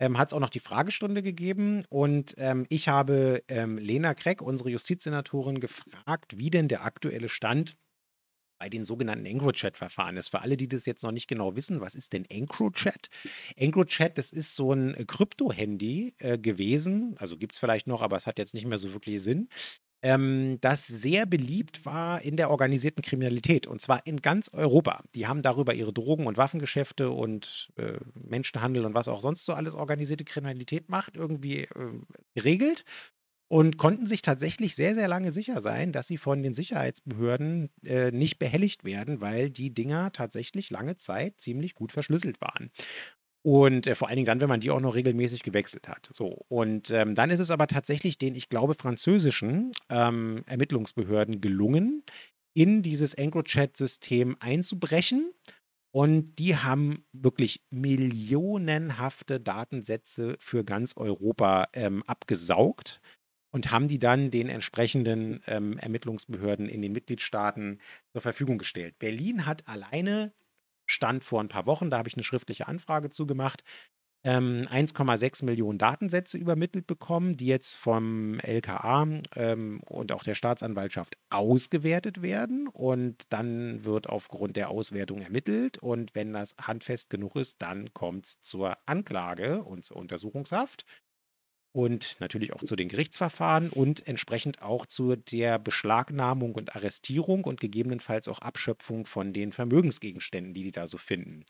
Ähm, 0.00 0.18
hat 0.18 0.28
es 0.28 0.34
auch 0.34 0.40
noch 0.40 0.50
die 0.50 0.60
Fragestunde 0.60 1.22
gegeben 1.22 1.84
und 1.88 2.34
ähm, 2.38 2.66
ich 2.68 2.88
habe 2.88 3.42
ähm, 3.48 3.78
Lena 3.78 4.14
Kreck, 4.14 4.40
unsere 4.42 4.70
Justizsenatorin, 4.70 5.58
gefragt, 5.58 6.38
wie 6.38 6.50
denn 6.50 6.68
der 6.68 6.84
aktuelle 6.84 7.28
Stand 7.28 7.76
bei 8.58 8.68
den 8.68 8.84
sogenannten 8.84 9.26
EncroChat-Verfahren 9.26 10.16
ist. 10.16 10.28
Für 10.28 10.40
alle, 10.40 10.56
die 10.56 10.68
das 10.68 10.86
jetzt 10.86 11.02
noch 11.02 11.12
nicht 11.12 11.28
genau 11.28 11.56
wissen, 11.56 11.80
was 11.80 11.94
ist 11.94 12.12
denn 12.12 12.24
EncroChat? 12.24 13.08
EncroChat, 13.56 14.18
das 14.18 14.32
ist 14.32 14.54
so 14.54 14.72
ein 14.72 14.94
Krypto-Handy 15.06 16.14
äh, 16.18 16.38
gewesen, 16.38 17.14
also 17.18 17.36
gibt 17.36 17.54
es 17.54 17.58
vielleicht 17.58 17.86
noch, 17.86 18.02
aber 18.02 18.16
es 18.16 18.26
hat 18.26 18.38
jetzt 18.38 18.54
nicht 18.54 18.66
mehr 18.66 18.78
so 18.78 18.92
wirklich 18.92 19.22
Sinn, 19.22 19.48
ähm, 20.02 20.58
das 20.60 20.86
sehr 20.86 21.26
beliebt 21.26 21.84
war 21.84 22.22
in 22.22 22.36
der 22.36 22.50
organisierten 22.50 23.02
Kriminalität 23.02 23.66
und 23.66 23.80
zwar 23.80 24.06
in 24.06 24.22
ganz 24.22 24.48
Europa. 24.52 25.02
Die 25.14 25.26
haben 25.26 25.42
darüber 25.42 25.74
ihre 25.74 25.92
Drogen- 25.92 26.26
und 26.26 26.36
Waffengeschäfte 26.36 27.10
und 27.10 27.72
äh, 27.76 27.98
Menschenhandel 28.14 28.84
und 28.84 28.94
was 28.94 29.08
auch 29.08 29.20
sonst 29.20 29.44
so 29.44 29.54
alles 29.54 29.74
organisierte 29.74 30.24
Kriminalität 30.24 30.88
macht, 30.88 31.16
irgendwie 31.16 31.62
äh, 31.62 32.00
geregelt 32.34 32.84
und 33.48 33.78
konnten 33.78 34.06
sich 34.06 34.22
tatsächlich 34.22 34.76
sehr, 34.76 34.94
sehr 34.94 35.08
lange 35.08 35.32
sicher 35.32 35.60
sein, 35.60 35.92
dass 35.92 36.06
sie 36.06 36.18
von 36.18 36.42
den 36.42 36.52
Sicherheitsbehörden 36.52 37.70
äh, 37.84 38.10
nicht 38.10 38.38
behelligt 38.38 38.84
werden, 38.84 39.20
weil 39.20 39.50
die 39.50 39.72
Dinger 39.72 40.12
tatsächlich 40.12 40.70
lange 40.70 40.96
Zeit 40.96 41.40
ziemlich 41.40 41.74
gut 41.74 41.92
verschlüsselt 41.92 42.40
waren. 42.40 42.70
Und 43.42 43.86
äh, 43.86 43.94
vor 43.94 44.08
allen 44.08 44.16
Dingen 44.16 44.26
dann, 44.26 44.40
wenn 44.42 44.48
man 44.48 44.60
die 44.60 44.70
auch 44.70 44.80
noch 44.80 44.94
regelmäßig 44.94 45.42
gewechselt 45.42 45.88
hat. 45.88 46.10
So. 46.12 46.44
Und 46.48 46.90
ähm, 46.90 47.14
dann 47.14 47.30
ist 47.30 47.40
es 47.40 47.50
aber 47.50 47.66
tatsächlich 47.66 48.18
den, 48.18 48.34
ich 48.34 48.50
glaube, 48.50 48.74
französischen 48.74 49.72
ähm, 49.88 50.42
Ermittlungsbehörden 50.46 51.40
gelungen, 51.40 52.02
in 52.54 52.82
dieses 52.82 53.14
EncroChat-System 53.14 54.36
einzubrechen. 54.40 55.32
Und 55.90 56.38
die 56.38 56.56
haben 56.56 57.04
wirklich 57.12 57.62
millionenhafte 57.70 59.40
Datensätze 59.40 60.36
für 60.38 60.64
ganz 60.64 60.94
Europa 60.96 61.68
ähm, 61.72 62.02
abgesaugt 62.06 63.00
und 63.50 63.70
haben 63.70 63.88
die 63.88 63.98
dann 63.98 64.30
den 64.30 64.48
entsprechenden 64.48 65.42
ähm, 65.46 65.78
Ermittlungsbehörden 65.78 66.68
in 66.68 66.82
den 66.82 66.92
Mitgliedstaaten 66.92 67.80
zur 68.12 68.20
Verfügung 68.20 68.58
gestellt. 68.58 68.98
Berlin 68.98 69.46
hat 69.46 69.66
alleine, 69.68 70.32
stand 70.86 71.24
vor 71.24 71.40
ein 71.40 71.48
paar 71.48 71.66
Wochen, 71.66 71.90
da 71.90 71.98
habe 71.98 72.08
ich 72.08 72.14
eine 72.14 72.24
schriftliche 72.24 72.68
Anfrage 72.68 73.10
zugemacht, 73.10 73.62
ähm, 74.24 74.66
1,6 74.68 75.44
Millionen 75.44 75.78
Datensätze 75.78 76.38
übermittelt 76.38 76.86
bekommen, 76.86 77.36
die 77.36 77.46
jetzt 77.46 77.76
vom 77.76 78.40
LKA 78.40 79.06
ähm, 79.36 79.80
und 79.86 80.12
auch 80.12 80.24
der 80.24 80.34
Staatsanwaltschaft 80.34 81.16
ausgewertet 81.30 82.20
werden. 82.20 82.66
Und 82.66 83.32
dann 83.32 83.84
wird 83.84 84.08
aufgrund 84.08 84.56
der 84.56 84.70
Auswertung 84.70 85.22
ermittelt. 85.22 85.78
Und 85.78 86.14
wenn 86.14 86.32
das 86.32 86.56
handfest 86.60 87.10
genug 87.10 87.36
ist, 87.36 87.62
dann 87.62 87.94
kommt 87.94 88.26
es 88.26 88.40
zur 88.40 88.76
Anklage 88.86 89.62
und 89.62 89.84
zur 89.84 89.96
Untersuchungshaft. 89.96 90.84
Und 91.72 92.16
natürlich 92.18 92.52
auch 92.54 92.62
zu 92.62 92.76
den 92.76 92.88
Gerichtsverfahren 92.88 93.70
und 93.70 94.06
entsprechend 94.08 94.62
auch 94.62 94.86
zu 94.86 95.16
der 95.16 95.58
Beschlagnahmung 95.58 96.54
und 96.54 96.74
Arrestierung 96.74 97.44
und 97.44 97.60
gegebenenfalls 97.60 98.26
auch 98.26 98.38
Abschöpfung 98.38 99.06
von 99.06 99.32
den 99.32 99.52
Vermögensgegenständen, 99.52 100.54
die 100.54 100.64
die 100.64 100.72
da 100.72 100.86
so 100.86 100.98
finden. 100.98 101.44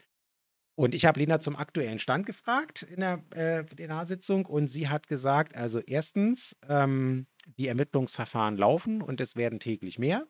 Und 0.78 0.94
ich 0.94 1.06
habe 1.06 1.18
Lena 1.18 1.40
zum 1.40 1.56
aktuellen 1.56 1.98
Stand 1.98 2.24
gefragt 2.24 2.82
in 2.82 3.00
der 3.00 3.24
äh, 3.30 3.64
DNA-Sitzung 3.64 4.46
und 4.46 4.68
sie 4.68 4.88
hat 4.88 5.08
gesagt, 5.08 5.56
also 5.56 5.80
erstens, 5.80 6.54
ähm, 6.68 7.26
die 7.58 7.66
Ermittlungsverfahren 7.66 8.56
laufen 8.56 9.02
und 9.02 9.20
es 9.20 9.34
werden 9.34 9.58
täglich 9.58 9.98
mehr. 9.98 10.28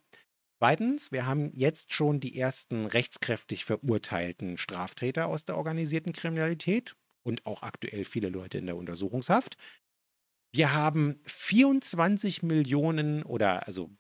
Zweitens, 0.58 1.12
wir 1.12 1.26
haben 1.26 1.52
jetzt 1.52 1.92
schon 1.92 2.18
die 2.18 2.38
ersten 2.38 2.86
rechtskräftig 2.86 3.66
verurteilten 3.66 4.56
Straftäter 4.56 5.26
aus 5.26 5.44
der 5.44 5.56
organisierten 5.56 6.12
Kriminalität 6.12 6.96
und 7.22 7.46
auch 7.46 7.62
aktuell 7.62 8.04
viele 8.04 8.28
Leute 8.28 8.58
in 8.58 8.66
der 8.66 8.76
Untersuchungshaft. 8.76 9.56
Wir 10.52 10.72
haben 10.72 11.20
24 11.26 12.42
Millionen 12.42 13.22
oder 13.22 13.66
also 13.66 13.90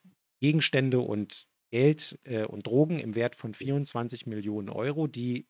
Gegenstände 0.40 1.00
und 1.00 1.46
Geld 1.70 2.18
äh, 2.24 2.44
und 2.44 2.66
Drogen 2.66 2.98
im 2.98 3.14
Wert 3.14 3.34
von 3.34 3.52
24 3.52 4.26
Millionen 4.26 4.70
Euro, 4.70 5.06
die 5.06 5.46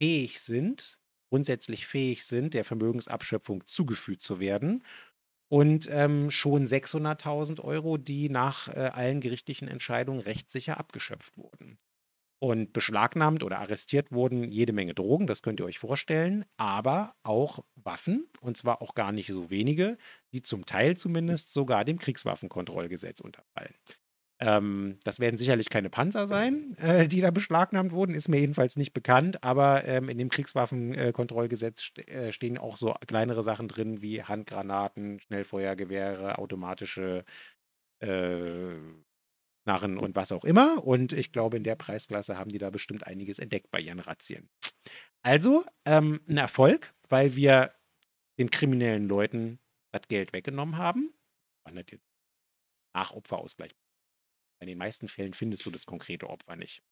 fähig 0.00 0.40
sind, 0.40 0.98
grundsätzlich 1.30 1.86
fähig 1.86 2.24
sind, 2.24 2.54
der 2.54 2.64
Vermögensabschöpfung 2.64 3.66
zugeführt 3.66 4.20
zu 4.20 4.38
werden. 4.38 4.84
Und 5.48 5.88
ähm, 5.90 6.30
schon 6.30 6.66
600.000 6.66 7.60
Euro, 7.60 7.98
die 7.98 8.28
nach 8.28 8.68
äh, 8.68 8.90
allen 8.92 9.20
gerichtlichen 9.20 9.68
Entscheidungen 9.68 10.20
rechtssicher 10.20 10.78
abgeschöpft 10.78 11.36
wurden. 11.36 11.78
Und 12.38 12.74
beschlagnahmt 12.74 13.42
oder 13.42 13.58
arrestiert 13.60 14.12
wurden 14.12 14.50
jede 14.50 14.74
Menge 14.74 14.92
Drogen, 14.92 15.26
das 15.26 15.42
könnt 15.42 15.58
ihr 15.58 15.64
euch 15.64 15.78
vorstellen, 15.78 16.44
aber 16.58 17.14
auch 17.22 17.64
Waffen, 17.76 18.28
und 18.40 18.58
zwar 18.58 18.82
auch 18.82 18.94
gar 18.94 19.10
nicht 19.10 19.28
so 19.28 19.48
wenige, 19.48 19.96
die 20.32 20.42
zum 20.42 20.66
Teil 20.66 20.98
zumindest 20.98 21.52
sogar 21.52 21.84
dem 21.86 21.98
Kriegswaffenkontrollgesetz 21.98 23.20
unterfallen. 23.20 23.74
Ähm, 24.38 24.98
das 25.02 25.18
werden 25.18 25.38
sicherlich 25.38 25.70
keine 25.70 25.88
Panzer 25.88 26.26
sein, 26.26 26.76
äh, 26.76 27.08
die 27.08 27.22
da 27.22 27.30
beschlagnahmt 27.30 27.92
wurden, 27.92 28.14
ist 28.14 28.28
mir 28.28 28.38
jedenfalls 28.38 28.76
nicht 28.76 28.92
bekannt, 28.92 29.42
aber 29.42 29.86
ähm, 29.86 30.10
in 30.10 30.18
dem 30.18 30.28
Kriegswaffenkontrollgesetz 30.28 31.80
st 31.80 32.06
äh, 32.06 32.32
stehen 32.32 32.58
auch 32.58 32.76
so 32.76 32.94
kleinere 33.06 33.42
Sachen 33.42 33.66
drin 33.66 34.02
wie 34.02 34.22
Handgranaten, 34.22 35.20
Schnellfeuergewehre, 35.20 36.36
automatische 36.36 37.24
äh, 38.00 38.74
Knarren 39.66 39.98
und 39.98 40.14
was 40.14 40.30
auch 40.30 40.44
immer. 40.44 40.84
Und 40.84 41.12
ich 41.12 41.32
glaube, 41.32 41.56
in 41.56 41.64
der 41.64 41.74
Preisklasse 41.74 42.38
haben 42.38 42.50
die 42.50 42.58
da 42.58 42.70
bestimmt 42.70 43.04
einiges 43.04 43.40
entdeckt 43.40 43.70
bei 43.72 43.80
ihren 43.80 43.98
Razzien. 43.98 44.48
Also 45.22 45.64
ähm, 45.84 46.20
ein 46.28 46.36
Erfolg, 46.36 46.94
weil 47.08 47.34
wir 47.34 47.74
den 48.38 48.50
kriminellen 48.50 49.08
Leuten 49.08 49.58
das 49.90 50.02
Geld 50.06 50.32
weggenommen 50.32 50.78
haben. 50.78 51.12
Wandert 51.64 51.90
jetzt 51.90 52.06
nach 52.94 53.10
Opferausgleich. 53.10 53.74
In 54.60 54.68
den 54.68 54.78
meisten 54.78 55.08
Fällen 55.08 55.34
findest 55.34 55.66
du 55.66 55.72
das 55.72 55.84
konkrete 55.84 56.30
Opfer 56.30 56.54
nicht. 56.54 56.84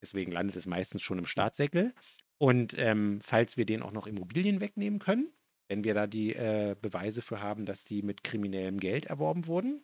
Deswegen 0.00 0.30
landet 0.30 0.54
es 0.54 0.66
meistens 0.66 1.02
schon 1.02 1.18
im 1.18 1.26
Staatssäckel. 1.26 1.94
Und 2.38 2.78
ähm, 2.78 3.20
falls 3.22 3.56
wir 3.56 3.66
denen 3.66 3.82
auch 3.82 3.92
noch 3.92 4.06
Immobilien 4.06 4.60
wegnehmen 4.60 5.00
können, 5.00 5.32
wenn 5.68 5.82
wir 5.82 5.94
da 5.94 6.06
die 6.06 6.32
äh, 6.34 6.76
Beweise 6.80 7.22
für 7.22 7.40
haben, 7.40 7.64
dass 7.64 7.84
die 7.84 8.02
mit 8.02 8.22
kriminellem 8.22 8.78
Geld 8.78 9.06
erworben 9.06 9.46
wurden, 9.46 9.82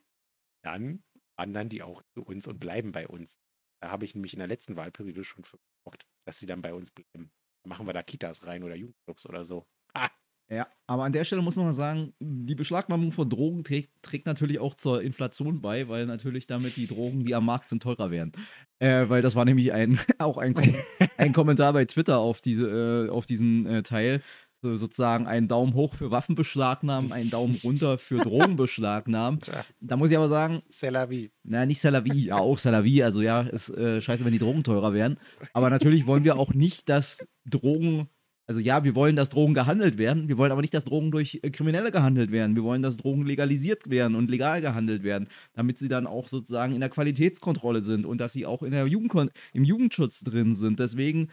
dann 0.62 1.02
wandern 1.40 1.70
die 1.70 1.82
auch 1.82 2.02
zu 2.14 2.22
uns 2.22 2.46
und 2.46 2.60
bleiben 2.60 2.92
bei 2.92 3.08
uns. 3.08 3.40
Da 3.82 3.90
habe 3.90 4.04
ich 4.04 4.14
nämlich 4.14 4.34
in 4.34 4.40
der 4.40 4.48
letzten 4.48 4.76
Wahlperiode 4.76 5.24
schon 5.24 5.42
versorgt, 5.44 6.06
dass 6.26 6.38
sie 6.38 6.46
dann 6.46 6.60
bei 6.60 6.74
uns 6.74 6.90
bleiben. 6.90 7.30
Dann 7.62 7.70
machen 7.70 7.86
wir 7.86 7.94
da 7.94 8.02
Kitas 8.02 8.46
rein 8.46 8.62
oder 8.62 8.76
Jugendclubs 8.76 9.24
oder 9.26 9.44
so. 9.44 9.66
Ah, 9.94 10.10
Ja, 10.50 10.66
aber 10.86 11.04
an 11.04 11.12
der 11.12 11.24
Stelle 11.24 11.40
muss 11.40 11.56
man 11.56 11.64
mal 11.64 11.72
sagen, 11.72 12.12
die 12.20 12.54
Beschlagnahmung 12.54 13.12
von 13.12 13.30
Drogen 13.30 13.64
trägt, 13.64 13.90
trägt 14.02 14.26
natürlich 14.26 14.58
auch 14.58 14.74
zur 14.74 15.00
Inflation 15.00 15.62
bei, 15.62 15.88
weil 15.88 16.04
natürlich 16.04 16.46
damit 16.46 16.76
die 16.76 16.86
Drogen, 16.86 17.24
die 17.24 17.34
am 17.34 17.46
Markt 17.46 17.70
sind, 17.70 17.82
teurer 17.82 18.10
werden. 18.10 18.32
Äh, 18.78 19.08
weil 19.08 19.22
das 19.22 19.34
war 19.34 19.46
nämlich 19.46 19.72
ein, 19.72 19.98
auch 20.18 20.36
ein, 20.36 20.54
ein 21.16 21.32
Kommentar 21.32 21.72
bei 21.72 21.86
Twitter 21.86 22.18
auf, 22.18 22.42
diese, 22.42 23.06
äh, 23.06 23.10
auf 23.10 23.24
diesen 23.24 23.64
äh, 23.66 23.82
Teil. 23.82 24.22
So, 24.62 24.76
sozusagen 24.76 25.26
einen 25.26 25.48
Daumen 25.48 25.72
hoch 25.72 25.94
für 25.94 26.10
Waffenbeschlagnahmen, 26.10 27.12
einen 27.12 27.30
Daumen 27.30 27.58
runter 27.64 27.96
für 27.96 28.18
Drogenbeschlagnahmen. 28.22 29.40
Da 29.80 29.96
muss 29.96 30.10
ich 30.10 30.18
aber 30.18 30.28
sagen, 30.28 30.60
c'est 30.70 30.90
la 30.90 31.08
vie. 31.08 31.30
na, 31.44 31.64
nicht 31.64 31.80
Salavi, 31.80 32.26
ja, 32.26 32.36
auch 32.36 32.58
Salavi. 32.58 33.02
Also 33.02 33.22
ja, 33.22 33.40
ist 33.40 33.70
äh, 33.70 34.02
scheiße, 34.02 34.22
wenn 34.22 34.32
die 34.32 34.38
Drogen 34.38 34.62
teurer 34.62 34.92
werden. 34.92 35.16
Aber 35.54 35.70
natürlich 35.70 36.06
wollen 36.06 36.24
wir 36.24 36.36
auch 36.36 36.52
nicht, 36.52 36.90
dass 36.90 37.26
Drogen, 37.46 38.10
also 38.46 38.60
ja, 38.60 38.84
wir 38.84 38.94
wollen, 38.94 39.16
dass 39.16 39.30
Drogen 39.30 39.54
gehandelt 39.54 39.96
werden, 39.96 40.28
wir 40.28 40.36
wollen 40.36 40.52
aber 40.52 40.60
nicht, 40.60 40.74
dass 40.74 40.84
Drogen 40.84 41.10
durch 41.10 41.40
äh, 41.42 41.48
Kriminelle 41.48 41.90
gehandelt 41.90 42.30
werden. 42.30 42.54
Wir 42.54 42.62
wollen, 42.62 42.82
dass 42.82 42.98
Drogen 42.98 43.24
legalisiert 43.24 43.88
werden 43.88 44.14
und 44.14 44.30
legal 44.30 44.60
gehandelt 44.60 45.04
werden, 45.04 45.28
damit 45.54 45.78
sie 45.78 45.88
dann 45.88 46.06
auch 46.06 46.28
sozusagen 46.28 46.74
in 46.74 46.80
der 46.80 46.90
Qualitätskontrolle 46.90 47.82
sind 47.82 48.04
und 48.04 48.20
dass 48.20 48.34
sie 48.34 48.44
auch 48.44 48.62
in 48.62 48.72
der 48.72 48.86
Jugendkon 48.86 49.30
im 49.54 49.64
Jugendschutz 49.64 50.20
drin 50.20 50.54
sind. 50.54 50.80
Deswegen, 50.80 51.30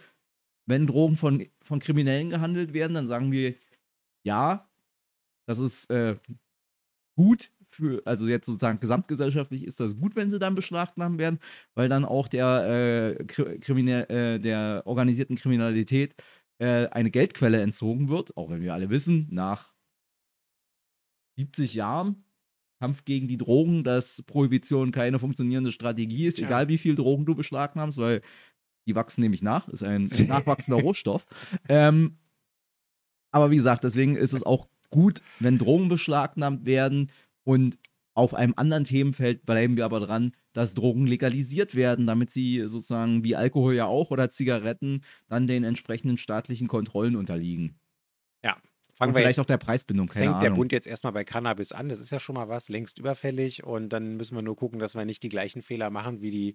wenn 0.64 0.86
Drogen 0.86 1.16
von, 1.16 1.44
von 1.68 1.78
Kriminellen 1.78 2.30
gehandelt 2.30 2.72
werden, 2.72 2.94
dann 2.94 3.08
sagen 3.08 3.30
wir, 3.30 3.54
ja, 4.24 4.68
das 5.46 5.58
ist 5.58 5.90
äh, 5.90 6.16
gut 7.16 7.52
für, 7.70 8.02
also 8.06 8.26
jetzt 8.26 8.46
sozusagen 8.46 8.80
gesamtgesellschaftlich 8.80 9.64
ist 9.64 9.80
das 9.80 9.98
gut, 9.98 10.16
wenn 10.16 10.30
sie 10.30 10.38
dann 10.38 10.54
beschlagnahmt 10.54 11.18
werden, 11.18 11.38
weil 11.74 11.88
dann 11.88 12.04
auch 12.04 12.28
der, 12.28 13.16
äh, 13.18 13.24
Kriminell, 13.24 14.10
äh, 14.10 14.40
der 14.40 14.82
organisierten 14.86 15.36
Kriminalität 15.36 16.14
äh, 16.58 16.86
eine 16.88 17.10
Geldquelle 17.10 17.60
entzogen 17.60 18.08
wird, 18.08 18.36
auch 18.36 18.50
wenn 18.50 18.62
wir 18.62 18.74
alle 18.74 18.90
wissen, 18.90 19.28
nach 19.30 19.74
70 21.36 21.74
Jahren 21.74 22.24
Kampf 22.80 23.04
gegen 23.04 23.26
die 23.26 23.38
Drogen, 23.38 23.82
dass 23.82 24.22
Prohibition 24.22 24.92
keine 24.92 25.18
funktionierende 25.18 25.72
Strategie 25.72 26.26
ist, 26.26 26.38
ja. 26.38 26.46
egal 26.46 26.68
wie 26.68 26.78
viel 26.78 26.94
Drogen 26.94 27.26
du 27.26 27.34
beschlagnahmst, 27.34 27.98
weil 27.98 28.22
die 28.88 28.94
wachsen 28.94 29.20
nämlich 29.20 29.42
nach, 29.42 29.68
ist 29.68 29.84
ein 29.84 30.04
nachwachsender 30.26 30.80
Rohstoff. 30.80 31.26
Ähm, 31.68 32.18
aber 33.30 33.50
wie 33.50 33.56
gesagt, 33.56 33.84
deswegen 33.84 34.16
ist 34.16 34.32
es 34.32 34.42
auch 34.42 34.68
gut, 34.90 35.22
wenn 35.38 35.58
Drogen 35.58 35.88
beschlagnahmt 35.88 36.66
werden 36.66 37.10
und 37.44 37.78
auf 38.14 38.34
einem 38.34 38.54
anderen 38.56 38.82
Themenfeld 38.82 39.46
bleiben 39.46 39.76
wir 39.76 39.84
aber 39.84 40.00
dran, 40.00 40.32
dass 40.52 40.74
Drogen 40.74 41.06
legalisiert 41.06 41.76
werden, 41.76 42.04
damit 42.06 42.32
sie 42.32 42.64
sozusagen 42.66 43.22
wie 43.22 43.36
Alkohol 43.36 43.74
ja 43.74 43.86
auch 43.86 44.10
oder 44.10 44.28
Zigaretten 44.28 45.04
dann 45.28 45.46
den 45.46 45.62
entsprechenden 45.62 46.16
staatlichen 46.16 46.66
Kontrollen 46.66 47.14
unterliegen. 47.14 47.78
Ja. 48.44 48.56
Fangen 48.92 49.10
und 49.10 49.14
wir 49.14 49.20
vielleicht 49.20 49.36
jetzt, 49.36 49.44
auch 49.44 49.46
der 49.46 49.58
Preisbindung, 49.58 50.08
keine 50.08 50.24
fängt 50.24 50.34
Ahnung. 50.34 50.42
der 50.42 50.56
Bund 50.56 50.72
jetzt 50.72 50.88
erstmal 50.88 51.12
bei 51.12 51.22
Cannabis 51.22 51.70
an, 51.70 51.88
das 51.88 52.00
ist 52.00 52.10
ja 52.10 52.18
schon 52.18 52.34
mal 52.34 52.48
was, 52.48 52.68
längst 52.68 52.98
überfällig 52.98 53.62
und 53.62 53.90
dann 53.90 54.16
müssen 54.16 54.34
wir 54.34 54.42
nur 54.42 54.56
gucken, 54.56 54.80
dass 54.80 54.96
wir 54.96 55.04
nicht 55.04 55.22
die 55.22 55.28
gleichen 55.28 55.62
Fehler 55.62 55.90
machen 55.90 56.20
wie 56.20 56.32
die 56.32 56.54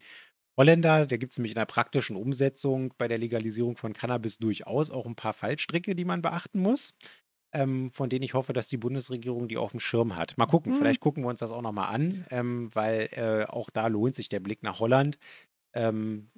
Holländer. 0.57 1.05
Da 1.05 1.17
gibt 1.17 1.31
es 1.31 1.37
nämlich 1.37 1.53
in 1.53 1.59
der 1.59 1.65
praktischen 1.65 2.15
Umsetzung 2.15 2.93
bei 2.97 3.07
der 3.07 3.17
Legalisierung 3.17 3.77
von 3.77 3.93
Cannabis 3.93 4.37
durchaus 4.37 4.89
auch 4.89 5.05
ein 5.05 5.15
paar 5.15 5.33
Fallstricke, 5.33 5.95
die 5.95 6.05
man 6.05 6.21
beachten 6.21 6.59
muss 6.59 6.93
ähm, 7.53 7.91
von 7.91 8.09
denen 8.09 8.23
ich 8.23 8.33
hoffe, 8.33 8.51
dass 8.51 8.67
die 8.67 8.77
Bundesregierung 8.77 9.47
die 9.47 9.57
auf 9.57 9.71
dem 9.71 9.79
Schirm 9.79 10.15
hat. 10.15 10.37
Mal 10.37 10.47
gucken, 10.47 10.73
mhm. 10.73 10.77
vielleicht 10.77 10.99
gucken 10.99 11.23
wir 11.23 11.29
uns 11.29 11.39
das 11.39 11.51
auch 11.51 11.61
nochmal 11.61 11.93
an, 11.93 12.25
ähm, 12.31 12.69
weil 12.73 13.09
äh, 13.11 13.45
auch 13.45 13.69
da 13.69 13.87
lohnt 13.87 14.15
sich 14.15 14.27
der 14.27 14.39
Blick 14.39 14.63
nach 14.63 14.79
Holland. 14.79 15.17
Ähm, 15.73 16.29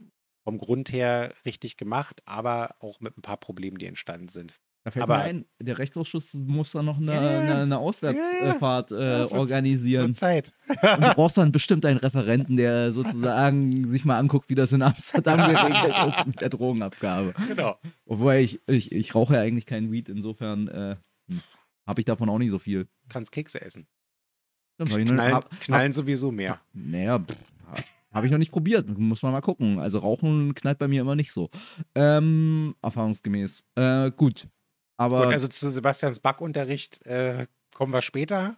vom 0.44 0.60
Grund 0.60 0.92
her 0.92 1.34
richtig 1.44 1.76
gemacht, 1.76 2.22
aber 2.26 2.76
auch 2.80 3.00
mit 3.00 3.18
ein 3.18 3.24
paar 3.24 3.38
Problemen, 3.38 3.80
die 3.80 3.88
entstanden 3.88 4.28
sind. 4.28 4.60
Da 4.86 4.92
fällt 4.92 5.02
aber, 5.02 5.18
mir 5.18 5.24
ein, 5.24 5.46
der 5.60 5.80
Rechtsausschuss 5.80 6.36
muss 6.36 6.74
da 6.74 6.84
noch 6.84 6.98
eine, 6.98 7.14
ja, 7.14 7.20
eine, 7.20 7.56
eine 7.64 7.78
Auswärtsfahrt 7.80 8.92
ja, 8.92 9.24
äh, 9.24 9.26
organisieren. 9.34 10.10
Wird 10.10 10.16
Zeit. 10.16 10.54
Und 10.70 11.02
du 11.02 11.14
brauchst 11.16 11.40
dann 11.40 11.52
bestimmt 11.52 11.88
einen 11.88 11.98
Referenten, 11.98 12.56
der 12.56 12.92
sozusagen 12.92 13.92
sich 13.92 14.06
mal 14.06 14.20
anguckt, 14.20 14.48
wie 14.48 14.54
das 14.54 14.74
in 14.74 14.84
Amsterdam 14.84 15.38
geregelt 15.52 15.96
ist 16.08 16.28
mit 16.28 16.40
der 16.40 16.50
Drogenabgabe. 16.50 17.34
Genau. 17.48 17.80
Obwohl 18.06 18.36
ich, 18.36 18.62
ich, 18.68 18.92
ich 18.92 19.16
rauche 19.16 19.34
ja 19.34 19.42
eigentlich 19.42 19.66
keinen 19.66 19.92
Weed, 19.92 20.08
insofern 20.08 20.68
äh, 20.68 20.96
hm, 21.32 21.42
habe 21.88 22.02
ich 22.02 22.06
davon 22.06 22.30
auch 22.30 22.38
nicht 22.38 22.52
so 22.52 22.60
viel. 22.60 22.88
Kannst 23.10 23.32
Kekse 23.32 23.62
essen. 23.62 23.88
Knallen, 24.78 25.20
hab, 25.20 25.50
knallen 25.62 25.88
hab, 25.88 25.94
sowieso 25.94 26.32
mehr. 26.32 26.60
Naja, 26.74 27.26
habe 28.16 28.28
ich 28.28 28.32
noch 28.32 28.40
nicht 28.40 28.52
probiert. 28.52 28.88
Muss 29.00 29.24
man 29.24 29.32
mal 29.32 29.42
gucken. 29.42 29.80
Also 29.80 29.98
Rauchen 30.00 30.54
knallt 30.54 30.78
bei 30.78 30.88
mir 30.88 31.02
immer 31.02 31.16
nicht 31.16 31.32
so. 31.32 31.50
Ähm, 31.96 32.76
erfahrungsgemäß. 32.82 33.64
Äh, 33.76 34.12
gut. 34.12 34.48
Aber 34.98 35.26
Gut, 35.26 35.34
also 35.34 35.48
zu 35.48 35.70
Sebastians 35.70 36.20
Backunterricht 36.20 37.06
äh, 37.06 37.48
kommen 37.74 37.94
wir 37.94 38.02
später. 38.02 38.58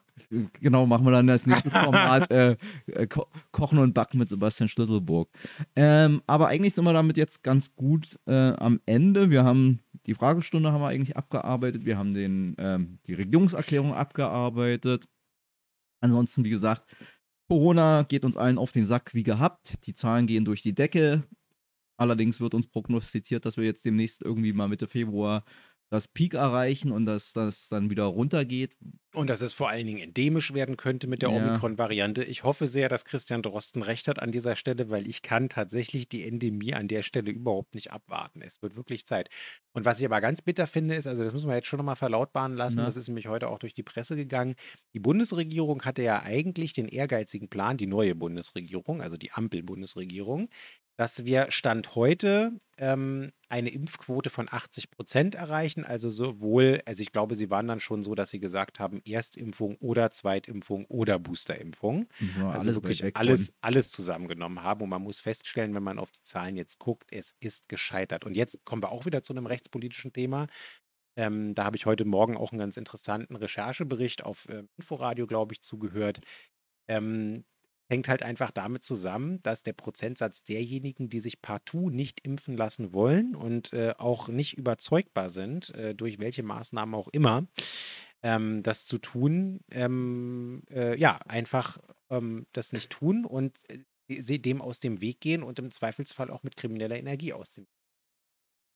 Genau, 0.60 0.86
machen 0.86 1.06
wir 1.06 1.12
dann 1.12 1.30
als 1.30 1.46
nächstes 1.46 1.74
Format 1.74 2.30
äh, 2.32 2.56
äh, 2.88 3.08
Ko 3.08 3.28
Kochen 3.52 3.80
und 3.80 3.94
Backen 3.94 4.20
mit 4.20 4.30
Sebastian 4.30 4.70
Schlüsselburg. 4.70 5.30
Ähm, 5.76 6.22
aber 6.28 6.48
eigentlich 6.48 6.74
sind 6.74 6.86
wir 6.86 6.94
damit 6.94 7.18
jetzt 7.18 7.44
ganz 7.44 7.76
gut 7.76 8.20
äh, 8.26 8.54
am 8.54 8.80
Ende. 8.86 9.30
Wir 9.30 9.44
haben 9.44 9.80
die 10.08 10.14
Fragestunde 10.14 10.72
haben 10.72 10.82
wir 10.82 10.88
eigentlich 10.88 11.18
abgearbeitet. 11.18 11.86
Wir 11.86 11.98
haben 11.98 12.14
den, 12.14 12.56
ähm, 12.58 13.00
die 13.08 13.14
Regierungserklärung 13.14 13.94
abgearbeitet. 13.94 15.08
Ansonsten, 16.02 16.44
wie 16.46 16.50
gesagt, 16.50 16.84
Corona 17.50 18.04
geht 18.04 18.24
uns 18.24 18.38
allen 18.38 18.58
auf 18.58 18.72
den 18.72 18.86
Sack 18.86 19.14
wie 19.14 19.24
gehabt. 19.24 19.86
Die 19.86 19.94
Zahlen 19.94 20.26
gehen 20.26 20.46
durch 20.46 20.62
die 20.62 20.74
Decke. 20.74 21.24
Allerdings 21.98 22.40
wird 22.40 22.54
uns 22.54 22.68
prognostiziert, 22.68 23.46
dass 23.46 23.58
wir 23.58 23.66
jetzt 23.66 23.84
demnächst 23.84 24.22
irgendwie 24.22 24.54
mal 24.54 24.68
Mitte 24.68 24.88
Februar 24.88 25.44
das 25.90 26.08
Peak 26.08 26.34
erreichen 26.34 26.92
und 26.92 27.06
dass 27.06 27.34
das 27.34 27.70
dann 27.70 27.90
wieder 27.90 28.04
runtergeht. 28.04 28.76
Und 29.14 29.30
dass 29.30 29.42
es 29.42 29.54
vor 29.54 29.70
allen 29.70 29.88
Dingen 29.88 30.00
endemisch 30.00 30.54
werden 30.54 30.78
könnte 30.78 31.08
mit 31.08 31.22
der 31.22 31.30
ja. 31.30 31.38
Omikron-Variante. 31.38 32.24
Ich 32.24 32.44
hoffe 32.44 32.68
sehr, 32.68 32.90
dass 32.90 33.06
Christian 33.06 33.42
Drosten 33.42 33.82
recht 33.82 34.08
hat 34.08 34.20
an 34.20 34.32
dieser 34.32 34.56
Stelle, 34.56 34.90
weil 34.90 35.08
ich 35.08 35.22
kann 35.22 35.50
tatsächlich 35.50 36.08
die 36.08 36.28
Endemie 36.28 36.74
an 36.74 36.88
der 36.88 37.02
Stelle 37.04 37.32
überhaupt 37.32 37.74
nicht 37.74 37.92
abwarten. 37.92 38.42
Es 38.42 38.62
wird 38.62 38.76
wirklich 38.76 39.06
Zeit. 39.06 39.30
Und 39.74 39.86
was 39.86 40.00
ich 40.00 40.06
aber 40.06 40.22
ganz 40.22 40.42
bitter 40.42 40.68
finde, 40.68 40.96
ist, 40.96 41.08
also 41.08 41.24
das 41.24 41.34
müssen 41.34 41.48
wir 41.48 41.56
jetzt 41.56 41.68
schon 41.68 41.78
nochmal 41.78 41.96
verlautbaren 41.96 42.54
lassen, 42.54 42.80
ja. 42.80 42.86
das 42.86 42.98
ist 42.98 43.08
nämlich 43.08 43.28
heute 43.28 43.48
auch 43.50 43.60
durch 43.60 43.74
die 43.74 43.84
Presse 43.84 44.16
gegangen. 44.16 44.56
Die 44.94 45.00
Bundesregierung 45.00 45.84
hatte 45.84 46.04
ja 46.04 46.22
eigentlich 46.22 46.74
den 46.74 46.88
ehrgeizigen 46.88 47.48
Plan, 47.48 47.78
die 47.78 47.88
neue 47.88 48.14
Bundesregierung, 48.14 49.02
also 49.02 49.18
die 49.18 49.32
Ampel-Bundesregierung, 49.32 50.50
dass 50.98 51.26
wir 51.26 51.52
Stand 51.52 51.96
heute 51.96 52.58
ähm, 52.78 53.32
eine 53.50 53.70
Impfquote 53.70 54.32
von 54.32 54.48
80 54.50 54.90
Prozent 54.90 55.36
erreichen. 55.36 55.86
Also 55.86 56.10
sowohl, 56.10 56.82
also 56.86 57.02
ich 57.04 57.12
glaube, 57.12 57.36
sie 57.36 57.52
waren 57.52 57.68
dann 57.68 57.80
schon 57.80 58.02
so, 58.02 58.16
dass 58.16 58.32
sie 58.32 58.40
gesagt 58.40 58.80
haben, 58.80 59.02
Erstimpfung 59.06 59.78
oder 59.78 60.10
Zweitimpfung 60.10 60.86
oder 60.86 61.20
Boosterimpfung. 61.20 62.08
Ja, 62.38 62.50
also 62.50 62.74
wirklich 62.74 63.16
alles, 63.16 63.54
alles 63.62 63.92
zusammengenommen 63.92 64.64
haben. 64.64 64.82
Und 64.82 64.90
man 64.90 65.04
muss 65.04 65.20
feststellen, 65.20 65.76
wenn 65.76 65.84
man 65.84 66.00
auf 66.00 66.12
die 66.12 66.24
Zahlen 66.24 66.58
jetzt 66.58 66.80
guckt, 66.80 67.08
es 67.12 67.36
ist 67.40 67.70
gescheitert. 67.70 68.26
Und 68.26 68.36
jetzt 68.36 68.66
kommen 68.66 68.82
wir 68.82 68.92
auch 68.92 69.06
wieder 69.06 69.22
zu 69.22 69.34
einem 69.34 69.46
rechtspolitischen 69.46 70.14
Thema. 70.14 70.48
Ähm, 71.16 71.54
da 71.54 71.64
habe 71.64 71.78
ich 71.78 71.86
heute 71.86 72.06
Morgen 72.06 72.36
auch 72.36 72.52
einen 72.52 72.60
ganz 72.60 72.76
interessanten 72.76 73.36
Recherchebericht 73.36 74.24
auf 74.24 74.50
äh, 74.50 74.64
Inforadio, 74.78 75.28
glaube 75.28 75.54
ich, 75.54 75.62
zugehört. 75.62 76.22
Ähm, 76.88 77.46
hängt 77.90 78.08
halt 78.08 78.24
einfach 78.24 78.52
damit 78.52 78.84
zusammen, 78.84 79.42
dass 79.44 79.64
der 79.64 79.74
Prozentsatz 79.74 80.44
derjenigen, 80.44 81.10
die 81.10 81.20
sich 81.20 81.42
partout 81.42 81.90
nicht 81.90 82.20
impfen 82.22 82.58
lassen 82.58 82.94
wollen 82.94 83.36
und 83.36 83.74
äh, 83.74 83.94
auch 83.98 84.28
nicht 84.28 84.58
überzeugbar 84.58 85.30
sind, 85.30 85.74
äh, 85.76 85.96
durch 85.96 86.20
welche 86.20 86.44
Maßnahmen 86.44 86.96
auch 86.96 87.08
immer, 87.08 87.48
ähm, 88.24 88.64
das 88.64 88.86
zu 88.86 88.98
tun, 88.98 89.62
ähm, 89.72 90.64
äh, 90.70 91.00
ja, 91.00 91.20
einfach 91.28 91.78
ähm, 92.10 92.46
das 92.52 92.74
nicht 92.74 92.90
tun 92.90 93.26
und 93.26 93.58
äh, 93.70 94.40
dem 94.40 94.62
aus 94.62 94.80
dem 94.80 95.02
Weg 95.02 95.20
gehen 95.22 95.44
und 95.44 95.60
im 95.60 95.72
Zweifelsfall 95.72 96.32
auch 96.32 96.44
mit 96.44 96.58
krimineller 96.58 96.98
Energie 96.98 97.34
aus 97.34 97.52
dem 97.52 97.64
Weg. 97.64 97.70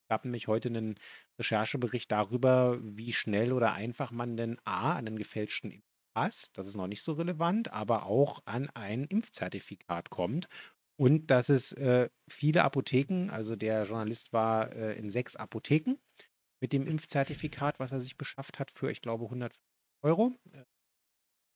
Es 0.03 0.09
gab 0.09 0.25
nämlich 0.25 0.47
heute 0.47 0.67
einen 0.67 0.95
Recherchebericht 1.39 2.11
darüber, 2.11 2.79
wie 2.81 3.13
schnell 3.13 3.53
oder 3.53 3.73
einfach 3.73 4.11
man 4.11 4.35
denn 4.35 4.57
A, 4.65 4.95
einen 4.95 5.17
gefälschten 5.17 5.71
Pass, 6.13 6.51
das 6.53 6.67
ist 6.67 6.75
noch 6.75 6.87
nicht 6.87 7.03
so 7.03 7.13
relevant, 7.13 7.71
aber 7.71 8.05
auch 8.05 8.41
an 8.45 8.69
ein 8.71 9.05
Impfzertifikat 9.05 10.09
kommt. 10.09 10.47
Und 10.99 11.27
dass 11.31 11.49
es 11.49 11.71
äh, 11.73 12.09
viele 12.29 12.63
Apotheken, 12.63 13.29
also 13.31 13.55
der 13.55 13.83
Journalist 13.85 14.33
war 14.33 14.71
äh, 14.73 14.97
in 14.97 15.09
sechs 15.09 15.35
Apotheken 15.35 15.95
mit 16.61 16.73
dem 16.73 16.85
Impfzertifikat, 16.85 17.79
was 17.79 17.91
er 17.91 18.01
sich 18.01 18.17
beschafft 18.17 18.59
hat 18.59 18.71
für, 18.71 18.91
ich 18.91 19.01
glaube, 19.01 19.25
100 19.25 19.59
Euro. 20.03 20.33
Äh, 20.51 20.63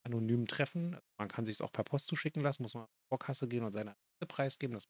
anonym 0.06 0.48
treffen. 0.48 0.98
Man 1.20 1.28
kann 1.28 1.46
sich 1.46 1.56
es 1.56 1.62
auch 1.62 1.72
per 1.72 1.84
Post 1.84 2.08
zuschicken 2.08 2.42
lassen, 2.42 2.64
muss 2.64 2.76
man 2.76 2.86
zur 2.86 3.08
Vorkasse 3.10 3.48
gehen 3.48 3.64
und 3.64 3.74
seinen 3.74 3.94
Preis 4.28 4.60
geben. 4.60 4.76
Das 4.76 4.88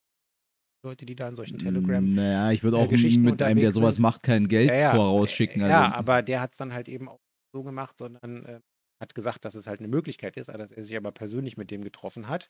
Leute, 0.84 1.06
die 1.06 1.16
da 1.16 1.28
in 1.28 1.36
solchen 1.36 1.58
Telegram. 1.58 2.14
Naja, 2.14 2.52
ich 2.52 2.64
würde 2.64 2.78
äh, 2.78 2.82
auch 2.82 2.92
äh, 2.92 3.18
mit 3.18 3.42
einem, 3.42 3.60
der 3.60 3.72
sowas 3.72 3.96
sind. 3.96 4.04
macht, 4.04 4.24
kein 4.24 4.48
Geld 4.48 4.70
ja, 4.70 4.76
ja, 4.76 4.92
vorausschicken. 4.92 5.64
Also. 5.64 5.74
Ja, 5.74 5.94
aber 5.94 6.22
der 6.22 6.42
hat 6.42 6.52
es 6.52 6.58
dann 6.58 6.74
halt 6.74 6.88
eben 6.88 7.10
auch 7.10 7.20
so 7.54 7.64
gemacht, 7.64 7.98
sondern 7.98 8.46
äh, 8.46 8.60
hat 9.00 9.16
gesagt, 9.16 9.46
dass 9.46 9.56
es 9.56 9.68
halt 9.68 9.80
eine 9.80 9.88
Möglichkeit 9.88 10.38
ist, 10.38 10.48
dass 10.50 10.72
er 10.72 10.84
sich 10.84 10.96
aber 10.96 11.12
persönlich 11.12 11.58
mit 11.58 11.72
dem 11.72 11.84
getroffen 11.84 12.28
hat 12.28 12.50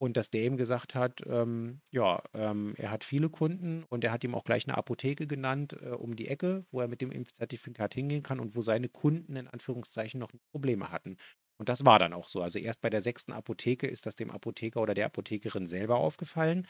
und 0.00 0.16
dass 0.16 0.30
der 0.30 0.44
ihm 0.44 0.56
gesagt 0.56 0.94
hat, 0.94 1.20
ähm, 1.26 1.82
ja, 1.90 2.22
ähm, 2.32 2.74
er 2.78 2.90
hat 2.90 3.04
viele 3.04 3.28
Kunden 3.28 3.84
und 3.84 4.02
er 4.02 4.12
hat 4.12 4.24
ihm 4.24 4.34
auch 4.34 4.44
gleich 4.44 4.66
eine 4.66 4.78
Apotheke 4.78 5.26
genannt 5.26 5.76
äh, 5.82 5.90
um 5.90 6.16
die 6.16 6.28
Ecke, 6.28 6.64
wo 6.70 6.80
er 6.80 6.88
mit 6.88 7.02
dem 7.02 7.12
Impfzertifikat 7.12 7.94
hingehen 7.94 8.22
kann 8.22 8.40
und 8.40 8.56
wo 8.56 8.62
seine 8.62 8.88
Kunden 8.88 9.36
in 9.36 9.46
Anführungszeichen 9.46 10.18
noch 10.18 10.32
Probleme 10.52 10.90
hatten. 10.90 11.18
Und 11.58 11.68
das 11.68 11.84
war 11.84 11.98
dann 11.98 12.14
auch 12.14 12.28
so. 12.28 12.40
Also 12.40 12.58
erst 12.58 12.80
bei 12.80 12.88
der 12.88 13.02
sechsten 13.02 13.34
Apotheke 13.34 13.86
ist 13.86 14.06
das 14.06 14.16
dem 14.16 14.30
Apotheker 14.30 14.80
oder 14.80 14.94
der 14.94 15.04
Apothekerin 15.04 15.66
selber 15.66 15.96
aufgefallen. 15.96 16.66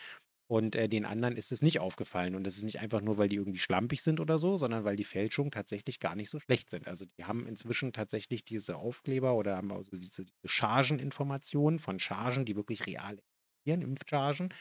Und 0.51 0.74
äh, 0.74 0.89
den 0.89 1.05
anderen 1.05 1.36
ist 1.36 1.52
es 1.52 1.62
nicht 1.62 1.78
aufgefallen. 1.78 2.35
Und 2.35 2.43
das 2.43 2.56
ist 2.56 2.64
nicht 2.64 2.81
einfach 2.81 3.01
nur, 3.02 3.18
weil 3.18 3.28
die 3.28 3.36
irgendwie 3.36 3.60
schlampig 3.60 4.02
sind 4.02 4.18
oder 4.18 4.36
so, 4.36 4.56
sondern 4.56 4.82
weil 4.85 4.97
die 4.97 5.05
Fälschungen 5.05 5.52
tatsächlich 5.52 6.01
gar 6.01 6.16
nicht 6.16 6.28
so 6.28 6.40
schlecht 6.40 6.70
sind. 6.70 6.89
Also 6.89 7.06
die 7.06 7.24
haben 7.24 7.47
inzwischen 7.47 7.93
tatsächlich 7.93 8.44
diese 8.44 8.77
Aufkleber 8.77 9.35
oder 9.35 9.56
haben 9.56 9.70
also 9.72 9.97
diese, 9.97 10.24
diese 10.24 10.48
Chargeninformationen 10.48 11.78
von 11.78 12.01
Chargen, 12.01 12.44
die 12.47 12.56
wirklich 12.56 12.86
real 12.89 13.20
existieren, 13.20 13.82
Impfchargen. 13.82 14.52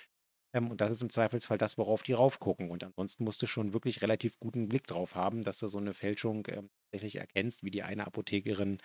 Ähm, 0.53 0.69
und 0.69 0.79
das 0.79 0.91
ist 0.91 1.01
im 1.01 1.09
Zweifelsfall 1.09 1.57
das, 1.57 1.77
worauf 1.79 2.03
die 2.03 2.13
raufgucken. 2.13 2.69
Und 2.69 2.83
ansonsten 2.83 3.23
musst 3.23 3.41
du 3.41 3.47
schon 3.47 3.73
wirklich 3.73 4.03
relativ 4.03 4.39
guten 4.39 4.69
Blick 4.69 4.85
drauf 4.85 5.15
haben, 5.15 5.41
dass 5.41 5.59
du 5.59 5.67
so 5.67 5.79
eine 5.79 5.95
Fälschung 5.95 6.47
ähm, 6.49 6.69
tatsächlich 6.91 7.15
erkennst, 7.15 7.63
wie 7.63 7.71
die 7.71 7.81
eine 7.83 8.05
Apothekerin, 8.05 8.79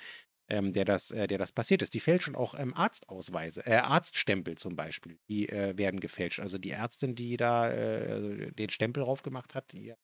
ähm, 0.48 0.72
der, 0.72 0.84
das, 0.84 1.10
äh, 1.10 1.26
der 1.26 1.38
das 1.38 1.52
passiert 1.52 1.82
ist. 1.82 1.94
Die 1.94 2.00
fälschen 2.00 2.34
auch 2.36 2.58
ähm, 2.58 2.74
Arztausweise, 2.74 3.66
äh, 3.66 3.76
Arztstempel 3.76 4.56
zum 4.56 4.76
Beispiel, 4.76 5.18
die 5.28 5.48
äh, 5.48 5.76
werden 5.76 6.00
gefälscht. 6.00 6.40
Also 6.40 6.58
die 6.58 6.70
Ärztin, 6.70 7.14
die 7.14 7.36
da 7.36 7.70
äh, 7.72 8.12
also 8.12 8.50
den 8.50 8.70
Stempel 8.70 9.02
drauf 9.04 9.22
gemacht 9.22 9.54
hat, 9.54 9.72
die 9.72 9.94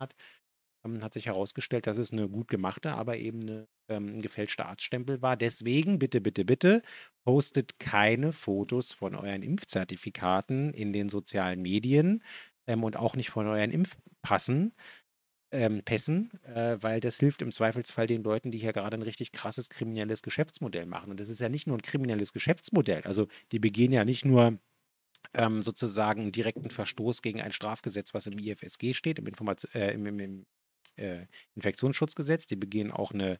hat, 0.00 0.14
ähm, 0.84 1.02
hat 1.02 1.14
sich 1.14 1.26
herausgestellt, 1.26 1.86
dass 1.86 1.98
es 1.98 2.12
eine 2.12 2.28
gut 2.28 2.48
gemachte, 2.48 2.92
aber 2.92 3.18
eben 3.18 3.42
eine 3.42 3.68
ähm, 3.92 4.16
ein 4.16 4.22
gefälschter 4.22 4.66
Arztstempel 4.66 5.22
war. 5.22 5.36
Deswegen 5.36 5.98
bitte, 5.98 6.20
bitte, 6.20 6.44
bitte 6.44 6.82
postet 7.24 7.78
keine 7.78 8.32
Fotos 8.32 8.92
von 8.92 9.14
euren 9.14 9.42
Impfzertifikaten 9.42 10.72
in 10.74 10.92
den 10.92 11.08
sozialen 11.08 11.62
Medien 11.62 12.22
ähm, 12.66 12.84
und 12.84 12.96
auch 12.96 13.16
nicht 13.16 13.30
von 13.30 13.46
euren 13.46 13.70
Impfpassen. 13.70 14.74
Ähm, 15.54 15.82
Pässen, 15.84 16.30
äh, 16.44 16.78
weil 16.80 17.00
das 17.00 17.18
hilft 17.18 17.42
im 17.42 17.52
Zweifelsfall 17.52 18.06
den 18.06 18.22
Leuten, 18.22 18.50
die 18.50 18.58
hier 18.58 18.72
gerade 18.72 18.96
ein 18.96 19.02
richtig 19.02 19.32
krasses 19.32 19.68
kriminelles 19.68 20.22
Geschäftsmodell 20.22 20.86
machen. 20.86 21.10
Und 21.10 21.20
das 21.20 21.28
ist 21.28 21.40
ja 21.40 21.50
nicht 21.50 21.66
nur 21.66 21.76
ein 21.76 21.82
kriminelles 21.82 22.32
Geschäftsmodell. 22.32 23.02
Also 23.02 23.28
die 23.52 23.58
begehen 23.58 23.92
ja 23.92 24.06
nicht 24.06 24.24
nur 24.24 24.58
ähm, 25.34 25.62
sozusagen 25.62 26.22
einen 26.22 26.32
direkten 26.32 26.70
Verstoß 26.70 27.20
gegen 27.20 27.42
ein 27.42 27.52
Strafgesetz, 27.52 28.14
was 28.14 28.26
im 28.26 28.38
IFSG 28.38 28.94
steht, 28.94 29.18
im, 29.18 29.26
Informat 29.26 29.68
äh, 29.74 29.92
im, 29.92 30.06
im, 30.06 30.20
im 30.20 30.46
äh, 30.96 31.26
Infektionsschutzgesetz. 31.54 32.46
Die 32.46 32.56
begehen 32.56 32.90
auch 32.90 33.12
eine 33.12 33.38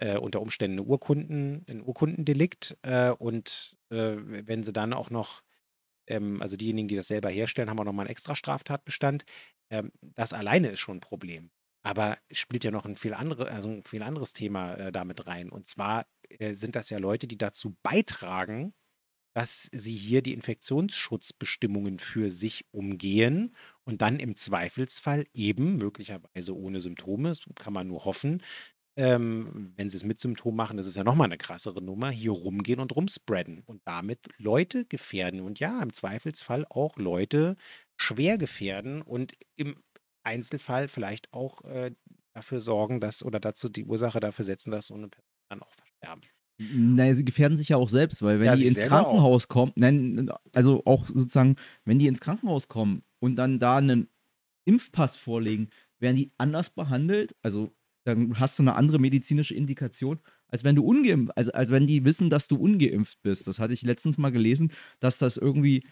äh, 0.00 0.16
unter 0.16 0.40
Umständen 0.40 0.78
eine 0.78 0.88
Urkunden, 0.88 1.64
ein 1.68 1.82
Urkundendelikt 1.82 2.76
äh, 2.82 3.10
und 3.10 3.76
äh, 3.90 4.16
wenn 4.16 4.62
sie 4.62 4.72
dann 4.72 4.92
auch 4.92 5.10
noch, 5.10 5.42
ähm, 6.06 6.40
also 6.40 6.56
diejenigen, 6.56 6.88
die 6.88 6.96
das 6.96 7.08
selber 7.08 7.28
herstellen, 7.28 7.68
haben 7.68 7.78
auch 7.78 7.84
nochmal 7.84 8.06
einen 8.06 8.12
extra 8.12 8.34
Straftatbestand. 8.34 9.24
Ähm, 9.70 9.92
das 10.02 10.32
alleine 10.32 10.68
ist 10.70 10.80
schon 10.80 10.98
ein 10.98 11.00
Problem. 11.00 11.50
Aber 11.82 12.18
es 12.28 12.38
spielt 12.38 12.64
ja 12.64 12.70
noch 12.70 12.84
ein 12.84 12.96
viel, 12.96 13.14
andere, 13.14 13.50
also 13.50 13.68
ein 13.70 13.84
viel 13.84 14.02
anderes 14.02 14.32
Thema 14.34 14.74
äh, 14.74 14.92
damit 14.92 15.26
rein. 15.26 15.50
Und 15.50 15.66
zwar 15.66 16.06
äh, 16.28 16.54
sind 16.54 16.76
das 16.76 16.90
ja 16.90 16.98
Leute, 16.98 17.26
die 17.26 17.38
dazu 17.38 17.76
beitragen, 17.82 18.74
dass 19.34 19.68
sie 19.72 19.94
hier 19.94 20.22
die 20.22 20.34
Infektionsschutzbestimmungen 20.34 21.98
für 22.00 22.30
sich 22.30 22.64
umgehen 22.72 23.54
und 23.84 24.02
dann 24.02 24.18
im 24.18 24.34
Zweifelsfall 24.36 25.26
eben, 25.34 25.76
möglicherweise 25.78 26.56
ohne 26.56 26.80
Symptome, 26.80 27.28
das 27.28 27.42
kann 27.54 27.72
man 27.72 27.86
nur 27.86 28.04
hoffen, 28.04 28.42
ähm, 28.96 29.72
wenn 29.76 29.88
sie 29.88 29.96
es 29.96 30.04
mit 30.04 30.20
Symptomen 30.20 30.56
machen, 30.56 30.76
das 30.76 30.86
ist 30.86 30.96
ja 30.96 31.04
nochmal 31.04 31.26
eine 31.26 31.38
krassere 31.38 31.80
Nummer, 31.80 32.10
hier 32.10 32.32
rumgehen 32.32 32.80
und 32.80 32.94
rumspreaden 32.94 33.62
und 33.66 33.80
damit 33.86 34.20
Leute 34.36 34.84
gefährden 34.84 35.40
und 35.40 35.60
ja, 35.60 35.80
im 35.82 35.92
Zweifelsfall 35.92 36.66
auch 36.68 36.96
Leute 36.98 37.56
schwer 38.00 38.38
gefährden 38.38 39.02
und 39.02 39.34
im 39.56 39.76
Einzelfall 40.22 40.88
vielleicht 40.88 41.32
auch 41.32 41.62
äh, 41.64 41.92
dafür 42.32 42.60
sorgen, 42.60 43.00
dass 43.00 43.24
oder 43.24 43.40
dazu 43.40 43.68
die 43.68 43.84
Ursache 43.84 44.20
dafür 44.20 44.44
setzen, 44.44 44.70
dass 44.70 44.86
so 44.86 44.94
eine 44.94 45.08
Person 45.08 45.28
dann 45.50 45.62
auch 45.62 45.72
versterben. 45.72 46.22
Naja, 46.58 47.14
sie 47.14 47.24
gefährden 47.24 47.56
sich 47.56 47.70
ja 47.70 47.76
auch 47.78 47.88
selbst, 47.88 48.22
weil 48.22 48.38
wenn 48.38 48.46
ja, 48.46 48.56
die 48.56 48.66
ins 48.66 48.80
Krankenhaus 48.80 49.44
auch. 49.44 49.48
kommen, 49.48 49.72
nein, 49.76 50.30
also 50.52 50.82
auch 50.84 51.06
sozusagen, 51.06 51.56
wenn 51.84 51.98
die 51.98 52.06
ins 52.06 52.20
Krankenhaus 52.20 52.68
kommen 52.68 53.02
und 53.18 53.36
dann 53.36 53.58
da 53.58 53.78
einen 53.78 54.08
Impfpass 54.66 55.16
vorlegen, 55.16 55.70
werden 55.98 56.16
die 56.16 56.32
anders 56.36 56.70
behandelt, 56.70 57.34
also 57.42 57.72
dann 58.04 58.38
hast 58.38 58.58
du 58.58 58.62
eine 58.62 58.76
andere 58.76 58.98
medizinische 58.98 59.54
Indikation, 59.54 60.20
als 60.48 60.64
wenn 60.64 60.76
du 60.76 60.84
ungeimpft, 60.84 61.36
also 61.36 61.52
als 61.52 61.70
wenn 61.70 61.86
die 61.86 62.04
wissen, 62.04 62.30
dass 62.30 62.48
du 62.48 62.56
ungeimpft 62.56 63.22
bist. 63.22 63.46
Das 63.46 63.58
hatte 63.58 63.74
ich 63.74 63.82
letztens 63.82 64.18
mal 64.18 64.30
gelesen, 64.30 64.72
dass 65.00 65.18
das 65.18 65.36
irgendwie, 65.36 65.84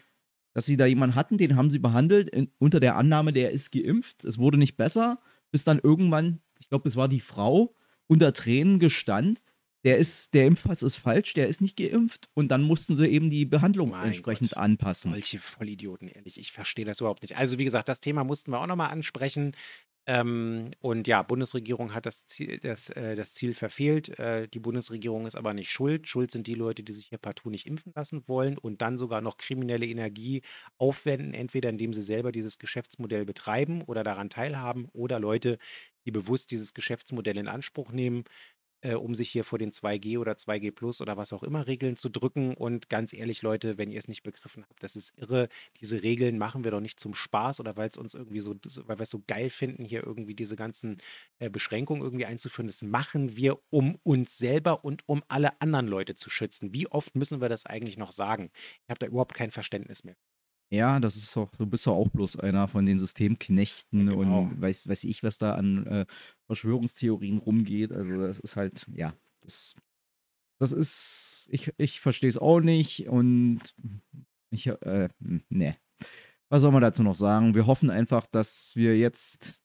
dass 0.59 0.65
sie 0.65 0.75
da 0.75 0.85
jemanden 0.85 1.15
hatten, 1.15 1.37
den 1.37 1.55
haben 1.55 1.69
sie 1.69 1.79
behandelt 1.79 2.29
in, 2.31 2.51
unter 2.59 2.81
der 2.81 2.97
Annahme, 2.97 3.31
der 3.31 3.51
ist 3.51 3.71
geimpft. 3.71 4.25
Es 4.25 4.37
wurde 4.37 4.57
nicht 4.57 4.75
besser, 4.75 5.21
bis 5.51 5.63
dann 5.63 5.79
irgendwann, 5.79 6.41
ich 6.59 6.67
glaube, 6.67 6.89
es 6.89 6.97
war 6.97 7.07
die 7.07 7.21
Frau, 7.21 7.73
unter 8.07 8.33
Tränen 8.33 8.77
gestand, 8.77 9.41
der 9.85 9.97
ist, 9.97 10.33
der 10.33 10.47
Impfpass 10.47 10.83
ist 10.83 10.97
falsch, 10.97 11.33
der 11.33 11.47
ist 11.47 11.61
nicht 11.61 11.77
geimpft 11.77 12.27
und 12.33 12.49
dann 12.49 12.61
mussten 12.63 12.97
sie 12.97 13.07
eben 13.07 13.29
die 13.29 13.45
Behandlung 13.45 13.91
mein 13.91 14.07
entsprechend 14.07 14.49
Gott, 14.49 14.57
anpassen. 14.57 15.13
Solche 15.13 15.39
Vollidioten, 15.39 16.09
ehrlich, 16.09 16.37
ich 16.37 16.51
verstehe 16.51 16.83
das 16.83 16.99
überhaupt 16.99 17.21
nicht. 17.21 17.37
Also 17.37 17.57
wie 17.57 17.63
gesagt, 17.63 17.87
das 17.87 18.01
Thema 18.01 18.25
mussten 18.25 18.51
wir 18.51 18.59
auch 18.59 18.67
nochmal 18.67 18.91
ansprechen. 18.91 19.55
Ähm, 20.09 20.71
und 20.81 21.07
ja, 21.07 21.21
Bundesregierung 21.21 21.93
hat 21.93 22.07
das 22.07 22.25
Ziel, 22.25 22.57
das, 22.57 22.89
äh, 22.89 23.15
das 23.15 23.35
Ziel 23.35 23.53
verfehlt. 23.53 24.17
Äh, 24.17 24.47
die 24.47 24.57
Bundesregierung 24.57 25.27
ist 25.27 25.35
aber 25.35 25.53
nicht 25.53 25.69
schuld. 25.69 26.07
Schuld 26.07 26.31
sind 26.31 26.47
die 26.47 26.55
Leute, 26.55 26.81
die 26.81 26.93
sich 26.93 27.05
hier 27.09 27.19
partout 27.19 27.51
nicht 27.51 27.67
impfen 27.67 27.93
lassen 27.95 28.23
wollen 28.25 28.57
und 28.57 28.81
dann 28.81 28.97
sogar 28.97 29.21
noch 29.21 29.37
kriminelle 29.37 29.85
Energie 29.85 30.41
aufwenden, 30.79 31.35
entweder 31.35 31.69
indem 31.69 31.93
sie 31.93 32.01
selber 32.01 32.31
dieses 32.31 32.57
Geschäftsmodell 32.57 33.23
betreiben 33.23 33.83
oder 33.83 34.03
daran 34.03 34.31
teilhaben 34.31 34.87
oder 34.93 35.19
Leute, 35.19 35.59
die 36.05 36.11
bewusst 36.11 36.49
dieses 36.49 36.73
Geschäftsmodell 36.73 37.37
in 37.37 37.47
Anspruch 37.47 37.91
nehmen 37.91 38.23
äh, 38.81 38.95
um 38.95 39.15
sich 39.15 39.29
hier 39.29 39.43
vor 39.43 39.59
den 39.59 39.71
2G 39.71 40.17
oder 40.19 40.33
2G 40.33 40.71
Plus 40.71 41.01
oder 41.01 41.17
was 41.17 41.33
auch 41.33 41.43
immer 41.43 41.67
Regeln 41.67 41.97
zu 41.97 42.09
drücken. 42.09 42.53
Und 42.53 42.89
ganz 42.89 43.13
ehrlich, 43.13 43.41
Leute, 43.41 43.77
wenn 43.77 43.91
ihr 43.91 43.99
es 43.99 44.07
nicht 44.07 44.23
begriffen 44.23 44.65
habt, 44.69 44.83
das 44.83 44.95
ist 44.95 45.13
irre. 45.19 45.49
Diese 45.81 46.03
Regeln 46.03 46.37
machen 46.37 46.63
wir 46.63 46.71
doch 46.71 46.79
nicht 46.79 46.99
zum 46.99 47.13
Spaß 47.13 47.59
oder 47.59 47.77
weil 47.77 47.87
es 47.87 47.97
uns 47.97 48.13
irgendwie 48.13 48.39
so, 48.39 48.55
weil 48.85 48.99
wir 48.99 49.03
es 49.03 49.09
so 49.09 49.23
geil 49.27 49.49
finden, 49.49 49.85
hier 49.85 50.05
irgendwie 50.05 50.35
diese 50.35 50.55
ganzen 50.55 50.97
äh, 51.39 51.49
Beschränkungen 51.49 52.01
irgendwie 52.01 52.25
einzuführen. 52.25 52.67
Das 52.67 52.81
machen 52.81 53.35
wir, 53.35 53.59
um 53.69 53.97
uns 54.03 54.37
selber 54.37 54.83
und 54.85 55.03
um 55.07 55.23
alle 55.27 55.59
anderen 55.61 55.87
Leute 55.87 56.15
zu 56.15 56.29
schützen. 56.29 56.73
Wie 56.73 56.87
oft 56.87 57.15
müssen 57.15 57.41
wir 57.41 57.49
das 57.49 57.65
eigentlich 57.65 57.97
noch 57.97 58.11
sagen? 58.11 58.51
Ich 58.83 58.89
habe 58.89 58.99
da 58.99 59.07
überhaupt 59.07 59.33
kein 59.33 59.51
Verständnis 59.51 60.03
mehr. 60.03 60.15
Ja, 60.71 60.99
das 60.99 61.15
ist 61.15 61.35
doch, 61.35 61.49
du 61.55 61.65
bist 61.65 61.87
doch 61.87 61.95
auch 61.95 62.09
bloß 62.09 62.37
einer 62.37 62.67
von 62.67 62.85
den 62.85 62.99
Systemknechten 62.99 64.07
ja, 64.07 64.15
genau. 64.15 64.41
und 64.41 64.61
weiß, 64.61 64.87
weiß 64.87 65.03
ich, 65.05 65.23
was 65.23 65.39
da 65.39 65.55
an 65.55 65.85
äh, 65.87 66.05
Verschwörungstheorien 66.45 67.39
rumgeht. 67.39 67.91
Also 67.91 68.17
das 68.17 68.39
ist 68.39 68.55
halt, 68.55 68.85
ja, 68.93 69.13
das, 69.41 69.75
das 70.59 70.71
ist, 70.71 71.47
ich, 71.51 71.73
ich 71.77 72.01
verstehe 72.01 72.29
es 72.29 72.37
auch 72.37 72.59
nicht 72.59 73.07
und 73.07 73.61
ich, 74.51 74.67
äh, 74.67 75.09
ne. 75.49 75.75
Was 76.49 76.61
soll 76.61 76.71
man 76.71 76.81
dazu 76.81 77.03
noch 77.03 77.15
sagen? 77.15 77.53
Wir 77.53 77.67
hoffen 77.67 77.89
einfach, 77.89 78.25
dass 78.25 78.75
wir 78.75 78.97
jetzt 78.97 79.61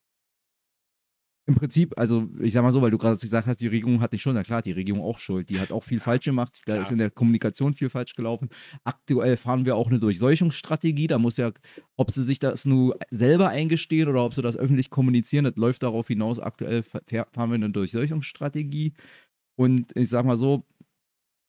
im 1.46 1.56
Prinzip, 1.56 1.92
also 1.98 2.28
ich 2.40 2.54
sag 2.54 2.62
mal 2.62 2.72
so, 2.72 2.80
weil 2.80 2.90
du 2.90 2.96
gerade 2.96 3.18
gesagt 3.18 3.46
hast, 3.46 3.60
die 3.60 3.66
Regierung 3.66 4.00
hat 4.00 4.12
nicht 4.12 4.22
schon, 4.22 4.34
na 4.34 4.42
klar, 4.42 4.62
die 4.62 4.72
Regierung 4.72 5.02
auch 5.02 5.18
schuld. 5.18 5.50
Die 5.50 5.60
hat 5.60 5.72
auch 5.72 5.84
viel 5.84 6.00
falsch 6.00 6.24
gemacht. 6.24 6.62
Da 6.64 6.76
ist 6.80 6.90
in 6.90 6.96
der 6.96 7.10
Kommunikation 7.10 7.74
viel 7.74 7.90
falsch 7.90 8.14
gelaufen. 8.14 8.48
Aktuell 8.84 9.36
fahren 9.36 9.66
wir 9.66 9.76
auch 9.76 9.88
eine 9.88 9.98
Durchseuchungsstrategie. 9.98 11.06
Da 11.06 11.18
muss 11.18 11.36
ja, 11.36 11.52
ob 11.96 12.10
sie 12.10 12.24
sich 12.24 12.38
das 12.38 12.64
nur 12.64 12.98
selber 13.10 13.48
eingestehen 13.50 14.08
oder 14.08 14.24
ob 14.24 14.32
sie 14.32 14.40
das 14.40 14.56
öffentlich 14.56 14.88
kommunizieren, 14.88 15.44
das 15.44 15.56
läuft 15.56 15.82
darauf 15.82 16.08
hinaus. 16.08 16.38
Aktuell 16.38 16.82
fahren 16.82 17.50
wir 17.50 17.54
eine 17.54 17.70
Durchseuchungsstrategie. 17.70 18.94
Und 19.56 19.92
ich 19.94 20.08
sag 20.08 20.24
mal 20.24 20.36
so, 20.36 20.64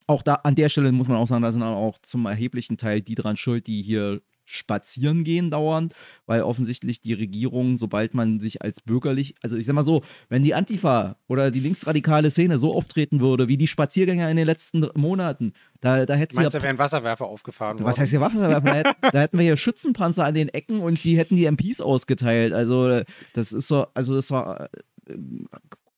auch 0.08 0.24
da 0.24 0.36
an 0.36 0.56
der 0.56 0.68
Stelle 0.68 0.92
muss 0.92 1.08
man 1.08 1.18
auch 1.18 1.28
sagen, 1.28 1.42
da 1.42 1.52
sind 1.52 1.64
auch 1.64 1.98
zum 2.00 2.26
erheblichen 2.26 2.78
Teil 2.78 3.02
die 3.02 3.16
dran 3.16 3.38
schuld, 3.38 3.68
die 3.68 3.82
hier 3.82 4.22
spazieren 4.46 5.24
gehen 5.24 5.52
dauernd, 5.52 5.94
weil 6.26 6.44
offensichtlich 6.44 7.02
die 7.02 7.14
Regierung, 7.14 7.78
sobald 7.78 8.14
man 8.14 8.40
sich 8.40 8.62
als 8.62 8.82
bürgerlich, 8.82 9.36
also 9.42 9.58
ich 9.58 9.66
sag 9.66 9.74
mal 9.74 9.84
so, 9.84 10.04
wenn 10.30 10.44
die 10.44 10.54
Antifa 10.54 11.18
oder 11.28 11.52
die 11.52 11.60
linksradikale 11.60 12.32
Szene 12.32 12.58
so 12.58 12.74
auftreten 12.74 13.20
würde, 13.20 13.48
wie 13.48 13.58
die 13.58 13.68
Spaziergänger 13.68 14.30
in 14.30 14.38
den 14.38 14.46
letzten 14.46 14.88
Monaten, 14.96 15.54
da, 15.82 16.06
da 16.06 16.14
hätte 16.14 16.36
sie. 16.36 16.42
Meinst, 16.42 16.54
ja, 16.54 16.60
da 16.60 16.64
wären 16.66 16.78
Wasserwerfer 16.78 17.26
aufgefahren 17.26 17.80
Was 17.80 17.84
worden? 17.84 18.02
heißt 18.02 18.10
hier 18.12 18.22
Wasserwerfer? 18.22 18.96
da, 19.12 19.20
hätten 19.20 19.38
wir 19.38 19.46
hier 19.46 19.58
Schützenpanzer 19.58 20.26
an 20.26 20.34
den 20.34 20.50
Ecken 20.50 20.80
und 20.80 21.04
die 21.04 21.18
hätten 21.18 21.36
die 21.36 21.46
MPs 21.46 21.82
ausgeteilt. 21.82 22.54
Also, 22.54 23.02
das 23.34 23.52
ist 23.52 23.68
so, 23.68 23.88
also 23.94 24.16
das 24.16 24.32
war. 24.32 24.70
Äh, 25.08 25.16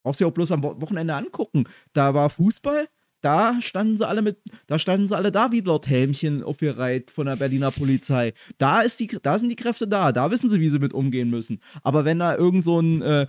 brauchst 0.02 0.20
du 0.20 0.24
ja 0.24 0.28
auch 0.30 0.34
bloß 0.34 0.52
am 0.52 0.62
Wochenende 0.62 1.14
angucken. 1.14 1.64
Da 1.92 2.14
war 2.14 2.30
Fußball, 2.30 2.88
da 3.20 3.60
standen 3.60 3.98
sie 3.98 4.06
alle 4.06 4.22
mit, 4.22 4.38
da 4.66 4.78
standen 4.78 5.08
sie 5.08 5.16
alle 5.16 5.32
da 5.32 5.50
wie 5.52 5.60
Lord 5.60 5.88
Helmchen 5.88 6.42
aufgereiht 6.42 7.10
von 7.10 7.26
der 7.26 7.36
Berliner 7.36 7.70
Polizei. 7.70 8.32
Da 8.58 8.82
ist 8.82 9.00
die, 9.00 9.08
da 9.22 9.38
sind 9.38 9.48
die 9.48 9.56
Kräfte 9.56 9.88
da, 9.88 10.12
da 10.12 10.30
wissen 10.30 10.48
sie, 10.48 10.60
wie 10.60 10.68
sie 10.68 10.78
mit 10.78 10.92
umgehen 10.92 11.30
müssen. 11.30 11.60
Aber 11.82 12.04
wenn 12.04 12.18
da 12.18 12.36
irgend 12.36 12.64
so 12.64 12.80
ein 12.80 13.02
äh, 13.02 13.26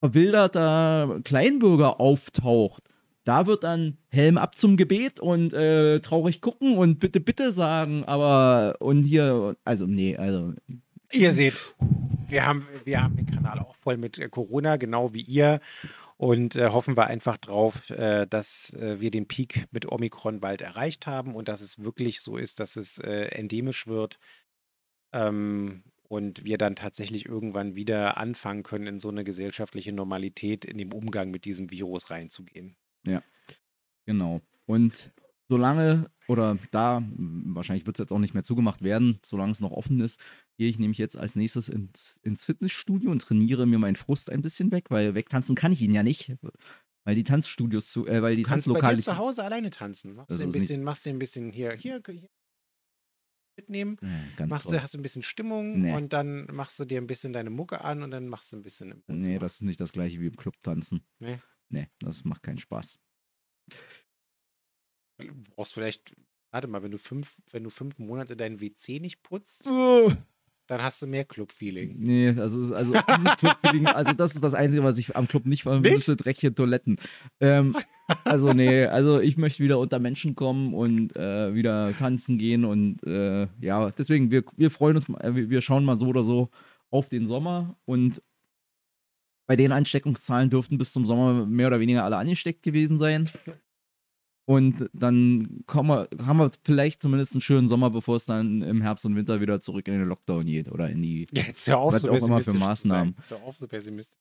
verwilderter 0.00 1.20
Kleinbürger 1.24 2.00
auftaucht, 2.00 2.84
da 3.24 3.46
wird 3.46 3.64
dann 3.64 3.98
Helm 4.08 4.38
ab 4.38 4.56
zum 4.56 4.76
Gebet 4.76 5.20
und 5.20 5.52
äh, 5.52 6.00
traurig 6.00 6.40
gucken 6.40 6.78
und 6.78 6.98
bitte, 6.98 7.20
bitte 7.20 7.52
sagen, 7.52 8.04
aber 8.04 8.76
und 8.80 9.02
hier, 9.02 9.56
also 9.64 9.86
nee, 9.86 10.16
also. 10.16 10.54
Ihr 11.12 11.32
seht, 11.32 11.74
wir 12.28 12.46
haben, 12.46 12.66
wir 12.84 13.02
haben 13.02 13.16
den 13.16 13.26
Kanal 13.26 13.58
auch 13.58 13.74
voll 13.76 13.98
mit 13.98 14.18
äh, 14.18 14.28
Corona, 14.28 14.76
genau 14.76 15.12
wie 15.12 15.22
ihr 15.22 15.60
und 16.18 16.56
äh, 16.56 16.70
hoffen 16.70 16.96
wir 16.96 17.06
einfach 17.06 17.38
drauf, 17.38 17.88
äh, 17.90 18.26
dass 18.26 18.74
äh, 18.74 19.00
wir 19.00 19.10
den 19.10 19.28
Peak 19.28 19.66
mit 19.70 19.90
Omikron 19.90 20.40
bald 20.40 20.60
erreicht 20.60 21.06
haben 21.06 21.34
und 21.34 21.48
dass 21.48 21.60
es 21.60 21.78
wirklich 21.78 22.20
so 22.20 22.36
ist, 22.36 22.60
dass 22.60 22.76
es 22.76 22.98
äh, 22.98 23.28
endemisch 23.28 23.86
wird 23.86 24.18
ähm, 25.12 25.84
und 26.08 26.44
wir 26.44 26.58
dann 26.58 26.74
tatsächlich 26.74 27.26
irgendwann 27.26 27.76
wieder 27.76 28.16
anfangen 28.16 28.64
können, 28.64 28.88
in 28.88 28.98
so 28.98 29.10
eine 29.10 29.22
gesellschaftliche 29.22 29.92
Normalität 29.92 30.64
in 30.64 30.76
dem 30.76 30.92
Umgang 30.92 31.30
mit 31.30 31.44
diesem 31.44 31.70
Virus 31.70 32.10
reinzugehen. 32.10 32.76
Ja, 33.06 33.22
genau. 34.04 34.40
Und 34.66 35.12
solange 35.48 36.10
oder 36.26 36.58
da, 36.72 37.00
wahrscheinlich 37.16 37.86
wird 37.86 37.96
es 37.96 38.02
jetzt 38.02 38.12
auch 38.12 38.18
nicht 38.18 38.34
mehr 38.34 38.42
zugemacht 38.42 38.82
werden, 38.82 39.20
solange 39.22 39.52
es 39.52 39.60
noch 39.60 39.70
offen 39.70 40.00
ist, 40.00 40.20
gehe 40.58 40.68
ich 40.68 40.78
nämlich 40.78 40.98
jetzt 40.98 41.16
als 41.16 41.36
nächstes 41.36 41.68
ins, 41.68 42.18
ins 42.22 42.44
Fitnessstudio 42.44 43.10
und 43.10 43.22
trainiere 43.22 43.64
mir 43.66 43.78
meinen 43.78 43.96
Frust 43.96 44.30
ein 44.30 44.42
bisschen 44.42 44.70
weg, 44.72 44.90
weil 44.90 45.14
wegtanzen 45.14 45.54
kann 45.54 45.72
ich 45.72 45.80
ihn 45.80 45.92
ja 45.94 46.02
nicht. 46.02 46.34
Weil 47.04 47.14
die 47.14 47.24
Tanzstudios 47.24 47.88
zu, 47.90 48.06
äh, 48.06 48.20
weil 48.20 48.36
die 48.36 48.42
Du 48.42 48.48
kannst 48.48 48.66
bei 48.66 48.72
Tanzlokale. 48.74 48.96
dir 48.98 49.02
zu 49.02 49.16
Hause 49.16 49.42
alleine 49.44 49.70
tanzen. 49.70 50.12
Machst 50.14 50.38
du 50.38 50.42
ein 50.42 50.52
bisschen, 50.52 50.82
machst 50.82 51.06
du 51.06 51.10
ein 51.10 51.18
bisschen 51.18 51.50
hier, 51.52 51.72
hier, 51.72 52.02
hier 52.06 52.28
mitnehmen. 53.56 53.96
Ja, 54.38 54.46
Machst 54.46 54.70
du, 54.70 54.80
hast 54.82 54.94
du 54.94 54.98
ein 54.98 55.02
bisschen 55.02 55.22
Stimmung 55.22 55.80
Nee. 55.80 55.94
und 55.96 56.12
dann 56.12 56.46
machst 56.46 56.78
du 56.78 56.84
dir 56.84 57.00
ein 57.00 57.06
bisschen 57.06 57.32
deine 57.32 57.50
Mucke 57.50 57.80
an 57.82 58.02
und 58.02 58.10
dann 58.10 58.28
machst 58.28 58.52
du 58.52 58.56
ein 58.56 58.62
bisschen 58.62 58.90
im 58.92 58.98
Nee, 59.06 59.14
Wohnzimmer. 59.14 59.38
das 59.38 59.54
ist 59.54 59.62
nicht 59.62 59.80
das 59.80 59.92
gleiche 59.92 60.20
wie 60.20 60.26
im 60.26 60.36
Club 60.36 60.54
tanzen. 60.62 61.02
Nee. 61.18 61.38
Nee, 61.70 61.88
das 62.00 62.24
macht 62.24 62.42
keinen 62.42 62.58
Spaß. 62.58 62.98
Du 65.18 65.34
brauchst 65.50 65.72
vielleicht, 65.74 66.14
warte 66.52 66.68
mal, 66.68 66.82
wenn 66.82 66.92
du 66.92 66.98
fünf, 66.98 67.36
wenn 67.50 67.64
du 67.64 67.70
fünf 67.70 67.98
Monate 67.98 68.36
dein 68.36 68.60
WC 68.60 69.00
nicht 69.00 69.22
putzt, 69.22 69.64
dann 70.68 70.82
hast 70.82 71.00
du 71.00 71.06
mehr 71.06 71.24
Club-Feeling. 71.24 71.96
Nee, 71.98 72.28
also, 72.38 72.74
also 72.74 72.92
dieses 72.92 73.36
Clubfeeling, 73.36 73.86
also 73.86 74.12
das 74.12 74.34
ist 74.34 74.44
das 74.44 74.52
Einzige, 74.52 74.84
was 74.84 74.98
ich 74.98 75.16
am 75.16 75.26
Club 75.26 75.46
nicht 75.46 75.62
vermisse, 75.62 76.14
dreckige 76.14 76.54
Toiletten. 76.54 76.96
Ähm, 77.40 77.74
also 78.24 78.52
nee, 78.52 78.84
also 78.84 79.18
ich 79.18 79.38
möchte 79.38 79.64
wieder 79.64 79.78
unter 79.78 79.98
Menschen 79.98 80.34
kommen 80.34 80.74
und 80.74 81.16
äh, 81.16 81.54
wieder 81.54 81.96
tanzen 81.96 82.36
gehen 82.36 82.66
und 82.66 83.02
äh, 83.04 83.48
ja, 83.60 83.90
deswegen, 83.90 84.30
wir, 84.30 84.44
wir 84.56 84.70
freuen 84.70 84.96
uns, 84.96 85.08
äh, 85.08 85.34
wir 85.34 85.60
schauen 85.62 85.86
mal 85.86 85.98
so 85.98 86.06
oder 86.06 86.22
so 86.22 86.50
auf 86.90 87.08
den 87.08 87.28
Sommer 87.28 87.76
und 87.86 88.22
bei 89.46 89.56
den 89.56 89.72
Ansteckungszahlen 89.72 90.50
dürften 90.50 90.76
bis 90.76 90.92
zum 90.92 91.06
Sommer 91.06 91.46
mehr 91.46 91.68
oder 91.68 91.80
weniger 91.80 92.04
alle 92.04 92.18
angesteckt 92.18 92.62
gewesen 92.62 92.98
sein. 92.98 93.30
Und 94.48 94.88
dann 94.94 95.62
kommen 95.66 95.90
wir, 95.90 96.08
haben 96.24 96.38
wir 96.38 96.50
vielleicht 96.64 97.02
zumindest 97.02 97.32
einen 97.34 97.42
schönen 97.42 97.68
Sommer, 97.68 97.90
bevor 97.90 98.16
es 98.16 98.24
dann 98.24 98.62
im 98.62 98.80
Herbst 98.80 99.04
und 99.04 99.14
Winter 99.14 99.42
wieder 99.42 99.60
zurück 99.60 99.86
in 99.88 99.98
den 99.98 100.08
Lockdown 100.08 100.46
geht 100.46 100.72
oder 100.72 100.88
in 100.88 101.02
die 101.02 101.26
Jetzt 101.32 101.68
hör 101.68 101.76
auf, 101.76 101.92
Was 101.92 102.00
so 102.00 102.10
auch 102.10 102.26
immer 102.26 102.42
für 102.42 102.54
Maßnahmen. 102.54 103.14
sein. 103.26 103.38
Hör 103.40 103.46
auf, 103.46 103.58
so 103.58 103.68
pessimistisch. 103.68 104.18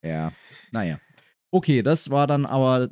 Ja, 0.00 0.32
naja. 0.70 1.00
Okay, 1.50 1.82
das 1.82 2.10
war 2.10 2.28
dann 2.28 2.46
aber 2.46 2.88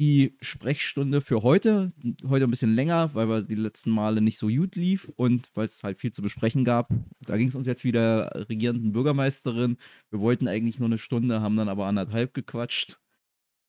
die 0.00 0.38
Sprechstunde 0.40 1.20
für 1.20 1.42
heute. 1.42 1.92
Heute 2.26 2.44
ein 2.46 2.50
bisschen 2.50 2.74
länger, 2.74 3.10
weil 3.12 3.28
wir 3.28 3.42
die 3.42 3.54
letzten 3.54 3.90
Male 3.90 4.22
nicht 4.22 4.38
so 4.38 4.48
gut 4.48 4.76
lief 4.76 5.12
und 5.16 5.50
weil 5.52 5.66
es 5.66 5.82
halt 5.82 6.00
viel 6.00 6.12
zu 6.12 6.22
besprechen 6.22 6.64
gab. 6.64 6.88
Da 7.20 7.36
ging 7.36 7.48
es 7.48 7.54
uns 7.54 7.66
jetzt 7.66 7.84
wieder 7.84 8.46
regierenden 8.48 8.92
Bürgermeisterin. 8.92 9.76
Wir 10.08 10.20
wollten 10.20 10.48
eigentlich 10.48 10.78
nur 10.78 10.88
eine 10.88 10.96
Stunde, 10.96 11.42
haben 11.42 11.58
dann 11.58 11.68
aber 11.68 11.84
anderthalb 11.84 12.32
gequatscht. 12.32 12.98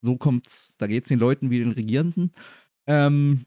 So 0.06 0.18
kommt's, 0.18 0.76
da 0.77 0.88
geht's 0.88 1.10
den 1.10 1.19
Leuten 1.19 1.49
wie 1.49 1.60
den 1.60 1.72
Regierenden. 1.72 2.32
Ähm, 2.88 3.45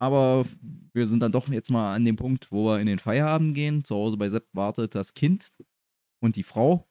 aber 0.00 0.44
wir 0.92 1.08
sind 1.08 1.20
dann 1.20 1.32
doch 1.32 1.48
jetzt 1.48 1.70
mal 1.70 1.94
an 1.94 2.04
dem 2.04 2.16
Punkt, 2.16 2.52
wo 2.52 2.66
wir 2.66 2.80
in 2.80 2.86
den 2.86 2.98
Feierabend 2.98 3.54
gehen. 3.54 3.84
Zu 3.84 3.94
Hause 3.94 4.16
bei 4.16 4.28
Sepp 4.28 4.46
wartet 4.52 4.94
das 4.94 5.14
Kind 5.14 5.52
und 6.20 6.36
die 6.36 6.42
Frau. 6.42 6.86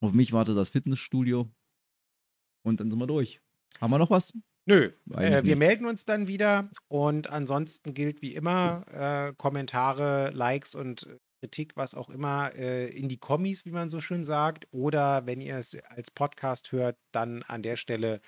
Auf 0.00 0.12
mich 0.12 0.32
wartet 0.32 0.56
das 0.56 0.68
Fitnessstudio. 0.68 1.48
Und 2.62 2.80
dann 2.80 2.90
sind 2.90 2.98
wir 2.98 3.06
durch. 3.06 3.40
Haben 3.80 3.90
wir 3.90 3.98
noch 3.98 4.10
was? 4.10 4.32
Nö, 4.66 4.92
äh, 5.10 5.44
wir 5.44 5.56
melden 5.56 5.84
uns 5.84 6.06
dann 6.06 6.26
wieder 6.26 6.70
und 6.88 7.28
ansonsten 7.28 7.92
gilt 7.92 8.22
wie 8.22 8.34
immer 8.34 8.84
äh, 8.90 9.34
Kommentare, 9.36 10.30
Likes 10.30 10.74
und 10.74 11.06
äh, 11.06 11.18
Kritik, 11.44 11.76
was 11.76 11.94
auch 11.94 12.08
immer, 12.08 12.54
äh, 12.54 12.88
in 12.88 13.06
die 13.06 13.18
Kommis, 13.18 13.66
wie 13.66 13.70
man 13.70 13.90
so 13.90 14.00
schön 14.00 14.24
sagt. 14.24 14.66
Oder 14.70 15.26
wenn 15.26 15.42
ihr 15.42 15.58
es 15.58 15.76
als 15.90 16.10
Podcast 16.10 16.72
hört, 16.72 16.96
dann 17.12 17.42
an 17.42 17.62
der 17.62 17.76
Stelle, 17.76 18.22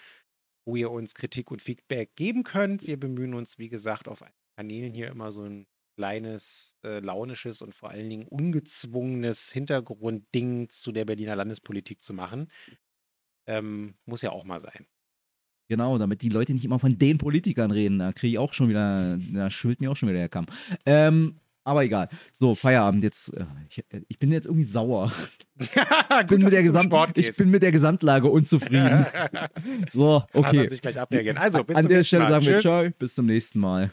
wo 0.67 0.77
ihr 0.77 0.91
uns 0.91 1.15
Kritik 1.15 1.51
und 1.51 1.63
Feedback 1.63 2.15
geben 2.15 2.43
könnt. 2.43 2.87
Wir 2.87 3.01
bemühen 3.01 3.33
uns, 3.33 3.59
wie 3.59 3.71
gesagt, 3.71 4.07
auf 4.07 4.23
Kanälen 4.59 4.93
hier 4.93 5.09
immer 5.09 5.33
so 5.33 5.45
ein 5.45 5.67
kleines, 5.97 6.77
äh, 6.85 6.99
launisches 6.99 7.63
und 7.63 7.75
vor 7.75 7.89
allen 7.89 8.11
Dingen 8.11 8.29
ungezwungenes 8.29 9.51
Hintergrundding 9.51 10.69
zu 10.69 10.93
der 10.93 11.07
Berliner 11.07 11.37
Landespolitik 11.37 12.03
zu 12.03 12.13
machen. 12.13 12.51
Ähm, 13.49 13.95
muss 14.05 14.21
ja 14.21 14.31
auch 14.31 14.45
mal 14.45 14.61
sein. 14.61 14.87
Genau, 15.69 15.97
damit 15.97 16.21
die 16.21 16.29
Leute 16.29 16.53
nicht 16.53 16.67
immer 16.67 16.79
von 16.79 16.99
den 16.99 17.17
Politikern 17.17 17.71
reden. 17.71 17.99
Da 17.99 18.13
kriege 18.13 18.33
ich 18.33 18.39
auch 18.39 18.53
schon 18.53 18.69
wieder, 18.69 19.19
da 19.33 19.49
schwillt 19.49 19.81
mir 19.81 19.91
auch 19.91 19.97
schon 19.97 20.11
wieder 20.11 20.19
der 20.19 20.29
Kamm. 20.29 20.47
Ähm, 20.85 21.41
aber 21.67 21.85
egal. 21.85 22.09
So, 22.33 22.55
Feierabend. 22.55 23.03
Jetzt, 23.03 23.35
äh, 23.35 23.45
ich, 23.69 23.85
ich 24.09 24.19
bin 24.19 24.31
jetzt 24.31 24.47
irgendwie 24.47 24.65
sauer. 24.65 25.13
Ich 25.59 26.27
bin, 26.27 26.43
mit 26.43 26.53
der 26.53 26.63
Gesamt, 26.63 26.93
ich 27.17 27.35
bin 27.35 27.51
mit 27.51 27.63
der 27.63 27.73
Gesamtlage 27.73 28.29
unzufrieden. 28.29 29.07
So, 29.91 30.23
okay. 30.35 30.59
Kann 30.59 30.69
sich 30.69 30.83
gleich 30.83 31.01
abreagieren. 31.01 31.39
Also, 31.39 31.65
bis 31.65 31.77
An 31.77 31.89
der 31.89 32.05
Stelle 32.05 32.25
Mal. 32.25 32.31
sagen 32.31 32.45
wir 32.47 32.53
Tschüss. 32.55 32.63
Ciao, 32.63 32.89
bis 32.99 33.15
zum 33.15 33.25
nächsten 33.25 33.61
Mal. 33.61 33.91